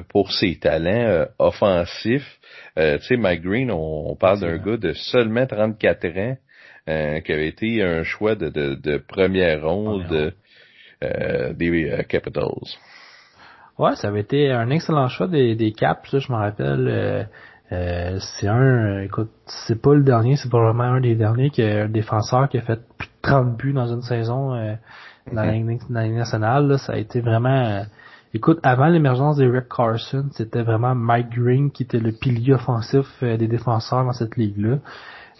pour 0.09 0.33
ses 0.33 0.59
talents 0.59 1.27
offensifs. 1.39 2.39
tu 2.75 3.15
Mike 3.15 3.43
Green, 3.43 3.71
on, 3.71 4.17
parle 4.17 4.41
d'un 4.41 4.57
gars 4.57 4.75
de 4.75 4.91
seulement 4.91 5.45
34 5.45 6.05
ans 6.17 6.37
euh, 6.87 7.19
qui 7.19 7.33
avait 7.33 7.47
été 7.47 7.83
un 7.83 8.03
choix 8.03 8.35
de, 8.35 8.49
de, 8.49 8.75
de 8.75 8.97
première 8.97 9.63
ronde 9.63 10.33
euh, 11.03 11.53
des 11.53 11.89
euh, 11.89 12.03
Capitals. 12.03 12.77
Ouais, 13.79 13.95
ça 13.95 14.09
avait 14.09 14.19
été 14.19 14.51
un 14.51 14.69
excellent 14.71 15.07
choix 15.07 15.27
des, 15.27 15.55
des 15.55 15.71
Caps, 15.71 16.19
je 16.19 16.31
me 16.31 16.37
rappelle. 16.37 16.87
Euh, 16.89 17.23
euh, 17.71 18.19
c'est 18.19 18.47
un, 18.47 18.99
écoute, 19.03 19.31
c'est 19.45 19.81
pas 19.81 19.93
le 19.93 20.03
dernier, 20.03 20.35
c'est 20.35 20.49
probablement 20.49 20.95
un 20.95 20.99
des 20.99 21.15
derniers 21.15 21.49
qui 21.49 21.61
est 21.61 21.83
un 21.83 21.87
défenseur 21.87 22.49
qui 22.49 22.57
a 22.57 22.61
fait 22.61 22.81
plus 22.97 23.07
de 23.07 23.21
30 23.21 23.55
buts 23.55 23.71
dans 23.71 23.87
une 23.87 24.01
saison 24.01 24.53
euh, 24.53 24.73
dans, 25.31 25.43
la 25.43 25.53
ligne, 25.53 25.79
nationale. 25.89 26.77
Ça 26.79 26.93
a 26.93 26.97
été 26.97 27.21
vraiment, 27.21 27.85
écoute, 28.33 28.59
avant 28.63 28.87
l'émergence 28.87 29.37
de 29.37 29.49
Rick 29.49 29.69
Carson, 29.69 30.27
c'était 30.33 30.63
vraiment 30.63 30.93
Mike 30.93 31.29
Green 31.29 31.71
qui 31.71 31.83
était 31.83 31.99
le 31.99 32.11
pilier 32.11 32.55
offensif 32.55 33.05
des 33.21 33.47
défenseurs 33.47 34.03
dans 34.03 34.11
cette 34.11 34.35
ligue-là. 34.35 34.79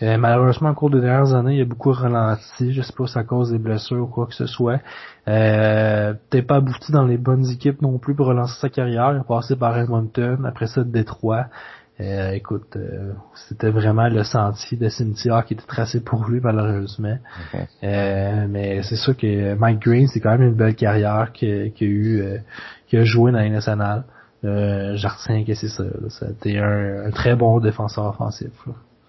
Euh, 0.02 0.18
malheureusement, 0.18 0.70
au 0.70 0.74
cours 0.74 0.89
des 0.89 1.02
dernières 1.02 1.34
années, 1.34 1.58
il 1.58 1.62
a 1.62 1.66
beaucoup 1.66 1.91
ralenti. 1.91 2.72
Je 2.74 2.82
sais 2.82 2.93
pas 2.93 3.06
si 3.08 3.14
c'est 3.14 3.20
à 3.20 3.24
cause 3.24 3.52
des 3.52 3.58
blessures 3.58 4.04
ou 4.04 4.08
quoi 4.08 4.28
que 4.28 4.34
ce 4.34 4.45
soit. 4.45 4.80
Euh, 5.28 6.14
T'es 6.30 6.41
pas 6.41 6.56
abouti 6.56 6.91
dans 6.91 7.06
les 7.06 7.18
bonnes 7.18 7.50
équipes 7.50 7.82
non 7.82 7.97
plus 7.97 8.16
pour 8.16 8.28
relancer 8.28 8.60
sa 8.60 8.70
carrière. 8.70 9.12
Il 9.14 9.20
a 9.20 9.24
passé 9.24 9.56
par 9.56 9.78
Edmonton, 9.78 10.45
après 10.45 10.68
ça 10.68 10.84
Détroit. 10.84 11.45
Euh, 12.02 12.32
écoute, 12.32 12.78
euh, 12.78 13.12
c'était 13.50 13.72
vraiment 13.72 14.08
le 14.08 14.24
sentier 14.24 14.78
de 14.78 14.88
cimetière 14.88 15.43
qui 15.43 15.54
était 15.54 15.68
tracé 15.68 16.00
pour 16.00 16.30
lui 16.30 16.39
malheureusement. 16.39 17.18
Euh, 17.84 18.47
mais 18.50 18.82
c'est 18.84 18.95
sûr 18.95 19.18
que 19.18 19.54
Mike 19.56 19.82
Green, 19.82 20.08
c'est 20.08 20.22
quand 20.22 20.32
même 20.32 20.43
une 20.47 20.56
belle 20.56 20.76
carrière 20.76 21.34
qu'il 21.34 21.50
a 21.50 21.84
eu, 21.84 22.24
qui 22.88 22.95
a 22.95 23.04
joué 23.04 23.34
dans 23.34 23.39
les 23.39 23.50
nationales. 23.50 24.06
Euh, 24.45 24.95
je 24.95 25.08
retiens 25.08 25.43
que 25.43 25.54
c'est 25.54 25.68
ça. 25.68 25.84
C'était 26.08 26.58
un, 26.58 27.08
un, 27.08 27.12
très 27.12 27.36
bon 27.36 27.60
défenseur 27.60 28.06
offensif. 28.06 28.52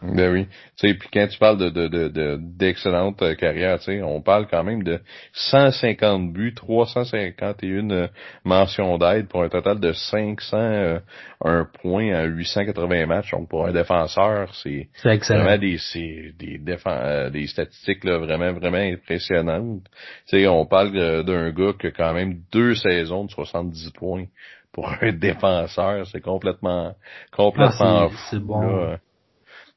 Ben 0.03 0.32
oui. 0.32 0.46
Tu 0.78 0.88
sais, 0.88 0.94
puis 0.94 1.09
quand 1.12 1.26
tu 1.26 1.38
parles 1.38 1.59
de, 1.59 1.68
de, 1.68 2.09
de, 2.09 2.38
d'excellente 2.40 3.20
euh, 3.20 3.34
carrière, 3.34 3.78
tu 3.80 3.84
sais, 3.84 4.03
on 4.03 4.22
parle 4.22 4.46
quand 4.46 4.64
même 4.64 4.82
de 4.82 4.98
150 5.34 6.32
buts, 6.32 6.55
351 6.55 7.90
euh, 7.90 8.09
mentions 8.44 8.96
d'aide 8.96 9.28
pour 9.28 9.42
un 9.42 9.51
total 9.51 9.78
de 9.78 9.92
501 9.92 11.01
euh, 11.44 11.64
points 11.82 12.14
à 12.14 12.24
880 12.24 13.07
matchs. 13.07 13.30
Donc 13.32 13.51
pour 13.51 13.66
un 13.66 13.72
défenseur, 13.72 14.55
c'est, 14.55 14.88
vraiment 15.05 15.59
des, 15.59 15.76
c'est 15.76 16.32
des, 16.38 16.59
des 16.59 17.46
statistiques 17.46 18.05
là, 18.05 18.18
vraiment, 18.18 18.53
vraiment 18.53 18.78
impressionnantes. 18.78 19.84
Tu 20.28 20.38
sais, 20.38 20.46
on 20.46 20.64
parle 20.64 20.92
d'un 21.24 21.51
gars 21.51 21.72
qui 21.78 21.88
a 21.88 21.90
quand 21.90 22.14
même 22.14 22.40
deux 22.51 22.74
saisons 22.74 23.26
de 23.26 23.30
70 23.30 23.90
points 23.90 24.24
pour 24.72 24.90
un 25.03 25.12
défenseur. 25.12 26.07
C'est 26.07 26.22
complètement, 26.22 26.94
complètement 27.32 28.09
ah, 28.09 28.16
c'est, 28.30 28.40
bon. 28.40 28.96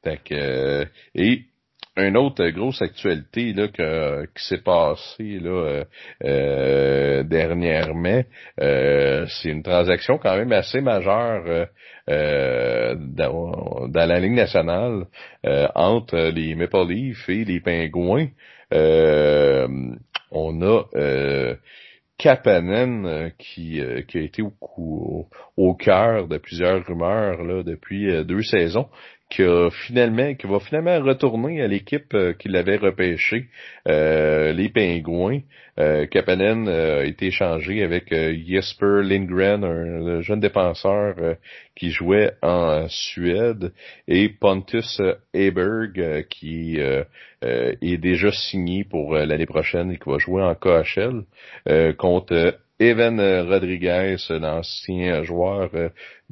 Que, 0.04 0.34
euh, 0.34 0.86
et 1.16 1.44
une 1.96 2.18
autre 2.18 2.46
grosse 2.50 2.82
actualité 2.82 3.54
là 3.54 3.70
que, 3.70 4.26
qui 4.36 4.44
s'est 4.48 4.62
passée 4.62 5.40
là 5.40 5.50
euh, 5.50 5.84
euh 6.26 7.24
dernièrement, 7.24 8.22
euh, 8.60 9.26
c'est 9.30 9.50
une 9.50 9.64
transaction 9.64 10.18
quand 10.18 10.36
même 10.36 10.52
assez 10.52 10.82
majeure 10.82 11.68
dans, 12.08 13.88
dans, 13.88 14.06
la 14.10 14.20
Ligue 14.20 14.34
nationale 14.34 15.06
entre 15.74 16.18
les 16.18 16.54
Maple 16.56 16.86
Leafs 16.90 17.30
et 17.30 17.46
les 17.46 17.62
Pingouins. 17.62 18.28
on 20.32 20.62
a 20.62 20.84
Kapanen 22.18 23.32
qui, 23.38 23.82
qui 24.08 24.18
a 24.18 24.22
été 24.22 24.42
au, 24.42 24.54
au, 24.78 25.28
au 25.56 25.76
cœur 25.76 26.28
de 26.28 26.38
plusieurs 26.38 26.86
rumeurs 26.86 27.42
là, 27.44 27.64
depuis 27.64 28.24
deux 28.26 28.44
saisons, 28.44 28.88
qui 29.30 29.44
finalement, 29.72 30.36
qui 30.36 30.48
va 30.48 30.60
finalement 30.60 31.00
retourner 31.00 31.62
à 31.62 31.68
l'équipe 31.68 32.14
euh, 32.14 32.34
qui 32.34 32.50
l'avait 32.50 32.78
repêché, 32.78 33.48
euh, 33.88 34.54
les 34.54 34.70
Pingouins. 34.70 35.40
Euh, 35.80 36.06
Kapanen 36.06 36.68
a 36.68 37.04
été 37.04 37.28
échangé 37.28 37.82
avec 37.82 38.14
Jesper 38.14 39.02
Lindgren, 39.04 39.64
un, 39.64 40.22
jeune 40.22 40.40
défenseur 40.40 41.16
qui 41.76 41.90
jouait 41.90 42.34
en 42.44 42.86
Suède, 42.90 43.74
et 44.08 44.30
Pontus 44.30 45.02
Eberg, 45.34 46.28
qui 46.30 46.78
est 46.78 47.98
déjà 47.98 48.32
signé 48.32 48.84
pour 48.84 49.16
l'année 49.16 49.48
prochaine 49.48 49.92
et 49.92 49.98
qui 49.98 50.08
va 50.08 50.20
jouer 50.20 50.44
en 50.44 50.54
KHL 50.54 51.24
contre 51.98 52.60
Evan 52.84 53.20
Rodriguez, 53.48 54.18
l'ancien 54.30 55.24
joueur 55.24 55.70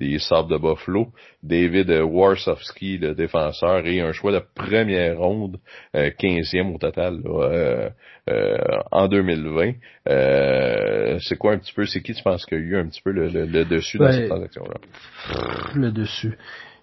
des 0.02 0.20
Sables 0.20 0.50
de 0.50 0.58
Buffalo, 0.58 1.08
David 1.44 1.90
Warsowski, 1.90 2.98
le 2.98 3.14
défenseur, 3.14 3.86
et 3.86 4.02
un 4.02 4.12
choix 4.12 4.32
de 4.32 4.42
première 4.56 5.18
ronde, 5.18 5.58
15e 5.94 6.72
euh, 6.72 6.74
au 6.74 6.78
total 6.78 7.22
euh, 7.26 7.90
euh, 8.30 8.58
en 8.92 9.08
2020. 9.08 9.74
c'est 11.20 11.38
quoi 11.38 11.54
un 11.54 11.60
petit 11.60 11.74
peu, 11.74 11.86
c'est 11.86 12.02
qui 12.02 12.14
tu 12.14 12.24
penses 12.24 12.46
qu'il 12.46 12.58
y 12.58 12.62
a 12.62 12.64
eu 12.64 12.78
un 12.78 12.88
petit 12.88 13.02
peu 13.02 13.12
le, 13.12 13.64
dessus 13.66 13.98
dans 13.98 14.12
cette 14.12 14.28
transaction-là? 14.28 14.76
Le 15.76 15.92
dessus. 15.92 16.38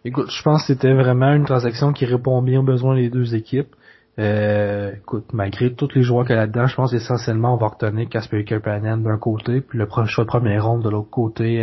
Écoute, 0.05 0.31
je 0.31 0.43
pense 0.43 0.63
que 0.63 0.75
c'était 0.75 0.95
vraiment 0.95 1.35
une 1.35 1.45
transaction 1.45 1.93
qui 1.93 2.05
répond 2.05 2.41
bien 2.41 2.61
aux 2.61 2.65
besoins 2.65 2.95
des 2.95 3.11
deux 3.11 3.35
équipes. 3.35 3.75
Écoute, 4.19 5.27
malgré 5.33 5.73
tous 5.75 5.95
les 5.95 6.03
joueurs 6.03 6.27
qu'il 6.27 6.35
y 6.35 6.39
a 6.39 6.43
là-dedans, 6.43 6.67
je 6.67 6.75
pense 6.75 6.93
essentiellement 6.93 7.55
on 7.55 7.57
va 7.57 7.69
retenir 7.69 8.09
Casper 8.09 8.45
Kapanen 8.45 9.03
d'un 9.03 9.19
côté, 9.19 9.61
puis 9.61 9.79
le 9.79 9.87
choix 10.07 10.25
de 10.25 10.29
première 10.29 10.67
ronde 10.67 10.83
de 10.83 10.91
l'autre 10.91 11.11
côté, 11.11 11.63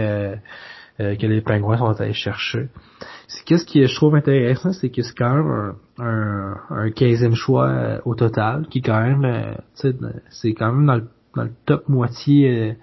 euh, 1.02 1.18
que 1.18 1.28
les 1.28 1.42
pingouins 1.42 1.78
sont 1.78 2.00
allés 2.00 2.14
chercher. 2.14 2.70
Qu'est-ce 3.46 3.66
qui 3.66 3.86
je 3.86 3.94
trouve 3.96 4.16
intéressant, 4.16 4.72
c'est 4.72 4.90
que 4.90 5.02
c'est 5.02 5.14
quand 5.14 5.36
même 5.36 5.74
un, 5.98 6.56
un, 6.70 6.88
15e 6.88 7.34
choix 7.34 7.68
euh, 7.68 8.00
au 8.06 8.16
total, 8.16 8.66
qui 8.70 8.82
quand 8.82 9.02
même, 9.02 9.26
euh, 9.26 9.54
c'est 10.30 10.54
quand 10.54 10.72
même 10.72 10.86
dans 10.86 10.96
le, 10.96 11.10
dans 11.36 11.44
le 11.44 11.52
top 11.66 11.90
moitié 11.90 12.78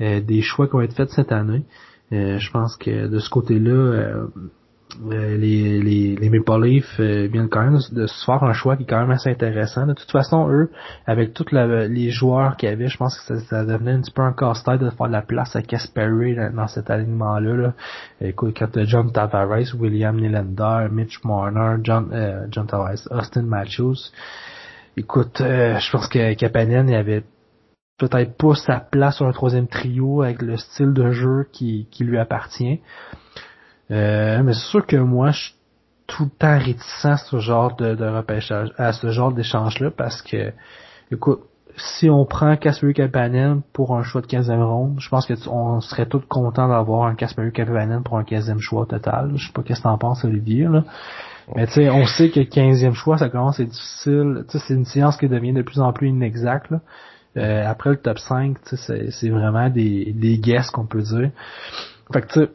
des 0.00 0.40
choix 0.40 0.66
qui 0.66 0.72
vont 0.72 0.80
être 0.80 0.94
faits 0.94 1.10
cette 1.10 1.30
année. 1.30 1.64
je 2.10 2.50
pense 2.50 2.76
que 2.78 3.06
de 3.06 3.18
ce 3.18 3.28
côté-là, 3.28 4.14
euh, 5.10 5.36
les, 5.36 5.80
les, 5.80 6.16
les 6.16 6.30
Maple 6.30 6.64
Leafs 6.64 6.98
euh, 6.98 7.28
viennent 7.30 7.48
quand 7.48 7.62
même 7.62 7.78
de, 7.92 8.06
se 8.06 8.24
faire 8.24 8.42
un 8.42 8.52
choix 8.52 8.76
qui 8.76 8.84
est 8.84 8.86
quand 8.86 9.00
même 9.00 9.10
assez 9.10 9.30
intéressant. 9.30 9.86
De 9.86 9.92
toute 9.92 10.10
façon, 10.10 10.48
eux, 10.50 10.70
avec 11.06 11.34
tous 11.34 11.46
les 11.52 12.10
joueurs 12.10 12.56
qu'il 12.56 12.68
y 12.68 12.72
avait, 12.72 12.88
je 12.88 12.96
pense 12.96 13.18
que 13.20 13.38
ça, 13.38 13.64
devenait 13.64 13.92
un 13.92 14.00
petit 14.00 14.10
peu 14.10 14.22
un 14.22 14.32
casse-tête 14.32 14.80
de 14.80 14.90
faire 14.90 15.06
de 15.06 15.12
la 15.12 15.22
place 15.22 15.54
à 15.54 15.62
Casper 15.62 16.34
dans, 16.36 16.54
dans, 16.54 16.66
cet 16.68 16.90
alignement-là. 16.90 17.54
Là. 17.54 17.72
Écoute, 18.20 18.56
quand 18.58 18.82
John 18.84 19.12
Tavares, 19.12 19.74
William 19.78 20.16
Nylander, 20.16 20.88
Mitch 20.90 21.22
Marner, 21.24 21.80
John, 21.82 22.08
euh, 22.12 22.46
John 22.50 22.66
Tavares, 22.66 23.06
Austin 23.10 23.42
Matthews, 23.42 24.10
écoute, 24.96 25.40
euh, 25.40 25.78
je 25.78 25.92
pense 25.92 26.08
que 26.08 26.34
Kapanen, 26.34 26.88
il 26.88 26.94
avait 26.94 27.24
peut-être 27.98 28.36
pas 28.36 28.54
sa 28.54 28.80
place 28.80 29.16
sur 29.16 29.26
un 29.26 29.32
troisième 29.32 29.66
trio 29.66 30.22
avec 30.22 30.40
le 30.40 30.56
style 30.56 30.92
de 30.92 31.10
jeu 31.10 31.46
qui, 31.52 31.88
qui 31.90 32.04
lui 32.04 32.18
appartient. 32.18 32.80
Euh, 33.90 34.42
mais 34.42 34.52
c'est 34.52 34.70
sûr 34.70 34.86
que 34.86 34.96
moi, 34.96 35.30
je 35.30 35.44
suis 35.44 35.54
tout 36.06 36.24
le 36.24 36.30
temps 36.30 36.58
réticent 36.58 37.04
à 37.04 37.16
ce 37.16 37.38
genre 37.38 37.76
de, 37.76 37.94
de 37.94 38.06
repêchage, 38.06 38.72
à 38.78 38.92
ce 38.92 39.10
genre 39.10 39.32
d'échange-là, 39.32 39.90
parce 39.90 40.22
que, 40.22 40.52
écoute, 41.10 41.40
si 41.76 42.10
on 42.10 42.24
prend 42.24 42.56
Casper 42.56 42.92
Kapanen 42.92 43.62
pour 43.72 43.96
un 43.96 44.02
choix 44.02 44.20
de 44.20 44.26
15e 44.26 44.62
ronde, 44.62 44.96
je 44.98 45.08
pense 45.08 45.26
que 45.26 45.34
on 45.48 45.80
serait 45.80 46.06
tous 46.06 46.22
contents 46.28 46.68
d'avoir 46.68 47.06
un 47.06 47.14
Casper 47.14 47.50
Kapanen 47.52 48.02
pour 48.02 48.18
un 48.18 48.22
15e 48.22 48.58
choix 48.58 48.86
total. 48.86 49.32
Je 49.36 49.46
sais 49.46 49.52
pas 49.52 49.62
qu'est-ce 49.62 49.80
que 49.80 49.84
t'en 49.84 49.98
penses, 49.98 50.24
Olivier, 50.24 50.64
là. 50.64 50.84
Mais 51.54 51.66
tu 51.66 51.74
sais, 51.74 51.90
on 51.90 52.04
sait 52.04 52.30
que 52.30 52.40
le 52.40 52.46
15e 52.46 52.92
choix, 52.92 53.16
ça 53.16 53.30
commence 53.30 53.58
être 53.58 53.70
difficile. 53.70 54.44
Tu 54.48 54.58
sais, 54.58 54.64
c'est 54.66 54.74
une 54.74 54.84
science 54.84 55.16
qui 55.16 55.28
devient 55.28 55.52
de 55.54 55.62
plus 55.62 55.80
en 55.80 55.92
plus 55.92 56.08
inexacte, 56.08 56.72
euh, 57.36 57.64
après 57.66 57.90
le 57.90 57.96
top 57.96 58.18
5, 58.18 58.56
tu 58.68 58.76
sais, 58.76 59.10
c'est 59.10 59.28
vraiment 59.30 59.70
des, 59.70 60.12
des 60.12 60.38
guesses 60.38 60.70
qu'on 60.70 60.86
peut 60.86 61.02
dire. 61.02 61.30
Fait 62.12 62.22
que 62.22 62.26
tu 62.26 62.40
sais, 62.40 62.50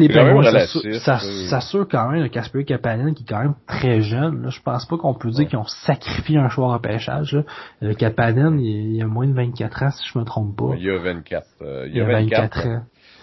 les 0.00 0.08
Penguins, 0.08 0.66
ça, 1.00 1.18
s'assure 1.18 1.86
quand 1.88 2.10
même 2.10 2.22
le 2.22 2.28
Casper 2.28 2.64
Kapanen 2.64 3.14
qui 3.14 3.22
est 3.22 3.26
quand 3.26 3.40
même 3.40 3.54
très 3.66 4.00
jeune. 4.00 4.42
Là. 4.42 4.48
Je 4.50 4.60
pense 4.62 4.86
pas 4.86 4.96
qu'on 4.96 5.14
peut 5.14 5.30
dire 5.30 5.48
qu'ils 5.48 5.58
ont 5.58 5.66
sacrifié 5.66 6.38
un 6.38 6.48
choix 6.48 6.76
de 6.76 6.82
pêchage. 6.82 7.32
Là. 7.32 7.42
Le 7.80 7.94
Kapanen, 7.94 8.58
il, 8.58 8.96
il, 8.96 9.02
a 9.02 9.06
moins 9.06 9.26
de 9.26 9.34
24 9.34 9.82
ans, 9.82 9.90
si 9.90 10.08
je 10.12 10.18
me 10.18 10.24
trompe 10.24 10.56
pas. 10.56 10.74
Il 10.76 10.84
y 10.84 10.90
a 10.90 10.98
24. 10.98 11.46
Euh, 11.62 11.86
il, 11.88 11.96
y 11.96 12.00
a 12.00 12.04
24, 12.04 12.66
ans. 12.66 12.82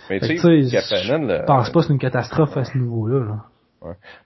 Mais 0.10 0.20
tu 0.20 0.38
sais, 0.38 0.64
je 0.64 1.46
pense 1.46 1.70
pas 1.70 1.80
que 1.80 1.86
c'est 1.86 1.94
une 1.94 2.00
catastrophe 2.00 2.56
à 2.56 2.64
ce 2.64 2.78
niveau-là. 2.78 3.26
Là. 3.26 3.44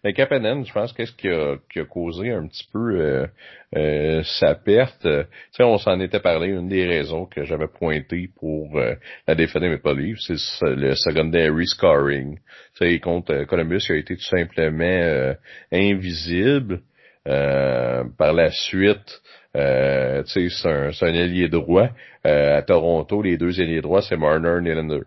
Mais 0.03 0.13
Kapanen, 0.13 0.65
je 0.65 0.73
pense 0.73 0.93
qu'est-ce 0.93 1.11
qui 1.13 1.29
a, 1.29 1.57
qui 1.71 1.79
a 1.79 1.85
causé 1.85 2.31
un 2.31 2.47
petit 2.47 2.67
peu 2.71 2.99
euh, 2.99 3.27
euh, 3.75 4.23
sa 4.23 4.55
perte? 4.55 5.05
Euh, 5.05 5.23
tu 5.23 5.29
sais, 5.57 5.63
on 5.63 5.77
s'en 5.77 5.99
était 5.99 6.19
parlé. 6.19 6.49
Une 6.49 6.67
des 6.67 6.85
raisons 6.85 7.25
que 7.25 7.43
j'avais 7.43 7.67
pointé 7.67 8.29
pour 8.39 8.77
euh, 8.77 8.95
la 9.27 9.35
défaite 9.35 9.61
des 9.61 9.69
Maple 9.69 9.95
Leafs, 9.97 10.19
c'est 10.19 10.35
le 10.61 10.95
secondary 10.95 11.67
scoring. 11.67 12.37
Tu 12.77 12.87
sais, 12.87 12.99
contre 12.99 13.43
Columbus, 13.45 13.81
il 13.89 13.95
a 13.95 13.97
été 13.97 14.15
tout 14.15 14.23
simplement 14.23 15.33
invisible. 15.71 16.81
par 17.23 18.33
la 18.33 18.49
suite, 18.51 19.21
euh, 19.55 20.23
tu 20.23 20.49
sais, 20.49 20.55
c'est 20.61 20.69
un, 20.69 20.91
un 21.09 21.13
ailier 21.13 21.49
droit. 21.49 21.89
à 22.23 22.61
Toronto, 22.61 23.21
les 23.21 23.37
deux 23.37 23.59
ailiers 23.59 23.81
droits, 23.81 24.01
c'est 24.01 24.17
Marner 24.17 24.57
et 24.59 24.61
Nylander. 24.61 25.03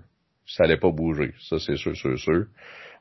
Ça 0.47 0.65
allait 0.65 0.77
pas 0.77 0.91
bouger. 0.91 1.33
Ça, 1.49 1.59
c'est 1.59 1.77
sûr, 1.77 1.97
sûr, 1.97 2.19
sûr. 2.19 2.45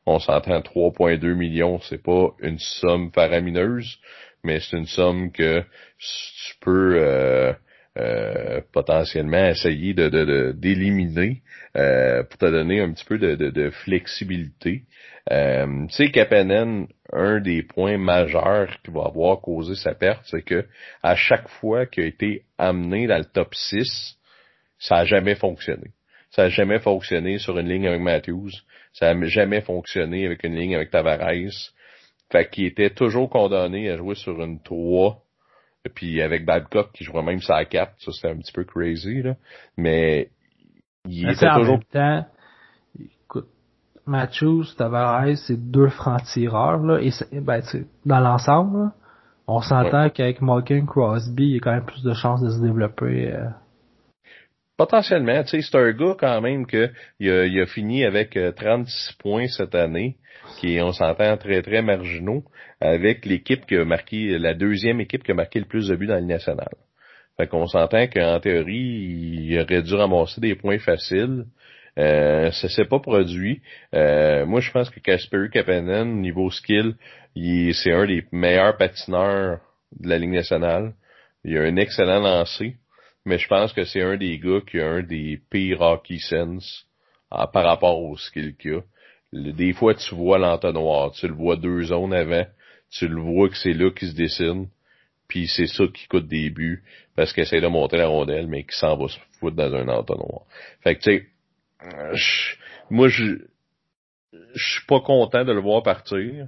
On 0.06 0.20
s'entend 0.20 0.60
3,2 0.60 1.34
millions, 1.34 1.80
c'est 1.82 2.02
pas 2.02 2.34
une 2.42 2.60
somme 2.60 3.12
faramineuse, 3.12 3.98
mais 4.44 4.60
c'est 4.60 4.78
une 4.78 4.86
somme 4.86 5.32
que 5.32 5.62
tu 5.98 6.56
peux 6.60 6.96
euh, 6.98 7.54
euh, 7.98 8.62
potentiellement 8.74 9.46
essayer 9.46 9.94
de 9.94 10.52
d'éliminer 10.52 11.42
pour 11.74 12.38
te 12.38 12.46
donner 12.46 12.82
un 12.82 12.92
petit 12.92 13.06
peu 13.06 13.18
de, 13.18 13.36
de, 13.36 13.70
flexibilité. 13.70 14.84
Euh, 15.32 15.88
tu 15.88 15.94
sais, 15.94 16.12
Kapanen, 16.12 16.88
un 17.12 17.40
des 17.40 17.64
points 17.64 17.98
majeurs 17.98 18.70
qui 18.84 18.92
va 18.92 19.06
avoir 19.06 19.40
causé 19.40 19.76
sa 19.76 19.94
perte, 19.94 20.24
c'est 20.26 20.42
que 20.42 20.66
à 21.02 21.16
chaque 21.16 21.48
fois 21.48 21.86
qu'il 21.86 22.04
a 22.04 22.08
été 22.08 22.44
amené 22.58 23.08
dans 23.08 23.18
le 23.18 23.26
top 23.26 23.56
6, 23.56 24.18
ça 24.80 24.98
a 24.98 25.06
jamais 25.06 25.36
fonctionné. 25.36 25.92
Ça 26.32 26.44
a 26.44 26.50
jamais 26.50 26.80
fonctionné 26.80 27.38
sur 27.38 27.58
une 27.58 27.70
ligne 27.70 27.88
avec 27.88 28.02
Matthews. 28.02 28.52
Ça 28.94 29.10
a 29.10 29.24
jamais 29.24 29.62
fonctionné 29.62 30.26
avec 30.26 30.44
une 30.44 30.56
ligne 30.56 30.76
avec 30.76 30.92
Tavares. 30.92 31.72
Fait 32.32 32.50
qu'il 32.50 32.66
était 32.66 32.92
toujours 32.92 33.30
condamné 33.30 33.90
à 33.90 33.98
jouer 33.98 34.16
sur 34.16 34.42
une 34.42 34.60
3. 34.62 35.20
Puis 35.96 36.22
avec 36.22 36.46
Babcock 36.46 36.92
qui 36.94 37.04
jouait 37.04 37.24
même 37.24 37.42
sa 37.42 37.66
4. 37.66 37.94
Ça, 38.00 38.12
c'était 38.12 38.30
un 38.30 38.38
petit 38.38 38.54
peu 38.54 38.64
crazy, 38.64 39.22
là. 39.22 39.36
Mais 39.78 40.30
il 41.06 41.30
était 41.30 41.50
toujours... 41.54 41.80
temps, 41.92 42.26
écoute, 43.00 43.50
Matthews, 44.06 44.66
Tavares, 44.78 45.38
c'est 45.38 45.58
deux 45.58 45.90
francs-tireurs, 45.90 46.78
là. 46.78 47.00
Et 47.02 47.12
ben, 47.42 47.62
dans 48.06 48.20
l'ensemble, 48.20 48.92
on 49.48 49.62
s'entend 49.62 50.10
qu'avec 50.10 50.42
Malkin 50.42 50.86
Crosby, 50.86 51.44
il 51.44 51.54
y 51.56 51.58
a 51.58 51.60
quand 51.60 51.74
même 51.74 51.86
plus 51.86 52.04
de 52.04 52.14
chances 52.14 52.42
de 52.42 52.50
se 52.50 52.62
développer. 52.62 53.34
Euh, 53.34 53.50
potentiellement, 54.86 55.42
tu 55.44 55.50
sais, 55.50 55.62
c'est 55.62 55.78
un 55.78 55.92
gars 55.92 56.16
quand 56.20 56.42
même 56.42 56.66
que 56.66 56.90
il 57.20 57.32
a, 57.32 57.46
il 57.46 57.62
a 57.62 57.66
fini 57.66 58.04
avec 58.04 58.32
36 58.32 58.38
euh, 58.38 59.14
points 59.20 59.48
cette 59.48 59.76
année, 59.76 60.18
qui 60.60 60.80
on 60.82 60.92
s'entend 60.92 61.38
très 61.38 61.62
très 61.62 61.82
marginaux, 61.82 62.44
avec 62.82 63.26
l'équipe 63.26 63.66
qui 63.66 63.78
a 63.78 63.86
marqué, 63.86 64.38
la 64.38 64.54
deuxième 64.54 65.00
équipe 65.00 65.24
qui 65.24 65.32
a 65.32 65.36
marqué 65.36 65.60
le 65.60 65.66
plus 65.66 65.88
de 65.88 65.96
buts 65.96 66.08
dans 66.08 66.16
la 66.16 66.22
nationale. 66.22 66.76
Fait 67.38 67.48
qu'on 67.48 67.66
s'entend 67.66 68.08
qu'en 68.08 68.40
théorie, 68.42 69.48
il 69.48 69.60
aurait 69.60 69.82
dû 69.82 69.96
ramasser 69.96 70.42
des 70.42 70.56
points 70.56 70.80
faciles. 70.80 71.46
Euh, 71.98 72.52
ça 72.52 72.68
s'est 72.68 72.86
pas 72.86 73.00
produit. 73.00 73.62
Euh, 73.96 74.46
moi, 74.46 74.60
je 74.60 74.72
pense 74.72 74.90
que 74.90 75.00
Casper 75.00 75.48
Kapanen, 75.52 76.22
niveau 76.22 76.52
skill, 76.52 76.96
c'est 77.36 77.94
un 77.94 78.06
des 78.06 78.26
meilleurs 78.32 78.76
patineurs 78.78 79.60
de 80.00 80.10
la 80.10 80.18
Ligue 80.18 80.34
nationale. 80.34 80.94
Il 81.46 81.58
a 81.58 81.62
un 81.62 81.78
excellent 81.78 82.20
lancer 82.20 82.76
mais 83.26 83.38
je 83.38 83.48
pense 83.48 83.74
que 83.74 83.86
c'est 83.86 84.02
un 84.02 84.18
des 84.18 84.38
gars 84.38 84.62
qui 84.62 84.80
a 84.80 84.88
un 84.88 85.04
des 85.04 85.40
pires 85.50 85.82
hockey 85.82 86.20
sense 86.20 86.86
ah, 87.32 87.48
par 87.48 87.66
rapport 87.66 88.00
au 88.02 88.18
skill 88.18 88.56
qu'il 88.56 88.76
a. 88.76 88.82
Des 89.34 89.74
fois, 89.74 89.96
tu 89.96 90.14
vois 90.14 90.38
l'entonnoir, 90.38 91.12
tu 91.14 91.28
le 91.28 91.34
vois 91.34 91.56
deux 91.56 91.84
zones 91.84 92.14
avant, 92.14 92.46
tu 92.92 93.08
le 93.08 93.20
vois 93.20 93.50
que 93.50 93.58
c'est 93.58 93.74
là 93.74 93.90
qu'il 93.90 94.10
se 94.10 94.16
dessine, 94.16 94.68
puis 95.28 95.48
c'est 95.48 95.66
ça 95.68 95.86
qui 95.88 96.08
coûte 96.08 96.28
des 96.28 96.52
buts, 96.52 96.84
parce 97.16 97.34
qu'il 97.34 97.42
essaie 97.42 97.62
de 97.62 97.68
monter 97.68 97.98
la 97.98 98.08
rondelle, 98.08 98.48
mais 98.48 98.64
qui 98.64 98.78
s'en 98.78 98.96
va 98.96 99.08
se 99.08 99.18
foutre 99.40 99.56
dans 99.56 99.74
un 99.74 99.88
entonnoir. 99.88 100.44
Fait 100.82 100.96
que, 100.96 101.02
tu 101.02 101.18
sais, 101.18 101.28
moi, 102.92 103.08
je 103.08 103.38
je 104.54 104.74
suis 104.74 104.86
pas 104.88 105.00
content 105.00 105.44
de 105.44 105.52
le 105.52 105.62
voir 105.62 105.84
partir, 105.84 106.48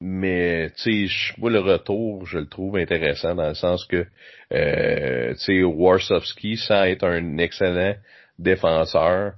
mais 0.00 0.70
tu 0.76 1.08
sais, 1.08 1.34
moi 1.38 1.50
le 1.50 1.60
retour, 1.60 2.26
je 2.26 2.38
le 2.38 2.46
trouve 2.46 2.76
intéressant 2.76 3.34
dans 3.34 3.48
le 3.48 3.54
sens 3.54 3.84
que 3.86 4.06
euh, 4.52 5.34
tu 5.34 5.38
sais, 5.38 5.62
Warsowski, 5.62 6.56
sans 6.56 6.84
être 6.84 7.04
un 7.04 7.38
excellent 7.38 7.94
défenseur, 8.38 9.34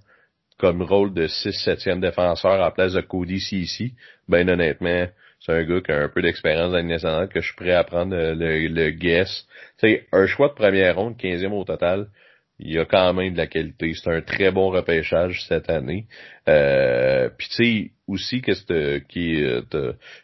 comme 0.59 0.83
rôle 0.83 1.15
de 1.15 1.27
6-7e 1.27 2.01
défenseur 2.01 2.63
à 2.63 2.73
place 2.73 2.93
de 2.93 3.01
Cody 3.01 3.37
ici, 3.53 3.95
ben 4.29 4.49
honnêtement, 4.49 5.07
c'est 5.41 5.53
un 5.53 5.65
gars 5.65 5.81
qui 5.81 5.93
a 5.93 6.03
un 6.03 6.09
peu 6.09 6.21
d'expérience 6.21 6.73
dans 6.73 6.77
la 6.77 6.83
nationale 6.83 7.29
que 7.29 7.41
je 7.41 7.47
suis 7.47 7.57
prêt 7.57 7.73
à 7.73 7.83
prendre 7.83 8.15
le, 8.15 8.69
le 8.69 8.91
guess. 8.91 9.47
Tu 9.79 9.89
sais, 9.89 10.07
un 10.13 10.27
choix 10.27 10.49
de 10.49 10.55
première 10.55 10.97
ronde, 10.97 11.17
15e 11.17 11.53
au 11.53 11.65
total, 11.65 12.09
il 12.63 12.73
y 12.73 12.79
a 12.79 12.85
quand 12.85 13.13
même 13.15 13.33
de 13.33 13.39
la 13.39 13.47
qualité. 13.47 13.93
C'est 13.95 14.11
un 14.11 14.21
très 14.21 14.51
bon 14.51 14.71
repêchage 14.71 15.45
cette 15.49 15.71
année. 15.71 16.07
Euh, 16.49 17.29
Puis 17.37 17.49
tu 17.49 17.55
sais 17.55 17.91
aussi 18.07 18.43
que 18.43 18.99
qui 18.99 19.43
euh, 19.43 19.63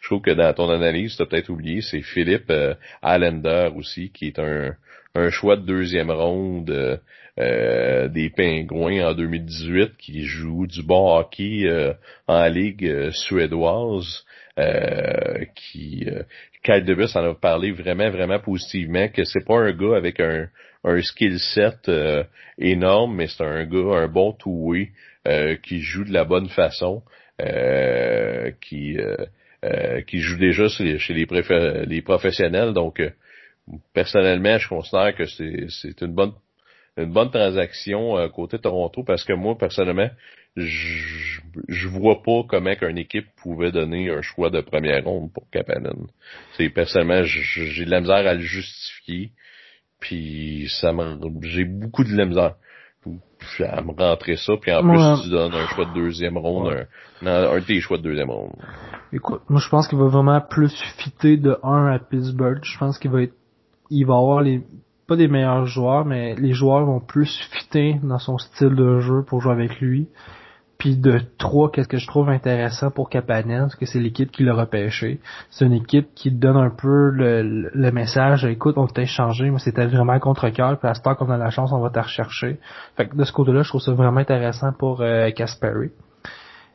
je 0.00 0.06
trouve 0.06 0.22
que 0.22 0.32
dans 0.32 0.52
ton 0.52 0.70
analyse, 0.70 1.16
tu 1.16 1.22
as 1.22 1.26
peut-être 1.26 1.50
oublié, 1.50 1.80
c'est 1.80 2.02
Philippe 2.02 2.50
euh, 2.50 2.74
Allender 3.02 3.70
aussi, 3.74 4.10
qui 4.10 4.28
est 4.28 4.38
un, 4.38 4.74
un 5.14 5.30
choix 5.30 5.56
de 5.56 5.64
deuxième 5.64 6.10
ronde 6.10 7.00
euh, 7.38 8.08
des 8.08 8.30
Pingouins 8.30 9.08
en 9.08 9.14
2018, 9.14 9.96
qui 9.96 10.24
joue 10.24 10.66
du 10.66 10.82
bon 10.82 11.16
hockey 11.16 11.70
en 12.26 12.46
ligue 12.48 13.10
suédoise. 13.12 14.24
qui 15.54 16.06
Kyle 16.62 16.84
Debus 16.84 17.14
en 17.14 17.30
a 17.30 17.34
parlé 17.34 17.70
vraiment, 17.70 18.10
vraiment 18.10 18.40
positivement, 18.40 19.06
que 19.08 19.24
c'est 19.24 19.44
pas 19.46 19.58
un 19.58 19.72
gars 19.72 19.96
avec 19.96 20.18
un, 20.18 20.48
un 20.86 21.02
skill 21.02 21.38
set 21.38 21.88
euh, 21.88 22.24
énorme, 22.58 23.16
mais 23.16 23.26
c'est 23.26 23.44
un 23.44 23.64
gars, 23.64 23.98
un 23.98 24.08
bon 24.08 24.32
two 24.32 24.74
euh, 25.26 25.56
qui 25.56 25.80
joue 25.80 26.04
de 26.04 26.12
la 26.12 26.24
bonne 26.24 26.48
façon, 26.48 27.02
euh, 27.42 28.50
qui 28.60 28.96
qui 30.06 30.20
joue 30.20 30.38
déjà 30.38 30.68
chez 30.68 30.84
les, 31.12 31.26
les, 31.86 32.02
professionnels. 32.02 32.72
Donc, 32.72 33.02
personnellement, 33.92 34.58
je 34.58 34.68
considère 34.68 35.12
que 35.16 35.24
c'est 35.26 36.00
une 36.02 36.14
bonne 36.14 36.32
une 36.96 37.12
bonne 37.12 37.30
transaction 37.30 38.28
côté 38.28 38.60
Toronto 38.60 39.02
parce 39.02 39.24
que 39.24 39.32
moi, 39.32 39.58
personnellement, 39.58 40.08
je, 40.56 41.40
je 41.68 41.88
vois 41.88 42.22
pas 42.22 42.44
comment 42.48 42.76
qu'une 42.76 42.96
équipe 42.96 43.26
pouvait 43.42 43.72
donner 43.72 44.08
un 44.08 44.22
choix 44.22 44.50
de 44.50 44.60
première 44.60 45.02
ronde 45.04 45.32
pour 45.32 45.50
Kapanen. 45.50 46.06
C'est 46.56 46.68
personnellement, 46.68 47.24
j'ai 47.24 47.84
de 47.84 47.90
la 47.90 48.00
misère 48.00 48.26
à 48.26 48.34
le 48.34 48.40
justifier. 48.40 49.32
Puis 50.00 50.68
ça 50.80 50.92
j'ai 51.42 51.64
beaucoup 51.64 52.04
de 52.04 52.14
la 52.16 52.26
misère 52.26 52.54
à 53.60 53.82
me 53.82 53.92
rentrer 53.92 54.36
ça. 54.36 54.54
Puis 54.60 54.72
en 54.72 54.82
plus, 54.82 55.22
tu 55.22 55.30
donnes 55.30 55.54
un 55.54 55.66
choix 55.68 55.84
de 55.86 55.94
deuxième 55.94 56.36
ronde, 56.38 56.86
un, 57.22 57.26
un, 57.26 57.58
de 57.58 57.64
tes 57.64 57.80
choix 57.80 57.98
de 57.98 58.02
deuxième 58.02 58.30
ronde. 58.30 58.52
Écoute, 59.12 59.42
moi 59.48 59.60
je 59.60 59.68
pense 59.68 59.88
qu'il 59.88 59.98
va 59.98 60.06
vraiment 60.06 60.40
plus 60.40 60.74
fitter 60.98 61.36
de 61.36 61.56
1 61.62 61.86
à 61.86 61.98
Pittsburgh. 61.98 62.60
Je 62.62 62.78
pense 62.78 62.98
qu'il 62.98 63.10
va 63.10 63.22
être, 63.22 63.34
il 63.90 64.04
va 64.04 64.14
avoir 64.14 64.42
les, 64.42 64.62
pas 65.06 65.16
des 65.16 65.28
meilleurs 65.28 65.66
joueurs, 65.66 66.04
mais 66.04 66.34
les 66.34 66.52
joueurs 66.52 66.84
vont 66.84 67.00
plus 67.00 67.38
fitter 67.52 68.00
dans 68.02 68.18
son 68.18 68.38
style 68.38 68.74
de 68.74 69.00
jeu 69.00 69.22
pour 69.26 69.40
jouer 69.40 69.52
avec 69.52 69.80
lui. 69.80 70.08
Puis 70.78 70.96
de 70.96 71.20
trois, 71.38 71.70
qu'est-ce 71.70 71.88
que 71.88 71.96
je 71.96 72.06
trouve 72.06 72.28
intéressant 72.28 72.90
pour 72.90 73.08
Kapanen, 73.08 73.62
parce 73.62 73.76
que 73.76 73.86
c'est 73.86 73.98
l'équipe 73.98 74.30
qui 74.30 74.44
l'a 74.44 74.54
repêché. 74.54 75.20
C'est 75.50 75.64
une 75.64 75.72
équipe 75.72 76.08
qui 76.14 76.30
donne 76.30 76.56
un 76.56 76.70
peu 76.70 77.10
le, 77.10 77.70
le 77.72 77.90
message, 77.92 78.44
écoute, 78.44 78.76
on 78.76 78.86
t'a 78.86 79.02
échangé, 79.02 79.50
mais 79.50 79.58
c'était 79.58 79.86
vraiment 79.86 80.18
contre-cœur, 80.18 80.78
puis 80.78 80.88
à 80.88 80.94
ce 80.94 81.02
temps 81.02 81.14
qu'on 81.14 81.30
a 81.30 81.38
la 81.38 81.50
chance, 81.50 81.72
on 81.72 81.80
va 81.80 81.90
te 81.90 81.98
rechercher. 81.98 82.58
Fait 82.96 83.08
que 83.08 83.16
de 83.16 83.24
ce 83.24 83.32
côté-là, 83.32 83.62
je 83.62 83.68
trouve 83.68 83.80
ça 83.80 83.92
vraiment 83.92 84.20
intéressant 84.20 84.72
pour 84.72 85.00
euh, 85.00 85.30
Kasperi. 85.30 85.90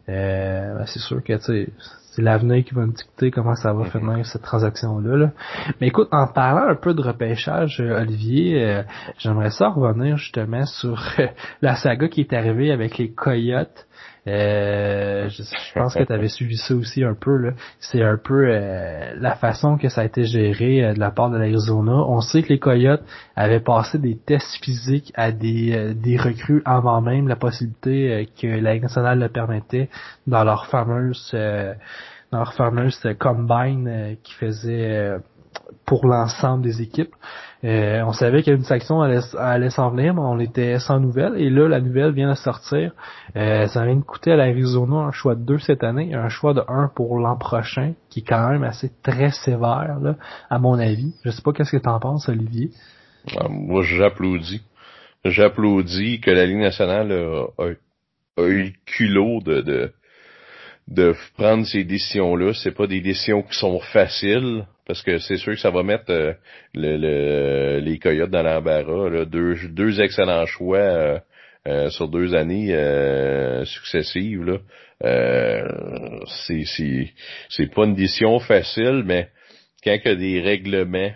Euh, 0.10 0.78
ben, 0.78 0.86
c'est 0.88 1.00
sûr 1.00 1.24
que 1.24 1.38
c'est 1.38 2.22
l'avenir 2.22 2.66
qui 2.66 2.74
va 2.74 2.86
me 2.86 2.92
dicter 2.92 3.32
comment 3.32 3.56
ça 3.56 3.72
va 3.72 3.86
finir 3.86 4.26
cette 4.26 4.42
transaction-là. 4.42 5.16
Là. 5.16 5.32
Mais 5.80 5.88
écoute, 5.88 6.10
en 6.12 6.28
parlant 6.28 6.68
un 6.70 6.76
peu 6.76 6.94
de 6.94 7.02
repêchage, 7.02 7.80
euh, 7.80 8.02
Olivier, 8.02 8.64
euh, 8.64 8.84
j'aimerais 9.20 9.52
ça 9.52 9.70
revenir 9.70 10.18
justement 10.18 10.66
sur 10.66 11.02
la 11.62 11.76
saga 11.76 12.08
qui 12.10 12.22
est 12.22 12.34
arrivée 12.34 12.72
avec 12.72 12.98
les 12.98 13.12
Coyotes 13.12 13.88
euh, 14.28 15.30
je, 15.30 15.44
pense 15.74 15.96
que 15.96 16.04
tu 16.04 16.14
avais 16.14 16.28
suivi 16.28 16.56
ça 16.56 16.76
aussi 16.76 17.04
un 17.04 17.16
peu. 17.16 17.54
C'est 17.80 18.04
un 18.04 18.18
peu 18.18 18.46
euh, 18.48 19.14
la 19.18 19.36
façon 19.36 19.78
que 19.78 19.90
ça 19.90 20.02
a 20.02 20.04
été 20.06 20.26
géré 20.26 20.84
euh, 20.84 20.94
de 20.94 21.00
la 21.00 21.10
part 21.10 21.32
de 21.32 21.38
l'Arizona. 21.38 21.94
On 21.94 22.22
sait 22.22 22.44
que 22.44 22.50
les 22.50 22.60
Coyotes 22.60 23.04
avaient 23.36 23.60
passé 23.60 23.98
des 23.98 24.18
tests 24.18 24.64
physiques 24.64 25.12
à 25.16 25.32
des, 25.32 25.96
des 25.96 26.18
recrues 26.18 26.62
avant 26.66 27.02
même 27.02 27.28
la 27.28 27.36
possibilité 27.36 28.30
que 28.40 28.48
la 28.48 28.78
nationale 28.78 29.20
le 29.20 29.30
permettait 29.30 29.90
dans 30.28 30.44
leur 30.44 30.68
fameuse 30.68 31.36
dans 32.32 32.38
leur 32.38 32.54
fameuse 32.54 33.00
combine 33.20 34.16
qui 34.24 34.34
faisait 34.34 35.18
pour 35.86 36.06
l'ensemble 36.06 36.64
des 36.64 36.82
équipes. 36.82 37.14
Euh, 37.64 38.02
on 38.06 38.14
savait 38.14 38.42
qu'il 38.42 38.52
y 38.52 38.54
avait 38.54 38.62
une 38.62 38.68
section 38.68 39.02
allait, 39.02 39.70
s'en 39.70 39.92
venir, 39.92 40.14
mais 40.14 40.22
on 40.22 40.40
était 40.40 40.80
sans 40.80 41.00
nouvelles. 41.00 41.36
Et 41.38 41.50
là, 41.50 41.68
la 41.68 41.80
nouvelle 41.80 42.12
vient 42.12 42.30
de 42.30 42.36
sortir. 42.36 42.94
Euh, 43.36 43.68
ça 43.68 43.86
vient 43.86 43.98
de 43.98 44.04
coûter 44.04 44.32
à 44.32 44.36
l'Arizona 44.36 44.96
un 44.96 45.12
choix 45.12 45.36
de 45.36 45.46
deux 45.46 45.60
cette 45.60 45.84
année 45.84 46.10
et 46.12 46.16
un 46.16 46.30
choix 46.30 46.54
de 46.54 46.62
un 46.68 46.90
pour 46.96 47.20
l'an 47.20 47.38
prochain, 47.38 47.94
qui 48.10 48.22
est 48.22 48.24
quand 48.24 48.50
même 48.50 48.64
assez 48.64 48.92
très 49.04 49.32
sévère, 49.32 50.00
là, 50.02 50.16
à 50.50 50.60
mon 50.60 50.80
avis. 50.80 51.14
Je 51.24 51.30
sais 51.30 51.42
pas 51.42 51.52
qu'est-ce 51.52 51.72
que 51.72 51.82
tu 51.82 51.90
en 51.90 52.00
penses, 52.00 52.30
Olivier. 52.30 52.72
Ah, 53.38 53.48
moi, 53.50 53.84
j'applaudis. 53.84 54.64
J'applaudis 55.24 56.20
que 56.20 56.32
la 56.32 56.46
Ligue 56.46 56.62
nationale 56.62 57.12
a, 57.12 57.68
eu 58.48 58.64
le 58.64 58.72
culot 58.86 59.42
de, 59.42 59.62
de, 59.62 59.94
de 60.88 61.14
prendre 61.38 61.66
ces 61.68 61.84
décisions-là. 61.84 62.54
C'est 62.56 62.72
pas 62.72 62.88
des 62.88 63.02
décisions 63.02 63.44
qui 63.44 63.56
sont 63.60 63.80
faciles 63.80 64.66
parce 64.86 65.02
que 65.04 65.20
c'est 65.20 65.38
sûr 65.38 65.54
que 65.54 65.60
ça 65.60 65.70
va 65.70 65.84
mettre 65.84 66.12
euh, 66.12 66.34
le, 66.74 67.80
les 67.80 68.00
Coyotes 68.00 68.30
dans 68.30 68.44
l'embarras. 68.44 69.26
Deux, 69.26 69.56
deux 69.70 70.02
excellents 70.02 70.46
choix 70.46 70.78
euh, 70.78 71.20
euh, 71.68 71.90
sur 71.90 72.08
deux 72.08 72.34
années 72.36 72.74
successives. 73.66 74.44
Là. 74.44 74.58
c'est, 76.46 76.64
c'est, 76.66 77.10
c'est 77.50 77.74
pas 77.74 77.86
une 77.86 77.96
décision 77.96 78.40
facile, 78.40 79.04
mais 79.06 79.30
quand 79.84 79.98
il 80.04 80.10
y 80.10 80.12
a 80.12 80.16
des 80.16 80.42
règlements 80.42 81.12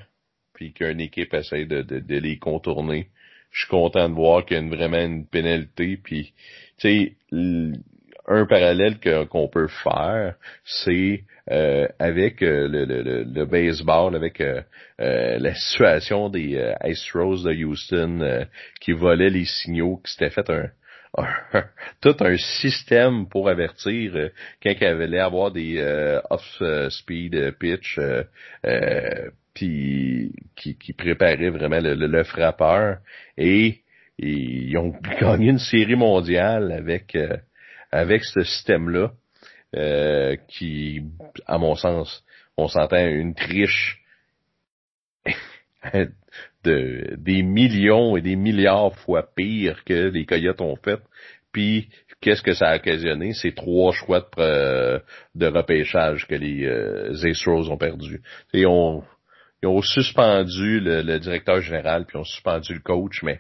puis 0.56 0.74
qu'une 0.74 1.02
équipe 1.02 1.34
essaie 1.34 1.66
de, 1.66 1.82
de, 1.84 2.00
de, 2.00 2.18
les 2.18 2.38
contourner. 2.38 3.10
Je 3.52 3.62
suis 3.62 3.70
content 3.70 4.10
de 4.10 4.16
voir 4.16 4.46
qu'il 4.46 4.58
y 4.58 4.60
a 4.60 4.68
vraiment 4.68 5.00
une 5.02 5.28
pénalité, 5.28 5.98
puis 6.02 6.34
tu 6.78 6.90
sais, 6.90 7.14
un 8.28 8.46
parallèle 8.46 8.98
qu'on 9.30 9.48
peut 9.48 9.68
faire, 9.68 10.36
c'est 10.64 11.24
euh, 11.52 11.88
avec 12.00 12.42
euh, 12.42 12.68
le, 12.68 12.86
le, 12.86 13.24
le, 13.24 13.46
baseball, 13.46 14.16
avec 14.16 14.42
euh, 14.42 14.62
la 14.98 15.54
situation 15.54 16.30
des 16.30 16.58
Astros 16.80 17.44
de 17.44 17.54
Houston 17.64 18.48
qui 18.82 18.94
volaient 18.94 19.30
les 19.30 19.46
signaux, 19.46 20.02
qui 20.04 20.12
s'était 20.12 20.32
fait 20.32 20.50
un, 20.50 20.70
tout 22.02 22.16
un 22.20 22.36
système 22.38 23.28
pour 23.30 23.48
avertir 23.48 24.32
quand 24.62 24.74
il 24.82 24.86
allait 24.86 25.20
avoir 25.20 25.52
des 25.52 25.80
off-speed 26.32 27.58
pitch 27.60 28.00
puis 29.54 30.34
qui, 30.56 30.78
qui 30.78 30.94
préparait 30.94 31.50
vraiment 31.50 31.80
le, 31.80 31.94
le, 31.94 32.24
frappeur. 32.24 32.98
Et, 33.38 33.82
ils 34.18 34.78
ont 34.78 34.94
gagné 35.20 35.50
une 35.50 35.60
série 35.60 35.96
mondiale 35.96 36.72
avec 36.72 37.18
avec 37.96 38.26
ce 38.26 38.44
système-là, 38.44 39.12
euh, 39.76 40.36
qui, 40.50 41.02
à 41.46 41.58
mon 41.58 41.76
sens, 41.76 42.24
on 42.58 42.68
s'entend 42.68 43.06
une 43.08 43.34
triche 43.34 44.04
de 46.64 47.16
des 47.18 47.42
millions 47.42 48.18
et 48.18 48.22
des 48.22 48.36
milliards 48.36 48.96
fois 48.96 49.28
pire 49.36 49.84
que 49.86 50.10
les 50.10 50.26
Coyotes 50.26 50.62
ont 50.62 50.76
fait. 50.76 51.00
Puis 51.54 51.90
qu'est-ce 52.20 52.42
que 52.42 52.54
ça 52.54 52.68
a 52.68 52.76
occasionné? 52.76 53.34
C'est 53.34 53.56
trois 53.56 53.94
choix 53.94 54.28
de, 54.38 55.02
de 55.36 55.48
repêchage 55.48 56.28
que 56.28 56.36
les 56.36 56.66
euh, 56.66 57.14
Astros 57.24 57.70
ont 57.70 57.78
perdu. 57.78 58.22
ils 58.54 58.68
ont 58.68 59.04
suspendu 59.82 60.82
le, 60.82 61.02
le, 61.02 61.18
directeur 61.20 61.62
général, 61.62 62.06
puis 62.06 62.18
ont 62.18 62.26
suspendu 62.26 62.74
le 62.74 62.82
coach, 62.82 63.24
mais 63.24 63.40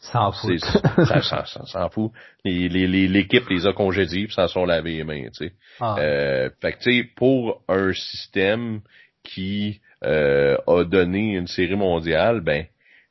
S'en 0.00 0.32
fout. 0.32 0.58
ça, 0.60 1.44
s'en 1.44 1.90
fout. 1.90 2.12
L'équipe 2.44 3.48
les, 3.48 3.66
a 3.66 3.72
congédiés 3.72 4.26
puis 4.26 4.34
s'en 4.34 4.48
sont 4.48 4.64
lavé 4.64 4.96
les 4.96 5.04
mains, 5.04 5.24
tu 5.24 5.46
sais. 5.46 5.52
Ah. 5.80 5.96
Euh, 5.98 6.50
fait 6.60 6.72
que, 6.72 6.78
tu 6.78 6.98
sais, 6.98 7.08
pour 7.16 7.62
un 7.68 7.92
système 7.92 8.80
qui 9.22 9.80
euh, 10.04 10.56
a 10.66 10.84
donné 10.84 11.36
une 11.36 11.48
série 11.48 11.76
mondiale, 11.76 12.40
ben, 12.40 12.64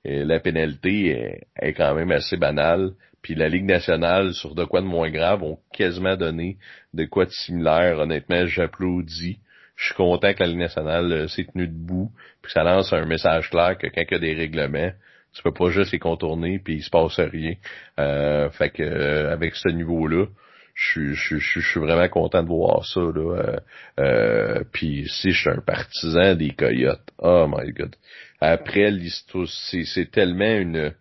euh, 0.08 0.24
la 0.24 0.40
pénalité 0.40 1.46
est, 1.58 1.74
quand 1.74 1.94
même 1.94 2.12
assez 2.12 2.38
banale. 2.38 2.92
Puis 3.22 3.36
la 3.36 3.50
Ligue 3.50 3.66
nationale, 3.66 4.34
sur 4.34 4.54
de 4.54 4.64
quoi 4.66 4.82
de 4.82 4.86
moins 4.86 5.10
grave, 5.10 5.44
ont 5.44 5.58
quasiment 5.74 6.16
donné 6.16 6.58
de 6.94 7.06
quoi 7.06 7.26
de 7.26 7.32
similaire. 7.32 8.00
Honnêtement, 8.00 8.46
j'applaudis. 8.46 9.40
Je 9.76 9.88
suis 9.88 9.96
content 9.96 10.34
que 10.34 10.42
la 10.42 10.48
Ligue 10.48 10.60
nationale 10.60 11.28
s'est 11.28 11.48
tenue 11.52 11.68
debout, 11.68 12.12
puis 12.42 12.52
ça 12.52 12.64
lance 12.64 12.94
un 12.94 13.06
message 13.06 13.50
clair 13.50 13.78
que 13.78 13.88
quand 13.88 14.04
il 14.10 14.12
y 14.12 14.16
a 14.16 14.20
des 14.20 14.34
règlements, 14.36 14.92
tu 15.36 15.44
peux 15.44 15.54
pas 15.54 15.70
juste 15.70 15.92
les 15.92 16.00
contourner 16.00 16.60
puis 16.60 16.76
il 16.76 16.84
se 16.84 16.90
passe 16.90 17.20
rien. 17.20 17.56
Euh, 18.00 18.50
fait 18.52 18.70
que 18.70 18.84
euh, 18.84 19.32
avec 19.32 19.56
ce 19.56 19.70
niveau-là, 19.70 20.26
je, 20.74 21.14
suis 21.14 21.80
vraiment 21.80 22.08
content 22.10 22.42
de 22.42 22.48
voir 22.48 22.86
ça. 22.86 23.00
Euh, 23.00 23.58
euh 24.00 24.64
puis 24.72 25.08
si 25.10 25.32
je 25.32 25.40
suis 25.40 25.50
un 25.50 25.62
partisan 25.62 26.36
des 26.36 26.52
Coyotes, 26.52 27.12
oh 27.20 27.48
my 27.48 27.72
god. 27.72 27.96
Après 28.42 28.92
l'histoire, 28.92 29.48
c'est 29.48 30.12
tellement 30.12 30.58
une 30.58 30.94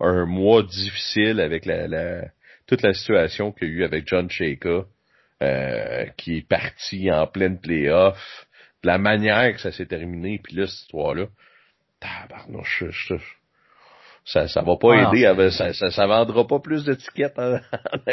un 0.00 0.26
mois 0.26 0.62
difficile 0.62 1.40
avec 1.40 1.64
la, 1.64 1.86
la 1.86 2.24
toute 2.66 2.82
la 2.82 2.94
situation 2.94 3.52
qu'il 3.52 3.68
y 3.68 3.70
a 3.70 3.74
eu 3.74 3.84
avec 3.84 4.08
John 4.08 4.30
Shaka, 4.30 4.84
euh, 5.42 6.06
qui 6.16 6.38
est 6.38 6.48
parti 6.48 7.10
en 7.10 7.26
pleine 7.26 7.60
playoff, 7.60 8.46
la 8.82 8.98
manière 8.98 9.52
que 9.52 9.60
ça 9.60 9.72
s'est 9.72 9.86
terminé, 9.86 10.40
puis 10.42 10.56
là, 10.56 10.66
cette 10.66 10.80
histoire-là, 10.80 11.26
tabarnouche, 12.00 12.84
je, 12.90 13.16
je, 13.16 13.24
ça 14.24 14.46
ça 14.46 14.62
va 14.62 14.76
pas 14.76 14.94
aider, 14.94 15.50
ça, 15.50 15.72
ça, 15.72 15.90
ça, 15.90 16.06
vendra 16.06 16.46
pas 16.46 16.60
plus 16.60 16.84
d'étiquettes. 16.84 17.36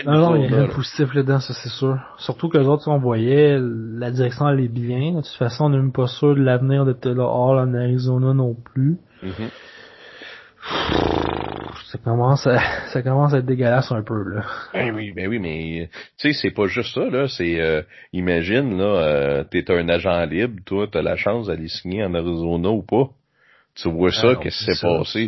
En, 0.06 0.12
non, 0.12 0.20
non, 0.32 0.36
il 0.36 0.52
y 0.52 0.56
a 0.56 0.62
un 0.62 0.68
positif 0.68 1.14
là-dedans, 1.14 1.40
ça 1.40 1.54
c'est 1.54 1.70
sûr. 1.70 1.98
Surtout 2.18 2.50
que 2.50 2.58
les 2.58 2.68
autres, 2.68 2.88
on 2.88 2.98
voyait, 2.98 3.58
la 3.60 4.12
direction 4.12 4.46
allait 4.46 4.68
bien. 4.68 5.14
De 5.14 5.22
toute 5.22 5.38
façon, 5.38 5.66
on 5.66 5.70
n'est 5.70 5.78
même 5.78 5.92
pas 5.92 6.08
sûr 6.08 6.36
de 6.36 6.42
l'avenir 6.42 6.86
de 6.86 6.94
Taylor 6.94 7.34
Hall 7.34 7.60
en 7.60 7.74
Arizona 7.74 8.34
non 8.34 8.56
plus. 8.56 8.98
Mm-hmm. 9.24 9.50
Ça 11.92 11.98
commence 12.04 12.46
à, 12.48 12.60
ça 12.94 13.02
commence 13.02 13.34
à 13.34 13.40
être 13.40 13.46
dégueulasse 13.46 13.92
un 13.92 14.04
peu, 14.04 14.24
là. 14.24 14.44
Ben 14.74 14.94
oui, 14.96 15.12
ben 15.12 15.28
oui, 15.28 15.40
mais, 15.40 15.90
tu 16.20 16.34
sais, 16.34 16.40
c'est 16.40 16.54
pas 16.54 16.68
juste 16.68 16.94
ça, 16.94 17.10
là. 17.10 17.28
C'est, 17.28 17.60
euh, 17.60 17.82
imagine, 18.14 18.78
là, 18.78 18.84
euh, 18.84 19.44
t'es 19.44 19.70
un 19.72 19.90
agent 19.90 20.26
libre, 20.26 20.62
toi, 20.66 20.88
t'as 20.92 21.02
la 21.02 21.16
chance 21.16 21.48
d'aller 21.48 21.68
signer 21.68 22.04
en 22.04 22.14
Arizona 22.14 22.70
ou 22.70 22.84
pas 22.84 23.10
tu 23.82 23.90
vois 23.90 24.12
ça, 24.12 24.32
ah 24.32 24.36
qu'est-ce 24.36 24.66
qui 24.66 24.74
s'est 24.76 24.88
passé? 24.88 25.28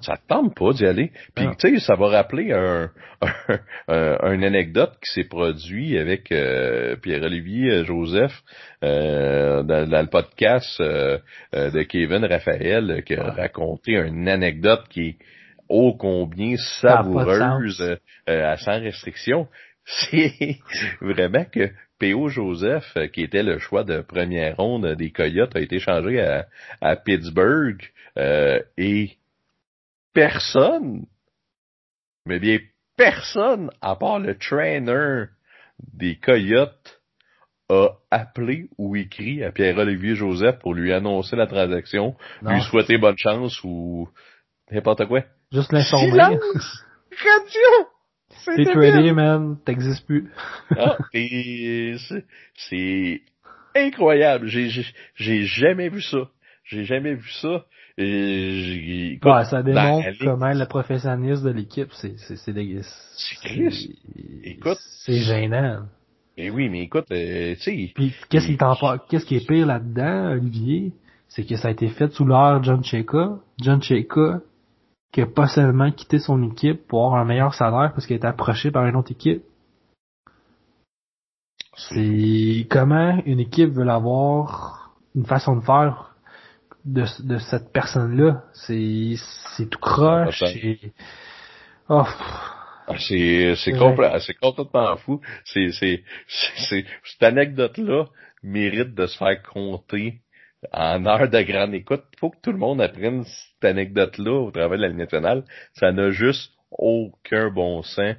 Ça 0.00 0.16
te 0.16 0.26
tente 0.26 0.54
pas 0.56 0.72
d'y 0.72 0.86
aller. 0.86 1.12
Puis, 1.34 1.46
tu 1.58 1.76
sais, 1.76 1.78
ça 1.78 1.94
va 1.94 2.08
rappeler 2.08 2.52
un, 2.52 2.90
un, 3.88 4.32
une 4.32 4.44
anecdote 4.44 4.92
qui 5.04 5.12
s'est 5.12 5.28
produit 5.28 5.98
avec 5.98 6.32
euh, 6.32 6.96
Pierre-Olivier 6.96 7.70
euh, 7.70 7.84
Joseph 7.84 8.42
euh, 8.82 9.62
dans, 9.62 10.02
le 10.02 10.08
podcast 10.08 10.80
de 10.80 11.82
Kevin 11.84 12.24
Raphaël 12.24 13.02
qui 13.06 13.14
a 13.14 13.30
raconté 13.30 13.92
une 13.92 14.28
anecdote 14.28 14.84
qui 14.90 15.08
est 15.08 15.16
ô 15.68 15.94
combien 15.96 16.56
savoureuse 16.80 17.98
à 18.26 18.56
sans 18.56 18.80
restriction. 18.80 19.46
C'est 19.84 20.58
vraiment 21.00 21.44
que 21.44 21.70
P.O. 21.98 22.28
Joseph, 22.28 22.92
euh, 22.96 23.06
qui 23.08 23.22
était 23.22 23.42
le 23.42 23.58
choix 23.58 23.84
de 23.84 24.00
première 24.00 24.56
ronde 24.56 24.86
des 24.94 25.10
Coyotes, 25.10 25.56
a 25.56 25.60
été 25.60 25.78
changé 25.78 26.20
à, 26.20 26.46
à 26.80 26.96
Pittsburgh 26.96 27.82
euh, 28.18 28.60
et 28.76 29.16
personne, 30.12 31.06
mais 32.26 32.38
bien 32.38 32.58
personne, 32.96 33.70
à 33.80 33.96
part 33.96 34.18
le 34.18 34.36
trainer 34.36 35.26
des 35.94 36.16
Coyotes, 36.16 37.00
a 37.68 37.88
appelé 38.10 38.68
ou 38.78 38.94
écrit 38.96 39.42
à 39.42 39.50
Pierre-Olivier 39.50 40.14
Joseph 40.14 40.58
pour 40.60 40.72
lui 40.72 40.92
annoncer 40.92 41.34
la 41.34 41.46
transaction, 41.46 42.14
lui 42.42 42.62
souhaiter 42.62 42.96
bonne 42.96 43.18
chance 43.18 43.62
ou 43.64 44.08
n'importe 44.70 45.06
quoi. 45.06 45.24
Juste 45.52 45.72
l'informer. 45.72 46.18
Radio! 47.10 47.95
T'es 48.54 48.64
tradé, 48.64 49.12
man. 49.12 49.56
T'existes 49.64 50.06
plus. 50.06 50.30
ah, 50.76 50.96
c'est 52.54 53.20
incroyable. 53.74 54.46
J'ai, 54.46 54.70
j'ai 55.14 55.44
jamais 55.44 55.88
vu 55.88 56.00
ça. 56.00 56.28
J'ai 56.64 56.84
jamais 56.84 57.14
vu 57.14 57.30
ça. 57.40 57.64
Et 57.98 59.18
bah, 59.22 59.44
ça 59.44 59.62
démontre 59.62 60.08
comment 60.20 60.52
le 60.52 60.66
professionnalisme 60.66 61.46
de 61.46 61.50
l'équipe, 61.50 61.88
c'est, 61.92 62.18
c'est, 62.18 62.36
c'est 62.36 62.52
C'est 62.52 63.88
Écoute. 64.44 64.78
C'est 65.04 65.20
gênant. 65.20 65.86
Et 66.36 66.50
oui, 66.50 66.68
mais 66.68 66.82
écoute, 66.82 67.06
euh, 67.10 67.54
tu 67.54 67.60
sais. 67.60 67.90
Puis, 67.94 68.14
qu'est-ce 68.28 68.46
qui 68.48 68.58
qu'est-ce 69.08 69.24
qui 69.24 69.36
est 69.36 69.46
pire 69.48 69.66
là-dedans, 69.66 70.32
Olivier? 70.32 70.92
C'est 71.28 71.44
que 71.46 71.56
ça 71.56 71.68
a 71.68 71.70
été 71.70 71.88
fait 71.88 72.12
sous 72.12 72.26
l'heure 72.26 72.62
John 72.62 72.84
Cheka. 72.84 73.38
John 73.62 73.82
Cheka, 73.82 74.40
qui 75.12 75.22
a 75.22 75.26
pas 75.26 75.48
seulement 75.48 75.90
quitté 75.90 76.18
son 76.18 76.42
équipe 76.50 76.86
pour 76.86 77.04
avoir 77.06 77.20
un 77.20 77.24
meilleur 77.24 77.54
salaire 77.54 77.92
parce 77.94 78.06
qu'il 78.06 78.16
est 78.16 78.24
approché 78.24 78.70
par 78.70 78.86
une 78.86 78.96
autre 78.96 79.12
équipe. 79.12 79.42
C'est 81.76 82.66
comment 82.70 83.20
une 83.26 83.40
équipe 83.40 83.70
veut 83.70 83.88
avoir 83.88 84.94
une 85.14 85.26
façon 85.26 85.56
de 85.56 85.60
faire 85.60 86.14
de, 86.84 87.04
de 87.22 87.38
cette 87.38 87.72
personne-là. 87.72 88.44
C'est, 88.52 89.14
c'est 89.56 89.68
tout 89.68 89.78
croche. 89.78 90.42
Oh. 91.88 92.02
Ah, 92.88 92.94
c'est, 92.98 93.54
c'est, 93.56 93.72
c'est 94.20 94.34
complètement 94.34 94.96
fou. 94.96 95.20
C'est, 95.44 95.70
c'est, 95.72 96.02
c'est, 96.28 96.84
cette 97.04 97.22
anecdote-là 97.22 98.06
mérite 98.42 98.94
de 98.94 99.06
se 99.06 99.18
faire 99.18 99.42
compter 99.42 100.20
en 100.72 101.06
heure 101.06 101.28
de 101.28 101.42
grande 101.42 101.74
écoute. 101.74 102.04
Faut 102.18 102.30
que 102.30 102.40
tout 102.42 102.52
le 102.52 102.58
monde 102.58 102.80
apprenne 102.80 103.24
cette 103.24 103.64
anecdote-là 103.64 104.40
au 104.40 104.50
travers 104.50 104.78
de 104.78 104.82
la 104.82 104.92
nationale. 104.92 105.44
Ça 105.74 105.92
n'a 105.92 106.10
juste 106.10 106.52
aucun 106.70 107.50
bon 107.50 107.82
sens. 107.82 108.16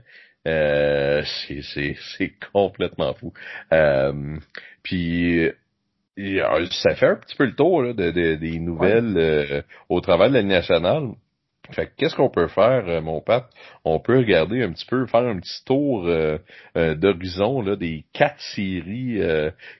Euh, 0.47 1.23
c'est 1.25 2.33
complètement 2.53 3.13
fou. 3.13 3.33
Euh, 3.73 4.37
puis 4.81 5.51
ça 6.17 6.95
fait 6.95 7.07
un 7.07 7.15
petit 7.15 7.35
peu 7.35 7.45
le 7.45 7.55
tour 7.55 7.83
là, 7.83 7.93
de, 7.93 8.35
des 8.35 8.59
nouvelles 8.59 9.17
euh, 9.17 9.61
au 9.89 10.01
travers 10.01 10.29
de 10.29 10.35
la 10.35 10.43
nationale. 10.43 11.09
Fait 11.71 11.91
qu'est-ce 11.97 12.15
qu'on 12.15 12.29
peut 12.29 12.47
faire, 12.47 12.87
euh, 12.87 13.01
mon 13.01 13.21
pape? 13.21 13.49
On 13.83 13.99
peut 13.99 14.17
regarder 14.17 14.63
un 14.63 14.71
petit 14.71 14.85
peu, 14.85 15.05
faire 15.05 15.21
un 15.21 15.39
petit 15.39 15.63
tour 15.65 16.07
euh, 16.07 16.37
euh, 16.77 16.95
d'horizon 16.95 17.61
là, 17.61 17.75
des 17.75 18.05
quatre 18.13 18.39
séries 18.39 19.19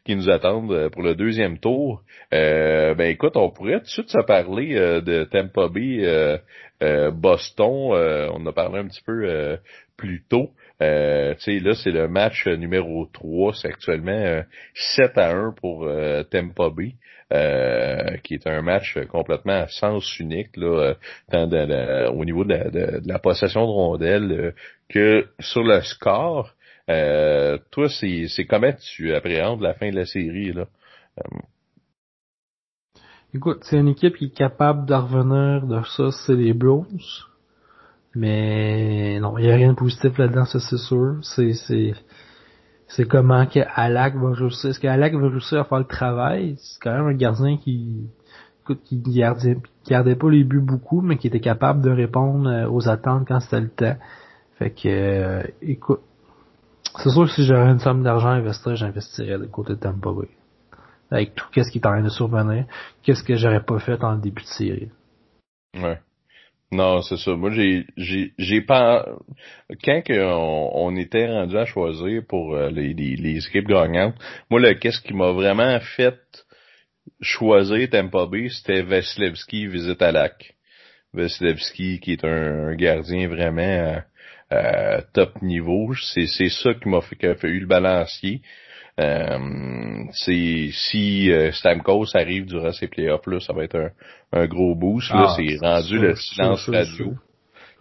qui 0.06 0.16
nous 0.16 0.30
attendent 0.30 0.90
pour 0.90 1.02
le 1.02 1.16
deuxième 1.16 1.60
tour. 1.60 2.04
ben 2.32 3.00
écoute, 3.02 3.38
on 3.38 3.50
pourrait 3.50 3.80
tout 3.80 3.86
de 3.86 3.88
suite 3.88 4.10
se 4.10 4.24
parler 4.26 4.74
de 4.76 5.24
Tampa 5.26 5.68
Bay, 5.70 6.40
Boston. 7.12 7.92
on 8.32 8.42
en 8.42 8.46
a 8.46 8.54
parlé 8.54 8.80
un 8.80 8.88
petit 8.88 9.02
peu 9.06 9.58
plus 9.96 10.24
tôt. 10.30 10.52
Euh, 10.82 11.34
là, 11.46 11.74
c'est 11.76 11.92
le 11.92 12.08
match 12.08 12.46
numéro 12.48 13.08
3. 13.12 13.54
C'est 13.56 13.68
actuellement 13.68 14.44
7 14.74 15.18
à 15.18 15.32
1 15.32 15.54
pour 15.54 15.90
Tampa 16.30 16.70
Bay. 16.70 16.96
qui 18.24 18.36
est 18.36 18.48
un 18.48 18.62
match 18.62 18.98
complètement 19.10 19.62
à 19.64 19.68
sens 19.68 20.20
unique 20.20 20.56
là, 20.56 20.96
au 22.12 22.26
niveau 22.26 22.44
de 22.44 23.02
la, 23.06 23.20
possession 23.20 23.62
de 23.62 23.72
rondelles 23.72 24.54
que 24.90 25.28
sur 25.40 25.64
le 25.64 25.82
score. 25.82 26.54
toi, 26.88 27.90
c'est 27.90 28.46
comment 28.48 28.74
tu 28.96 29.14
appréhendes 29.14 29.62
la 29.62 29.74
fin 29.74 29.90
de 29.90 29.96
la 29.96 30.06
série 30.06 30.54
là? 30.54 30.68
Écoute, 33.34 33.60
c'est 33.64 33.78
une 33.78 33.90
équipe 33.90 34.16
qui 34.16 34.26
est 34.26 34.36
capable 34.36 34.86
de 34.88 34.94
revenir 34.94 35.68
de 35.68 35.84
ça, 35.84 36.12
c'est 36.12 36.34
les 36.34 36.54
Browns. 36.54 36.98
Mais 38.18 39.20
non, 39.20 39.38
il 39.38 39.46
n'y 39.46 39.52
a 39.52 39.56
rien 39.56 39.74
de 39.74 39.78
positif 39.78 40.18
là-dedans, 40.18 40.46
ça 40.46 40.60
c'est 40.60 40.78
sûr. 40.78 41.18
C'est 41.22 41.54
c'est 41.54 41.94
c'est 42.88 43.06
comment 43.06 43.46
que 43.46 43.60
Alak 43.76 44.16
va 44.16 44.32
réussir. 44.32 44.72
Est-ce 44.72 44.80
qu'Alak 44.80 45.14
va 45.14 45.30
réussir 45.30 45.60
à 45.60 45.64
faire 45.66 45.78
le 45.78 45.86
travail? 45.86 46.56
C'est 46.58 46.82
quand 46.82 46.94
même 46.94 47.08
un 47.08 47.14
gardien 47.14 47.58
qui 47.58 48.10
écoute, 48.64 48.82
qui 48.84 48.98
gardait, 48.98 49.58
gardait 49.88 50.16
pas 50.16 50.30
les 50.32 50.44
buts 50.44 50.62
beaucoup, 50.62 51.02
mais 51.02 51.18
qui 51.18 51.28
était 51.28 51.40
capable 51.40 51.82
de 51.84 51.92
répondre 51.92 52.50
euh, 52.50 52.68
aux 52.70 52.90
attentes 52.90 53.28
quand 53.28 53.40
c'était 53.40 53.62
le 53.62 53.70
temps. 53.70 53.98
Fait 54.58 54.72
que 54.72 54.88
euh, 54.88 55.44
écoute. 55.62 56.02
C'est 57.04 57.12
sûr 57.12 57.26
que 57.26 57.32
si 57.32 57.44
j'avais 57.44 57.70
une 57.70 57.80
somme 57.80 58.02
d'argent 58.02 58.30
à 58.30 58.34
investir, 58.34 58.76
j'investirais 58.76 59.38
de 59.38 59.46
côté 59.46 59.74
de 59.74 59.80
Tampa 59.80 60.10
avec 61.12 61.36
tout 61.36 61.46
qu'est-ce 61.52 61.72
qui 61.72 61.78
est 61.78 61.86
en 61.86 61.92
train 61.92 62.02
de 62.02 62.10
survenir, 62.10 62.66
qu'est-ce 63.04 63.24
que 63.24 63.36
j'aurais 63.36 63.64
pas 63.64 63.80
fait 63.80 64.04
en 64.04 64.16
début 64.16 64.42
de 64.42 64.48
série. 64.48 64.92
Ouais. 65.76 66.00
Non, 66.72 67.02
c'est 67.02 67.18
ça. 67.18 67.34
Moi, 67.36 67.52
j'ai, 67.52 67.86
j'ai, 67.96 68.34
j'ai 68.38 68.62
pas. 68.62 69.06
Quand 69.84 70.02
on, 70.10 70.72
on, 70.74 70.96
était 70.98 71.28
rendu 71.28 71.58
à 71.58 71.66
choisir 71.66 72.24
pour 72.28 72.56
euh, 72.56 72.70
les, 72.70 72.94
les, 72.94 73.16
les 73.16 73.38
équipes 73.38 73.70
gagnantes, 73.70 74.16
moi, 74.50 74.60
le 74.60 74.74
qu'est-ce 74.74 75.02
qui 75.02 75.14
m'a 75.14 75.32
vraiment 75.32 75.80
fait 75.80 76.20
choisir 77.22 77.90
Tampa 77.90 78.26
Bay, 78.26 78.50
c'était 78.50 78.82
Vasilevski 78.82 79.68
visite 79.68 80.02
à 80.02 80.12
lac. 80.12 80.56
Vasilevski, 81.14 82.00
qui 82.02 82.14
est 82.14 82.26
un, 82.26 82.76
gardien 82.76 83.30
vraiment 83.30 84.02
euh, 84.52 85.02
top 85.14 85.42
niveau. 85.42 85.94
C'est, 85.96 86.28
c'est 86.28 86.50
ça 86.50 86.74
qui 86.74 86.90
m'a 86.90 87.00
fait, 87.02 87.16
qui 87.16 87.28
a 87.28 87.36
fait 87.36 87.48
eu 87.48 87.62
le 87.62 87.68
balancier. 87.68 88.42
Euh, 89.00 90.04
c'est 90.12 90.70
si 90.72 91.32
euh, 91.32 91.52
Stamkos 91.52 92.16
arrive 92.16 92.46
durant 92.46 92.72
ces 92.72 92.88
playoffs 92.88 93.28
là, 93.28 93.40
ça 93.40 93.54
va 93.54 93.64
être 93.64 93.78
un, 93.78 93.92
un 94.34 94.48
gros 94.48 94.74
boost. 94.74 95.12
là, 95.12 95.28
ah, 95.28 95.36
c'est 95.38 95.58
rendu 95.62 96.00
le 96.00 96.16
silence 96.16 96.68
radio. 96.68 97.14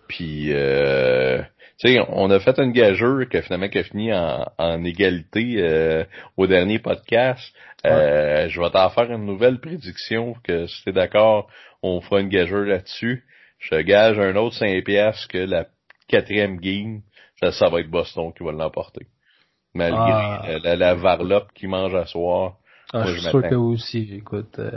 Puis 0.08 0.52
euh, 0.52 1.40
tu 1.78 1.88
sais, 1.88 2.00
on 2.08 2.30
a 2.30 2.38
fait 2.38 2.58
une 2.58 2.72
gageure 2.72 3.28
qui 3.28 3.40
finalement 3.42 3.68
qui 3.68 3.78
a 3.78 3.84
fini 3.84 4.12
en, 4.12 4.46
en 4.58 4.84
égalité 4.84 5.56
euh, 5.58 6.04
au 6.36 6.46
dernier 6.46 6.78
podcast. 6.78 7.42
Euh, 7.86 8.48
je 8.48 8.60
vais 8.60 8.70
t'en 8.70 8.90
faire 8.90 9.10
une 9.10 9.24
nouvelle 9.24 9.60
prédiction 9.60 10.34
que 10.42 10.66
si 10.66 10.84
t'es 10.84 10.92
d'accord, 10.92 11.48
on 11.82 12.00
fera 12.00 12.20
une 12.20 12.28
gageure 12.28 12.64
là-dessus. 12.64 13.24
Je 13.58 13.76
gage 13.76 14.18
un 14.18 14.36
autre 14.36 14.56
5 14.56 14.84
piastres 14.84 15.28
que 15.28 15.38
la 15.38 15.66
quatrième 16.08 16.58
game, 16.58 17.00
ça, 17.40 17.52
ça 17.52 17.68
va 17.68 17.80
être 17.80 17.90
Boston 17.90 18.32
qui 18.36 18.44
va 18.44 18.52
l'emporter 18.52 19.06
malgré 19.76 20.12
ah. 20.12 20.42
la, 20.62 20.76
la, 20.76 20.94
varlope 20.94 21.52
qui 21.54 21.66
mange 21.66 21.94
à 21.94 22.06
soir. 22.06 22.54
Ah, 22.92 23.04
je 23.06 23.12
suis 23.12 23.30
sûr 23.30 23.42
que 23.42 23.54
aussi, 23.54 24.08
écoute. 24.14 24.58
Euh, 24.58 24.70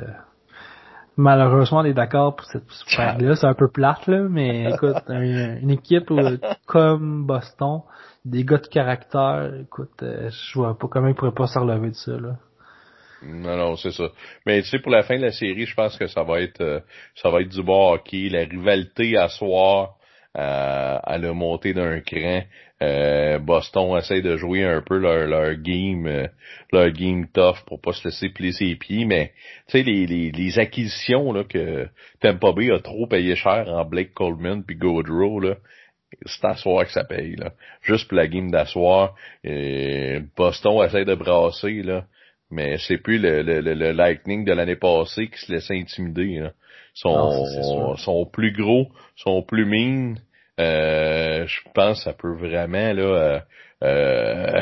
malheureusement, 1.17 1.79
on 1.79 1.85
est 1.85 1.93
d'accord 1.93 2.35
pour 2.35 2.45
cette 2.45 2.63
là 2.97 3.35
c'est 3.35 3.47
un 3.47 3.53
peu 3.53 3.69
plate, 3.69 4.07
là, 4.07 4.21
mais 4.29 4.71
écoute, 4.71 4.95
une, 5.09 5.69
équipe 5.69 6.11
comme 6.65 7.25
Boston, 7.25 7.81
des 8.25 8.43
gars 8.43 8.57
de 8.57 8.67
caractère, 8.67 9.51
écoute, 9.61 10.01
euh, 10.01 10.29
je 10.29 10.59
vois 10.59 10.77
pas 10.77 10.87
comment 10.87 11.07
ils 11.07 11.15
pourraient 11.15 11.31
pas 11.31 11.47
se 11.47 11.59
relever 11.59 11.89
de 11.89 11.95
ça, 11.95 12.11
là. 12.13 12.37
Non, 13.21 13.57
non, 13.57 13.75
c'est 13.75 13.91
ça. 13.91 14.05
Mais 14.45 14.61
tu 14.61 14.69
sais, 14.69 14.79
pour 14.79 14.93
la 14.93 15.03
fin 15.03 15.17
de 15.17 15.23
la 15.23 15.33
série, 15.33 15.65
je 15.65 15.75
pense 15.75 15.97
que 15.97 16.07
ça 16.07 16.23
va 16.23 16.39
être 16.39 16.61
euh, 16.61 16.79
ça 17.15 17.29
va 17.29 17.41
être 17.41 17.49
du 17.49 17.61
bon 17.61 17.93
hockey, 17.93 18.29
la 18.29 18.45
rivalité 18.45 19.17
à 19.17 19.27
soir 19.27 19.95
à 20.35 21.17
le 21.17 21.33
monter 21.33 21.73
d'un 21.73 21.99
cran. 21.99 22.43
Euh, 22.81 23.39
Boston 23.39 23.97
essaie 23.97 24.21
de 24.21 24.37
jouer 24.37 24.63
un 24.63 24.81
peu 24.81 24.97
leur, 24.97 25.27
leur 25.27 25.55
game 25.55 26.07
euh, 26.07 26.27
leur 26.71 26.89
game 26.91 27.27
tough 27.33 27.65
pour 27.65 27.81
pas 27.81 27.91
se 27.91 28.07
laisser 28.07 28.29
plier 28.29 28.53
ses 28.53 28.75
pieds, 28.75 29.03
mais 29.03 29.33
tu 29.67 29.79
sais 29.79 29.83
les, 29.83 30.05
les, 30.05 30.31
les, 30.31 30.59
acquisitions 30.59 31.33
là, 31.33 31.43
que 31.43 31.89
Tampa 32.21 32.53
Bay 32.53 32.71
a 32.71 32.79
trop 32.79 33.05
payé 33.05 33.35
cher 33.35 33.67
en 33.67 33.83
Blake 33.83 34.13
Coleman 34.13 34.63
puis 34.63 34.77
Gaudreau 34.77 35.41
là, 35.41 35.55
c'est 36.25 36.45
à 36.45 36.55
soir 36.55 36.85
que 36.85 36.91
ça 36.93 37.03
paye 37.03 37.35
là. 37.35 37.51
Juste 37.81 38.07
pour 38.07 38.15
la 38.15 38.27
game 38.27 38.49
d'asseoir, 38.49 39.13
euh, 39.45 40.21
Boston 40.37 40.81
essaie 40.85 41.03
de 41.03 41.15
brasser 41.15 41.83
là, 41.83 42.05
mais 42.49 42.77
c'est 42.77 42.97
plus 42.97 43.19
le, 43.19 43.41
le, 43.41 43.59
le, 43.59 43.91
Lightning 43.91 44.45
de 44.45 44.53
l'année 44.53 44.77
passée 44.77 45.27
qui 45.27 45.37
se 45.37 45.51
laissait 45.51 45.77
intimider. 45.77 46.39
Là. 46.39 46.53
Sont, 46.93 47.95
sont 47.97 48.25
plus 48.25 48.53
gros, 48.53 48.87
sont 49.17 49.43
plus 49.43 49.65
mines 49.65 50.17
euh, 50.59 51.45
je 51.47 51.59
pense 51.73 51.99
que 51.99 52.03
ça 52.03 52.13
peut 52.13 52.33
vraiment 52.33 52.93
là. 52.93 53.03
Euh, 53.03 53.39
euh 53.83 54.61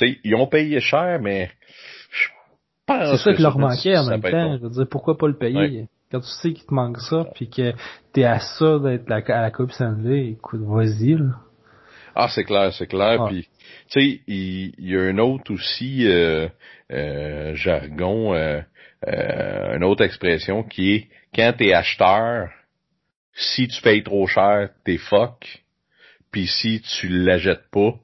ils 0.24 0.34
ont 0.34 0.46
payé 0.46 0.80
cher, 0.80 1.18
mais 1.20 1.50
je 2.10 2.28
pense. 2.86 3.10
C'est 3.10 3.30
ça 3.30 3.34
qui 3.34 3.42
leur 3.42 3.58
manquait 3.58 3.98
en 3.98 4.06
même 4.06 4.22
temps. 4.22 4.56
Je 4.56 4.62
veux 4.62 4.70
dire, 4.70 4.86
pourquoi 4.90 5.16
pas 5.16 5.28
le 5.28 5.36
payer? 5.36 5.86
Quand 6.10 6.20
tu 6.20 6.26
sais 6.26 6.52
qu'il 6.52 6.66
te 6.66 6.74
manque 6.74 6.98
ça, 6.98 7.24
puis 7.34 7.48
que 7.48 7.72
t'es 8.12 8.24
à 8.24 8.40
ça 8.40 8.78
d'être 8.80 9.10
à 9.10 9.42
la 9.42 9.50
Coupe 9.52 9.70
Stanley, 9.70 10.30
écoute, 10.30 10.62
vas-y 10.64 11.14
là. 11.14 11.36
Ah, 12.16 12.28
c'est 12.28 12.44
clair, 12.44 12.72
c'est 12.72 12.88
clair. 12.88 13.26
Puis, 13.28 13.46
tu 13.90 14.00
sais, 14.00 14.20
il, 14.26 14.74
y 14.78 14.96
a 14.96 15.02
un 15.02 15.18
autre 15.18 15.54
aussi 15.54 16.06
euh, 16.08 16.48
euh, 16.92 17.54
jargon, 17.54 18.34
euh, 18.34 18.60
euh, 19.06 19.76
une 19.76 19.84
autre 19.84 20.04
expression 20.04 20.62
qui 20.62 20.94
est 20.94 21.08
quand 21.34 21.54
t'es 21.56 21.72
acheteur, 21.72 22.50
si 23.34 23.68
tu 23.68 23.80
payes 23.82 24.02
trop 24.02 24.26
cher, 24.26 24.70
t'es 24.84 24.98
fuck. 24.98 25.62
Puis 26.32 26.46
si 26.46 26.80
tu 26.80 27.08
l'achètes 27.08 27.70
pas, 27.70 27.94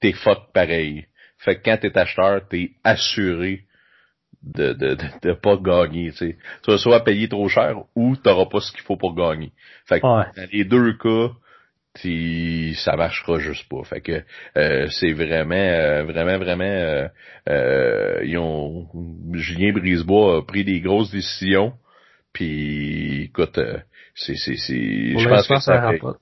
t'es 0.00 0.12
fuck 0.12 0.52
pareil. 0.52 1.06
Fait 1.38 1.56
que 1.56 1.62
quand 1.64 1.78
t'es 1.78 1.96
acheteur, 1.98 2.46
t'es 2.48 2.72
assuré 2.84 3.64
de, 4.42 4.72
de, 4.72 4.96
de, 5.22 5.32
pas 5.32 5.56
gagner. 5.56 6.12
Tu 6.12 6.36
vas 6.66 6.78
soit 6.78 7.04
payer 7.04 7.28
trop 7.28 7.48
cher 7.48 7.76
ou 7.94 8.16
t'auras 8.16 8.46
pas 8.46 8.60
ce 8.60 8.72
qu'il 8.72 8.82
faut 8.82 8.96
pour 8.96 9.14
gagner. 9.14 9.52
Fait 9.86 10.00
que 10.00 10.06
dans 10.06 10.48
les 10.52 10.64
deux 10.64 10.94
cas, 10.94 11.32
ça 11.94 12.96
marchera 12.96 13.38
juste 13.38 13.68
pas. 13.68 13.84
Fait 13.84 14.00
que 14.00 14.22
euh, 14.56 14.88
c'est 14.90 15.12
vraiment, 15.12 15.54
euh, 15.54 16.04
vraiment, 16.04 16.38
vraiment, 16.38 16.64
euh, 16.64 17.08
euh, 17.48 18.20
ils 18.24 18.38
ont 18.38 18.88
Julien 19.32 19.72
Brisebois 19.72 20.38
a 20.38 20.42
pris 20.42 20.64
des 20.64 20.80
grosses 20.80 21.10
décisions. 21.10 21.74
Puis 22.32 23.24
écoute, 23.24 23.58
c'est, 24.14 24.36
c'est, 24.36 24.56
c'est, 24.56 25.18
je 25.18 25.28
pense 25.28 25.48
que 25.48 25.60
ça, 25.60 25.80
rapporte. 25.80 26.20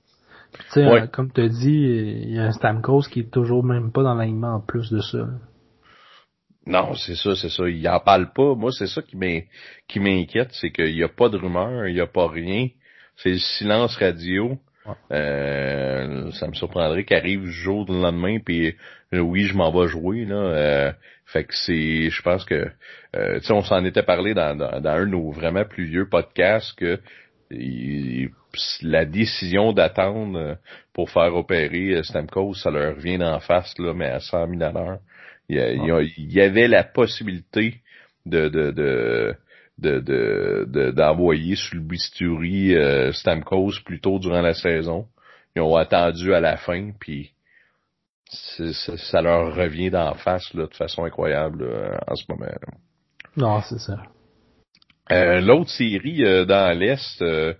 Tu 0.72 0.82
sais, 0.82 1.08
comme 1.12 1.32
tu 1.32 1.48
dit, 1.48 2.24
il 2.24 2.34
y 2.34 2.38
a 2.38 2.44
un 2.44 2.52
Stamkos 2.52 3.02
qui 3.10 3.20
est 3.20 3.30
toujours 3.30 3.64
même 3.64 3.92
pas 3.92 4.02
dans 4.02 4.14
l'alignement 4.14 4.56
en 4.56 4.60
plus 4.60 4.90
de 4.90 5.00
ça. 5.00 5.28
Non, 6.66 6.94
c'est 6.94 7.16
ça, 7.16 7.34
c'est 7.36 7.48
ça. 7.48 7.68
Il 7.68 7.88
en 7.88 8.00
parle 8.00 8.32
pas. 8.32 8.54
Moi, 8.54 8.70
c'est 8.72 8.86
ça 8.86 9.00
qui 9.02 9.16
m'inquiète, 10.00 10.50
c'est 10.52 10.70
qu'il 10.70 10.94
n'y 10.94 11.02
a 11.02 11.08
pas 11.08 11.28
de 11.28 11.36
rumeur, 11.36 11.86
il 11.86 11.94
n'y 11.94 12.00
a 12.00 12.06
pas 12.06 12.28
rien. 12.28 12.68
C'est 13.16 13.30
le 13.30 13.38
silence 13.38 13.96
radio. 13.96 14.58
Euh, 15.12 16.30
ça 16.32 16.48
me 16.48 16.54
surprendrait 16.54 17.04
qu'il 17.04 17.16
arrive 17.16 17.44
le 17.44 17.50
jour 17.50 17.84
du 17.84 17.92
lendemain, 17.92 18.38
puis 18.44 18.74
euh, 19.12 19.20
oui, 19.20 19.44
je 19.44 19.54
m'en 19.54 19.70
vais 19.70 19.88
jouer. 19.88 20.24
Là, 20.24 20.36
euh, 20.36 20.92
fait 21.26 21.44
que 21.44 21.54
c'est, 21.54 22.10
je 22.10 22.22
pense 22.22 22.44
que, 22.44 22.70
euh, 23.14 23.38
tu 23.40 23.46
sais, 23.46 23.52
on 23.52 23.62
s'en 23.62 23.84
était 23.84 24.02
parlé 24.02 24.34
dans, 24.34 24.56
dans, 24.56 24.80
dans, 24.80 24.90
un 24.90 25.06
de 25.06 25.10
nos 25.10 25.30
vraiment 25.30 25.64
plus 25.64 25.84
vieux 25.84 26.08
podcasts 26.08 26.76
que 26.78 26.98
la 28.82 29.04
décision 29.04 29.72
d'attendre 29.72 30.38
euh, 30.38 30.54
pour 30.92 31.10
faire 31.10 31.34
opérer 31.34 31.94
euh, 31.94 32.02
Stamkos, 32.02 32.54
ça 32.54 32.70
leur 32.70 32.94
vient 32.94 33.18
d'en 33.18 33.40
face, 33.40 33.76
là, 33.78 33.92
mais 33.94 34.06
à 34.06 34.20
100 34.20 34.48
000 34.48 34.62
à 34.62 34.72
l'heure. 34.72 34.98
Il, 35.48 35.58
il, 36.16 36.32
y 36.32 36.40
avait 36.40 36.68
la 36.68 36.84
possibilité 36.84 37.80
de, 38.26 38.48
de, 38.48 38.70
de 38.70 39.34
de 39.78 40.90
d'envoyer 40.90 41.56
sur 41.56 41.76
le 41.76 41.80
bisturi 41.80 42.76
euh, 42.76 43.12
Stamkos 43.12 43.80
plus 43.84 43.98
tôt 43.98 44.18
durant 44.18 44.42
la 44.42 44.52
saison. 44.52 45.08
Ils 45.56 45.62
ont 45.62 45.74
attendu 45.74 46.34
à 46.34 46.40
la 46.40 46.58
fin, 46.58 46.90
puis 47.00 47.32
ça 48.28 49.22
leur 49.22 49.56
revient 49.56 49.90
d'en 49.90 50.14
face 50.14 50.52
là, 50.54 50.66
de 50.66 50.74
façon 50.74 51.04
incroyable 51.04 51.66
en 52.06 52.14
ce 52.14 52.24
moment. 52.28 52.46
Non, 53.36 53.60
c'est 53.62 53.78
ça. 53.78 54.02
Euh, 55.10 55.40
l'autre 55.40 55.70
série 55.70 56.24
euh, 56.24 56.44
dans 56.44 56.76
l'Est 56.78 57.20
euh, 57.22 57.54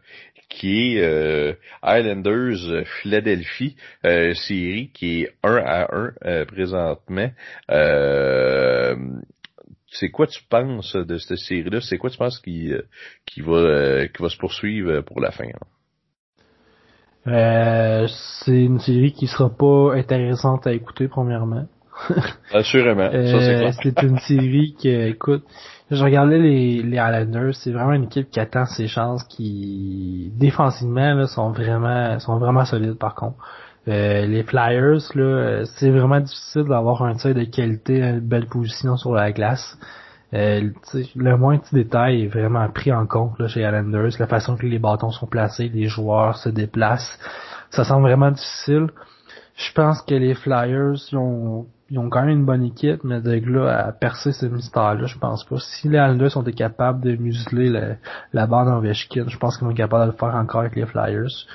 qui 0.48 0.97
est 0.97 1.56
Islanders 1.85 2.85
Philadelphie, 3.01 3.77
série 4.02 4.90
qui 4.93 5.22
est 5.22 5.32
1 5.44 5.62
à 5.64 5.89
1 6.24 6.44
présentement. 6.47 7.31
c'est 9.93 10.10
quoi 10.10 10.27
tu 10.27 10.43
penses 10.48 10.97
de 10.97 11.18
cette 11.18 11.39
série-là? 11.39 11.81
C'est 11.81 11.98
quoi 11.98 12.10
tu 12.10 12.18
penses 12.18 12.40
qui, 12.40 12.72
qui, 13.27 13.43
va, 13.43 14.09
qui 14.09 14.20
va 14.20 14.28
se 14.28 14.36
poursuivre 14.39 15.02
pour 15.02 15.20
la 15.20 15.31
fin? 15.31 15.44
Euh, 17.27 18.06
c'est 18.44 18.64
une 18.64 18.81
série 18.81 19.12
qui 19.12 19.27
sera 19.27 19.51
pas 19.51 19.94
intéressante 19.94 20.66
à 20.66 20.72
écouter 20.72 21.09
premièrement. 21.09 21.66
Assurément, 22.52 23.10
euh, 23.12 23.72
c'est 23.82 24.02
une 24.02 24.18
série 24.18 24.74
qui, 24.78 24.89
écoute, 24.89 25.44
je 25.90 26.04
regardais 26.04 26.38
les, 26.38 26.82
les 26.82 26.96
Islanders, 26.96 27.54
c'est 27.54 27.72
vraiment 27.72 27.92
une 27.92 28.04
équipe 28.04 28.30
qui 28.30 28.38
attend 28.38 28.64
ses 28.66 28.86
chances, 28.86 29.24
qui 29.24 30.32
défensivement 30.36 31.14
là, 31.14 31.26
sont 31.26 31.50
vraiment 31.50 32.18
sont 32.20 32.38
vraiment 32.38 32.64
solides 32.64 32.98
par 32.98 33.14
contre. 33.14 33.36
Euh, 33.88 34.26
les 34.26 34.42
Flyers, 34.42 35.00
là, 35.14 35.64
c'est 35.64 35.90
vraiment 35.90 36.20
difficile 36.20 36.64
d'avoir 36.64 37.02
un 37.02 37.14
tir 37.14 37.34
de 37.34 37.44
qualité, 37.44 38.02
une 38.02 38.20
belle 38.20 38.46
position 38.46 38.96
sur 38.96 39.14
la 39.14 39.32
glace. 39.32 39.78
Euh, 40.32 40.70
le 41.16 41.36
moins 41.36 41.58
petit 41.58 41.74
détail 41.74 42.22
est 42.22 42.28
vraiment 42.28 42.68
pris 42.68 42.92
en 42.92 43.06
compte 43.06 43.36
là, 43.40 43.48
chez 43.48 43.62
Islanders, 43.62 44.12
la 44.18 44.28
façon 44.28 44.56
que 44.56 44.66
les 44.66 44.78
bâtons 44.78 45.10
sont 45.10 45.26
placés, 45.26 45.68
les 45.68 45.88
joueurs 45.88 46.36
se 46.36 46.48
déplacent. 46.50 47.18
Ça 47.70 47.84
semble 47.84 48.02
vraiment 48.02 48.30
difficile. 48.30 48.88
Je 49.56 49.72
pense 49.72 50.02
que 50.02 50.14
les 50.14 50.34
Flyers 50.34 50.94
ils 51.10 51.16
ont, 51.16 51.66
ils 51.90 51.98
ont 51.98 52.08
quand 52.08 52.20
même 52.20 52.38
une 52.38 52.44
bonne 52.44 52.62
équipe, 52.62 53.02
mais 53.02 53.20
de 53.20 53.32
là 53.50 53.86
à 53.86 53.92
percer 53.92 54.32
ce 54.32 54.46
mystère-là, 54.46 55.06
je 55.06 55.18
pense 55.18 55.44
pas. 55.44 55.56
Si 55.58 55.88
les 55.88 55.98
Islanders 55.98 56.30
sont 56.30 56.44
capables 56.44 57.00
de 57.00 57.16
museler 57.16 57.96
la 58.32 58.46
bande 58.46 58.68
Ovechkin, 58.68 59.24
je 59.26 59.36
pense 59.38 59.56
qu'ils 59.56 59.64
vont 59.64 59.72
être 59.72 59.76
capables 59.76 60.06
de 60.06 60.12
le 60.12 60.16
faire 60.16 60.34
encore 60.34 60.60
avec 60.60 60.76
les 60.76 60.86
Flyers. 60.86 61.46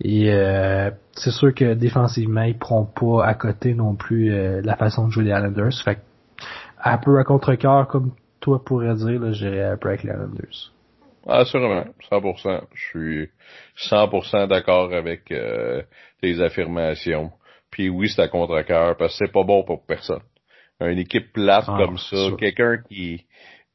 Et 0.00 0.32
euh, 0.32 0.90
c'est 1.12 1.30
sûr 1.30 1.54
que 1.54 1.74
défensivement, 1.74 2.42
ils 2.42 2.58
pourront 2.58 2.86
pas 2.86 3.26
à 3.26 3.34
côté 3.34 3.74
non 3.74 3.94
plus 3.94 4.32
euh, 4.32 4.60
la 4.62 4.76
façon 4.76 5.06
de 5.06 5.12
jouer 5.12 5.24
des 5.24 5.30
Islanders. 5.30 5.72
Fait 5.84 5.98
un 6.82 6.98
peu 6.98 7.18
à 7.18 7.24
contre-cœur, 7.24 7.86
comme 7.86 8.12
toi 8.40 8.62
pourrais 8.64 8.94
dire, 8.94 9.32
j'irais 9.32 9.64
un 9.64 9.76
peu 9.76 9.88
avec 9.88 10.02
les 10.02 10.10
Islanders. 10.10 10.72
Sûrement, 11.46 11.84
100%. 12.10 12.60
Je 12.74 12.82
suis 12.82 13.30
100% 13.88 14.48
d'accord 14.48 14.92
avec 14.92 15.30
euh, 15.30 15.82
tes 16.20 16.40
affirmations. 16.40 17.30
Puis 17.74 17.88
oui, 17.88 18.08
c'est 18.08 18.22
à 18.22 18.28
contre-cœur, 18.28 18.96
parce 18.96 19.18
que 19.18 19.26
c'est 19.26 19.32
pas 19.32 19.42
bon 19.42 19.64
pour 19.64 19.84
personne. 19.84 20.22
Une 20.80 20.98
équipe 21.00 21.32
plate 21.32 21.64
ah, 21.66 21.76
comme 21.76 21.98
ça, 21.98 22.28
quelqu'un 22.38 22.78
qui 22.88 23.26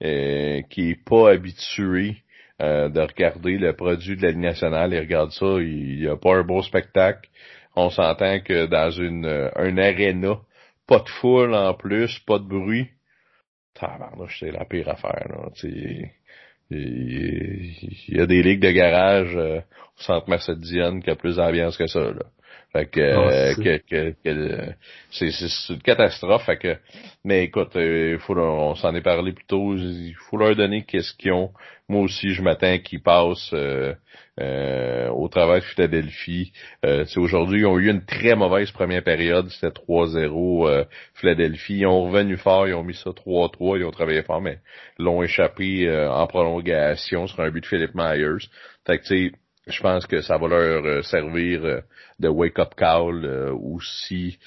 euh, 0.01 0.61
qui 0.69 0.91
est 0.91 1.03
pas 1.03 1.31
habitué 1.31 2.15
euh, 2.61 2.87
de 2.87 3.01
regarder 3.01 3.57
le 3.57 3.75
produit 3.75 4.15
de 4.15 4.21
la 4.21 4.29
Ligue 4.29 4.39
nationale, 4.39 4.93
il 4.93 4.99
regarde 4.99 5.31
ça, 5.31 5.45
il, 5.59 5.99
n'y 5.99 6.07
a 6.07 6.15
pas 6.15 6.37
un 6.37 6.43
beau 6.43 6.61
spectacle. 6.61 7.29
On 7.75 7.89
s'entend 7.89 8.39
que 8.39 8.67
dans 8.67 8.89
une 8.89 9.25
un 9.53 9.77
aréna, 9.77 10.39
pas 10.87 10.99
de 10.99 11.09
foule 11.09 11.53
en 11.53 11.73
plus, 11.73 12.19
pas 12.19 12.39
de 12.39 12.47
bruit. 12.47 12.87
C'est 14.39 14.51
la 14.51 14.63
pire 14.63 14.87
affaire. 14.87 15.27
Là. 15.27 15.49
Il 16.71 18.15
y 18.15 18.21
a 18.21 18.25
des 18.25 18.43
ligues 18.43 18.61
de 18.61 18.71
garage 18.71 19.35
euh, 19.35 19.59
au 19.59 20.01
centre 20.01 20.29
Mercedienne 20.29 21.03
qui 21.03 21.09
a 21.09 21.15
plus 21.15 21.35
d'ambiance 21.35 21.75
que 21.75 21.87
ça. 21.87 21.99
Là. 21.99 22.23
Fait 22.71 22.85
que, 22.85 22.99
euh, 22.99 23.55
que, 23.55 24.13
que, 24.23 24.73
c'est, 25.09 25.31
c'est 25.31 25.73
une 25.73 25.81
catastrophe. 25.81 26.45
Fait 26.45 26.57
que, 26.57 26.77
mais 27.23 27.45
écoute, 27.45 27.75
euh, 27.75 28.13
il 28.13 28.19
faut 28.19 28.37
on 28.37 28.75
s'en 28.75 28.93
est 28.93 29.01
parlé 29.01 29.33
plus 29.33 29.45
tôt. 29.45 29.75
Il 29.75 30.15
faut 30.29 30.37
leur 30.37 30.55
donner 30.55 30.83
qu'est-ce 30.83 31.13
qu'ils 31.13 31.31
ont. 31.31 31.51
Moi 31.89 32.03
aussi, 32.03 32.35
je 32.35 32.43
m'attends 32.43 32.77
qu'ils 32.77 33.01
passent 33.01 33.51
euh, 33.53 33.95
euh, 34.39 35.09
au 35.09 35.27
travail 35.27 35.61
de 35.61 35.65
Philadelphie. 35.65 36.53
Euh, 36.85 37.03
aujourd'hui, 37.17 37.61
ils 37.61 37.65
ont 37.65 37.79
eu 37.79 37.89
une 37.89 38.05
très 38.05 38.35
mauvaise 38.35 38.69
première 38.69 39.03
période. 39.03 39.49
C'était 39.49 39.73
3-0 39.73 40.85
Philadelphie. 41.15 41.79
Ils 41.79 41.87
ont 41.87 42.03
revenu 42.03 42.37
fort, 42.37 42.67
ils 42.67 42.75
ont 42.75 42.83
mis 42.83 42.93
ça 42.93 43.09
3-3, 43.09 43.79
ils 43.79 43.85
ont 43.85 43.91
travaillé 43.91 44.21
fort, 44.21 44.41
mais 44.41 44.59
l'ont 44.99 45.23
échappé 45.23 45.89
en 45.91 46.27
prolongation 46.27 47.25
sur 47.25 47.39
un 47.39 47.49
but 47.49 47.61
de 47.61 47.65
Philippe 47.65 47.95
Myers. 47.95 48.45
Fait 48.85 48.99
que 48.99 49.03
tu 49.05 49.29
sais, 49.29 49.35
je 49.69 49.81
pense 49.81 50.05
que 50.05 50.21
ça 50.21 50.37
va 50.37 50.47
leur 50.47 50.85
euh, 50.85 51.01
servir 51.03 51.63
euh, 51.63 51.81
de 52.19 52.27
wake-up 52.27 52.73
call 52.75 53.25
euh, 53.25 53.53
aussi 53.53 54.37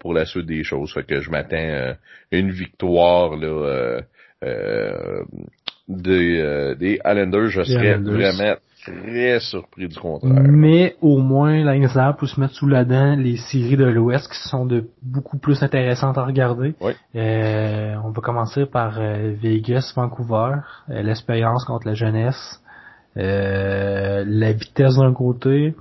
pour 0.00 0.14
la 0.14 0.26
suite 0.26 0.46
des 0.46 0.62
choses. 0.64 0.92
Fait 0.92 1.04
que 1.04 1.20
je 1.20 1.30
m'attends 1.30 1.56
à 1.56 1.96
une 2.30 2.50
victoire 2.50 3.36
là, 3.36 4.00
des, 5.88 6.74
des 6.78 7.00
Islanders. 7.04 7.48
Je 7.48 7.62
serais 7.62 7.94
vraiment 7.94 8.54
très 8.84 9.40
surpris 9.40 9.88
du 9.88 9.96
contraire. 9.98 10.42
Mais 10.46 10.94
au 11.00 11.18
moins, 11.18 11.64
la 11.64 12.12
peut 12.12 12.26
se 12.26 12.38
mettre 12.38 12.54
sous 12.54 12.68
la 12.68 12.84
dent 12.84 13.16
les 13.16 13.36
séries 13.36 13.76
de 13.76 13.86
l'Ouest 13.86 14.30
qui 14.30 14.48
sont 14.48 14.66
de 14.66 14.84
beaucoup 15.02 15.38
plus 15.38 15.62
intéressantes 15.62 16.16
à 16.16 16.24
regarder. 16.24 16.74
Oui. 16.80 16.92
on 17.14 18.10
va 18.10 18.20
commencer 18.22 18.66
par 18.66 19.00
Vegas, 19.00 19.92
Vancouver, 19.96 20.58
l'expérience 20.88 21.64
contre 21.64 21.88
la 21.88 21.94
jeunesse. 21.94 22.59
Euh, 23.16 24.24
la 24.26 24.52
vitesse 24.52 24.96
d'un 24.96 25.12
côté. 25.12 25.74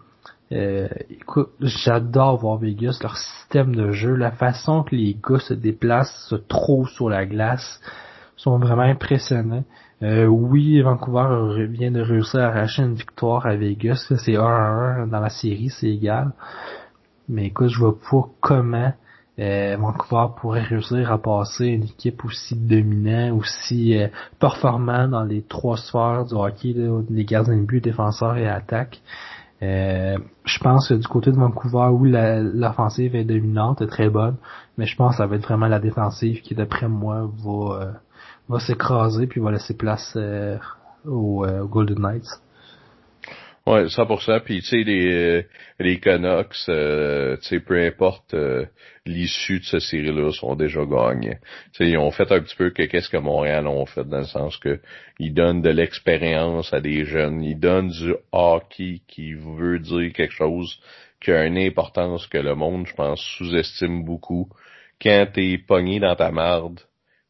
Euh, 0.52 0.88
écoute, 1.12 1.50
j'adore 1.62 2.38
voir 2.38 2.58
Vegas, 2.58 3.00
leur 3.04 3.16
système 3.18 3.76
de 3.76 3.92
jeu, 3.92 4.16
la 4.16 4.32
façon 4.32 4.84
que 4.84 4.96
les 4.96 5.16
gars 5.16 5.40
se 5.40 5.54
déplacent, 5.54 6.26
se 6.28 6.36
trouvent 6.36 6.90
sur 6.90 7.08
la 7.08 7.26
glace, 7.28 7.80
sont 8.36 8.58
vraiment 8.58 8.82
impressionnants. 8.82 9.64
Euh, 10.02 10.26
oui, 10.26 10.82
Vancouver 10.82 11.68
vient 11.68 11.92
de 11.92 12.02
réussir 12.02 12.40
à 12.40 12.46
arracher 12.46 12.82
une 12.82 12.96
victoire 12.96 13.46
à 13.46 13.56
Vegas, 13.56 14.06
c'est 14.08 14.38
1-1 14.38 15.08
dans 15.10 15.20
la 15.20 15.30
série, 15.30 15.70
c'est 15.70 15.90
égal. 15.90 16.32
Mais 17.28 17.48
écoute, 17.48 17.68
je 17.68 17.80
vois 17.80 17.98
pas 18.00 18.28
comment 18.42 18.94
euh, 19.40 19.78
Vancouver 19.78 20.34
pourrait 20.36 20.64
réussir 20.64 21.12
à 21.12 21.18
passer 21.18 21.68
une 21.68 21.84
équipe 21.84 22.26
aussi 22.26 22.56
dominante, 22.56 23.40
aussi 23.40 23.98
euh, 23.98 24.08
performant 24.40 25.08
dans 25.08 25.24
les 25.24 25.44
trois 25.44 25.78
sphères 25.78 26.26
du 26.26 26.34
hockey, 26.34 26.76
les 27.10 27.26
gardiens 27.26 27.58
de 27.58 27.66
but, 27.66 27.82
défenseurs 27.84 28.38
et 28.38 28.48
attaque. 28.48 29.02
Euh, 29.62 30.18
je 30.46 30.60
pense 30.60 30.90
que 30.90 30.94
du 30.94 31.08
côté 31.08 31.32
de 31.32 31.38
Vancouver, 31.38 31.88
oui, 31.92 32.12
l'offensive 32.12 33.16
est 33.16 33.24
dominante, 33.24 33.82
est 33.82 33.88
très 33.88 34.10
bonne, 34.10 34.36
mais 34.78 34.86
je 34.86 34.96
pense 34.96 35.12
que 35.12 35.18
ça 35.18 35.28
va 35.28 35.36
être 35.36 35.44
vraiment 35.44 35.68
la 35.68 35.80
défensive 35.80 36.42
qui, 36.42 36.56
d'après 36.56 36.88
moi, 36.88 37.30
va, 37.44 37.82
euh, 37.82 37.92
va 38.50 38.60
s'écraser 38.60 39.28
puis 39.28 39.40
va 39.40 39.52
laisser 39.52 39.76
place 39.76 40.18
aux 41.06 41.46
Golden 41.70 42.00
Knights. 42.00 42.42
Ouais, 43.70 43.86
100%. 43.88 44.40
Puis 44.40 44.62
tu 44.62 44.68
sais 44.68 44.84
les 44.84 45.14
euh, 45.14 45.44
les 45.80 46.00
Canucks, 46.00 46.56
euh, 46.70 47.38
tu 47.38 47.50
sais 47.50 47.60
peu 47.60 47.80
importe 47.86 48.34
euh, 48.34 48.66
l'issue 49.06 49.60
de 49.60 49.64
cette 49.66 49.82
série-là, 49.82 50.32
sont 50.32 50.56
déjà 50.56 50.84
gagnés. 50.86 51.38
Tu 51.74 51.86
sais 51.86 51.90
ils 51.92 51.98
ont 52.00 52.10
fait 52.10 52.32
un 52.32 52.40
petit 52.40 52.56
peu 52.56 52.72
que 52.72 52.82
qu'est-ce 52.82 53.10
que 53.10 53.18
Montréal 53.18 53.68
ont 53.68 53.86
fait 53.86 54.06
dans 54.06 54.18
le 54.18 54.24
sens 54.24 54.58
que 54.58 54.80
ils 55.20 55.36
donnent 55.36 55.62
de 55.62 55.70
l'expérience 55.70 56.74
à 56.74 56.82
des 56.82 57.06
jeunes, 57.06 57.44
ils 57.44 57.60
donnent 57.60 57.90
du 57.90 58.16
hockey 58.32 59.02
qui 59.08 59.34
veut 59.34 59.78
dire 59.78 60.14
quelque 60.14 60.34
chose 60.34 60.80
qui 61.22 61.32
a 61.32 61.46
une 61.46 61.60
importance 61.60 62.26
que 62.26 62.40
le 62.40 62.56
monde, 62.56 62.88
je 62.88 62.96
pense, 62.96 63.22
sous-estime 63.38 64.04
beaucoup. 64.04 64.50
Quand 65.00 65.28
t'es 65.32 65.60
pogné 65.60 66.00
dans 66.00 66.16
ta 66.16 66.32
marde, 66.32 66.80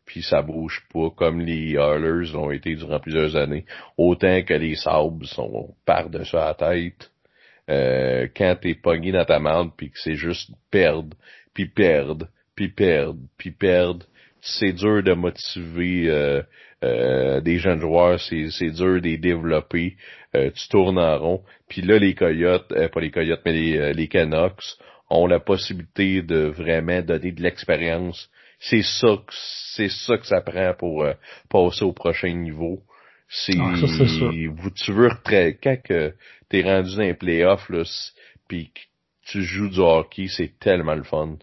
puis 0.09 0.23
ça 0.23 0.41
bouge 0.41 0.81
pas 0.91 1.11
comme 1.15 1.39
les 1.39 1.73
Oilers 1.73 2.33
l'ont 2.33 2.49
été 2.49 2.73
durant 2.75 2.99
plusieurs 2.99 3.35
années. 3.35 3.65
Autant 3.95 4.41
que 4.41 4.55
les 4.55 4.73
Sabres 4.73 5.27
sont 5.27 5.75
par-dessus 5.85 6.35
la 6.35 6.55
tête. 6.55 7.11
Euh, 7.69 8.27
quand 8.35 8.55
t'es 8.59 8.73
pogné 8.73 9.11
dans 9.11 9.23
ta 9.23 9.37
merde 9.37 9.69
puis 9.77 9.91
que 9.91 9.99
c'est 9.99 10.15
juste 10.15 10.49
perdre, 10.71 11.15
puis 11.53 11.67
perdre, 11.67 12.27
puis 12.55 12.69
perdre, 12.69 13.19
puis 13.37 13.51
perdre, 13.51 14.07
c'est 14.41 14.73
dur 14.73 15.03
de 15.03 15.13
motiver 15.13 16.09
euh, 16.09 16.41
euh, 16.83 17.39
des 17.41 17.59
jeunes 17.59 17.79
joueurs, 17.79 18.19
c'est, 18.19 18.71
dur 18.71 18.95
de 18.95 19.07
les 19.07 19.17
développer. 19.19 19.95
Euh, 20.35 20.49
tu 20.49 20.69
tournes 20.69 20.97
en 20.97 21.19
rond. 21.19 21.43
Puis 21.67 21.83
là, 21.83 21.99
les 21.99 22.15
Coyotes, 22.15 22.67
pas 22.67 22.99
les 22.99 23.11
Coyotes, 23.11 23.41
mais 23.45 23.53
les, 23.53 23.93
les 23.93 24.07
Canucks 24.07 24.79
ont 25.11 25.27
la 25.27 25.39
possibilité 25.39 26.23
de 26.23 26.45
vraiment 26.45 27.03
donner 27.03 27.31
de 27.31 27.43
l'expérience 27.43 28.27
c'est 28.59 28.83
ça 28.83 29.15
que 29.25 29.33
c'est 29.75 29.89
ça 29.89 30.17
que 30.17 30.27
ça 30.27 30.41
prend 30.41 30.73
pour 30.77 31.03
euh, 31.03 31.13
passer 31.49 31.85
au 31.85 31.93
prochain 31.93 32.33
niveau. 32.33 32.81
C'est 33.27 33.57
ah, 33.59 33.73
tu 34.75 34.91
veux 34.91 35.09
quand 35.23 35.77
que 35.83 36.13
t'es 36.49 36.63
rendu 36.63 36.95
dans 36.95 37.03
les 37.03 37.13
playoffs 37.13 37.69
là, 37.69 37.83
puis 38.47 38.71
tu 39.27 39.43
joues 39.43 39.69
du 39.69 39.79
hockey, 39.79 40.27
c'est 40.27 40.57
tellement 40.59 40.95
le 40.95 41.03
fun. 41.03 41.37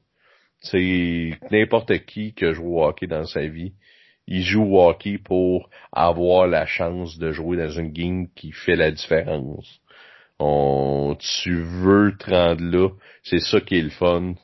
C'est 0.61 1.39
n'importe 1.51 2.05
qui 2.07 2.35
que 2.35 2.53
joue 2.53 2.79
au 2.79 2.85
hockey 2.85 3.07
dans 3.07 3.25
sa 3.25 3.47
vie, 3.47 3.73
il 4.27 4.43
joue 4.43 4.65
au 4.65 4.89
hockey 4.89 5.19
pour 5.19 5.71
avoir 5.93 6.49
la 6.49 6.67
chance 6.67 7.19
de 7.19 7.31
jouer 7.31 7.57
dans 7.57 7.71
une 7.71 7.93
game 7.93 8.27
qui 8.35 8.51
fait 8.51 8.77
la 8.77 8.91
différence. 8.91 9.81
On, 10.39 11.17
tu 11.19 11.63
veux 11.63 12.15
te 12.19 12.31
rendre 12.31 12.65
là, 12.65 12.89
c'est 13.23 13.39
ça 13.39 13.61
qui 13.61 13.79
est 13.79 13.83
le 13.83 13.91
fun. 13.91 14.35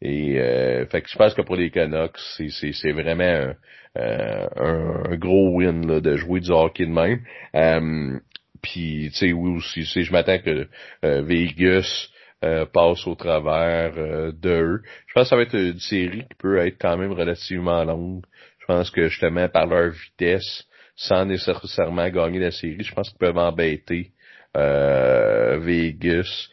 Et 0.00 0.38
euh, 0.38 0.86
fait 0.86 1.02
que 1.02 1.08
je 1.08 1.18
pense 1.18 1.34
que 1.34 1.42
pour 1.42 1.56
les 1.56 1.70
Canucks, 1.70 2.18
c'est 2.38 2.92
vraiment 2.92 3.54
un, 3.96 4.48
un, 4.56 5.16
gros 5.16 5.56
win 5.56 5.86
là, 5.86 6.00
de 6.00 6.16
jouer 6.16 6.40
du 6.40 6.50
hockey 6.50 6.86
de 6.86 6.92
même. 6.92 7.20
Euh, 7.54 8.18
Puis 8.62 9.10
tu 9.12 9.16
sais, 9.16 9.32
oui 9.32 9.56
aussi, 9.56 9.82
je 9.84 10.12
m'attends 10.12 10.38
que 10.38 10.68
euh, 11.04 11.22
Vegas 11.22 12.08
euh, 12.44 12.66
passe 12.66 13.06
au 13.06 13.14
travers 13.14 13.92
euh, 13.96 14.32
d'eux. 14.32 14.82
Je 15.06 15.14
pense 15.14 15.24
que 15.24 15.28
ça 15.30 15.36
va 15.36 15.42
être 15.42 15.54
une 15.54 15.80
série 15.80 16.22
qui 16.22 16.36
peut 16.38 16.58
être 16.58 16.76
quand 16.80 16.96
même 16.96 17.12
relativement 17.12 17.82
longue. 17.84 18.24
Je 18.60 18.66
pense 18.66 18.90
que 18.90 19.08
justement 19.08 19.48
par 19.48 19.66
leur 19.66 19.90
vitesse, 19.90 20.64
sans 20.94 21.24
nécessairement 21.24 22.08
gagner 22.10 22.38
la 22.38 22.50
série, 22.50 22.82
je 22.84 22.94
pense 22.94 23.08
qu'ils 23.08 23.18
peuvent 23.18 23.38
embêter 23.38 24.12
Vegas. 24.54 26.48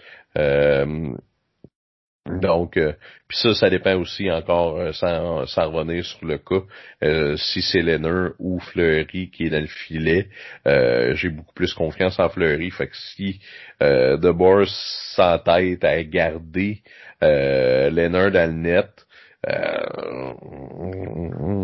Donc, 2.26 2.76
euh, 2.78 2.94
puis 3.28 3.38
ça, 3.38 3.54
ça 3.54 3.70
dépend 3.70 3.96
aussi 3.98 4.32
encore, 4.32 4.78
euh, 4.78 4.92
sans, 4.94 5.46
sans, 5.46 5.70
revenir 5.70 6.04
sur 6.04 6.26
le 6.26 6.40
cas, 6.40 6.62
euh, 7.04 7.38
si 7.38 7.62
c'est 7.62 7.84
Lenner 7.84 8.30
ou 8.40 8.60
Fleury 8.60 9.30
qui 9.30 9.44
est 9.46 9.50
dans 9.52 9.62
le 9.62 9.68
filet, 9.68 10.30
j'ai 10.66 11.30
beaucoup 11.30 11.54
plus 11.54 11.74
confiance 11.74 12.20
en 12.20 12.30
Fleury. 12.30 12.72
Fait 12.72 12.88
que 12.88 12.96
si 12.96 13.40
De 13.80 14.32
Boer 14.32 14.66
s'entête 14.68 15.84
à 15.84 16.04
garder 16.04 16.82
Lenner 17.22 18.32
dans 18.32 18.50
le 18.50 18.54
net, 18.54 19.06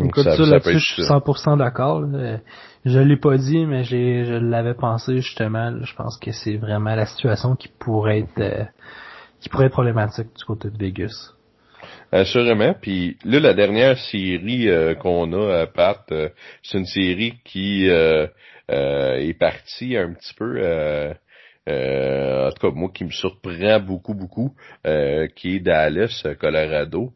Écoute, 0.04 0.22
ça, 0.22 0.36
ça, 0.36 0.58
je 0.64 0.78
suis 0.78 1.02
100% 1.02 1.58
d'accord. 1.58 2.04
Je 2.84 2.98
l'ai 3.00 3.16
pas 3.16 3.36
dit, 3.36 3.66
mais 3.66 3.82
j'ai, 3.82 4.24
je 4.24 4.34
l'avais 4.34 4.74
pensé 4.74 5.16
justement. 5.16 5.82
Je 5.82 5.92
pense 5.96 6.16
que 6.16 6.30
c'est 6.30 6.56
vraiment 6.56 6.94
la 6.94 7.06
situation 7.06 7.56
qui 7.56 7.66
pourrait 7.80 8.20
être 8.20 8.68
qui 9.42 9.48
pourrait 9.48 9.66
être 9.66 9.72
problématique 9.72 10.28
du 10.36 10.44
côté 10.44 10.70
de 10.70 10.78
Vegas. 10.78 11.32
Assurément. 12.12 12.74
Puis 12.80 13.16
là, 13.24 13.40
la 13.40 13.54
dernière 13.54 13.98
série 13.98 14.68
euh, 14.68 14.94
qu'on 14.94 15.32
a 15.32 15.62
à 15.62 15.66
Pat, 15.66 16.00
euh, 16.12 16.28
c'est 16.62 16.78
une 16.78 16.86
série 16.86 17.34
qui 17.44 17.88
euh, 17.88 18.26
est 18.68 19.38
partie 19.38 19.96
un 19.96 20.12
petit 20.12 20.32
peu, 20.34 20.60
en 21.66 22.50
tout 22.50 22.68
cas 22.68 22.74
moi 22.74 22.90
qui 22.94 23.04
me 23.04 23.10
surprend 23.10 23.80
beaucoup, 23.80 24.14
beaucoup, 24.14 24.54
qui 24.84 25.56
est 25.56 25.60
Dallas, 25.60 26.24
Colorado. 26.38 27.12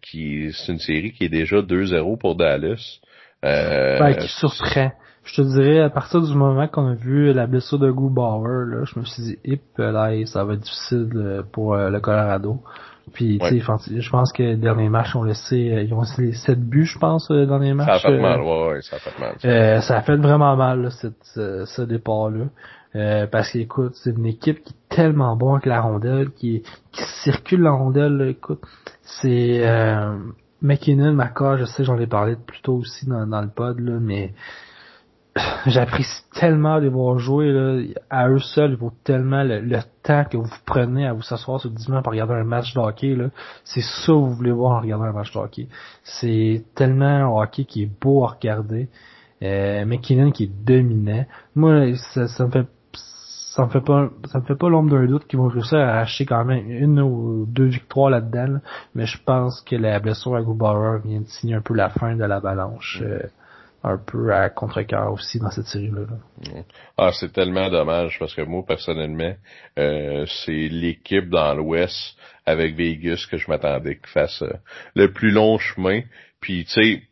qui 0.00 0.52
c'est 0.52 0.72
une 0.72 0.78
série 0.78 1.12
qui 1.12 1.24
est 1.24 1.28
déjà 1.28 1.58
2-0 1.58 2.18
pour 2.18 2.34
Dallas. 2.34 3.00
ben, 3.42 4.16
qui 4.16 4.28
surprend 4.28 4.90
je 5.26 5.42
te 5.42 5.42
dirais, 5.42 5.80
à 5.80 5.90
partir 5.90 6.22
du 6.22 6.34
moment 6.34 6.68
qu'on 6.68 6.86
a 6.86 6.94
vu 6.94 7.32
la 7.32 7.46
blessure 7.46 7.78
de 7.78 7.90
Goo 7.90 8.08
Bauer, 8.08 8.64
là, 8.66 8.84
je 8.84 8.98
me 8.98 9.04
suis 9.04 9.22
dit, 9.22 9.38
hip, 9.44 9.62
là, 9.76 10.10
ça 10.26 10.44
va 10.44 10.54
être 10.54 10.60
difficile 10.60 11.10
euh, 11.16 11.42
pour 11.52 11.74
euh, 11.74 11.90
le 11.90 12.00
Colorado. 12.00 12.62
Puis, 13.12 13.38
tu 13.38 13.60
sais, 13.60 14.00
je 14.00 14.10
pense 14.10 14.32
que 14.32 14.42
les 14.42 14.56
derniers 14.56 14.88
matchs 14.88 15.14
ont 15.14 15.22
laissé, 15.22 15.72
euh, 15.72 15.82
ils 15.82 15.94
ont 15.94 16.00
laissé 16.00 16.32
7 16.32 16.60
buts, 16.60 16.86
je 16.86 16.98
pense, 16.98 17.30
les 17.30 17.46
matchs. 17.74 18.02
Ça 18.02 18.08
a 18.08 18.10
fait 18.10 18.20
mal, 18.20 18.40
ouais, 18.40 18.68
ouais, 18.68 18.82
ça 18.82 18.96
a 18.96 18.98
fait 18.98 19.18
mal. 19.18 19.36
Euh, 19.44 19.80
ça 19.80 19.98
a 19.98 20.02
fait 20.02 20.16
vraiment 20.16 20.56
mal, 20.56 20.82
là, 20.82 20.90
cette, 20.90 21.22
ce, 21.24 21.82
départ-là. 21.82 22.46
Euh, 22.94 23.26
parce 23.26 23.50
qu'écoute, 23.50 23.92
c'est 23.94 24.10
une 24.10 24.26
équipe 24.26 24.62
qui 24.62 24.72
est 24.72 24.96
tellement 24.96 25.36
bonne 25.36 25.54
avec 25.54 25.66
la 25.66 25.80
rondelle, 25.80 26.30
qui, 26.30 26.62
qui 26.92 27.02
circule 27.22 27.62
la 27.62 27.72
rondelle, 27.72 28.16
là, 28.16 28.26
écoute. 28.26 28.60
C'est 29.02 29.66
euh, 29.66 30.16
McKinnon, 30.62 31.12
Macor, 31.12 31.58
je 31.58 31.64
sais, 31.64 31.84
j'en 31.84 31.98
ai 31.98 32.06
parlé 32.06 32.36
plus 32.36 32.60
tôt 32.62 32.74
aussi 32.74 33.06
dans, 33.06 33.26
dans 33.26 33.42
le 33.42 33.48
pod, 33.48 33.78
là, 33.78 33.98
mais 34.00 34.32
j'apprécie 35.66 36.22
tellement 36.32 36.76
de 36.76 36.82
les 36.82 36.88
voir 36.88 37.18
jouer 37.18 37.52
là. 37.52 37.82
à 38.10 38.28
eux 38.28 38.38
seuls, 38.38 38.72
il 38.72 38.76
vaut 38.76 38.92
tellement 39.04 39.42
le, 39.42 39.78
temps 40.02 40.24
que 40.24 40.36
vous 40.36 40.48
prenez 40.64 41.06
à 41.06 41.12
vous 41.12 41.22
s'asseoir 41.22 41.60
sur 41.60 41.70
10 41.70 41.88
minutes 41.88 42.04
pour 42.04 42.12
regarder 42.12 42.34
un 42.34 42.44
match 42.44 42.74
de 42.74 42.80
hockey. 42.80 43.16
C'est 43.64 43.82
ça 43.82 44.06
que 44.06 44.12
vous 44.12 44.34
voulez 44.34 44.52
voir 44.52 44.78
en 44.78 44.80
regardant 44.80 45.04
un 45.04 45.12
match 45.12 45.32
de 45.32 45.38
hockey. 45.38 45.68
C'est 46.04 46.64
tellement 46.74 47.06
un 47.06 47.42
hockey 47.42 47.64
qui 47.64 47.82
est 47.82 47.90
beau 48.00 48.24
à 48.24 48.28
regarder. 48.28 48.88
Euh, 49.42 49.84
McKinnon 49.84 50.30
qui 50.30 50.44
est 50.44 50.64
dominant. 50.64 51.26
Moi, 51.54 51.94
ça, 51.96 52.26
ça 52.28 52.46
me 52.46 52.50
fait 52.50 52.66
ça 52.92 53.64
me 53.64 53.70
fait 53.70 53.80
pas 53.80 54.10
ça 54.26 54.38
me 54.38 54.44
fait 54.44 54.54
pas 54.54 54.68
l'ombre 54.68 54.90
d'un 54.90 55.06
doute 55.06 55.26
qu'ils 55.26 55.38
vont 55.38 55.48
réussir 55.48 55.78
à 55.78 55.94
arracher 55.94 56.26
quand 56.26 56.44
même 56.44 56.70
une 56.70 57.00
ou 57.00 57.46
deux 57.46 57.64
victoires 57.64 58.10
là-dedans, 58.10 58.60
mais 58.94 59.06
je 59.06 59.18
pense 59.24 59.62
que 59.62 59.76
la 59.76 59.98
blessure 59.98 60.36
à 60.36 60.42
Gubauer 60.42 61.00
vient 61.02 61.20
de 61.20 61.26
signer 61.26 61.54
un 61.54 61.62
peu 61.62 61.74
la 61.74 61.88
fin 61.88 62.16
de 62.16 62.24
l'avalanche. 62.24 63.02
Euh, 63.02 63.20
un 63.86 63.98
peu 63.98 64.34
à 64.34 64.50
contre-cœur 64.50 65.12
aussi 65.12 65.38
dans 65.38 65.50
cette 65.50 65.66
série-là. 65.66 66.02
Ah, 66.98 67.10
c'est 67.12 67.32
tellement 67.32 67.70
dommage 67.70 68.18
parce 68.18 68.34
que 68.34 68.42
moi, 68.42 68.64
personnellement, 68.66 69.34
euh, 69.78 70.26
c'est 70.44 70.68
l'équipe 70.68 71.28
dans 71.28 71.54
l'Ouest 71.54 72.16
avec 72.44 72.74
Vegas 72.74 73.26
que 73.30 73.36
je 73.36 73.48
m'attendais 73.48 73.96
qu'il 73.96 74.08
fasse 74.08 74.42
euh, 74.42 74.52
le 74.94 75.12
plus 75.12 75.30
long 75.30 75.58
chemin. 75.58 76.00
Puis, 76.40 76.64
tu 76.64 76.70
sais, 76.72 77.02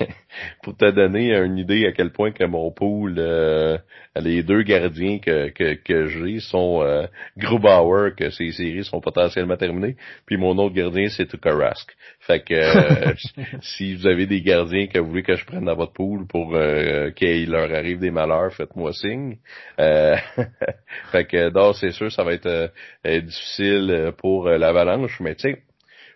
pour 0.62 0.76
te 0.76 0.90
donner 0.90 1.34
une 1.36 1.58
idée 1.58 1.86
à 1.86 1.92
quel 1.92 2.10
point 2.10 2.32
que 2.32 2.44
mon 2.44 2.70
pool, 2.70 3.16
euh, 3.18 3.78
les 4.16 4.42
deux 4.42 4.62
gardiens 4.62 5.18
que, 5.18 5.48
que, 5.50 5.74
que 5.74 6.06
j'ai 6.06 6.40
sont 6.40 6.82
euh, 6.82 7.06
Grubauer, 7.36 8.14
que 8.16 8.30
ces 8.30 8.52
séries 8.52 8.84
sont 8.84 9.00
potentiellement 9.00 9.56
terminées, 9.56 9.96
puis 10.26 10.36
mon 10.36 10.56
autre 10.58 10.74
gardien, 10.74 11.08
c'est 11.08 11.26
Tukarask. 11.26 11.94
Fait 12.20 12.40
que 12.40 12.54
euh, 12.54 13.14
si 13.60 13.94
vous 13.94 14.06
avez 14.06 14.26
des 14.26 14.42
gardiens 14.42 14.86
que 14.86 14.98
vous 14.98 15.08
voulez 15.08 15.22
que 15.22 15.36
je 15.36 15.44
prenne 15.44 15.64
dans 15.64 15.76
votre 15.76 15.92
pool 15.92 16.26
pour 16.26 16.54
euh, 16.54 17.10
qu'il 17.10 17.50
leur 17.50 17.72
arrive 17.72 17.98
des 17.98 18.10
malheurs, 18.10 18.52
faites-moi 18.52 18.92
signe. 18.92 19.36
fait 19.78 21.24
que 21.24 21.50
c'est 21.74 21.92
sûr, 21.92 22.10
ça 22.12 22.24
va 22.24 22.34
être 22.34 22.72
difficile 23.04 24.12
pour 24.18 24.48
l'avalanche, 24.48 25.20
mais 25.20 25.34
tu 25.34 25.50
sais, 25.50 25.62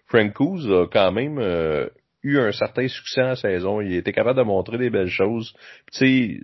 Frank 0.07 0.35
a 0.41 0.87
quand 0.87 1.13
même 1.13 1.39
eu 2.27 2.39
un 2.39 2.53
certain 2.53 2.89
succès 2.89 3.23
en 3.23 3.37
saison. 3.37 3.81
Il 3.81 3.95
était 3.95 4.13
capable 4.13 4.39
de 4.39 4.45
montrer 4.45 4.79
des 4.79 4.91
belles 4.91 5.09
choses. 5.09 5.55
Tu 5.93 5.99
sais, 5.99 6.41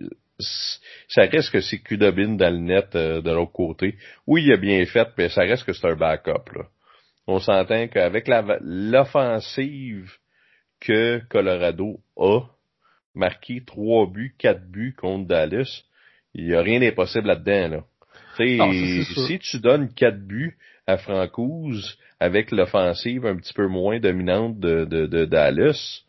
ça 1.07 1.23
reste 1.23 1.51
que 1.51 1.61
c'est 1.61 1.79
Kudobin 1.79 2.35
dans 2.35 2.53
le 2.53 2.59
net 2.59 2.95
euh, 2.95 3.21
de 3.21 3.31
l'autre 3.31 3.51
côté. 3.51 3.95
Oui, 4.25 4.43
il 4.45 4.53
a 4.53 4.57
bien 4.57 4.85
fait, 4.85 5.09
mais 5.17 5.29
ça 5.29 5.41
reste 5.41 5.65
que 5.65 5.73
c'est 5.73 5.87
un 5.87 5.95
backup. 5.95 6.49
Là. 6.55 6.65
On 7.27 7.39
s'entend 7.39 7.87
qu'avec 7.87 8.27
l'offensive 8.61 10.11
que 10.79 11.21
Colorado 11.29 11.99
a, 12.17 12.41
marqué 13.13 13.63
trois 13.65 14.07
buts, 14.07 14.35
quatre 14.37 14.65
buts 14.65 14.95
contre 14.97 15.27
Dallas, 15.27 15.83
il 16.33 16.47
n'y 16.47 16.55
a 16.55 16.61
rien 16.61 16.79
d'impossible 16.79 17.27
là-dedans. 17.27 17.67
Là. 17.67 17.83
si 18.37 19.39
tu 19.39 19.59
donnes 19.59 19.93
quatre 19.93 20.19
buts 20.19 20.57
à 20.87 20.97
Francouz 20.97 21.97
avec 22.19 22.51
l'offensive 22.51 23.25
un 23.25 23.35
petit 23.35 23.53
peu 23.53 23.67
moins 23.67 23.99
dominante 23.99 24.59
de, 24.59 24.85
de, 24.85 25.05
de 25.05 25.25
Dallas, 25.25 26.03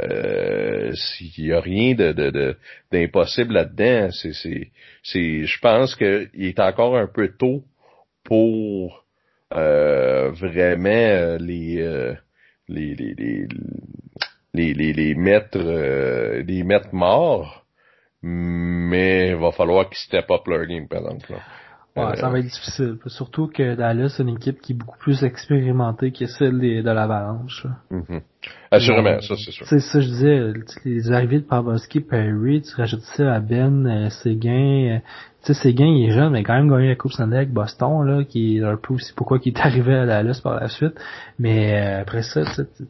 euh, 0.00 0.92
s'il 0.94 1.46
y 1.46 1.52
a 1.52 1.60
rien 1.60 1.94
de, 1.94 2.56
d'impossible 2.92 3.54
là-dedans, 3.54 4.10
c'est, 4.12 4.70
je 5.46 5.60
pense 5.60 5.96
qu'il 5.96 6.28
est 6.34 6.60
encore 6.60 6.96
un 6.96 7.06
peu 7.06 7.28
tôt 7.36 7.64
pour 8.24 9.04
euh, 9.54 10.30
vraiment 10.30 10.88
euh, 10.90 11.38
les, 11.38 11.80
euh, 11.80 12.14
les, 12.68 12.94
les, 12.94 13.14
les, 14.54 14.74
les, 14.74 14.92
les 14.92 15.14
mettre, 15.14 15.58
euh, 15.58 16.42
les 16.42 16.62
mettre 16.62 16.94
morts, 16.94 17.64
mais 18.22 19.30
il 19.30 19.36
va 19.36 19.52
falloir 19.52 19.88
qu'ils 19.88 19.98
step 19.98 20.30
up 20.30 20.46
leur 20.46 20.66
game, 20.66 20.86
par 20.86 21.00
exemple. 21.00 21.32
Là. 21.32 21.38
Ouais, 21.98 22.16
ça 22.16 22.28
va 22.28 22.38
être 22.38 22.46
difficile. 22.46 22.96
Surtout 23.06 23.48
que 23.48 23.74
Dallas, 23.74 24.14
c'est 24.16 24.22
une 24.22 24.36
équipe 24.36 24.60
qui 24.60 24.72
est 24.72 24.76
beaucoup 24.76 24.98
plus 24.98 25.24
expérimentée 25.24 26.12
que 26.12 26.26
celle 26.26 26.58
de 26.58 26.90
l'Avalanche. 26.90 27.66
Mm 27.90 28.18
Assurément, 28.70 29.20
ça 29.20 29.34
c'est 29.36 29.50
sûr. 29.50 29.66
C'est 29.66 29.80
ça 29.80 30.00
je 30.00 30.06
disais, 30.06 30.52
les 30.84 31.10
arrivées 31.10 31.38
de 31.38 31.44
Pavelski, 31.44 32.00
Perry, 32.00 32.62
tu 32.62 32.74
rajoutes 32.74 33.02
ça 33.16 33.34
à 33.34 33.40
Ben, 33.40 33.86
euh, 33.86 34.10
Séguin. 34.10 34.96
Euh, 34.96 34.98
tu 35.42 35.54
sais, 35.54 35.62
Séguin, 35.62 35.86
il 35.86 36.08
est 36.08 36.12
jeune, 36.12 36.32
mais 36.32 36.44
quand 36.44 36.54
même 36.54 36.68
gagné 36.68 36.88
la 36.88 36.94
Coupe 36.94 37.12
Stanley 37.12 37.36
avec 37.36 37.50
Boston, 37.50 38.04
là, 38.04 38.24
qui 38.24 38.58
est 38.58 38.62
un 38.62 38.76
peu 38.76 38.94
aussi 38.94 39.12
pourquoi 39.16 39.38
il 39.42 39.48
est 39.48 39.60
arrivé 39.64 39.94
à 39.94 40.06
Dallas 40.06 40.40
par 40.42 40.60
la 40.60 40.68
suite. 40.68 40.94
Mais 41.38 41.80
euh, 41.80 42.02
après 42.02 42.22
ça, 42.22 42.42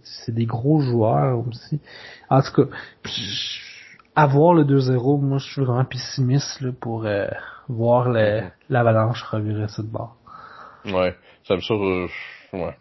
c'est 0.03 0.35
des 0.35 0.47
gros 0.47 0.81
joueurs 0.81 1.47
aussi. 1.47 1.81
En 2.29 2.43
tout 2.43 2.53
cas, 2.53 2.77
avoir 4.19 4.53
le 4.53 4.65
2-0, 4.65 5.21
moi 5.21 5.39
je 5.39 5.53
suis 5.53 5.65
vraiment 5.65 5.85
pessimiste 5.85 6.61
là, 6.61 6.71
pour 6.81 7.07
euh, 7.07 7.29
voir 7.69 8.09
l'avalanche 8.69 9.23
revirer 9.23 9.69
ça 9.69 9.83
de 9.83 9.89
bord. 9.89 10.17
Ouais, 10.87 11.15
ça 11.45 11.55
me 11.55 11.61
sûr, 11.61 12.09
ouais. 12.53 12.75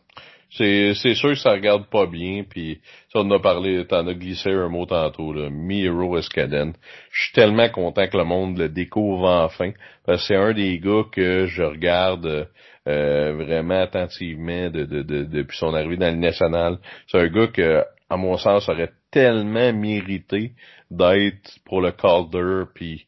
C'est, 0.49 0.93
c'est 0.95 1.13
sûr 1.13 1.29
que 1.29 1.35
ça 1.35 1.51
regarde 1.51 1.87
pas 1.89 2.07
bien, 2.07 2.43
puis 2.49 2.79
ça 3.13 3.19
on 3.19 3.29
a 3.31 3.39
parlé, 3.39 3.85
t'en 3.85 4.07
as 4.07 4.13
glissé 4.15 4.49
un 4.49 4.69
mot 4.69 4.85
tantôt, 4.87 5.31
là, 5.31 5.49
Miro 5.51 6.17
Escaden. 6.17 6.73
Je 7.11 7.21
suis 7.21 7.33
tellement 7.33 7.69
content 7.69 8.07
que 8.07 8.17
le 8.17 8.23
monde 8.23 8.57
le 8.57 8.69
découvre 8.69 9.29
enfin, 9.29 9.71
parce 10.05 10.21
que 10.21 10.27
c'est 10.27 10.35
un 10.35 10.53
des 10.53 10.79
gars 10.79 11.03
que 11.11 11.45
je 11.45 11.61
regarde 11.61 12.47
euh, 12.87 13.33
vraiment 13.33 13.81
attentivement 13.81 14.69
de, 14.69 14.85
de, 14.85 15.03
de, 15.03 15.23
depuis 15.25 15.57
son 15.57 15.73
arrivée 15.75 15.97
dans 15.97 16.13
le 16.13 16.19
national. 16.19 16.79
C'est 17.07 17.19
un 17.19 17.27
gars 17.27 17.47
que, 17.47 17.83
à 18.09 18.17
mon 18.17 18.37
sens, 18.37 18.69
aurait 18.69 18.91
tellement 19.17 19.73
mérité 19.73 20.51
d'être 20.91 21.57
pour 21.65 21.81
le 21.81 21.91
Calder, 21.91 22.65
puis 22.75 23.07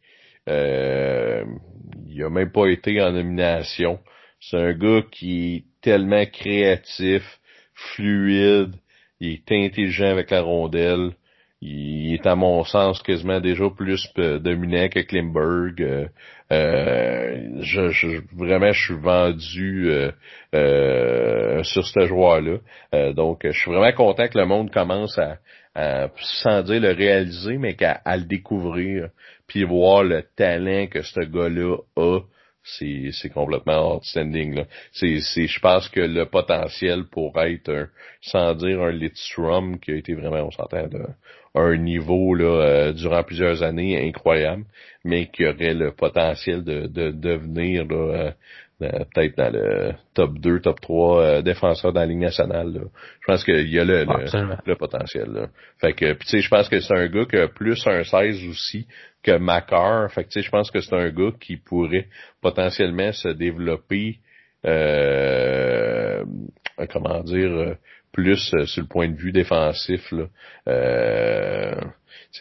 euh, 0.49 1.45
il 2.07 2.23
a 2.23 2.31
même 2.31 2.51
pas 2.51 2.65
été 2.65 2.99
en 2.99 3.11
nomination. 3.11 3.99
C'est 4.41 4.57
un 4.57 4.73
gars 4.73 5.03
qui 5.11 5.55
est 5.55 5.63
tellement 5.83 6.25
créatif, 6.25 7.21
fluide, 7.75 8.73
il 9.19 9.33
est 9.33 9.51
intelligent 9.51 10.07
avec 10.07 10.31
la 10.31 10.41
rondelle, 10.41 11.11
il 11.61 12.15
est 12.15 12.25
à 12.25 12.35
mon 12.35 12.63
sens 12.63 13.03
quasiment 13.03 13.39
déjà 13.39 13.69
plus 13.69 14.11
dominant 14.15 14.89
que 14.89 15.01
Klimberg. 15.01 15.79
Euh, 15.79 16.07
euh, 16.51 17.59
je, 17.59 17.89
je, 17.89 18.07
vraiment, 18.35 18.71
je 18.71 18.81
suis 18.85 18.95
vendu 18.95 19.91
euh, 19.91 20.11
euh, 20.55 21.63
sur 21.63 21.85
ce 21.85 22.07
joueur-là. 22.07 22.57
donc, 23.13 23.41
je 23.43 23.51
suis 23.51 23.71
vraiment 23.71 23.91
content 23.91 24.27
que 24.27 24.37
le 24.37 24.45
monde 24.45 24.71
commence 24.71 25.17
à, 25.19 25.37
sans 25.75 26.63
dire 26.63 26.81
le 26.81 26.91
réaliser, 26.91 27.57
mais 27.57 27.75
qu'à 27.75 28.01
à 28.05 28.17
le 28.17 28.23
découvrir, 28.23 29.09
puis 29.47 29.63
voir 29.63 30.03
le 30.03 30.23
talent 30.35 30.87
que 30.87 31.01
ce 31.01 31.21
gars-là 31.21 31.77
a 31.95 32.19
c'est 32.77 33.09
c'est 33.13 33.29
complètement 33.29 33.95
outstanding 33.95 34.55
là. 34.55 34.65
C'est 34.91 35.19
c'est 35.21 35.47
je 35.47 35.59
pense 35.59 35.89
que 35.89 36.01
le 36.01 36.25
potentiel 36.25 37.05
pour 37.05 37.39
être 37.41 37.89
sans 38.21 38.53
dire 38.55 38.81
un 38.81 38.91
Lidstrom 38.91 39.79
qui 39.79 39.91
a 39.91 39.95
été 39.95 40.13
vraiment 40.13 40.47
on 40.47 40.51
s'entend 40.51 40.87
un 41.55 41.77
niveau 41.77 42.35
là 42.35 42.45
euh, 42.45 42.93
durant 42.93 43.23
plusieurs 43.23 43.63
années 43.63 44.07
incroyable, 44.07 44.65
mais 45.03 45.27
qui 45.27 45.45
aurait 45.45 45.73
le 45.73 45.91
potentiel 45.91 46.63
de, 46.63 46.87
de 46.87 47.11
devenir 47.11 47.85
là, 47.85 47.95
euh, 47.95 48.15
euh, 48.27 48.31
peut-être 48.79 49.37
dans 49.37 49.51
le 49.51 49.93
top 50.13 50.39
2, 50.39 50.61
top 50.61 50.79
3 50.81 51.41
défenseur 51.41 51.93
dans 51.93 52.01
la 52.01 52.05
Ligue 52.05 52.19
nationale. 52.19 52.85
Je 53.21 53.25
pense 53.25 53.43
qu'il 53.43 53.69
y 53.69 53.79
a 53.79 53.85
le, 53.85 54.05
le, 54.65 54.75
potentiel. 54.75 55.29
Là. 55.31 55.47
Fait 55.79 55.93
que 55.93 56.13
tu 56.13 56.27
sais, 56.27 56.39
je 56.39 56.49
pense 56.49 56.69
que 56.69 56.79
c'est 56.79 56.93
un 56.93 57.07
gars 57.07 57.25
qui 57.25 57.37
a 57.37 57.47
plus 57.47 57.85
un 57.87 58.03
16 58.03 58.47
aussi 58.49 58.87
que 59.21 59.37
Macar. 59.37 60.11
Fait 60.11 60.23
que 60.23 60.29
tu 60.29 60.39
sais, 60.39 60.45
je 60.45 60.49
pense 60.49 60.71
que 60.71 60.79
c'est 60.79 60.95
un 60.95 61.09
gars 61.09 61.31
qui 61.39 61.57
pourrait 61.57 62.07
potentiellement 62.41 63.11
se 63.11 63.29
développer 63.29 64.19
euh, 64.65 66.23
comment 66.91 67.21
dire 67.21 67.75
plus 68.11 68.53
euh, 68.53 68.65
sur 68.65 68.81
le 68.81 68.87
point 68.87 69.09
de 69.09 69.15
vue 69.15 69.31
défensif. 69.31 70.11
Là. 70.11 70.25
Euh, 70.67 71.75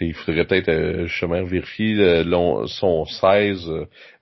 il 0.00 0.14
faudrait 0.14 0.44
peut-être 0.44 0.68
euh, 0.68 1.06
justement 1.06 1.42
vérifier 1.44 2.22
son 2.66 3.04
16 3.04 3.70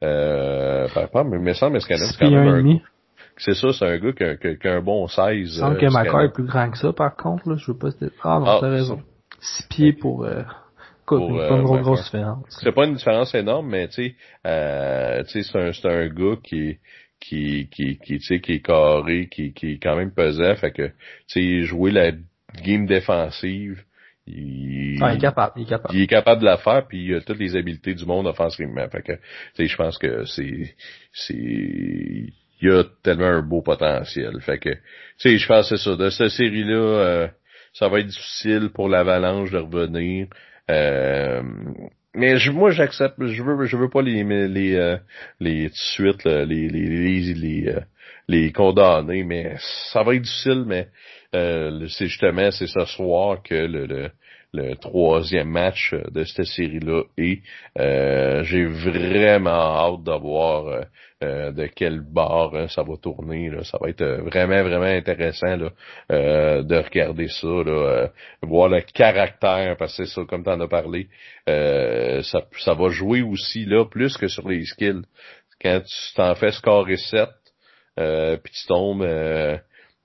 euh, 0.02 0.89
par 0.89 1.02
rapport, 1.02 1.24
mais 1.24 1.36
il 1.36 1.43
me 1.43 1.52
semble 1.52 1.78
que 1.78 1.85
c'est 1.85 2.18
quand 2.18 2.31
même 2.31 2.48
un 2.48 2.78
c'est 3.39 3.55
ça, 3.55 3.73
c'est 3.73 3.85
un 3.85 3.98
gars 3.98 4.12
qui 4.12 4.24
a, 4.24 4.36
qui 4.36 4.66
a, 4.66 4.73
un 4.77 4.81
bon 4.81 5.06
16. 5.06 5.36
Il 5.36 5.48
semble 5.48 5.78
que 5.78 5.93
Macar 5.93 6.23
est 6.23 6.32
plus 6.32 6.44
grand 6.44 6.70
que 6.70 6.78
ça, 6.78 6.93
par 6.93 7.14
contre, 7.16 7.51
là. 7.51 7.56
Je 7.59 7.70
veux 7.70 7.77
pas 7.77 7.89
Ah 8.23 8.39
non, 8.39 8.47
ah, 8.47 8.59
t'as 8.60 8.70
raison. 8.70 9.02
6 9.40 9.66
pieds 9.68 9.93
pour 9.93 10.24
euh, 10.24 10.43
pas 11.06 11.16
une 11.16 11.62
grosse, 11.62 11.82
grosse 11.82 12.05
différence. 12.05 12.44
C'est 12.48 12.73
pas 12.73 12.86
une 12.86 12.94
différence 12.94 13.35
énorme, 13.35 13.68
mais 13.68 13.89
tu 13.89 13.94
sais, 13.94 14.14
euh, 14.47 15.23
c'est 15.27 15.56
un, 15.56 15.73
c'est 15.73 15.89
un 15.89 16.09
gars 16.09 16.36
qui 16.43 16.78
qui 17.20 17.68
qui 17.70 17.98
qui 17.98 18.18
tu 18.18 18.24
sais 18.24 18.40
qui 18.40 18.52
est 18.55 18.60
carré, 18.60 19.28
qui 19.30 19.52
qui 19.52 19.72
est 19.72 19.78
quand 19.78 19.97
même 19.97 20.12
pesant, 20.12 20.55
fait 20.56 20.72
que 20.72 20.88
tu 21.28 21.40
sais 21.40 21.62
jouer 21.62 21.90
la 21.90 22.12
game 22.62 22.86
défensive, 22.86 23.82
il, 24.26 24.98
ah, 25.02 25.12
il, 25.12 25.16
est 25.16 25.20
capable, 25.20 25.52
il 25.56 25.62
est 25.62 25.66
capable. 25.66 25.94
Il 25.94 26.02
est 26.02 26.06
capable 26.06 26.40
de 26.40 26.47
la 26.47 26.56
faire, 26.56 26.86
puis 26.86 27.05
il 27.05 27.14
a 27.14 27.20
toutes 27.20 27.38
les 27.38 27.55
habiletés 27.55 27.94
du 27.94 28.05
monde 28.05 28.26
offensivement. 28.26 28.88
Fait 28.88 29.02
que, 29.02 29.12
tu 29.12 29.20
sais, 29.55 29.66
je 29.66 29.76
pense 29.76 29.98
que 29.98 30.24
c'est, 30.24 30.74
c'est, 31.12 31.34
il 32.60 32.70
a 32.70 32.84
tellement 33.02 33.26
un 33.26 33.43
beau 33.43 33.62
potentiel. 33.62 34.40
Fait 34.40 34.59
que, 34.59 34.70
tu 34.70 34.80
sais, 35.18 35.38
je 35.38 35.47
pense 35.47 35.70
que 35.70 35.76
c'est 35.76 35.84
ça. 35.84 35.97
De 35.97 36.10
cette 36.10 36.30
série-là, 36.30 36.74
euh, 36.74 37.28
ça 37.72 37.88
va 37.88 38.01
être 38.01 38.06
difficile 38.06 38.70
pour 38.74 38.88
l'Avalanche 38.88 39.52
de 39.52 39.59
revenir. 39.59 40.26
Euh, 40.70 41.43
mais 42.16 42.38
je, 42.38 42.51
moi 42.51 42.70
j'accepte 42.70 43.14
je 43.26 43.43
veux 43.43 43.66
je 43.66 43.76
veux 43.76 43.90
pas 43.90 44.02
les 44.02 44.24
les 44.48 44.74
euh, 44.74 44.97
les 45.40 45.68
tout 45.68 45.74
de 45.74 45.76
suite 45.76 46.24
les 46.24 46.47
les 46.47 46.68
les 46.68 47.34
les, 47.34 47.68
euh, 47.68 47.80
les, 48.28 48.52
condamner 48.52 49.22
mais 49.22 49.56
ça 49.93 50.02
va 50.02 50.14
être 50.14 50.22
difficile 50.22 50.64
mais 50.66 50.88
euh, 51.34 51.86
c'est 51.88 52.06
justement 52.06 52.51
c'est 52.51 52.66
ce 52.66 52.84
soir 52.86 53.43
que 53.43 53.55
le, 53.55 53.86
le 53.86 54.10
le 54.52 54.74
troisième 54.76 55.51
match 55.51 55.94
de 56.10 56.24
cette 56.24 56.47
série-là 56.47 57.02
et 57.18 57.40
euh, 57.78 58.43
j'ai 58.44 58.64
vraiment 58.64 59.51
hâte 59.51 60.02
de 60.02 60.18
voir 60.18 60.86
euh, 61.22 61.26
euh, 61.26 61.52
de 61.52 61.66
quel 61.66 62.01
bord 62.01 62.56
hein, 62.56 62.68
ça 62.68 62.82
va 62.82 62.97
tourner. 62.97 63.51
Là. 63.51 63.64
Ça 63.64 63.78
va 63.80 63.88
être 63.88 64.05
vraiment, 64.05 64.62
vraiment 64.62 64.84
intéressant 64.84 65.56
là, 65.56 65.70
de 66.62 66.76
regarder 66.76 67.28
ça, 67.28 67.48
là, 67.48 68.10
voir 68.43 68.68
le 68.68 68.80
caractère, 68.80 69.76
parce 69.76 69.97
que 69.97 70.05
c'est 70.05 70.14
ça, 70.14 70.22
comme 70.28 70.44
tu 70.44 70.51
en 70.51 70.60
as 70.60 70.68
parlé, 70.68 71.09
ça, 71.47 72.43
ça 72.59 72.74
va 72.74 72.88
jouer 72.88 73.22
aussi 73.22 73.64
là 73.64 73.84
plus 73.84 74.16
que 74.16 74.28
sur 74.28 74.48
les 74.48 74.64
skills. 74.64 75.02
Quand 75.60 75.80
tu 75.80 76.14
t'en 76.14 76.34
fais 76.34 76.52
scorer 76.52 76.97
7, 76.97 77.28
puis 78.43 78.52
tu 78.52 78.66
tombes 78.66 79.05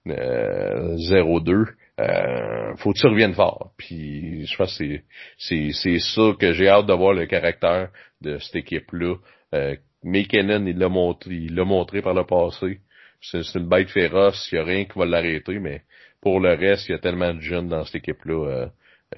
0-2, 0.08 1.76
euh, 2.02 2.76
faut 2.78 2.94
que 2.94 3.00
tu 3.00 3.08
reviennes 3.08 3.34
fort. 3.34 3.74
Puis 3.78 4.46
je 4.46 4.56
pense 4.58 4.78
que 4.78 4.86
c'est, 4.86 5.04
c'est, 5.38 5.72
c'est 5.74 6.00
ça 6.00 6.34
que 6.40 6.54
j'ai 6.54 6.68
hâte 6.68 6.88
de 6.88 6.94
voir 6.94 7.14
le 7.14 7.26
caractère 7.26 7.90
de 8.22 8.38
cette 8.40 8.56
équipe-là. 8.56 9.16
Euh, 9.54 9.76
McKinnon, 10.04 10.66
il 10.66 10.78
l'a 10.78 10.90
montré, 10.90 11.36
il 11.36 11.56
l'a 11.56 11.66
montré 11.66 12.02
par 12.02 12.14
le 12.14 12.24
passé. 12.24 12.80
C'est, 13.22 13.44
une 13.56 13.70
bête 13.70 13.90
féroce, 13.90 14.50
il 14.52 14.56
n'y 14.56 14.62
a 14.62 14.64
rien 14.66 14.86
qui 14.86 14.98
va 14.98 15.06
l'arrêter, 15.06 15.60
mais 15.60 15.84
pour 16.22 16.40
le 16.40 16.56
reste, 16.56 16.90
il 16.90 16.94
y 16.94 16.96
a 16.96 17.00
tellement 17.00 17.34
de 17.34 17.40
jeunes 17.40 17.68
dans 17.68 17.84
cette 17.86 17.96
équipe-là. 17.96 18.34
Euh, 18.34 18.68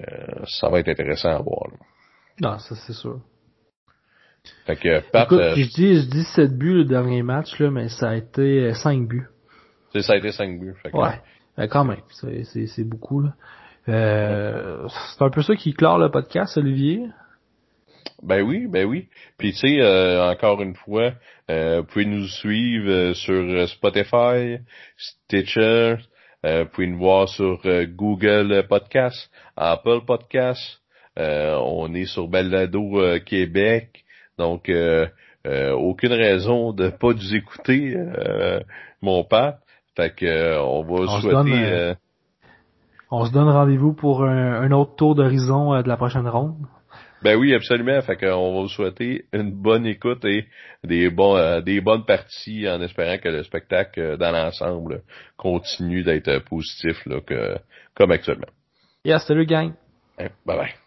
euh 0.00 0.44
ça 0.46 0.68
va 0.68 0.80
être 0.80 0.88
intéressant 0.88 1.30
à 1.30 1.40
voir. 1.40 1.68
Non, 2.40 2.58
ça 2.58 2.74
c'est 2.74 2.92
sûr. 2.92 3.20
Fait 4.66 4.76
que 4.76 5.00
Pat, 5.10 5.26
Écoute, 5.26 5.40
euh, 5.40 5.54
je 5.56 5.74
dis 5.74 6.02
je 6.02 6.06
dis 6.06 6.24
7 6.24 6.58
buts 6.58 6.74
le 6.74 6.84
dernier 6.84 7.22
match 7.22 7.58
là, 7.58 7.70
mais 7.70 7.88
ça 7.88 8.10
a 8.10 8.16
été 8.16 8.74
5 8.74 9.08
buts. 9.08 9.26
C'est 9.92 10.02
ça 10.02 10.14
a 10.14 10.16
été 10.16 10.32
5 10.32 10.60
buts. 10.60 10.74
Fait 10.82 10.90
que, 10.90 10.96
ouais. 10.96 11.20
Ben, 11.56 11.68
quand 11.68 11.84
même, 11.84 12.02
c'est 12.10 12.84
beaucoup. 12.84 13.20
Là. 13.20 13.34
Euh, 13.88 14.88
c'est 14.88 15.22
un 15.22 15.30
peu 15.30 15.42
ça 15.42 15.54
qui 15.56 15.72
clore 15.72 15.98
le 15.98 16.10
podcast, 16.10 16.56
Olivier. 16.56 17.06
Ben 18.24 18.42
oui, 18.42 18.66
ben 18.66 18.86
oui. 18.86 19.08
Puis 19.38 19.52
tu 19.52 19.58
sais, 19.58 19.80
euh, 19.80 20.30
encore 20.30 20.62
une 20.62 20.74
fois, 20.74 21.12
euh, 21.50 21.80
vous 21.80 21.86
pouvez 21.86 22.06
nous 22.06 22.26
suivre 22.26 22.90
euh, 22.90 23.14
sur 23.14 23.68
Spotify, 23.68 24.58
Stitcher, 24.96 25.96
vous 26.42 26.66
pouvez 26.72 26.86
nous 26.88 26.98
voir 26.98 27.28
sur 27.28 27.62
Google 27.86 28.66
Podcast, 28.68 29.30
Apple 29.56 30.00
Podcast. 30.06 30.80
on 31.16 31.94
est 31.94 32.04
sur 32.04 32.28
Balado 32.28 33.00
Québec. 33.24 34.04
Donc 34.36 34.70
aucune 35.46 36.12
raison 36.12 36.72
de 36.74 36.90
pas 36.90 37.14
nous 37.14 37.34
écouter, 37.34 37.96
mon 39.00 39.24
père. 39.24 39.54
Fait 39.96 40.14
que 40.14 40.26
euh, 40.26 40.62
on 40.62 40.82
va 40.82 41.04
on 41.04 41.20
souhaiter. 41.20 41.64
Euh, 41.64 41.90
euh, 41.90 41.94
on 43.10 43.24
se 43.24 43.32
donne 43.32 43.48
rendez-vous 43.48 43.92
pour 43.92 44.24
un, 44.24 44.70
autre 44.72 44.96
tour 44.96 45.14
d'horizon 45.14 45.80
de 45.82 45.88
la 45.88 45.96
prochaine 45.96 46.26
ronde. 46.26 46.66
Ben 47.24 47.36
oui, 47.36 47.54
absolument. 47.54 48.02
Fait 48.02 48.16
qu'on 48.16 48.54
va 48.54 48.60
vous 48.60 48.68
souhaiter 48.68 49.24
une 49.32 49.50
bonne 49.50 49.86
écoute 49.86 50.26
et 50.26 50.44
des 50.84 51.08
bons 51.08 51.62
des 51.62 51.80
bonnes 51.80 52.04
parties 52.04 52.68
en 52.68 52.82
espérant 52.82 53.16
que 53.16 53.30
le 53.30 53.42
spectacle 53.42 54.18
dans 54.18 54.30
l'ensemble 54.30 55.02
continue 55.38 56.02
d'être 56.02 56.40
positif 56.40 57.04
là, 57.06 57.22
que, 57.22 57.56
comme 57.94 58.10
actuellement. 58.10 58.52
Yeah, 59.06 59.20
salut 59.20 59.46
gang. 59.46 59.72
Hein, 60.18 60.28
bye 60.44 60.56
bye. 60.58 60.83